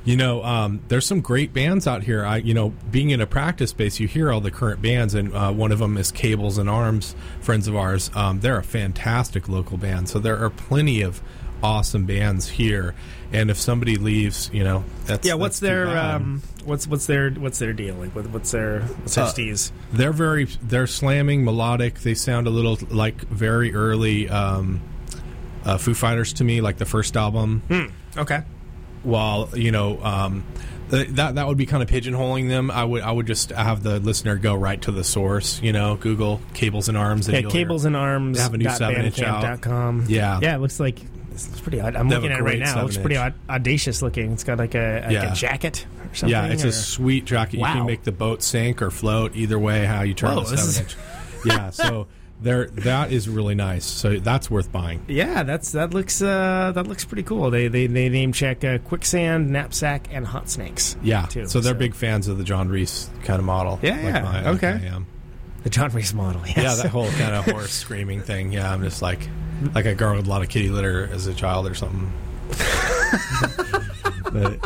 You 0.05 0.17
know, 0.17 0.45
um, 0.45 0.83
there's 0.87 1.05
some 1.05 1.21
great 1.21 1.53
bands 1.53 1.89
out 1.89 2.05
here. 2.05 2.25
I, 2.25 2.37
you 2.37 2.55
know, 2.55 2.73
being 2.93 3.11
in 3.11 3.21
a 3.21 3.27
practice 3.27 3.71
space, 3.71 3.99
you 3.99 4.07
hear 4.07 4.31
all 4.31 4.41
the 4.41 4.53
current 4.53 4.81
bands, 4.81 5.15
and 5.15 5.35
uh, 5.35 5.51
one 5.51 5.73
of 5.73 5.81
them 5.81 5.97
is 5.97 6.13
Cables 6.13 6.59
and 6.59 6.71
Arms, 6.71 7.17
friends 7.41 7.67
of 7.67 7.75
ours. 7.75 8.09
Um, 8.15 8.39
they're 8.39 8.57
a 8.57 8.63
fantastic 8.63 9.49
local 9.49 9.79
band, 9.79 10.09
so 10.09 10.21
there 10.21 10.39
are 10.39 10.49
plenty 10.49 11.03
of 11.03 11.21
awesome 11.63 12.07
bands 12.07 12.49
here. 12.49 12.95
And 13.33 13.51
if 13.51 13.59
somebody 13.59 13.97
leaves, 13.97 14.51
you 14.53 14.63
know, 14.63 14.85
that's 15.05 15.27
yeah. 15.27 15.35
What's 15.35 15.59
that's 15.59 15.69
their 15.69 15.99
um, 15.99 16.43
what's 16.65 16.87
what's 16.87 17.07
their 17.07 17.31
what's 17.33 17.59
their 17.59 17.73
deal? 17.73 17.97
Like, 17.97 18.15
what, 18.15 18.27
what's 18.29 18.53
their 18.53 18.83
what's 18.83 19.17
their 19.17 19.25
Uh, 19.25 19.29
steez? 19.33 19.73
They're 19.93 20.13
very 20.13 20.45
they're 20.63 20.87
slamming 20.87 21.45
melodic. 21.45 22.01
They 22.01 22.15
sound 22.15 22.47
a 22.47 22.51
little 22.51 22.79
like 22.89 23.21
very 23.23 23.75
early 23.75 24.29
um, 24.29 24.81
uh, 25.65 25.77
Foo 25.77 25.93
Fighters 25.95 26.35
to 26.35 26.45
me, 26.45 26.61
like 26.61 26.77
the 26.79 26.85
first 26.85 27.17
album. 27.17 27.63
Okay. 28.17 28.43
while 29.03 29.51
you 29.55 29.73
know 29.73 30.01
um, 30.03 30.45
th- 30.91 31.09
that 31.09 31.35
that 31.35 31.47
would 31.49 31.59
be 31.59 31.67
kind 31.67 31.83
of 31.83 31.89
pigeonholing 31.89 32.49
them. 32.49 32.71
I 32.71 32.85
would 32.85 33.03
I 33.03 33.11
would 33.11 33.27
just 33.27 33.51
have 33.51 33.83
the 33.83 33.99
listener 33.99 34.37
go 34.37 34.55
right 34.55 34.81
to 34.83 34.93
the 34.93 35.03
source. 35.05 35.61
You 35.63 35.73
know, 35.73 35.97
Google 35.97 36.41
cables 36.55 36.89
and 36.89 36.97
arms. 36.97 37.29
And 37.29 37.43
Yeah, 37.45 37.51
cables 37.51 37.85
and 37.85 37.97
arms. 37.97 38.37
They 38.37 38.43
have 38.45 38.55
a 38.55 38.59
new 38.59 38.67
7-inch 38.67 39.21
out. 39.21 39.61
Com. 39.63 40.05
Yeah. 40.09 40.39
yeah. 40.41 40.55
It 40.55 40.61
looks 40.61 40.79
like 40.79 41.01
this 41.37 41.49
looks 41.49 41.61
pretty. 41.61 41.81
Odd. 41.81 41.97
I'm 41.97 42.09
They 42.09 42.15
have 42.15 42.23
looking 42.25 42.33
a 42.33 42.35
at 42.35 42.41
it 42.41 42.45
right 42.45 42.51
great 42.59 42.59
now. 42.61 42.79
It 42.81 42.83
looks 42.83 42.97
7-inch. 42.97 43.03
pretty 43.05 43.17
aud- 43.19 43.35
audacious 43.49 44.03
looking. 44.03 44.33
It's 44.33 44.45
got 44.45 44.59
like 44.59 44.75
a, 44.75 45.03
like 45.05 45.13
Yeah. 45.13 45.33
a 45.33 45.35
jacket 45.35 45.87
or 46.11 46.15
something. 46.15 46.31
Yeah, 46.31 46.47
it's 46.47 46.65
or- 46.65 46.69
a 46.69 46.73
sweet 46.73 47.25
jacket. 47.25 47.55
You 47.59 47.63
Wow. 47.63 47.75
can 47.75 47.87
make 47.87 48.03
the 48.05 48.13
boat 48.13 48.43
sink 48.43 48.81
or 48.83 48.91
float 48.91 49.37
either 49.37 49.59
way. 49.59 49.85
How 49.85 50.03
you 50.03 50.15
turn 50.15 50.35
Whoa, 50.37 50.45
the 50.45 50.51
this 50.51 50.75
seven 50.77 50.91
inch. 50.91 50.97
Yeah, 51.45 51.71
so 51.71 52.07
there 52.41 52.67
that 52.67 53.13
is 53.13 53.29
really 53.29 53.55
nice. 53.55 53.85
So 53.85 54.19
that's 54.19 54.51
worth 54.51 54.71
buying. 54.73 55.05
Yeah, 55.09 55.43
that's 55.43 55.73
that 55.73 55.95
looks 55.95 56.21
uh, 56.21 56.73
that 56.75 56.87
looks 56.87 57.05
pretty 57.05 57.23
cool. 57.23 57.51
They 57.51 57.69
they, 57.69 57.87
they 57.87 58.09
name 58.09 58.33
check 58.33 58.65
uh, 58.65 58.79
quicksand, 58.79 59.51
knapsack, 59.51 60.09
and 60.11 60.27
hot 60.27 60.49
snakes. 60.51 60.97
Yeah, 61.03 61.27
too, 61.27 61.47
so 61.47 61.61
they're 61.61 61.75
big 61.75 61.95
fans 61.95 62.29
of 62.29 62.39
the 62.39 62.45
John 62.45 62.69
Reis 62.69 63.09
kind 63.25 63.39
of 63.39 63.45
model. 63.45 63.79
Yeah, 63.83 63.93
like 63.97 64.03
yeah, 64.15 64.25
like 64.25 64.47
okay. 64.57 64.69
I 64.87 64.95
am. 64.95 65.07
The 65.63 65.71
John 65.71 65.91
Reis 65.91 66.13
model. 66.15 66.43
Yes. 66.47 66.57
Yeah, 66.59 66.75
that 66.83 66.89
whole 66.91 67.11
kind 67.13 67.35
of 67.35 67.45
horse 67.47 67.73
screaming 67.73 68.21
thing. 68.23 68.53
Yeah, 68.53 68.73
I'm 68.73 68.83
just 68.83 69.03
like 69.03 69.29
like 69.75 69.87
I 69.87 69.95
gargled 69.95 70.27
a 70.27 70.29
lot 70.29 70.43
of 70.43 70.49
kitty 70.49 70.69
litter 70.69 71.09
as 71.13 71.27
a 71.27 71.35
child 71.35 71.67
or 71.67 71.75
something. 71.75 72.13
but 74.33 74.59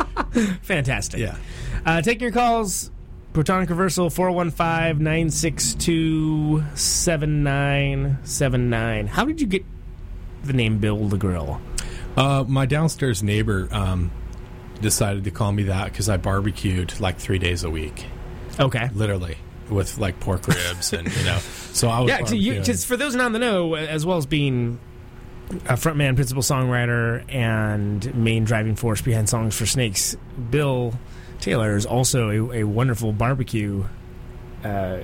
Fantastic. 0.62 1.20
Yeah. 1.20 1.36
Uh, 1.84 2.00
taking 2.02 2.22
your 2.22 2.32
calls. 2.32 2.90
Protonic 3.32 3.68
Reversal 3.68 4.10
415 4.10 5.02
962 5.04 6.64
7979. 6.74 9.06
How 9.06 9.24
did 9.24 9.40
you 9.40 9.46
get 9.46 9.64
the 10.42 10.52
name 10.52 10.78
Bill 10.78 11.06
the 11.08 11.16
Grill? 11.16 11.60
Uh, 12.16 12.44
my 12.48 12.66
downstairs 12.66 13.22
neighbor 13.22 13.68
um, 13.70 14.10
decided 14.80 15.22
to 15.24 15.30
call 15.30 15.52
me 15.52 15.62
that 15.64 15.84
because 15.92 16.08
I 16.08 16.16
barbecued 16.16 16.98
like 16.98 17.18
three 17.18 17.38
days 17.38 17.62
a 17.62 17.70
week, 17.70 18.06
Okay. 18.58 18.90
literally 18.94 19.36
with 19.70 19.98
like 19.98 20.18
pork 20.20 20.46
ribs 20.48 20.92
and 20.92 21.06
you 21.16 21.24
know. 21.24 21.38
So 21.72 21.88
I 21.88 22.00
was 22.00 22.08
Yeah, 22.10 22.20
barbecuing. 22.20 22.58
because 22.60 22.84
for 22.84 22.96
those 22.96 23.14
not 23.14 23.26
in 23.26 23.32
the 23.32 23.38
know, 23.38 23.74
as 23.74 24.04
well 24.04 24.16
as 24.18 24.26
being 24.26 24.78
a 25.66 25.74
frontman, 25.74 26.14
principal 26.14 26.42
songwriter, 26.42 27.24
and 27.32 28.14
main 28.14 28.44
driving 28.44 28.76
force 28.76 29.00
behind 29.00 29.28
songs 29.28 29.56
for 29.56 29.66
Snakes, 29.66 30.16
Bill 30.50 30.94
Taylor 31.40 31.76
is 31.76 31.86
also 31.86 32.30
a, 32.50 32.58
a 32.60 32.64
wonderful 32.64 33.12
barbecue. 33.12 33.84
Uh, 34.62 34.98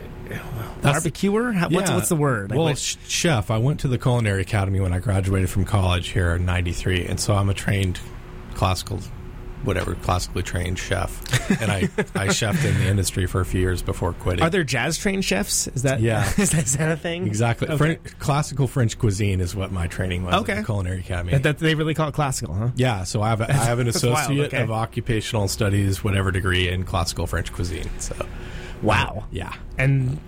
barbecuer? 0.83 1.53
How, 1.53 1.69
what's, 1.69 1.89
Yeah. 1.89 1.97
what's 1.97 2.09
the 2.09 2.17
word? 2.17 2.51
Like, 2.51 2.57
well, 2.59 2.69
what- 2.69 2.79
chef. 2.79 3.51
I 3.51 3.59
went 3.59 3.81
to 3.81 3.89
the 3.89 3.99
culinary 3.99 4.43
academy 4.43 4.81
when 4.81 4.93
I 4.93 4.99
graduated 4.99 5.49
from 5.51 5.65
college 5.65 6.09
here 6.09 6.35
in 6.35 6.45
'93, 6.45 7.07
and 7.07 7.19
so 7.19 7.35
I'm 7.35 7.49
a 7.49 7.55
trained 7.55 7.99
classical, 8.55 9.01
whatever, 9.67 9.95
classically 9.97 10.43
trained 10.43 10.79
chef. 10.79 11.21
And 11.61 11.71
I 11.71 11.79
I 12.15 12.29
chefed 12.29 12.65
in 12.65 12.79
the 12.79 12.87
industry 12.87 13.27
for 13.27 13.41
a 13.41 13.45
few 13.45 13.61
years 13.61 13.83
before 13.83 14.13
quitting. 14.15 14.43
are 14.45 14.51
there 14.51 14.65
jazz 14.65 14.97
trained 14.97 15.25
chefs? 15.25 15.67
Is 15.69 15.83
that 15.83 16.01
Yeah. 16.01 16.25
is, 16.39 16.51
that, 16.53 16.65
is 16.65 16.77
that 16.77 16.93
a 16.93 16.97
thing? 16.97 17.27
exactly 17.27 17.69
Okay. 17.69 17.77
Fren- 17.77 17.99
classical 18.19 18.67
French 18.67 18.99
cuisine 18.99 19.41
is 19.41 19.55
what 19.55 19.73
my 19.73 19.87
training 19.87 20.25
was. 20.25 20.35
Okay. 20.37 20.53
at 20.53 20.59
the 20.59 20.65
culinary 20.65 21.01
academy. 21.01 21.33
That, 21.33 21.43
that 21.43 21.59
they 21.59 21.75
really 21.75 21.95
call 21.95 22.09
it 22.09 22.15
classical, 22.15 22.55
huh? 22.55 22.69
yeah, 22.77 23.05
so 23.05 23.23
I 23.23 23.29
have 23.31 23.41
a, 23.41 23.51
I 23.51 23.55
have 23.65 23.79
an 23.81 23.87
wild, 23.87 23.97
associate 23.97 24.55
okay. 24.55 24.63
of 24.63 24.71
occupational 24.71 25.49
studies, 25.49 26.03
whatever 26.05 26.31
degree 26.31 26.69
in 26.69 26.85
classical 26.85 27.27
French 27.27 27.53
cuisine. 27.53 27.89
So 27.99 28.15
Wow. 28.83 29.25
yeah, 29.31 29.53
And 29.79 30.19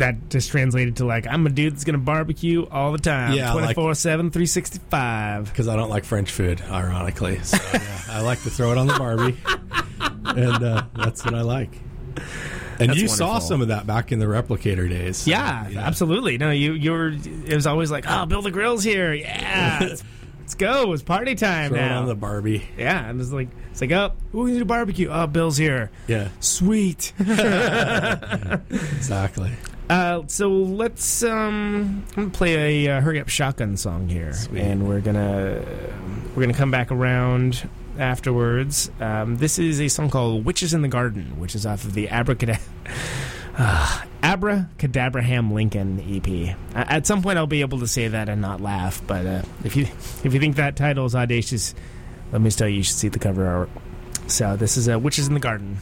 that 0.00 0.28
just 0.28 0.50
translated 0.50 0.96
to 0.96 1.06
like 1.06 1.26
I'm 1.26 1.46
a 1.46 1.50
dude 1.50 1.72
that's 1.74 1.84
gonna 1.84 1.96
barbecue 1.98 2.66
all 2.70 2.92
the 2.92 2.98
time, 2.98 3.32
Yeah, 3.34 3.52
like- 3.54 3.74
24 3.76 3.94
7 3.94 4.30
365 4.30 5.44
because 5.46 5.68
I 5.68 5.76
don't 5.76 5.88
like 5.90 6.04
French 6.04 6.30
food, 6.30 6.60
ironically. 6.70 7.38
So 7.42 7.56
yeah, 7.72 8.00
I 8.10 8.20
like 8.20 8.42
to 8.42 8.50
throw 8.50 8.72
it 8.72 8.78
on 8.78 8.86
the 8.88 8.98
Barbie, 8.98 9.36
and 10.24 10.62
uh, 10.64 10.82
that's 10.96 11.24
what 11.24 11.34
I 11.34 11.42
like. 11.42 11.70
And 12.78 12.88
That's 12.88 13.00
you 13.00 13.08
saw 13.08 13.38
some 13.40 13.60
of 13.60 13.68
that 13.68 13.86
back 13.86 14.10
in 14.10 14.18
the 14.20 14.24
replicator 14.26 14.88
days. 14.88 15.18
so, 15.18 15.30
yeah, 15.30 15.68
absolutely. 15.76 16.38
No 16.38 16.50
you 16.50 16.72
you 16.72 16.92
were 16.92 17.08
it 17.08 17.54
was 17.54 17.66
always 17.66 17.90
like 17.90 18.06
oh 18.08 18.24
Bill 18.26 18.40
the 18.42 18.50
Grill's 18.50 18.82
here. 18.82 19.12
Yeah 19.12 19.78
let's, 19.82 20.02
let's 20.40 20.54
go. 20.54 20.90
It's 20.94 21.02
party 21.02 21.34
time 21.34 21.70
Throw 21.72 21.78
it 21.78 21.82
now. 21.88 22.00
on 22.00 22.06
the 22.06 22.14
Barbie. 22.14 22.66
yeah 22.78 23.06
and 23.08 23.20
it's 23.20 23.32
like 23.32 23.48
it's 23.70 23.82
like 23.82 23.92
oh 23.92 24.12
we're 24.32 24.46
gonna 24.46 24.60
do 24.60 24.64
barbecue? 24.64 25.08
Oh 25.10 25.26
Bill's 25.26 25.58
here. 25.58 25.90
Yeah, 26.08 26.28
sweet. 26.40 27.12
Exactly. 28.70 29.50
Uh, 29.90 30.22
so 30.28 30.48
let's 30.48 31.24
um 31.24 32.04
I'm 32.10 32.14
gonna 32.14 32.30
play 32.30 32.86
a 32.86 32.92
uh, 32.96 33.00
hurry 33.00 33.18
up 33.20 33.28
shotgun 33.28 33.76
song 33.76 34.08
here. 34.08 34.32
And 34.54 34.88
we're 34.88 35.00
gonna 35.00 35.64
we're 36.36 36.42
gonna 36.42 36.54
come 36.54 36.70
back 36.70 36.92
around 36.92 37.68
afterwards. 37.98 38.88
Um, 39.00 39.38
this 39.38 39.58
is 39.58 39.80
a 39.80 39.88
song 39.88 40.08
called 40.08 40.44
witches 40.44 40.74
in 40.74 40.82
the 40.82 40.88
garden 40.88 41.40
which 41.40 41.56
is 41.56 41.66
off 41.66 41.84
of 41.84 41.94
the 41.94 42.08
abracadabra 42.08 42.62
uh, 43.58 44.02
abracadabraham 44.22 45.52
lincoln 45.52 45.98
ep 46.08 46.28
A- 46.28 46.92
at 46.92 47.04
some 47.04 47.20
point 47.20 47.36
i'll 47.36 47.48
be 47.48 47.62
able 47.62 47.80
to 47.80 47.88
say 47.88 48.06
that 48.06 48.28
and 48.28 48.40
not 48.40 48.60
laugh 48.60 49.02
but 49.08 49.26
uh, 49.26 49.42
if 49.64 49.74
you 49.74 49.84
if 50.22 50.32
you 50.32 50.38
think 50.38 50.54
that 50.56 50.76
title 50.76 51.04
is 51.04 51.16
audacious 51.16 51.74
let 52.30 52.40
me 52.40 52.50
tell 52.52 52.68
you 52.68 52.76
you 52.76 52.82
should 52.84 52.96
see 52.96 53.08
the 53.08 53.18
cover 53.18 53.44
art. 53.44 53.70
So 54.28 54.56
this 54.56 54.76
is 54.76 54.88
uh, 54.88 55.00
witches 55.00 55.26
in 55.26 55.34
the 55.34 55.40
garden 55.40 55.78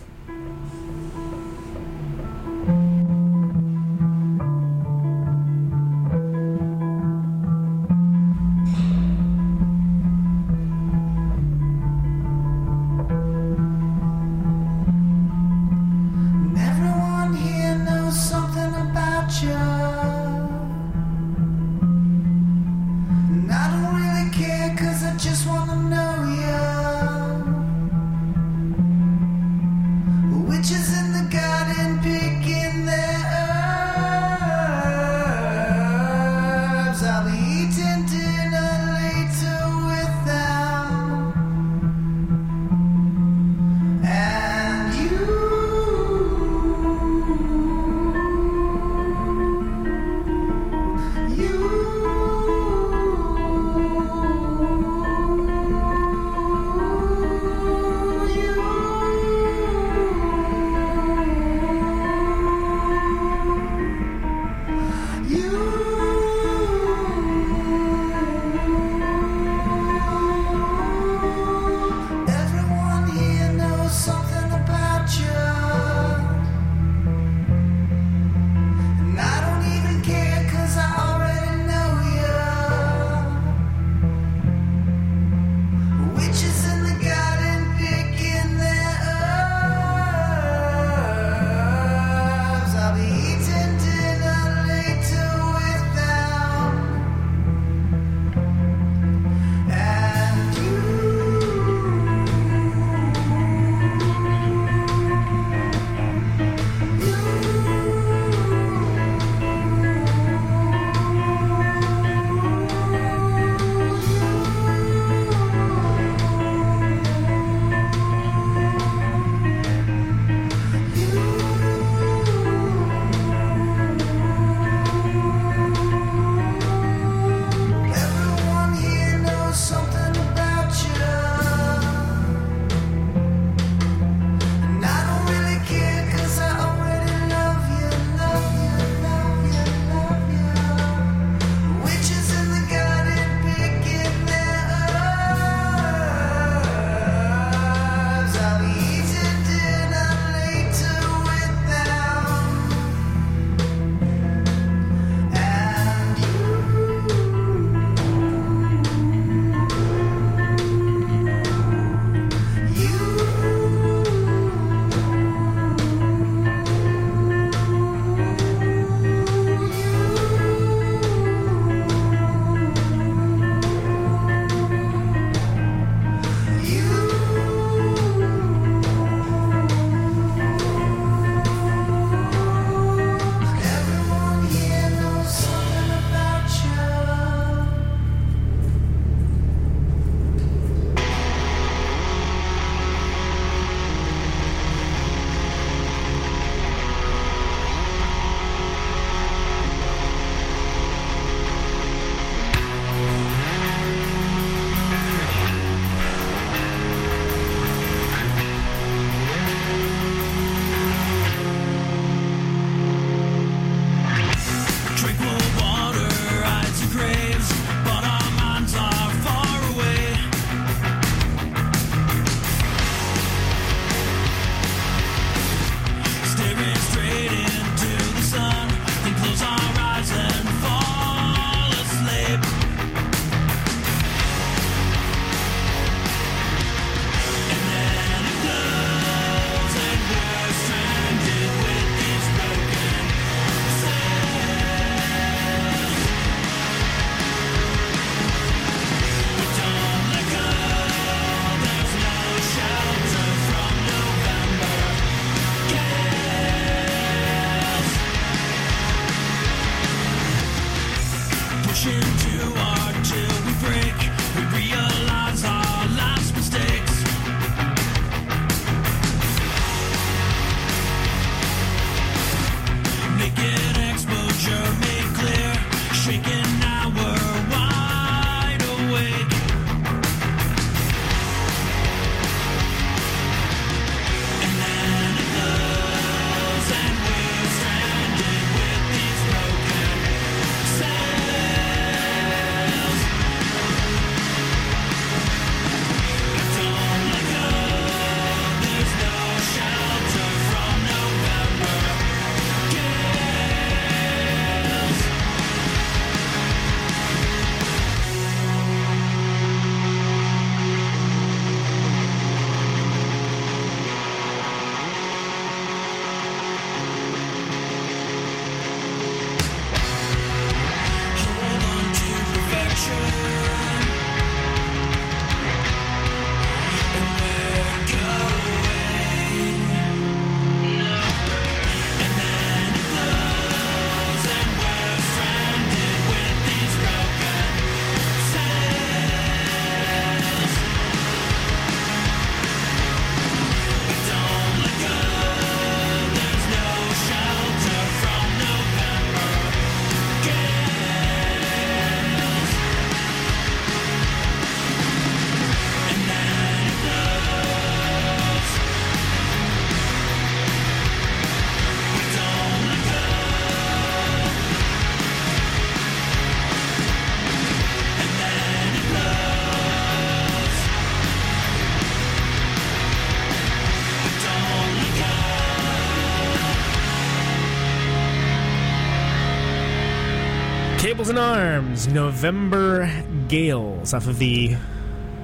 And 381.09 381.19
Arms, 381.19 381.89
November 381.89 382.91
Gales, 383.29 383.95
off 383.95 384.07
of 384.07 384.19
the 384.19 384.57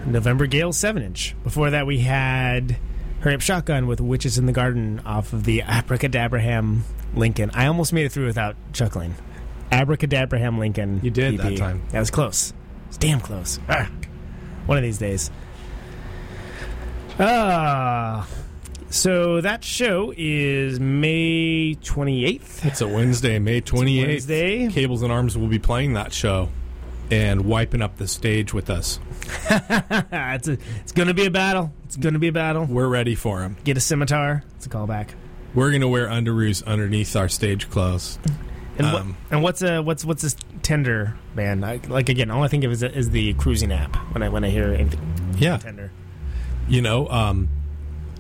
November 0.06 0.46
Gales 0.46 0.78
7 0.78 1.02
inch. 1.02 1.34
Before 1.44 1.68
that, 1.70 1.86
we 1.86 1.98
had 1.98 2.78
Hurry 3.20 3.34
Up 3.34 3.42
Shotgun 3.42 3.86
with 3.86 4.00
Witches 4.00 4.38
in 4.38 4.46
the 4.46 4.52
Garden 4.52 5.02
off 5.04 5.34
of 5.34 5.44
the 5.44 5.60
Abracadabraham 5.60 6.84
Lincoln. 7.14 7.50
I 7.52 7.66
almost 7.66 7.92
made 7.92 8.06
it 8.06 8.12
through 8.12 8.24
without 8.24 8.56
chuckling. 8.72 9.14
Abracadabraham 9.70 10.58
Lincoln. 10.58 11.00
You 11.02 11.10
did 11.10 11.36
that 11.38 11.58
time. 11.58 11.82
That 11.90 12.00
was 12.00 12.10
close. 12.10 12.54
It's 12.88 12.96
damn 12.96 13.20
close. 13.20 13.60
Ah, 13.68 13.90
one 14.64 14.78
of 14.78 14.84
these 14.84 14.98
days. 14.98 15.30
Ah. 17.18 18.26
So 18.94 19.40
that 19.40 19.64
show 19.64 20.14
is 20.16 20.78
May 20.78 21.74
28th. 21.82 22.64
It's 22.64 22.80
a 22.80 22.86
Wednesday, 22.86 23.40
May 23.40 23.60
28th. 23.60 24.06
Wednesday. 24.06 24.68
Cables 24.68 25.02
and 25.02 25.10
Arms 25.10 25.36
will 25.36 25.48
be 25.48 25.58
playing 25.58 25.94
that 25.94 26.12
show 26.12 26.48
and 27.10 27.44
wiping 27.44 27.82
up 27.82 27.96
the 27.96 28.06
stage 28.06 28.54
with 28.54 28.70
us. 28.70 29.00
it's 29.50 30.46
a, 30.46 30.52
it's 30.80 30.92
going 30.92 31.08
to 31.08 31.14
be 31.14 31.26
a 31.26 31.30
battle. 31.30 31.72
It's 31.86 31.96
going 31.96 32.12
to 32.12 32.20
be 32.20 32.28
a 32.28 32.32
battle. 32.32 32.66
We're 32.66 32.86
ready 32.86 33.16
for 33.16 33.40
them. 33.40 33.56
Get 33.64 33.76
a 33.76 33.80
scimitar. 33.80 34.44
It's 34.54 34.66
a 34.66 34.68
callback. 34.68 35.08
We're 35.56 35.70
going 35.70 35.80
to 35.82 35.88
wear 35.88 36.06
underoos 36.06 36.64
underneath 36.64 37.16
our 37.16 37.28
stage 37.28 37.68
clothes. 37.70 38.20
And, 38.78 38.86
Um, 38.86 39.16
and 39.28 39.42
what's 39.42 39.62
a 39.62 39.80
what's 39.82 40.04
what's 40.04 40.22
this 40.22 40.36
tender 40.62 41.16
band? 41.34 41.66
I, 41.66 41.80
like 41.88 42.08
again, 42.08 42.30
all 42.30 42.44
I 42.44 42.48
think 42.48 42.62
of 42.62 42.70
is, 42.70 42.84
is 42.84 43.10
the 43.10 43.34
cruising 43.34 43.72
app 43.72 43.96
when 44.14 44.22
I 44.22 44.28
when 44.28 44.44
I 44.44 44.50
hear 44.50 44.72
anything 44.72 45.34
Yeah. 45.36 45.56
tender. 45.56 45.90
You 46.68 46.80
know, 46.80 47.08
um, 47.08 47.48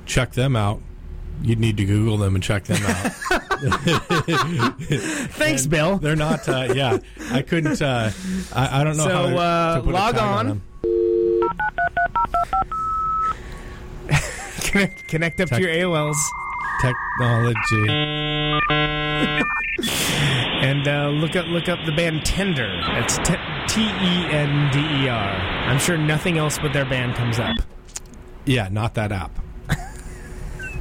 check 0.06 0.32
them 0.32 0.56
out. 0.56 0.80
You'd 1.42 1.58
need 1.58 1.76
to 1.78 1.84
Google 1.84 2.16
them 2.16 2.34
and 2.36 2.44
check 2.44 2.64
them 2.64 2.82
out. 2.84 3.12
Thanks, 5.34 5.66
Bill. 5.66 5.98
They're 5.98 6.14
not, 6.16 6.48
uh, 6.48 6.72
yeah. 6.74 6.98
I 7.32 7.42
couldn't, 7.42 7.82
uh, 7.82 8.10
I, 8.52 8.80
I 8.80 8.84
don't 8.84 8.96
know 8.96 9.04
So, 9.04 9.10
how 9.10 9.26
to, 9.28 9.36
uh, 9.36 9.80
to 9.82 9.90
log 9.90 10.18
on. 10.18 10.46
them. 10.46 10.62
connect, 14.62 15.08
connect 15.08 15.40
up 15.40 15.48
to 15.50 15.60
your 15.60 15.70
AOLs 15.70 16.16
Technology. 16.80 17.88
and 20.62 20.86
uh, 20.88 21.08
look 21.08 21.36
up 21.36 21.46
look 21.46 21.68
up 21.68 21.78
the 21.86 21.92
band 21.92 22.24
Tender. 22.24 22.68
It's 22.96 23.16
T 23.72 23.80
E 23.82 24.26
N 24.30 24.70
D 24.72 24.78
E 25.04 25.08
R. 25.08 25.30
I'm 25.68 25.78
sure 25.78 25.96
nothing 25.96 26.36
else 26.38 26.58
but 26.58 26.72
their 26.72 26.84
band 26.84 27.14
comes 27.14 27.38
up. 27.38 27.56
Yeah, 28.44 28.68
not 28.70 28.94
that 28.94 29.12
app. 29.12 29.38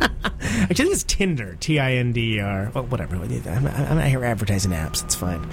Actually, 0.23 0.69
I 0.69 0.73
think 0.73 0.91
it's 0.93 1.03
Tinder. 1.03 1.55
T 1.59 1.79
I 1.79 1.93
N 1.93 2.11
D 2.11 2.35
E 2.35 2.39
R. 2.39 2.71
Well, 2.73 2.85
whatever. 2.85 3.15
I'm, 3.15 3.67
I'm 3.67 3.97
not 3.97 4.07
here 4.07 4.23
advertising 4.23 4.71
apps. 4.71 5.03
It's 5.03 5.15
fine. 5.15 5.47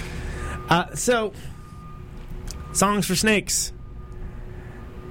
Uh, 0.68 0.94
so, 0.94 1.32
songs 2.72 3.06
for 3.06 3.14
snakes. 3.14 3.72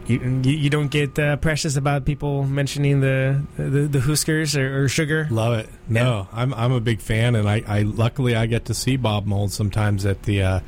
You, 0.07 0.41
you, 0.44 0.52
you 0.53 0.70
don't 0.72 0.90
get 0.90 1.20
uh, 1.20 1.38
precious 1.38 1.76
about 1.76 2.03
people 2.03 2.44
mentioning 2.44 2.99
the 2.99 3.44
the, 3.57 3.88
the 3.88 3.99
Huskers 3.99 4.57
or, 4.57 4.84
or 4.84 4.90
sugar. 4.90 5.28
Love 5.30 5.60
it. 5.60 5.70
No, 5.88 6.28
I'm 6.32 6.53
I'm 6.53 6.72
a 6.72 6.82
big 6.82 6.99
fan, 6.99 7.36
and 7.36 7.48
I, 7.48 7.64
I 7.68 7.82
luckily 7.84 8.36
I 8.36 8.48
get 8.48 8.66
to 8.66 8.74
see 8.74 8.98
Bob 8.98 9.28
Mould 9.28 9.52
sometimes 9.52 10.06
at 10.06 10.24
the 10.24 10.41
uh, 10.41 10.60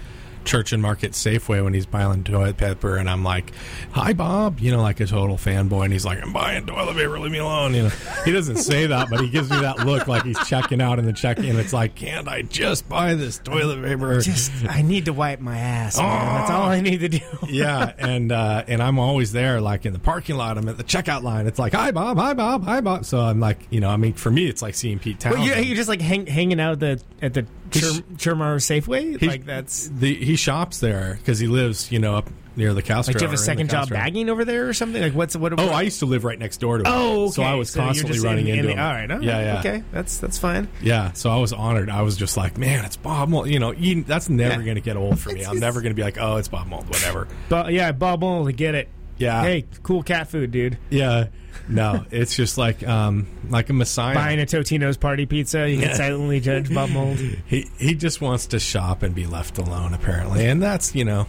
Church 0.45 0.73
and 0.73 0.81
Market 0.81 1.11
Safeway 1.11 1.63
when 1.63 1.73
he's 1.73 1.85
buying 1.85 2.23
toilet 2.23 2.57
paper, 2.57 2.97
and 2.97 3.09
I'm 3.09 3.23
like, 3.23 3.51
"Hi, 3.91 4.13
Bob," 4.13 4.59
you 4.59 4.71
know, 4.71 4.81
like 4.81 4.99
a 4.99 5.05
total 5.05 5.37
fanboy, 5.37 5.85
and 5.85 5.93
he's 5.93 6.05
like, 6.05 6.21
"I'm 6.21 6.33
buying 6.33 6.65
toilet 6.65 6.95
paper, 6.95 7.19
leave 7.19 7.31
me 7.31 7.37
alone." 7.39 7.73
You 7.73 7.83
know, 7.83 7.91
he 8.25 8.31
doesn't 8.31 8.57
say 8.57 8.87
that, 8.87 9.09
but 9.09 9.21
he 9.21 9.29
gives 9.29 9.49
me 9.49 9.59
that 9.61 9.85
look 9.85 10.07
like 10.07 10.23
he's 10.23 10.39
checking 10.47 10.81
out 10.81 10.99
in 10.99 11.05
the 11.05 11.13
check, 11.13 11.37
and 11.39 11.57
it's 11.59 11.73
like, 11.73 11.95
"Can't 11.95 12.27
I 12.27 12.41
just 12.41 12.87
buy 12.89 13.13
this 13.13 13.37
toilet 13.39 13.83
paper?" 13.83 14.19
Just 14.21 14.51
I 14.67 14.81
need 14.81 15.05
to 15.05 15.13
wipe 15.13 15.39
my 15.39 15.57
ass. 15.57 15.97
man. 15.97 16.35
That's 16.39 16.51
all 16.51 16.69
I 16.69 16.81
need 16.81 16.99
to 17.01 17.09
do. 17.09 17.19
yeah, 17.49 17.93
and 17.97 18.31
uh, 18.31 18.63
and 18.67 18.81
I'm 18.81 18.99
always 18.99 19.31
there, 19.31 19.61
like 19.61 19.85
in 19.85 19.93
the 19.93 19.99
parking 19.99 20.35
lot. 20.37 20.57
I'm 20.57 20.67
at 20.69 20.77
the 20.77 20.83
checkout 20.83 21.23
line. 21.23 21.47
It's 21.47 21.59
like, 21.59 21.73
"Hi, 21.73 21.91
Bob. 21.91 22.17
Hi, 22.17 22.33
Bob. 22.33 22.63
Hi, 22.65 22.81
Bob." 22.81 23.05
So 23.05 23.19
I'm 23.19 23.39
like, 23.39 23.59
you 23.69 23.79
know, 23.79 23.89
I 23.89 23.97
mean, 23.97 24.13
for 24.13 24.31
me, 24.31 24.47
it's 24.47 24.61
like 24.61 24.75
seeing 24.75 24.99
Pete 24.99 25.23
Well, 25.23 25.35
Townshend. 25.35 25.59
you, 25.59 25.67
you're 25.67 25.75
just 25.77 25.89
like 25.89 26.01
hang, 26.01 26.25
hanging 26.27 26.59
out 26.59 26.73
at 26.73 26.79
the 26.79 27.01
at 27.21 27.33
the 27.33 27.45
Churmar 27.71 28.55
Safeway. 28.57 29.19
He- 29.19 29.27
like 29.27 29.45
that's 29.45 29.87
the 29.89 30.13
he 30.13 30.35
shops 30.35 30.79
there 30.79 31.15
because 31.17 31.39
he 31.39 31.47
lives, 31.47 31.91
you 31.91 31.99
know, 31.99 32.15
up 32.15 32.29
near 32.55 32.73
the 32.73 32.81
Castro. 32.81 33.13
like 33.13 33.17
do 33.19 33.23
you 33.23 33.29
have 33.29 33.33
a 33.33 33.41
second 33.41 33.69
job 33.69 33.89
bagging 33.89 34.29
over 34.29 34.43
there 34.43 34.67
or 34.67 34.73
something? 34.73 35.01
Like 35.01 35.13
what's 35.13 35.35
what? 35.37 35.57
Oh, 35.57 35.69
I 35.69 35.83
used 35.83 35.99
to 35.99 36.05
live 36.05 36.23
right 36.25 36.37
next 36.37 36.57
door 36.57 36.77
to 36.79 36.83
him. 36.83 36.91
Oh, 36.93 37.23
okay. 37.25 37.31
so 37.31 37.43
I 37.43 37.55
was 37.55 37.73
you're 37.75 37.85
constantly 37.85 38.19
running 38.19 38.47
in, 38.47 38.59
into 38.59 38.71
in 38.71 38.75
the. 38.77 38.83
All 38.83 38.91
right, 38.91 39.09
all 39.09 39.17
right, 39.17 39.25
yeah, 39.25 39.39
yeah, 39.53 39.59
okay, 39.59 39.83
that's 39.91 40.17
that's 40.17 40.37
fine. 40.37 40.67
yeah. 40.81 41.13
So 41.13 41.29
I 41.29 41.37
was 41.37 41.53
honored. 41.53 41.89
I 41.89 42.01
was 42.01 42.17
just 42.17 42.35
like, 42.37 42.57
man, 42.57 42.83
it's 42.83 42.97
Bob 42.97 43.29
Mould. 43.29 43.47
You 43.47 43.59
know, 43.59 43.71
you, 43.71 44.03
that's 44.03 44.29
never 44.29 44.59
Yeah. 44.59 44.65
going 44.65 44.75
to 44.75 44.81
get 44.81 44.97
old 44.97 45.19
for 45.19 45.31
me. 45.31 45.45
I'm 45.45 45.59
never 45.59 45.81
going 45.81 45.91
to 45.91 45.95
be 45.95 46.03
like, 46.03 46.17
oh, 46.19 46.35
it's 46.37 46.49
Bob 46.49 46.67
Mould, 46.67 46.87
whatever. 46.89 47.27
But 47.49 47.71
yeah, 47.73 47.91
Bob 47.93 48.19
Mould, 48.21 48.53
get 48.57 48.75
it. 48.75 48.89
Yeah, 49.21 49.43
Hey, 49.43 49.65
cool 49.83 50.03
cat 50.03 50.27
food, 50.27 50.51
dude. 50.51 50.77
yeah. 50.89 51.27
No, 51.67 52.05
it's 52.11 52.35
just 52.35 52.57
like 52.57 52.85
um 52.87 53.27
like 53.49 53.69
a 53.69 53.73
messiah. 53.73 54.15
Buying 54.15 54.39
a 54.41 54.45
Totino's 54.45 54.97
party 54.97 55.25
pizza, 55.25 55.69
you 55.69 55.79
can 55.81 55.95
silently 55.95 56.39
judge 56.39 56.73
Bob 56.73 56.89
Mould. 56.93 57.17
He 57.45 57.69
he 57.77 57.93
just 57.93 58.19
wants 58.19 58.47
to 58.47 58.59
shop 58.59 59.03
and 59.03 59.13
be 59.13 59.25
left 59.27 59.57
alone, 59.57 59.93
apparently, 59.93 60.45
and 60.47 60.61
that's 60.61 60.95
you 60.95 61.05
know 61.05 61.27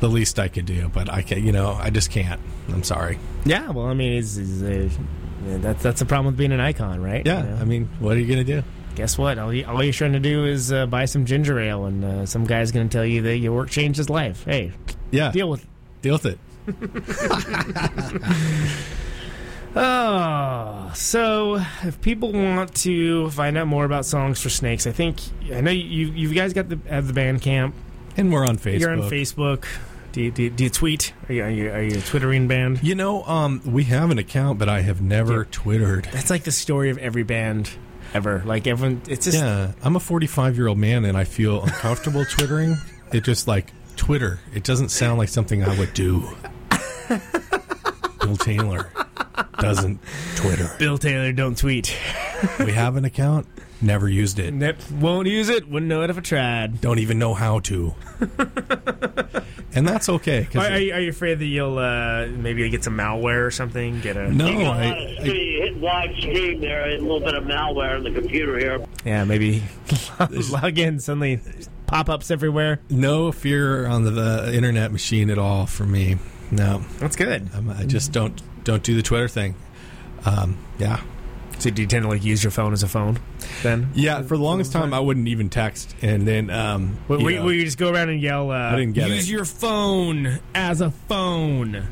the 0.00 0.08
least 0.08 0.38
I 0.38 0.48
could 0.48 0.66
do. 0.66 0.88
But 0.88 1.10
I 1.10 1.22
can, 1.22 1.44
you 1.44 1.52
know, 1.52 1.72
I 1.72 1.90
just 1.90 2.10
can't. 2.10 2.40
I'm 2.68 2.82
sorry. 2.82 3.18
Yeah, 3.44 3.70
well, 3.70 3.86
I 3.86 3.94
mean, 3.94 4.12
he's, 4.12 4.36
he's 4.36 4.62
uh, 4.62 4.88
that's 5.42 5.82
that's 5.82 6.00
the 6.00 6.06
problem 6.06 6.26
with 6.26 6.36
being 6.36 6.52
an 6.52 6.60
icon, 6.60 7.00
right? 7.02 7.24
Yeah, 7.26 7.42
You 7.42 7.50
know? 7.50 7.56
I 7.56 7.64
mean, 7.64 7.88
what 7.98 8.16
are 8.16 8.20
you 8.20 8.26
going 8.26 8.44
to 8.46 8.60
do? 8.60 8.66
guess 8.94 9.18
what? 9.18 9.38
All, 9.38 9.52
you, 9.52 9.66
all 9.66 9.82
you're 9.84 9.92
trying 9.92 10.14
to 10.14 10.20
do 10.20 10.46
is 10.46 10.72
uh, 10.72 10.86
buy 10.86 11.04
some 11.04 11.26
ginger 11.26 11.58
ale, 11.60 11.84
and 11.84 12.02
uh, 12.04 12.26
some 12.26 12.44
guy's 12.44 12.72
going 12.72 12.88
to 12.88 12.92
tell 12.96 13.04
you 13.04 13.22
that 13.22 13.36
your 13.38 13.52
work 13.52 13.68
changed 13.70 13.98
his 13.98 14.08
life. 14.08 14.44
Hey, 14.44 14.72
Yeah. 15.10 15.32
deal 15.32 15.50
with. 15.50 15.62
it. 15.64 15.68
Deal 16.02 16.14
with 16.14 16.26
it. 16.26 16.38
Oh, 19.78 20.90
so 20.94 21.56
if 21.82 22.00
people 22.00 22.32
want 22.32 22.74
to 22.76 23.30
find 23.30 23.58
out 23.58 23.66
more 23.66 23.84
about 23.84 24.06
songs 24.06 24.40
for 24.40 24.48
snakes, 24.48 24.86
I 24.86 24.92
think 24.92 25.18
I 25.52 25.60
know 25.60 25.70
you 25.70 26.06
you 26.08 26.32
guys 26.34 26.52
got 26.52 26.68
the 26.68 26.78
have 26.88 27.06
the 27.06 27.12
band 27.12 27.42
camp. 27.42 27.74
And 28.16 28.32
we're 28.32 28.46
on 28.46 28.56
Facebook. 28.56 28.80
You're 28.80 28.92
on 28.92 29.02
Facebook. 29.02 29.66
Do 30.12 30.22
you, 30.22 30.30
do 30.30 30.44
you, 30.44 30.50
do 30.50 30.64
you 30.64 30.70
tweet? 30.70 31.12
Are 31.28 31.34
you, 31.34 31.44
are 31.44 31.50
you 31.50 31.70
are 31.70 31.82
you 31.82 31.98
a 31.98 32.00
twittering 32.00 32.48
band? 32.48 32.82
You 32.82 32.94
know, 32.94 33.22
um, 33.24 33.60
we 33.66 33.84
have 33.84 34.10
an 34.10 34.18
account, 34.18 34.58
but 34.58 34.66
I 34.70 34.80
have 34.80 35.02
never 35.02 35.44
twittered. 35.44 36.08
That's 36.10 36.30
like 36.30 36.44
the 36.44 36.52
story 36.52 36.88
of 36.88 36.96
every 36.96 37.22
band 37.22 37.70
ever. 38.14 38.42
Like 38.46 38.66
everyone, 38.66 39.02
it's 39.08 39.26
just 39.26 39.36
Yeah, 39.38 39.72
I'm 39.82 39.94
a 39.94 40.00
45 40.00 40.56
year 40.56 40.68
old 40.68 40.78
man, 40.78 41.04
and 41.04 41.18
I 41.18 41.24
feel 41.24 41.62
uncomfortable 41.62 42.24
twittering. 42.30 42.76
It 43.12 43.24
just 43.24 43.46
like 43.46 43.72
Twitter. 43.96 44.40
It 44.54 44.64
doesn't 44.64 44.88
sound 44.88 45.18
like 45.18 45.28
something 45.28 45.62
I 45.62 45.78
would 45.78 45.92
do. 45.92 46.26
Bill 48.20 48.36
Taylor 48.36 48.90
doesn't 49.58 50.00
Twitter. 50.36 50.70
Bill 50.78 50.98
Taylor. 50.98 51.32
Don't 51.32 51.56
tweet. 51.56 51.96
We 52.58 52.72
have 52.72 52.96
an 52.96 53.04
account. 53.04 53.46
Never 53.80 54.08
used 54.08 54.38
it. 54.38 54.54
Nep 54.54 54.78
won't 54.90 55.28
use 55.28 55.48
it. 55.48 55.68
Wouldn't 55.68 55.88
know 55.88 56.02
it 56.02 56.10
if 56.10 56.16
I 56.16 56.20
tried. 56.22 56.80
Don't 56.80 56.98
even 56.98 57.18
know 57.18 57.34
how 57.34 57.60
to. 57.60 57.94
and 59.74 59.86
that's 59.86 60.08
okay. 60.08 60.40
Are, 60.40 60.44
'cause 60.46 60.66
are, 60.70 60.78
you, 60.78 60.92
are 60.94 61.00
you 61.00 61.10
afraid 61.10 61.38
that 61.40 61.44
you'll 61.46 61.78
uh, 61.78 62.26
maybe 62.28 62.68
get 62.70 62.82
some 62.84 62.96
malware 62.96 63.46
or 63.46 63.50
something? 63.50 64.00
Get 64.00 64.16
a 64.16 64.32
no, 64.32 64.46
You 64.48 64.58
got 64.60 64.76
I, 64.78 64.86
I 64.86 65.24
hit 65.24 65.76
live 65.80 66.16
stream 66.18 66.60
there, 66.62 66.88
a 66.88 66.98
little 66.98 67.20
bit 67.20 67.34
of 67.34 67.44
malware 67.44 67.96
on 67.96 68.02
the 68.04 68.10
computer 68.10 68.58
here. 68.58 68.84
yeah, 69.04 69.24
maybe 69.24 69.62
log 70.50 70.78
in. 70.78 70.98
Suddenly, 70.98 71.40
pop 71.86 72.08
ups 72.08 72.30
everywhere. 72.30 72.80
no 72.88 73.30
fear 73.30 73.86
on 73.86 74.04
the, 74.04 74.10
the 74.10 74.54
internet 74.54 74.90
machine 74.90 75.28
at 75.28 75.38
all 75.38 75.66
for 75.66 75.84
me. 75.84 76.16
No, 76.50 76.82
That's 76.98 77.16
good. 77.16 77.48
I'm, 77.54 77.68
I 77.70 77.84
just 77.84 78.12
don't 78.12 78.40
don't 78.64 78.82
do 78.82 78.94
the 78.96 79.02
Twitter 79.02 79.28
thing. 79.28 79.54
Um, 80.24 80.56
yeah, 80.78 81.00
So 81.58 81.70
do 81.70 81.82
you 81.82 81.88
tend 81.88 82.02
to 82.04 82.08
like 82.08 82.24
use 82.24 82.42
your 82.42 82.50
phone 82.50 82.72
as 82.72 82.82
a 82.82 82.88
phone? 82.88 83.18
Then 83.62 83.90
yeah. 83.94 84.22
For 84.22 84.36
the 84.36 84.42
longest 84.42 84.72
time, 84.72 84.92
I 84.94 85.00
wouldn't 85.00 85.28
even 85.28 85.48
text, 85.50 85.94
and 86.02 86.26
then 86.26 86.50
um, 86.50 86.98
Where, 87.06 87.18
you 87.18 87.24
where, 87.24 87.34
know, 87.36 87.44
where 87.44 87.54
you 87.54 87.64
just 87.64 87.78
go 87.78 87.90
around 87.92 88.08
and 88.10 88.20
yell, 88.20 88.50
uh, 88.50 88.54
I 88.54 88.76
didn't 88.76 88.92
get 88.94 89.08
use 89.08 89.28
it. 89.28 89.32
your 89.32 89.44
phone 89.44 90.40
as 90.54 90.80
a 90.80 90.90
phone 90.90 91.86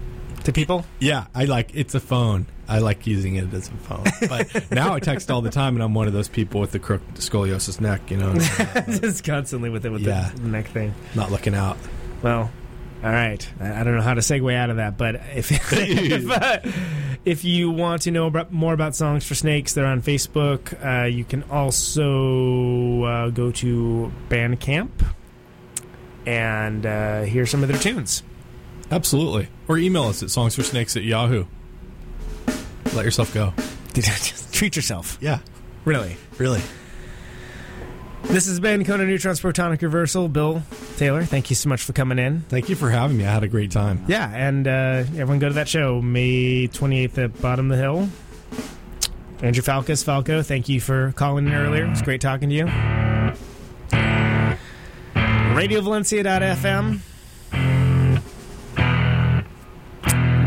to 0.44 0.52
people? 0.52 0.84
yeah, 1.00 1.26
I 1.34 1.44
like 1.44 1.70
it's 1.74 1.94
a 1.94 2.00
phone. 2.00 2.46
I 2.66 2.78
like 2.78 3.06
using 3.06 3.36
it 3.36 3.52
as 3.52 3.68
a 3.68 3.72
phone, 3.72 4.04
but 4.28 4.70
now 4.72 4.94
I 4.94 4.98
text 5.00 5.30
all 5.30 5.42
the 5.42 5.50
time, 5.50 5.74
and 5.76 5.82
I'm 5.82 5.94
one 5.94 6.06
of 6.06 6.12
those 6.14 6.28
people 6.28 6.60
with 6.60 6.72
the 6.72 6.78
crooked 6.78 7.14
scoliosis 7.16 7.80
neck. 7.80 8.10
You 8.10 8.16
know, 8.16 8.34
just 9.00 9.22
constantly 9.22 9.68
with 9.70 9.84
it 9.86 9.90
with 9.90 10.00
Yeah. 10.02 10.30
the 10.34 10.48
neck 10.48 10.68
thing. 10.68 10.94
not 11.14 11.30
looking 11.30 11.54
out. 11.54 11.76
Well, 12.22 12.50
all 13.04 13.12
right. 13.12 13.46
I, 13.60 13.84
don't 13.84 13.94
know 13.96 14.00
how 14.02 14.14
to 14.14 14.22
segue 14.22 14.54
out 14.56 14.70
of 14.70 14.76
that, 14.76 14.96
but 14.96 15.16
if 15.34 15.50
if, 15.72 16.30
uh, 16.30 16.58
if 17.26 17.44
you 17.44 17.70
want 17.70 18.02
to 18.02 18.10
know 18.10 18.26
about, 18.26 18.50
more 18.50 18.72
about 18.72 18.96
songs 18.96 19.26
for 19.26 19.34
snakes, 19.34 19.74
they're 19.74 19.84
on 19.84 20.00
Facebook. 20.00 20.72
Uh, 20.82 21.04
you 21.06 21.24
can 21.24 21.42
also 21.50 23.02
uh, 23.02 23.28
go 23.28 23.50
to 23.52 24.10
Bandcamp 24.30 24.88
and 26.26 26.86
uh, 26.86 27.22
hear 27.22 27.44
some 27.44 27.62
of 27.62 27.68
their 27.68 27.78
tunes. 27.78 28.22
Absolutely, 28.90 29.48
or 29.68 29.76
email 29.76 30.04
us 30.04 30.22
at 30.22 30.30
songsforsnakes 30.30 30.96
at 30.96 31.02
Yahoo. 31.02 31.44
Let 32.94 33.04
yourself 33.04 33.34
go. 33.34 33.52
Treat 34.52 34.76
yourself. 34.76 35.18
Yeah, 35.20 35.40
Really. 35.84 36.16
really. 36.38 36.62
This 38.24 38.46
has 38.46 38.58
been 38.58 38.84
Conan 38.84 39.06
Neutron's 39.06 39.40
Protonic 39.40 39.80
Reversal. 39.82 40.28
Bill 40.28 40.62
Taylor, 40.96 41.24
thank 41.24 41.50
you 41.50 41.56
so 41.56 41.68
much 41.68 41.82
for 41.82 41.92
coming 41.92 42.18
in. 42.18 42.40
Thank 42.48 42.68
you 42.68 42.74
for 42.74 42.90
having 42.90 43.16
me. 43.16 43.24
I 43.24 43.32
had 43.32 43.44
a 43.44 43.48
great 43.48 43.70
time. 43.70 44.04
Yeah, 44.08 44.28
and 44.34 44.66
uh, 44.66 45.04
everyone 45.16 45.38
go 45.38 45.48
to 45.48 45.54
that 45.54 45.68
show 45.68 46.02
May 46.02 46.68
28th 46.68 47.18
at 47.18 47.40
Bottom 47.40 47.70
of 47.70 47.76
the 47.76 47.82
Hill. 47.82 48.08
Andrew 49.40 49.62
Falkous, 49.62 50.02
Falco, 50.02 50.42
thank 50.42 50.68
you 50.68 50.80
for 50.80 51.12
calling 51.12 51.46
in 51.46 51.52
earlier. 51.52 51.86
It's 51.86 52.02
great 52.02 52.20
talking 52.20 52.48
to 52.48 52.54
you. 52.54 52.64
RadioValencia.fm. 55.54 57.00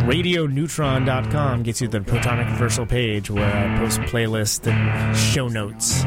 RadioNeutron.com 0.07 1.63
gets 1.63 1.81
you 1.81 1.87
the 1.87 1.99
Protonic 1.99 2.49
Reversal 2.51 2.85
page 2.85 3.29
where 3.29 3.45
I 3.45 3.77
post 3.77 3.99
playlists 4.01 4.65
and 4.71 5.17
show 5.17 5.47
notes. 5.47 6.03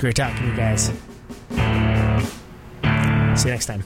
It's 0.00 0.02
great 0.02 0.16
talking 0.16 0.40
to 0.40 0.46
you 0.46 0.56
guys. 0.56 0.84
See 3.38 3.48
you 3.48 3.52
next 3.52 3.66
time. 3.66 3.84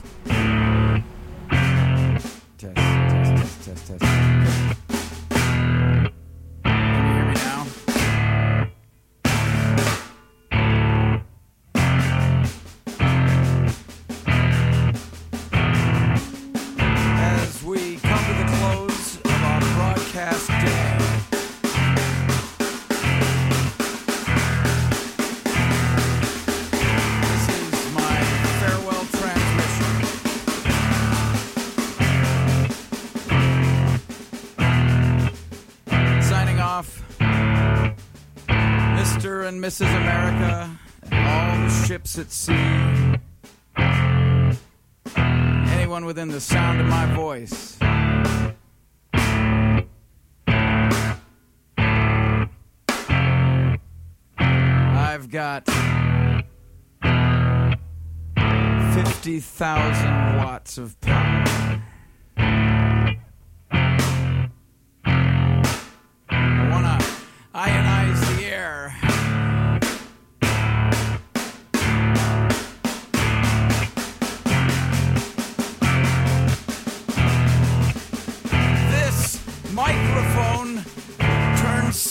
Test, 2.57 3.65
test, 3.65 3.87
test, 3.87 4.34
at 42.17 42.31
sea. 42.31 42.53
Anyone 45.75 46.05
within 46.05 46.29
the 46.29 46.39
sound 46.39 46.79
of 46.79 46.87
my 46.87 47.05
voice. 47.13 47.77
I've 54.37 55.29
got 55.29 55.65
50,000 58.93 60.37
watts 60.37 60.77
of 60.77 60.99
power. 61.01 61.43
I 66.77 66.99
to 66.99 67.05
ionize 67.57 67.94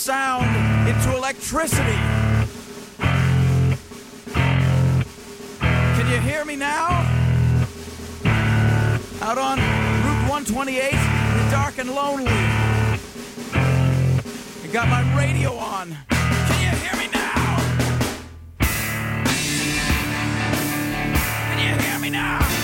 sound 0.04 0.44
into 0.86 1.16
electricity. 1.16 1.96
Can 5.58 6.10
you 6.10 6.20
hear 6.20 6.44
me 6.44 6.56
now? 6.56 6.88
Out 9.22 9.38
on 9.38 9.58
Route 10.04 10.28
128, 10.28 10.92
in 10.92 10.98
the 10.98 11.50
dark 11.50 11.78
and 11.78 11.88
lonely. 11.94 12.26
I 14.62 14.68
got 14.70 14.88
my 14.88 15.00
radio 15.16 15.54
on. 15.54 15.96
Can 16.10 16.60
you 16.60 16.68
hear 16.84 16.96
me 17.00 17.08
now? 17.10 17.56
Can 21.48 21.58
you 21.60 21.82
hear 21.82 21.98
me 21.98 22.10
now? 22.10 22.63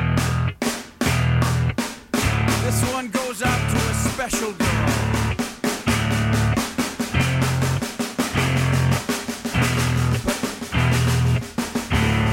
Special 4.31 4.53
girl. 4.53 4.67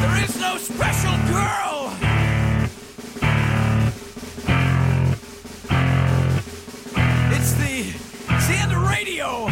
There 0.01 0.25
is 0.25 0.41
no 0.41 0.59
special 0.59 1.17
girl. 1.27 1.93
It's 7.35 7.53
the 7.55 7.93
it's 8.31 8.47
the 8.47 8.55
end 8.55 8.73
of 8.73 8.89
radio. 8.89 9.47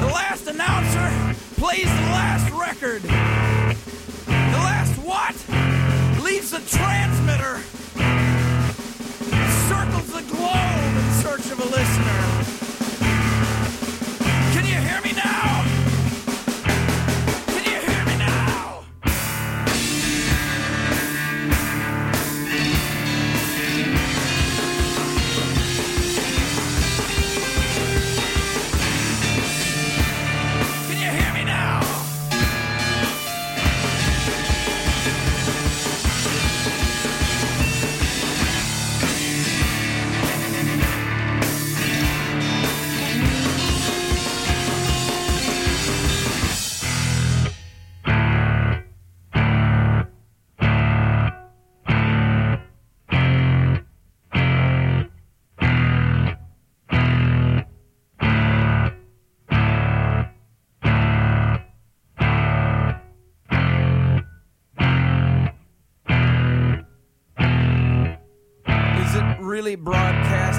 The 0.00 0.12
last 0.12 0.46
announcer 0.48 1.34
plays 1.56 1.84
the 1.84 2.10
last 2.12 2.50
record. 2.52 3.02
The 3.02 4.60
last 4.60 4.92
what? 4.98 5.34
Leaves 6.22 6.50
the 6.50 6.58
transmitter. 6.58 7.15
Listener. 11.70 12.25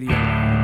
Radio 0.00 0.55